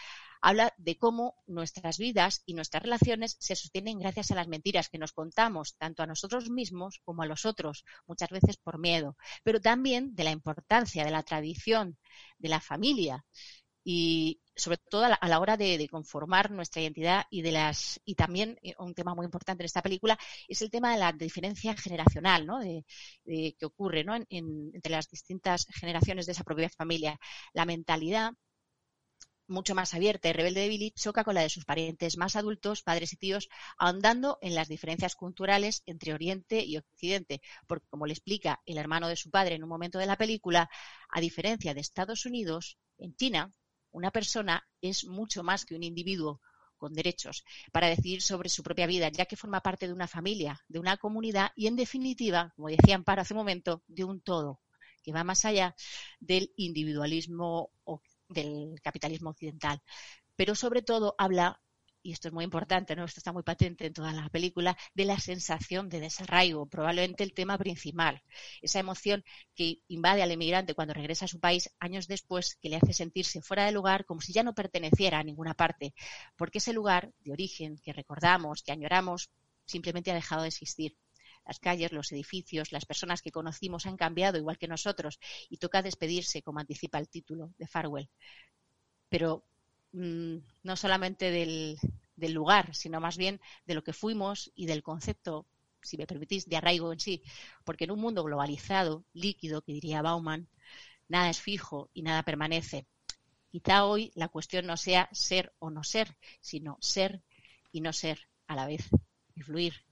Habla 0.42 0.74
de 0.78 0.98
cómo 0.98 1.36
nuestras 1.48 1.98
vidas 1.98 2.44
y 2.46 2.54
nuestras 2.54 2.84
relaciones 2.84 3.36
se 3.40 3.56
sostienen 3.56 4.00
gracias 4.00 4.32
a 4.32 4.36
las 4.36 4.48
mentiras 4.48 4.88
que 4.88 5.00
nos 5.00 5.12
contamos 5.12 5.76
tanto 5.78 6.04
a 6.04 6.08
nosotros 6.08 6.50
mismos 6.50 7.02
como 7.04 7.24
a 7.24 7.26
los 7.26 7.46
otros, 7.46 7.84
muchas 8.06 8.30
veces 8.30 8.58
por 8.58 8.80
miedo, 8.80 9.18
pero 9.44 9.60
también 9.60 10.16
de 10.16 10.24
la 10.24 10.32
importancia 10.32 11.04
de 11.04 11.12
la 11.12 11.24
tradición, 11.24 11.98
de 12.38 12.50
la 12.50 12.62
familia 12.62 13.26
y 13.90 14.42
sobre 14.54 14.76
todo 14.76 15.06
a 15.06 15.28
la, 15.30 15.40
hora 15.40 15.56
de, 15.56 15.88
conformar 15.90 16.52
nuestra 16.52 16.82
identidad 16.82 17.26
y 17.30 17.42
de 17.42 17.54
las 17.54 18.02
y 18.04 18.16
también 18.16 18.60
eh, 18.62 18.74
un 18.80 18.94
tema 18.94 19.16
muy 19.16 19.24
importante 19.24 19.64
en 19.64 19.68
esta 19.68 19.82
película 19.82 20.20
es 20.50 20.62
el 20.62 20.70
tema 20.70 20.92
de 20.92 20.98
la 20.98 21.14
diferencia 21.14 21.74
generacional 21.74 22.46
¿no? 22.46 22.60
de, 22.60 22.84
que 23.24 23.66
ocurre 23.66 24.04
¿no? 24.04 24.14
entre 24.14 24.92
las 24.92 25.10
distintas 25.10 25.68
generaciones 25.74 26.26
de 26.26 26.34
esa 26.34 26.44
propia 26.44 26.70
familia 26.70 27.18
la 27.54 27.64
mentalidad 27.64 28.34
mucho 29.48 29.74
más 29.74 29.94
abierta 29.94 30.28
y 30.28 30.34
rebelde 30.34 30.60
de 30.60 30.68
Billy 30.68 30.92
choca 30.92 31.24
con 31.24 31.36
la 31.36 31.42
de 31.44 31.50
sus 31.50 31.64
parientes 31.64 32.18
más 32.18 32.36
adultos, 32.36 32.84
padres 32.84 33.14
y 33.14 33.16
tíos, 33.16 33.48
ahondando 33.78 34.38
en 34.42 34.54
las 34.54 34.68
diferencias 34.68 35.16
culturales 35.16 35.84
entre 35.86 36.14
Oriente 36.14 36.62
y 36.66 36.76
Occidente, 36.76 37.40
porque 37.68 37.88
como 37.90 38.06
le 38.06 38.12
explica 38.12 38.62
el 38.66 38.78
hermano 38.78 39.08
de 39.08 39.16
su 39.16 39.32
padre 39.32 39.56
en 39.56 39.64
un 39.64 39.70
momento 39.70 39.98
de 39.98 40.08
la 40.08 40.18
película, 40.18 40.70
a 41.08 41.22
diferencia 41.22 41.74
de 41.74 41.80
Estados 41.80 42.26
Unidos, 42.26 42.78
en 42.98 43.16
China 43.16 43.54
una 43.92 44.12
persona 44.12 44.68
es 44.82 45.06
mucho 45.06 45.44
más 45.44 45.66
que 45.66 45.76
un 45.76 45.84
individuo 45.84 46.42
con 46.78 46.94
derechos 46.94 47.44
para 47.72 47.88
decidir 47.88 48.22
sobre 48.22 48.50
su 48.50 48.64
propia 48.64 48.88
vida, 48.88 49.10
ya 49.10 49.26
que 49.26 49.36
forma 49.36 49.62
parte 49.62 49.88
de 49.88 49.94
una 49.94 50.08
familia, 50.08 50.64
de 50.68 50.80
una 50.80 50.98
comunidad 50.98 51.52
y, 51.56 51.68
en 51.68 51.76
definitiva, 51.76 52.54
como 52.56 52.70
decía 52.70 52.96
Amparo 52.96 53.22
hace 53.22 53.34
un 53.34 53.40
momento, 53.40 53.84
de 53.88 54.04
un 54.04 54.22
todo, 54.22 54.62
que 55.04 55.12
va 55.12 55.24
más 55.24 55.46
allá 55.46 55.76
del 56.20 56.54
individualismo 56.56 57.72
o 57.84 58.02
del 58.30 58.80
capitalismo 58.82 59.32
occidental. 59.32 59.82
Pero 60.36 60.54
sobre 60.54 60.82
todo 60.82 61.16
habla 61.18 61.62
y 62.08 62.14
esto 62.14 62.30
es 62.30 62.34
muy 62.34 62.46
importante, 62.46 62.96
¿no? 62.96 63.04
esto 63.04 63.20
está 63.20 63.34
muy 63.34 63.44
patente 63.44 63.86
en 63.86 63.92
toda 63.94 64.14
la 64.14 64.30
película, 64.30 64.78
de 64.94 65.04
la 65.04 65.20
sensación 65.20 65.90
de 65.90 66.00
desarraigo, 66.00 66.66
probablemente 66.66 67.22
el 67.22 67.34
tema 67.34 67.58
principal, 67.58 68.24
esa 68.62 68.80
emoción 68.80 69.26
que 69.54 69.82
invade 69.90 70.24
al 70.24 70.32
emigrante 70.32 70.74
cuando 70.74 70.94
regresa 70.94 71.26
a 71.26 71.28
su 71.28 71.42
país 71.42 71.70
años 71.80 72.08
después, 72.08 72.56
que 72.62 72.70
le 72.70 72.78
hace 72.78 72.94
sentirse 72.94 73.42
fuera 73.42 73.66
de 73.66 73.74
lugar, 73.74 74.06
como 74.06 74.22
si 74.22 74.32
ya 74.32 74.42
no 74.42 74.56
perteneciera 74.56 75.20
a 75.20 75.24
ninguna 75.26 75.54
parte, 75.54 75.94
porque 76.38 76.60
ese 76.60 76.72
lugar 76.72 77.12
de 77.26 77.34
origen 77.34 77.78
que 77.84 77.92
recordamos, 77.92 78.64
que 78.64 78.72
añoramos, 78.72 79.30
simplemente 79.66 80.10
ha 80.10 80.16
dejado 80.16 80.44
de 80.44 80.48
existir. 80.48 80.96
Las 81.46 81.60
calles, 81.60 81.92
los 81.92 82.10
edificios, 82.14 82.72
las 82.72 82.86
personas 82.86 83.22
que 83.22 83.34
conocimos 83.34 83.86
han 83.86 83.98
cambiado 83.98 84.38
igual 84.38 84.58
que 84.58 84.70
nosotros 84.70 85.20
y 85.50 85.58
toca 85.58 85.82
despedirse, 85.82 86.42
como 86.42 86.62
anticipa 86.62 87.00
el 87.00 87.10
título 87.10 87.54
de 87.58 87.68
Farwell. 87.68 88.10
Pero 89.10 89.44
Mm, 89.92 90.38
no 90.64 90.76
solamente 90.76 91.32
del, 91.32 91.78
lugar, 92.34 92.76
sino 92.76 93.00
más 93.00 93.18
bien 93.18 93.40
de 93.66 93.76
lo 93.76 93.84
que 93.84 93.94
fuimos 93.94 94.52
y 94.56 94.66
del 94.66 94.84
concepto, 94.84 95.46
si 95.82 95.98
me 95.98 96.08
permitís, 96.08 96.48
de 96.48 96.58
arraigo 96.58 96.92
en 96.92 97.00
sí. 97.00 97.24
Porque 97.64 97.86
en 97.86 97.92
un 97.92 98.00
mundo 98.00 98.24
globalizado, 98.24 99.06
líquido, 99.14 99.62
que 99.62 99.74
diría 99.74 100.02
Bauman, 100.02 100.50
nada 101.08 101.30
es 101.30 101.42
fijo 101.42 101.90
y 101.94 102.02
nada 102.04 102.24
permanece. 102.24 102.88
Quizá 103.50 103.86
hoy 103.86 104.12
la 104.16 104.28
cuestión 104.28 104.66
no 104.68 104.78
sea 104.78 105.10
ser 105.12 105.54
o 105.60 105.70
no 105.70 105.84
ser, 105.84 106.18
sino 106.42 106.78
ser 106.82 107.24
y 107.72 107.82
no 107.82 107.94
ser 107.94 108.28
a 108.48 108.56
la 108.56 108.66
vez, 108.66 108.90
y 109.36 109.42
fluir, 109.42 109.86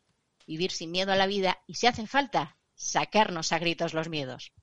vivir 0.47 0.71
sin 0.71 0.91
miedo 0.91 1.11
a 1.11 1.15
la 1.15 1.27
vida 1.27 1.61
y 1.67 1.75
si 1.75 1.87
hace 1.87 2.05
falta, 2.07 2.57
sacarnos 2.75 3.51
a 3.51 3.59
gritos 3.59 3.93
los 3.93 4.09
miedos. 4.09 4.53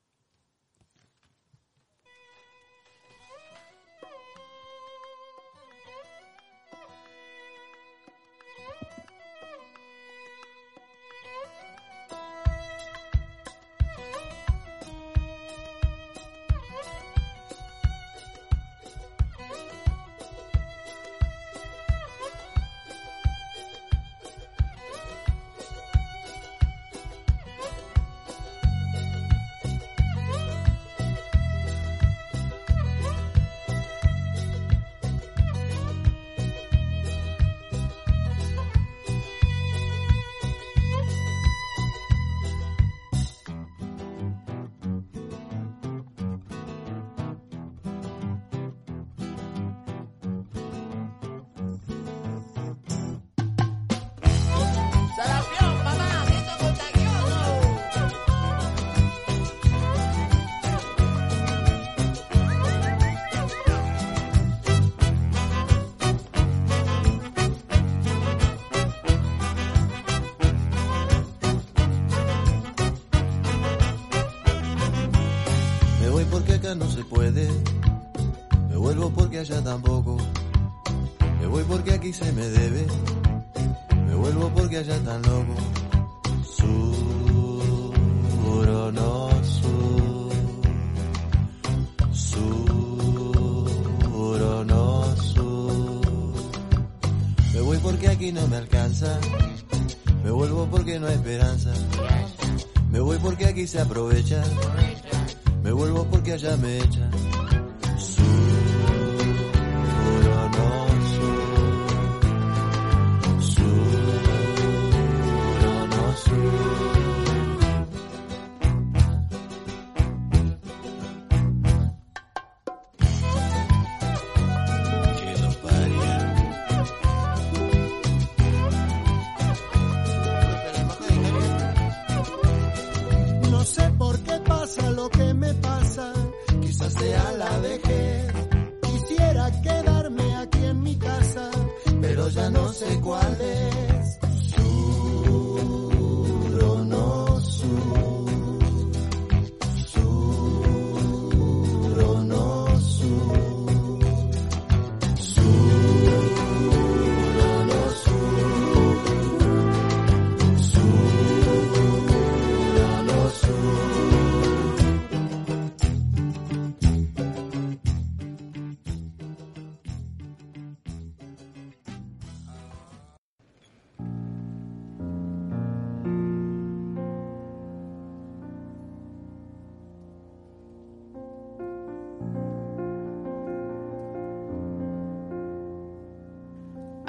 Voy 82.13 82.19
porque 82.19 82.29
aquí 82.29 82.31
se 82.31 82.33
me 82.33 82.49
debe. 82.49 82.72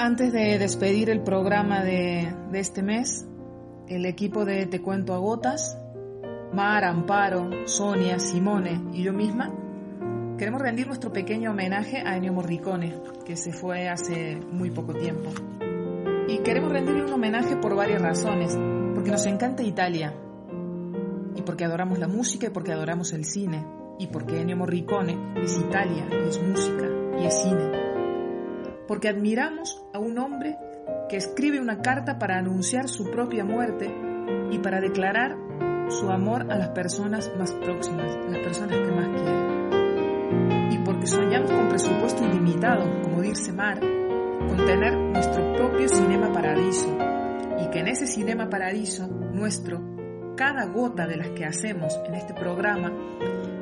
Antes 0.03 0.33
de 0.33 0.59
despedir 0.59 1.09
el 1.09 1.21
programa 1.21 1.81
de, 1.81 2.35
de 2.51 2.59
este 2.59 2.83
mes, 2.83 3.25
el 3.87 4.05
equipo 4.05 4.43
de 4.43 4.65
Te 4.65 4.81
Cuento 4.81 5.13
a 5.13 5.17
Gotas, 5.17 5.77
Mar, 6.51 6.83
Amparo, 6.83 7.49
Sonia, 7.67 8.19
Simone 8.19 8.81
y 8.91 9.03
yo 9.03 9.13
misma, 9.13 9.49
queremos 10.37 10.61
rendir 10.61 10.87
nuestro 10.87 11.13
pequeño 11.13 11.51
homenaje 11.51 12.03
a 12.05 12.17
Ennio 12.17 12.33
Morricone, 12.33 12.93
que 13.25 13.37
se 13.37 13.53
fue 13.53 13.87
hace 13.87 14.35
muy 14.35 14.71
poco 14.71 14.93
tiempo. 14.93 15.31
Y 16.27 16.39
queremos 16.39 16.73
rendirle 16.73 17.05
un 17.05 17.13
homenaje 17.13 17.55
por 17.55 17.73
varias 17.73 18.01
razones, 18.01 18.59
porque 18.93 19.09
nos 19.09 19.25
encanta 19.25 19.63
Italia, 19.63 20.13
y 21.33 21.43
porque 21.43 21.63
adoramos 21.63 21.97
la 21.97 22.09
música 22.09 22.47
y 22.47 22.49
porque 22.49 22.73
adoramos 22.73 23.13
el 23.13 23.23
cine, 23.23 23.65
y 23.99 24.07
porque 24.07 24.41
Ennio 24.41 24.57
Morricone 24.57 25.17
es 25.41 25.57
Italia, 25.57 26.09
es 26.27 26.41
música, 26.43 26.89
y 27.21 27.25
es 27.25 27.41
cine. 27.41 27.82
Porque 28.87 29.09
admiramos 29.09 29.83
a 29.93 29.99
un 29.99 30.17
hombre 30.17 30.57
que 31.09 31.17
escribe 31.17 31.59
una 31.59 31.81
carta 31.81 32.19
para 32.19 32.37
anunciar 32.37 32.89
su 32.89 33.09
propia 33.11 33.45
muerte 33.45 33.93
y 34.51 34.59
para 34.59 34.81
declarar 34.81 35.37
su 35.89 36.09
amor 36.09 36.51
a 36.51 36.57
las 36.57 36.69
personas 36.69 37.31
más 37.37 37.51
próximas, 37.53 38.15
a 38.15 38.29
las 38.29 38.39
personas 38.39 38.77
que 38.77 38.91
más 38.91 39.07
quiere. 39.07 40.75
Y 40.75 40.77
porque 40.79 41.07
soñamos 41.07 41.51
con 41.51 41.69
presupuesto 41.69 42.25
ilimitado, 42.25 43.01
como 43.01 43.21
dice 43.21 43.51
Mar, 43.51 43.79
con 43.79 44.57
tener 44.65 44.95
nuestro 44.95 45.53
propio 45.53 45.87
cinema 45.87 46.31
paradiso. 46.31 46.97
Y 47.59 47.69
que 47.69 47.79
en 47.79 47.87
ese 47.87 48.07
cinema 48.07 48.49
paradiso 48.49 49.07
nuestro, 49.07 49.81
cada 50.35 50.65
gota 50.65 51.05
de 51.05 51.17
las 51.17 51.29
que 51.29 51.45
hacemos 51.45 51.99
en 52.05 52.15
este 52.15 52.33
programa 52.33 52.91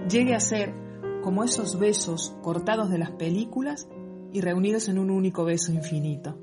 llegue 0.08 0.34
a 0.34 0.40
ser 0.40 0.74
como 1.22 1.44
esos 1.44 1.78
besos 1.78 2.36
cortados 2.42 2.90
de 2.90 2.98
las 2.98 3.12
películas 3.12 3.88
y 4.34 4.42
reunidos 4.42 4.88
en 4.88 4.98
un 4.98 5.10
único 5.10 5.44
beso 5.44 5.72
infinito. 5.72 6.38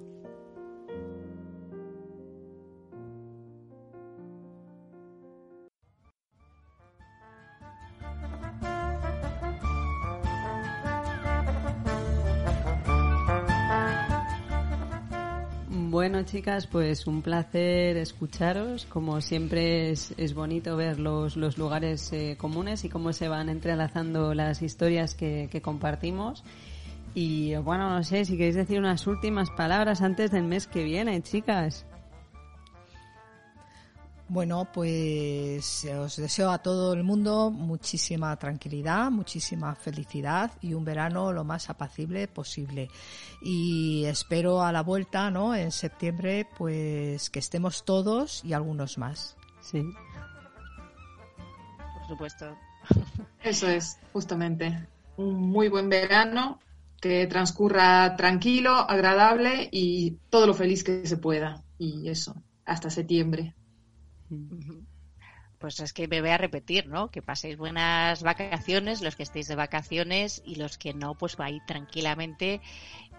Bueno, 15.71 16.23
chicas, 16.23 16.67
pues 16.67 17.07
un 17.07 17.23
placer 17.23 17.97
escucharos. 17.97 18.87
Como 18.87 19.21
siempre 19.21 19.91
es, 19.91 20.35
bonito 20.35 20.77
ver 20.77 20.99
los, 20.99 21.37
lugares 21.37 22.13
eh, 22.13 22.37
comunes 22.39 22.85
y 22.85 22.89
cómo 22.89 23.13
se 23.13 23.29
van 23.29 23.49
entrelazando 23.49 24.33
las 24.33 24.63
historias 24.63 25.15
que 25.15 25.61
compartimos. 25.63 26.45
Y 27.15 27.57
bueno, 27.57 27.91
no 27.91 28.03
sé 28.05 28.25
si 28.25 28.37
queréis 28.37 28.55
decir 28.55 28.79
unas 28.79 29.07
últimas 29.07 29.51
palabras 29.51 30.03
antes 30.03 30.31
del 30.31 30.45
mes 30.45 30.67
que 30.67 30.85
viene, 30.85 31.21
chicas. 31.23 31.85
Bueno, 34.31 34.69
pues 34.71 35.87
os 35.87 36.17
deseo 36.17 36.51
a 36.51 36.59
todo 36.59 36.93
el 36.93 37.03
mundo 37.03 37.51
muchísima 37.51 38.37
tranquilidad, 38.37 39.11
muchísima 39.11 39.75
felicidad 39.75 40.53
y 40.61 40.75
un 40.75 40.85
verano 40.85 41.33
lo 41.33 41.45
más 41.45 41.71
apacible 41.71 42.29
posible. 42.29 42.91
Y 43.41 44.05
espero 44.05 44.63
a 44.63 44.71
la 44.71 44.83
vuelta, 44.83 45.31
¿no? 45.31 45.55
En 45.55 45.73
septiembre, 45.73 46.47
pues 46.59 47.31
que 47.31 47.39
estemos 47.39 47.87
todos 47.87 48.45
y 48.45 48.53
algunos 48.53 48.99
más. 48.99 49.35
Sí. 49.63 49.83
Por 51.99 52.09
supuesto. 52.09 52.55
Eso 53.43 53.67
es, 53.67 53.99
justamente. 54.13 54.87
Un 55.17 55.41
muy 55.41 55.69
buen 55.69 55.89
verano, 55.89 56.59
que 57.01 57.27
transcurra 57.27 58.17
tranquilo, 58.17 58.71
agradable 58.73 59.69
y 59.71 60.19
todo 60.31 60.47
lo 60.47 60.55
feliz 60.55 60.85
que 60.85 61.07
se 61.07 61.17
pueda. 61.17 61.65
Y 61.79 62.09
eso, 62.09 62.35
hasta 62.65 62.91
septiembre. 62.91 63.55
Pues 65.59 65.81
es 65.81 65.93
que 65.93 66.07
me 66.07 66.21
voy 66.21 66.31
a 66.31 66.39
repetir, 66.39 66.87
¿no? 66.87 67.11
Que 67.11 67.21
paséis 67.23 67.57
buenas 67.57 68.23
vacaciones, 68.23 69.03
los 69.03 69.17
que 69.17 69.25
estéis 69.25 69.49
de 69.49 69.57
vacaciones 69.57 70.41
y 70.45 70.55
los 70.57 70.79
que 70.79 70.95
no, 70.95 71.17
pues 71.17 71.35
ahí 71.39 71.61
tranquilamente 71.67 72.61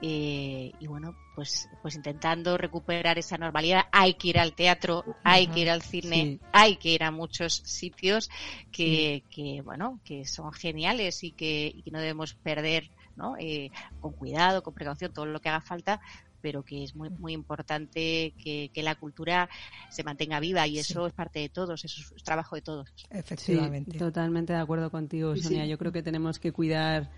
eh, 0.01 0.71
y 0.79 0.87
bueno, 0.87 1.13
pues, 1.35 1.67
pues 1.81 1.95
intentando 1.95 2.57
recuperar 2.57 3.17
esa 3.17 3.37
normalidad. 3.37 3.83
Hay 3.91 4.13
que 4.13 4.29
ir 4.29 4.39
al 4.39 4.53
teatro, 4.53 5.03
hay 5.23 5.47
que 5.47 5.59
ir 5.59 5.69
al 5.69 5.81
cine, 5.81 6.15
Sí. 6.15 6.39
hay 6.53 6.77
que 6.77 6.91
ir 6.91 7.03
a 7.03 7.11
muchos 7.11 7.55
sitios 7.65 8.29
que, 8.71 9.23
que 9.29 9.61
bueno, 9.61 9.99
que 10.05 10.25
son 10.25 10.53
geniales 10.53 11.23
y 11.23 11.31
que, 11.31 11.71
y 11.75 11.81
que 11.81 11.91
no 11.91 11.99
debemos 11.99 12.33
perder, 12.35 12.89
¿no? 13.19 13.35
Eh, 13.37 13.69
con 13.99 14.13
cuidado, 14.13 14.63
con 14.63 14.73
precaución, 14.73 15.11
todo 15.11 15.25
lo 15.25 15.39
que 15.39 15.49
haga 15.49 15.61
falta, 15.61 15.99
pero 16.41 16.63
que 16.63 16.83
es 16.83 16.95
muy 16.95 17.09
muy 17.09 17.33
importante 17.33 18.33
que, 18.41 18.71
que 18.73 18.81
la 18.81 18.95
cultura 18.95 19.49
se 19.91 20.03
mantenga 20.03 20.39
viva 20.39 20.65
y 20.65 20.79
eso 20.79 21.05
es 21.05 21.13
parte 21.13 21.39
de 21.39 21.49
todos, 21.49 21.83
eso 21.83 22.01
es 22.15 22.23
trabajo 22.23 22.55
de 22.55 22.61
todos. 22.61 22.89
Efectivamente. 23.09 23.91
Sí, 23.91 23.97
totalmente 23.97 24.53
de 24.53 24.59
acuerdo 24.59 24.89
contigo, 24.89 25.35
Sonia. 25.35 25.65
sí. 25.65 25.69
Yo 25.69 25.77
creo 25.77 25.91
que 25.91 26.01
tenemos 26.01 26.39
que 26.39 26.51
cuidar 26.51 27.11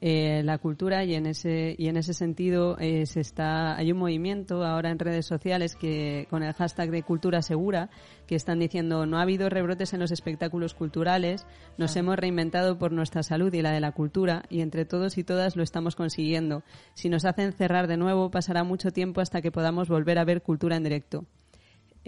eh, 0.00 0.42
la 0.44 0.58
cultura 0.58 1.04
y 1.04 1.14
en 1.14 1.26
ese 1.26 1.74
y 1.78 1.88
en 1.88 1.96
ese 1.96 2.12
sentido 2.12 2.76
eh, 2.78 3.06
se 3.06 3.20
está 3.20 3.76
hay 3.76 3.92
un 3.92 3.98
movimiento 3.98 4.64
ahora 4.64 4.90
en 4.90 4.98
redes 4.98 5.26
sociales 5.26 5.74
que 5.74 6.26
con 6.28 6.42
el 6.42 6.52
hashtag 6.52 6.90
de 6.90 7.02
cultura 7.02 7.42
segura 7.42 7.88
que 8.26 8.34
están 8.34 8.58
diciendo 8.58 9.06
no 9.06 9.18
ha 9.18 9.22
habido 9.22 9.48
rebrotes 9.48 9.94
en 9.94 10.00
los 10.00 10.10
espectáculos 10.10 10.74
culturales 10.74 11.46
nos 11.78 11.96
hemos 11.96 12.16
reinventado 12.16 12.78
por 12.78 12.92
nuestra 12.92 13.22
salud 13.22 13.52
y 13.54 13.62
la 13.62 13.72
de 13.72 13.80
la 13.80 13.92
cultura 13.92 14.44
y 14.50 14.60
entre 14.60 14.84
todos 14.84 15.18
y 15.18 15.24
todas 15.24 15.56
lo 15.56 15.62
estamos 15.62 15.96
consiguiendo. 15.96 16.62
Si 16.94 17.08
nos 17.08 17.24
hacen 17.24 17.52
cerrar 17.52 17.86
de 17.86 17.96
nuevo 17.96 18.30
pasará 18.30 18.64
mucho 18.64 18.90
tiempo 18.90 19.20
hasta 19.20 19.40
que 19.40 19.52
podamos 19.52 19.88
volver 19.88 20.18
a 20.18 20.24
ver 20.24 20.42
cultura 20.42 20.76
en 20.76 20.84
directo 20.84 21.24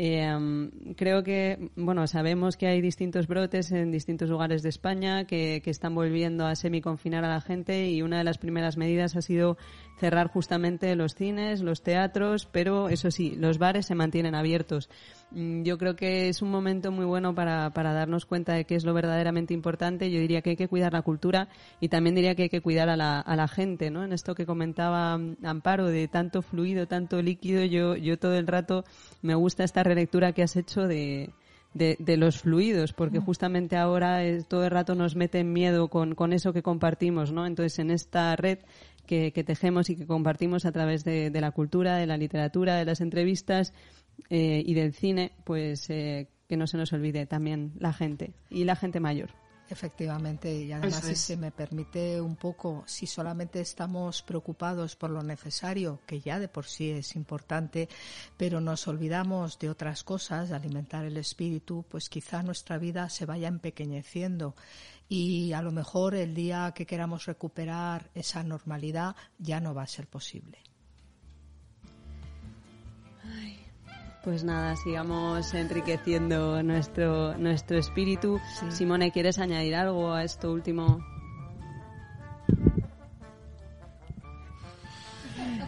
eh, 0.00 0.70
creo 0.96 1.24
que, 1.24 1.70
bueno, 1.74 2.06
sabemos 2.06 2.56
que 2.56 2.68
hay 2.68 2.80
distintos 2.80 3.26
brotes 3.26 3.72
en 3.72 3.90
distintos 3.90 4.30
lugares 4.30 4.62
de 4.62 4.68
España 4.68 5.24
que, 5.24 5.60
que 5.60 5.70
están 5.70 5.92
volviendo 5.92 6.46
a 6.46 6.54
semiconfinar 6.54 7.24
a 7.24 7.28
la 7.28 7.40
gente 7.40 7.90
y 7.90 8.02
una 8.02 8.18
de 8.18 8.22
las 8.22 8.38
primeras 8.38 8.76
medidas 8.76 9.16
ha 9.16 9.22
sido 9.22 9.56
cerrar 9.98 10.28
justamente 10.28 10.94
los 10.94 11.16
cines, 11.16 11.62
los 11.62 11.82
teatros, 11.82 12.46
pero 12.46 12.88
eso 12.88 13.10
sí, 13.10 13.34
los 13.36 13.58
bares 13.58 13.86
se 13.86 13.96
mantienen 13.96 14.36
abiertos. 14.36 14.88
Mm, 15.30 15.62
Yo 15.62 15.76
creo 15.76 15.94
que 15.94 16.28
es 16.28 16.40
un 16.42 16.50
momento 16.50 16.90
muy 16.90 17.04
bueno 17.04 17.34
para, 17.34 17.70
para 17.70 17.92
darnos 17.92 18.24
cuenta 18.24 18.54
de 18.54 18.64
qué 18.64 18.74
es 18.76 18.84
lo 18.84 18.94
verdaderamente 18.94 19.52
importante. 19.54 20.10
Yo 20.10 20.20
diría 20.20 20.40
que 20.42 20.50
hay 20.50 20.56
que 20.56 20.68
cuidar 20.68 20.92
la 20.94 21.02
cultura 21.02 21.48
y 21.80 21.88
también 21.88 22.14
diría 22.14 22.34
que 22.34 22.44
hay 22.44 22.48
que 22.48 22.62
cuidar 22.62 22.88
a 22.88 22.96
la, 22.96 23.20
a 23.20 23.36
la 23.36 23.46
gente, 23.48 23.90
¿no? 23.90 24.04
En 24.04 24.12
esto 24.12 24.34
que 24.34 24.46
comentaba 24.46 25.18
mm, 25.18 25.36
Amparo 25.44 25.86
de 25.88 26.08
tanto 26.08 26.40
fluido, 26.42 26.86
tanto 26.86 27.20
líquido, 27.20 27.64
yo, 27.64 27.94
yo 27.96 28.18
todo 28.18 28.34
el 28.34 28.46
rato 28.46 28.84
me 29.22 29.34
gusta 29.34 29.64
esta 29.64 29.82
relectura 29.82 30.32
que 30.32 30.42
has 30.42 30.56
hecho 30.56 30.86
de, 30.86 31.30
de, 31.74 31.96
de 31.98 32.16
los 32.16 32.38
fluidos, 32.40 32.94
porque 32.94 33.18
justamente 33.18 33.76
ahora 33.76 34.24
es- 34.24 34.46
todo 34.48 34.64
el 34.64 34.70
rato 34.70 34.94
nos 34.94 35.14
mete 35.14 35.40
en 35.40 35.52
miedo 35.52 35.88
con, 35.88 36.14
con 36.14 36.32
eso 36.32 36.52
que 36.54 36.62
compartimos, 36.62 37.32
¿no? 37.32 37.46
Entonces, 37.46 37.78
en 37.80 37.90
esta 37.90 38.34
red 38.36 38.58
que, 39.06 39.32
que 39.32 39.42
tejemos 39.44 39.88
y 39.90 39.96
que 39.96 40.06
compartimos 40.06 40.66
a 40.66 40.72
través 40.72 41.02
de, 41.04 41.30
de 41.30 41.40
la 41.40 41.50
cultura, 41.50 41.96
de 41.96 42.06
la 42.06 42.16
literatura, 42.18 42.76
de 42.76 42.84
las 42.84 43.00
entrevistas 43.00 43.72
eh, 44.30 44.62
y 44.64 44.74
del 44.74 44.92
cine, 44.94 45.32
pues 45.44 45.88
eh, 45.90 46.28
que 46.48 46.56
no 46.56 46.66
se 46.66 46.76
nos 46.76 46.92
olvide 46.92 47.26
también 47.26 47.72
la 47.78 47.92
gente 47.92 48.32
y 48.50 48.64
la 48.64 48.76
gente 48.76 49.00
mayor. 49.00 49.30
Efectivamente, 49.70 50.54
y 50.54 50.72
además, 50.72 51.04
si 51.04 51.14
se 51.14 51.36
me 51.36 51.50
permite 51.50 52.22
un 52.22 52.36
poco, 52.36 52.84
si 52.86 53.06
solamente 53.06 53.60
estamos 53.60 54.22
preocupados 54.22 54.96
por 54.96 55.10
lo 55.10 55.22
necesario, 55.22 56.00
que 56.06 56.20
ya 56.20 56.38
de 56.38 56.48
por 56.48 56.64
sí 56.64 56.90
es 56.90 57.14
importante, 57.16 57.86
pero 58.38 58.62
nos 58.62 58.88
olvidamos 58.88 59.58
de 59.58 59.68
otras 59.68 60.04
cosas, 60.04 60.48
de 60.48 60.56
alimentar 60.56 61.04
el 61.04 61.18
espíritu, 61.18 61.84
pues 61.86 62.08
quizá 62.08 62.42
nuestra 62.42 62.78
vida 62.78 63.10
se 63.10 63.26
vaya 63.26 63.48
empequeñeciendo 63.48 64.54
y 65.06 65.52
a 65.52 65.60
lo 65.60 65.70
mejor 65.70 66.14
el 66.14 66.34
día 66.34 66.72
que 66.74 66.86
queramos 66.86 67.26
recuperar 67.26 68.10
esa 68.14 68.42
normalidad 68.42 69.16
ya 69.38 69.60
no 69.60 69.74
va 69.74 69.82
a 69.82 69.86
ser 69.86 70.06
posible. 70.06 70.58
Pues 74.28 74.44
nada, 74.44 74.76
sigamos 74.76 75.54
enriqueciendo 75.54 76.62
nuestro, 76.62 77.38
nuestro 77.38 77.78
espíritu. 77.78 78.38
Simone, 78.68 79.10
¿quieres 79.10 79.38
añadir 79.38 79.74
algo 79.74 80.12
a 80.12 80.22
esto 80.22 80.52
último? 80.52 81.02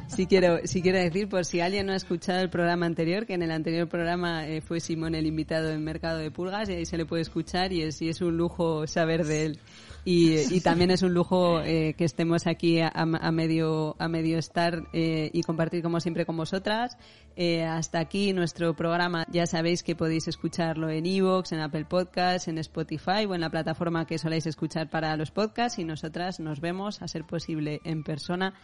Sí 0.08 0.26
quiero, 0.26 0.58
sí 0.64 0.82
quiero 0.82 0.98
decir, 0.98 1.26
por 1.30 1.46
si 1.46 1.60
alguien 1.62 1.86
no 1.86 1.92
ha 1.92 1.96
escuchado 1.96 2.40
el 2.40 2.50
programa 2.50 2.84
anterior, 2.84 3.24
que 3.24 3.32
en 3.32 3.42
el 3.42 3.50
anterior 3.50 3.88
programa 3.88 4.46
eh, 4.46 4.60
fue 4.60 4.80
Simón 4.80 5.14
el 5.14 5.24
invitado 5.24 5.70
en 5.70 5.82
Mercado 5.82 6.18
de 6.18 6.30
Pulgas 6.30 6.68
y 6.68 6.74
ahí 6.74 6.84
se 6.84 6.98
le 6.98 7.06
puede 7.06 7.22
escuchar 7.22 7.72
y 7.72 7.80
es, 7.80 8.02
y 8.02 8.10
es 8.10 8.20
un 8.20 8.36
lujo 8.36 8.86
saber 8.86 9.24
de 9.24 9.46
él. 9.46 9.58
Y, 10.04 10.54
y 10.54 10.60
también 10.60 10.90
es 10.90 11.02
un 11.02 11.12
lujo 11.12 11.60
eh, 11.60 11.94
que 11.96 12.04
estemos 12.04 12.46
aquí 12.46 12.80
a, 12.80 12.88
a 12.88 13.32
medio, 13.32 13.96
a 13.98 14.08
medio 14.08 14.38
estar 14.38 14.88
eh, 14.92 15.30
y 15.32 15.42
compartir 15.42 15.82
como 15.82 16.00
siempre 16.00 16.24
con 16.24 16.36
vosotras. 16.36 16.96
Eh, 17.36 17.64
hasta 17.64 18.00
aquí 18.00 18.32
nuestro 18.32 18.74
programa. 18.74 19.26
Ya 19.30 19.46
sabéis 19.46 19.82
que 19.82 19.96
podéis 19.96 20.28
escucharlo 20.28 20.90
en 20.90 21.06
Evox, 21.06 21.52
en 21.52 21.60
Apple 21.60 21.84
Podcasts, 21.84 22.48
en 22.48 22.58
Spotify 22.58 23.24
o 23.28 23.34
en 23.34 23.40
la 23.40 23.50
plataforma 23.50 24.06
que 24.06 24.18
soláis 24.18 24.46
escuchar 24.46 24.90
para 24.90 25.16
los 25.16 25.30
podcasts 25.30 25.78
y 25.78 25.84
nosotras 25.84 26.40
nos 26.40 26.60
vemos, 26.60 27.02
a 27.02 27.08
ser 27.08 27.24
posible, 27.24 27.80
en 27.84 28.02
persona 28.02 28.54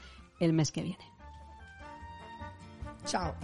el 0.40 0.52
mes 0.52 0.72
que 0.72 0.82
viene. 0.82 1.04
Chao. 3.06 3.34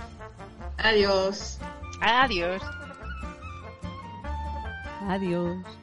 Adiós. 0.78 1.58
Adiós. 2.00 2.62
Adiós. 5.08 5.81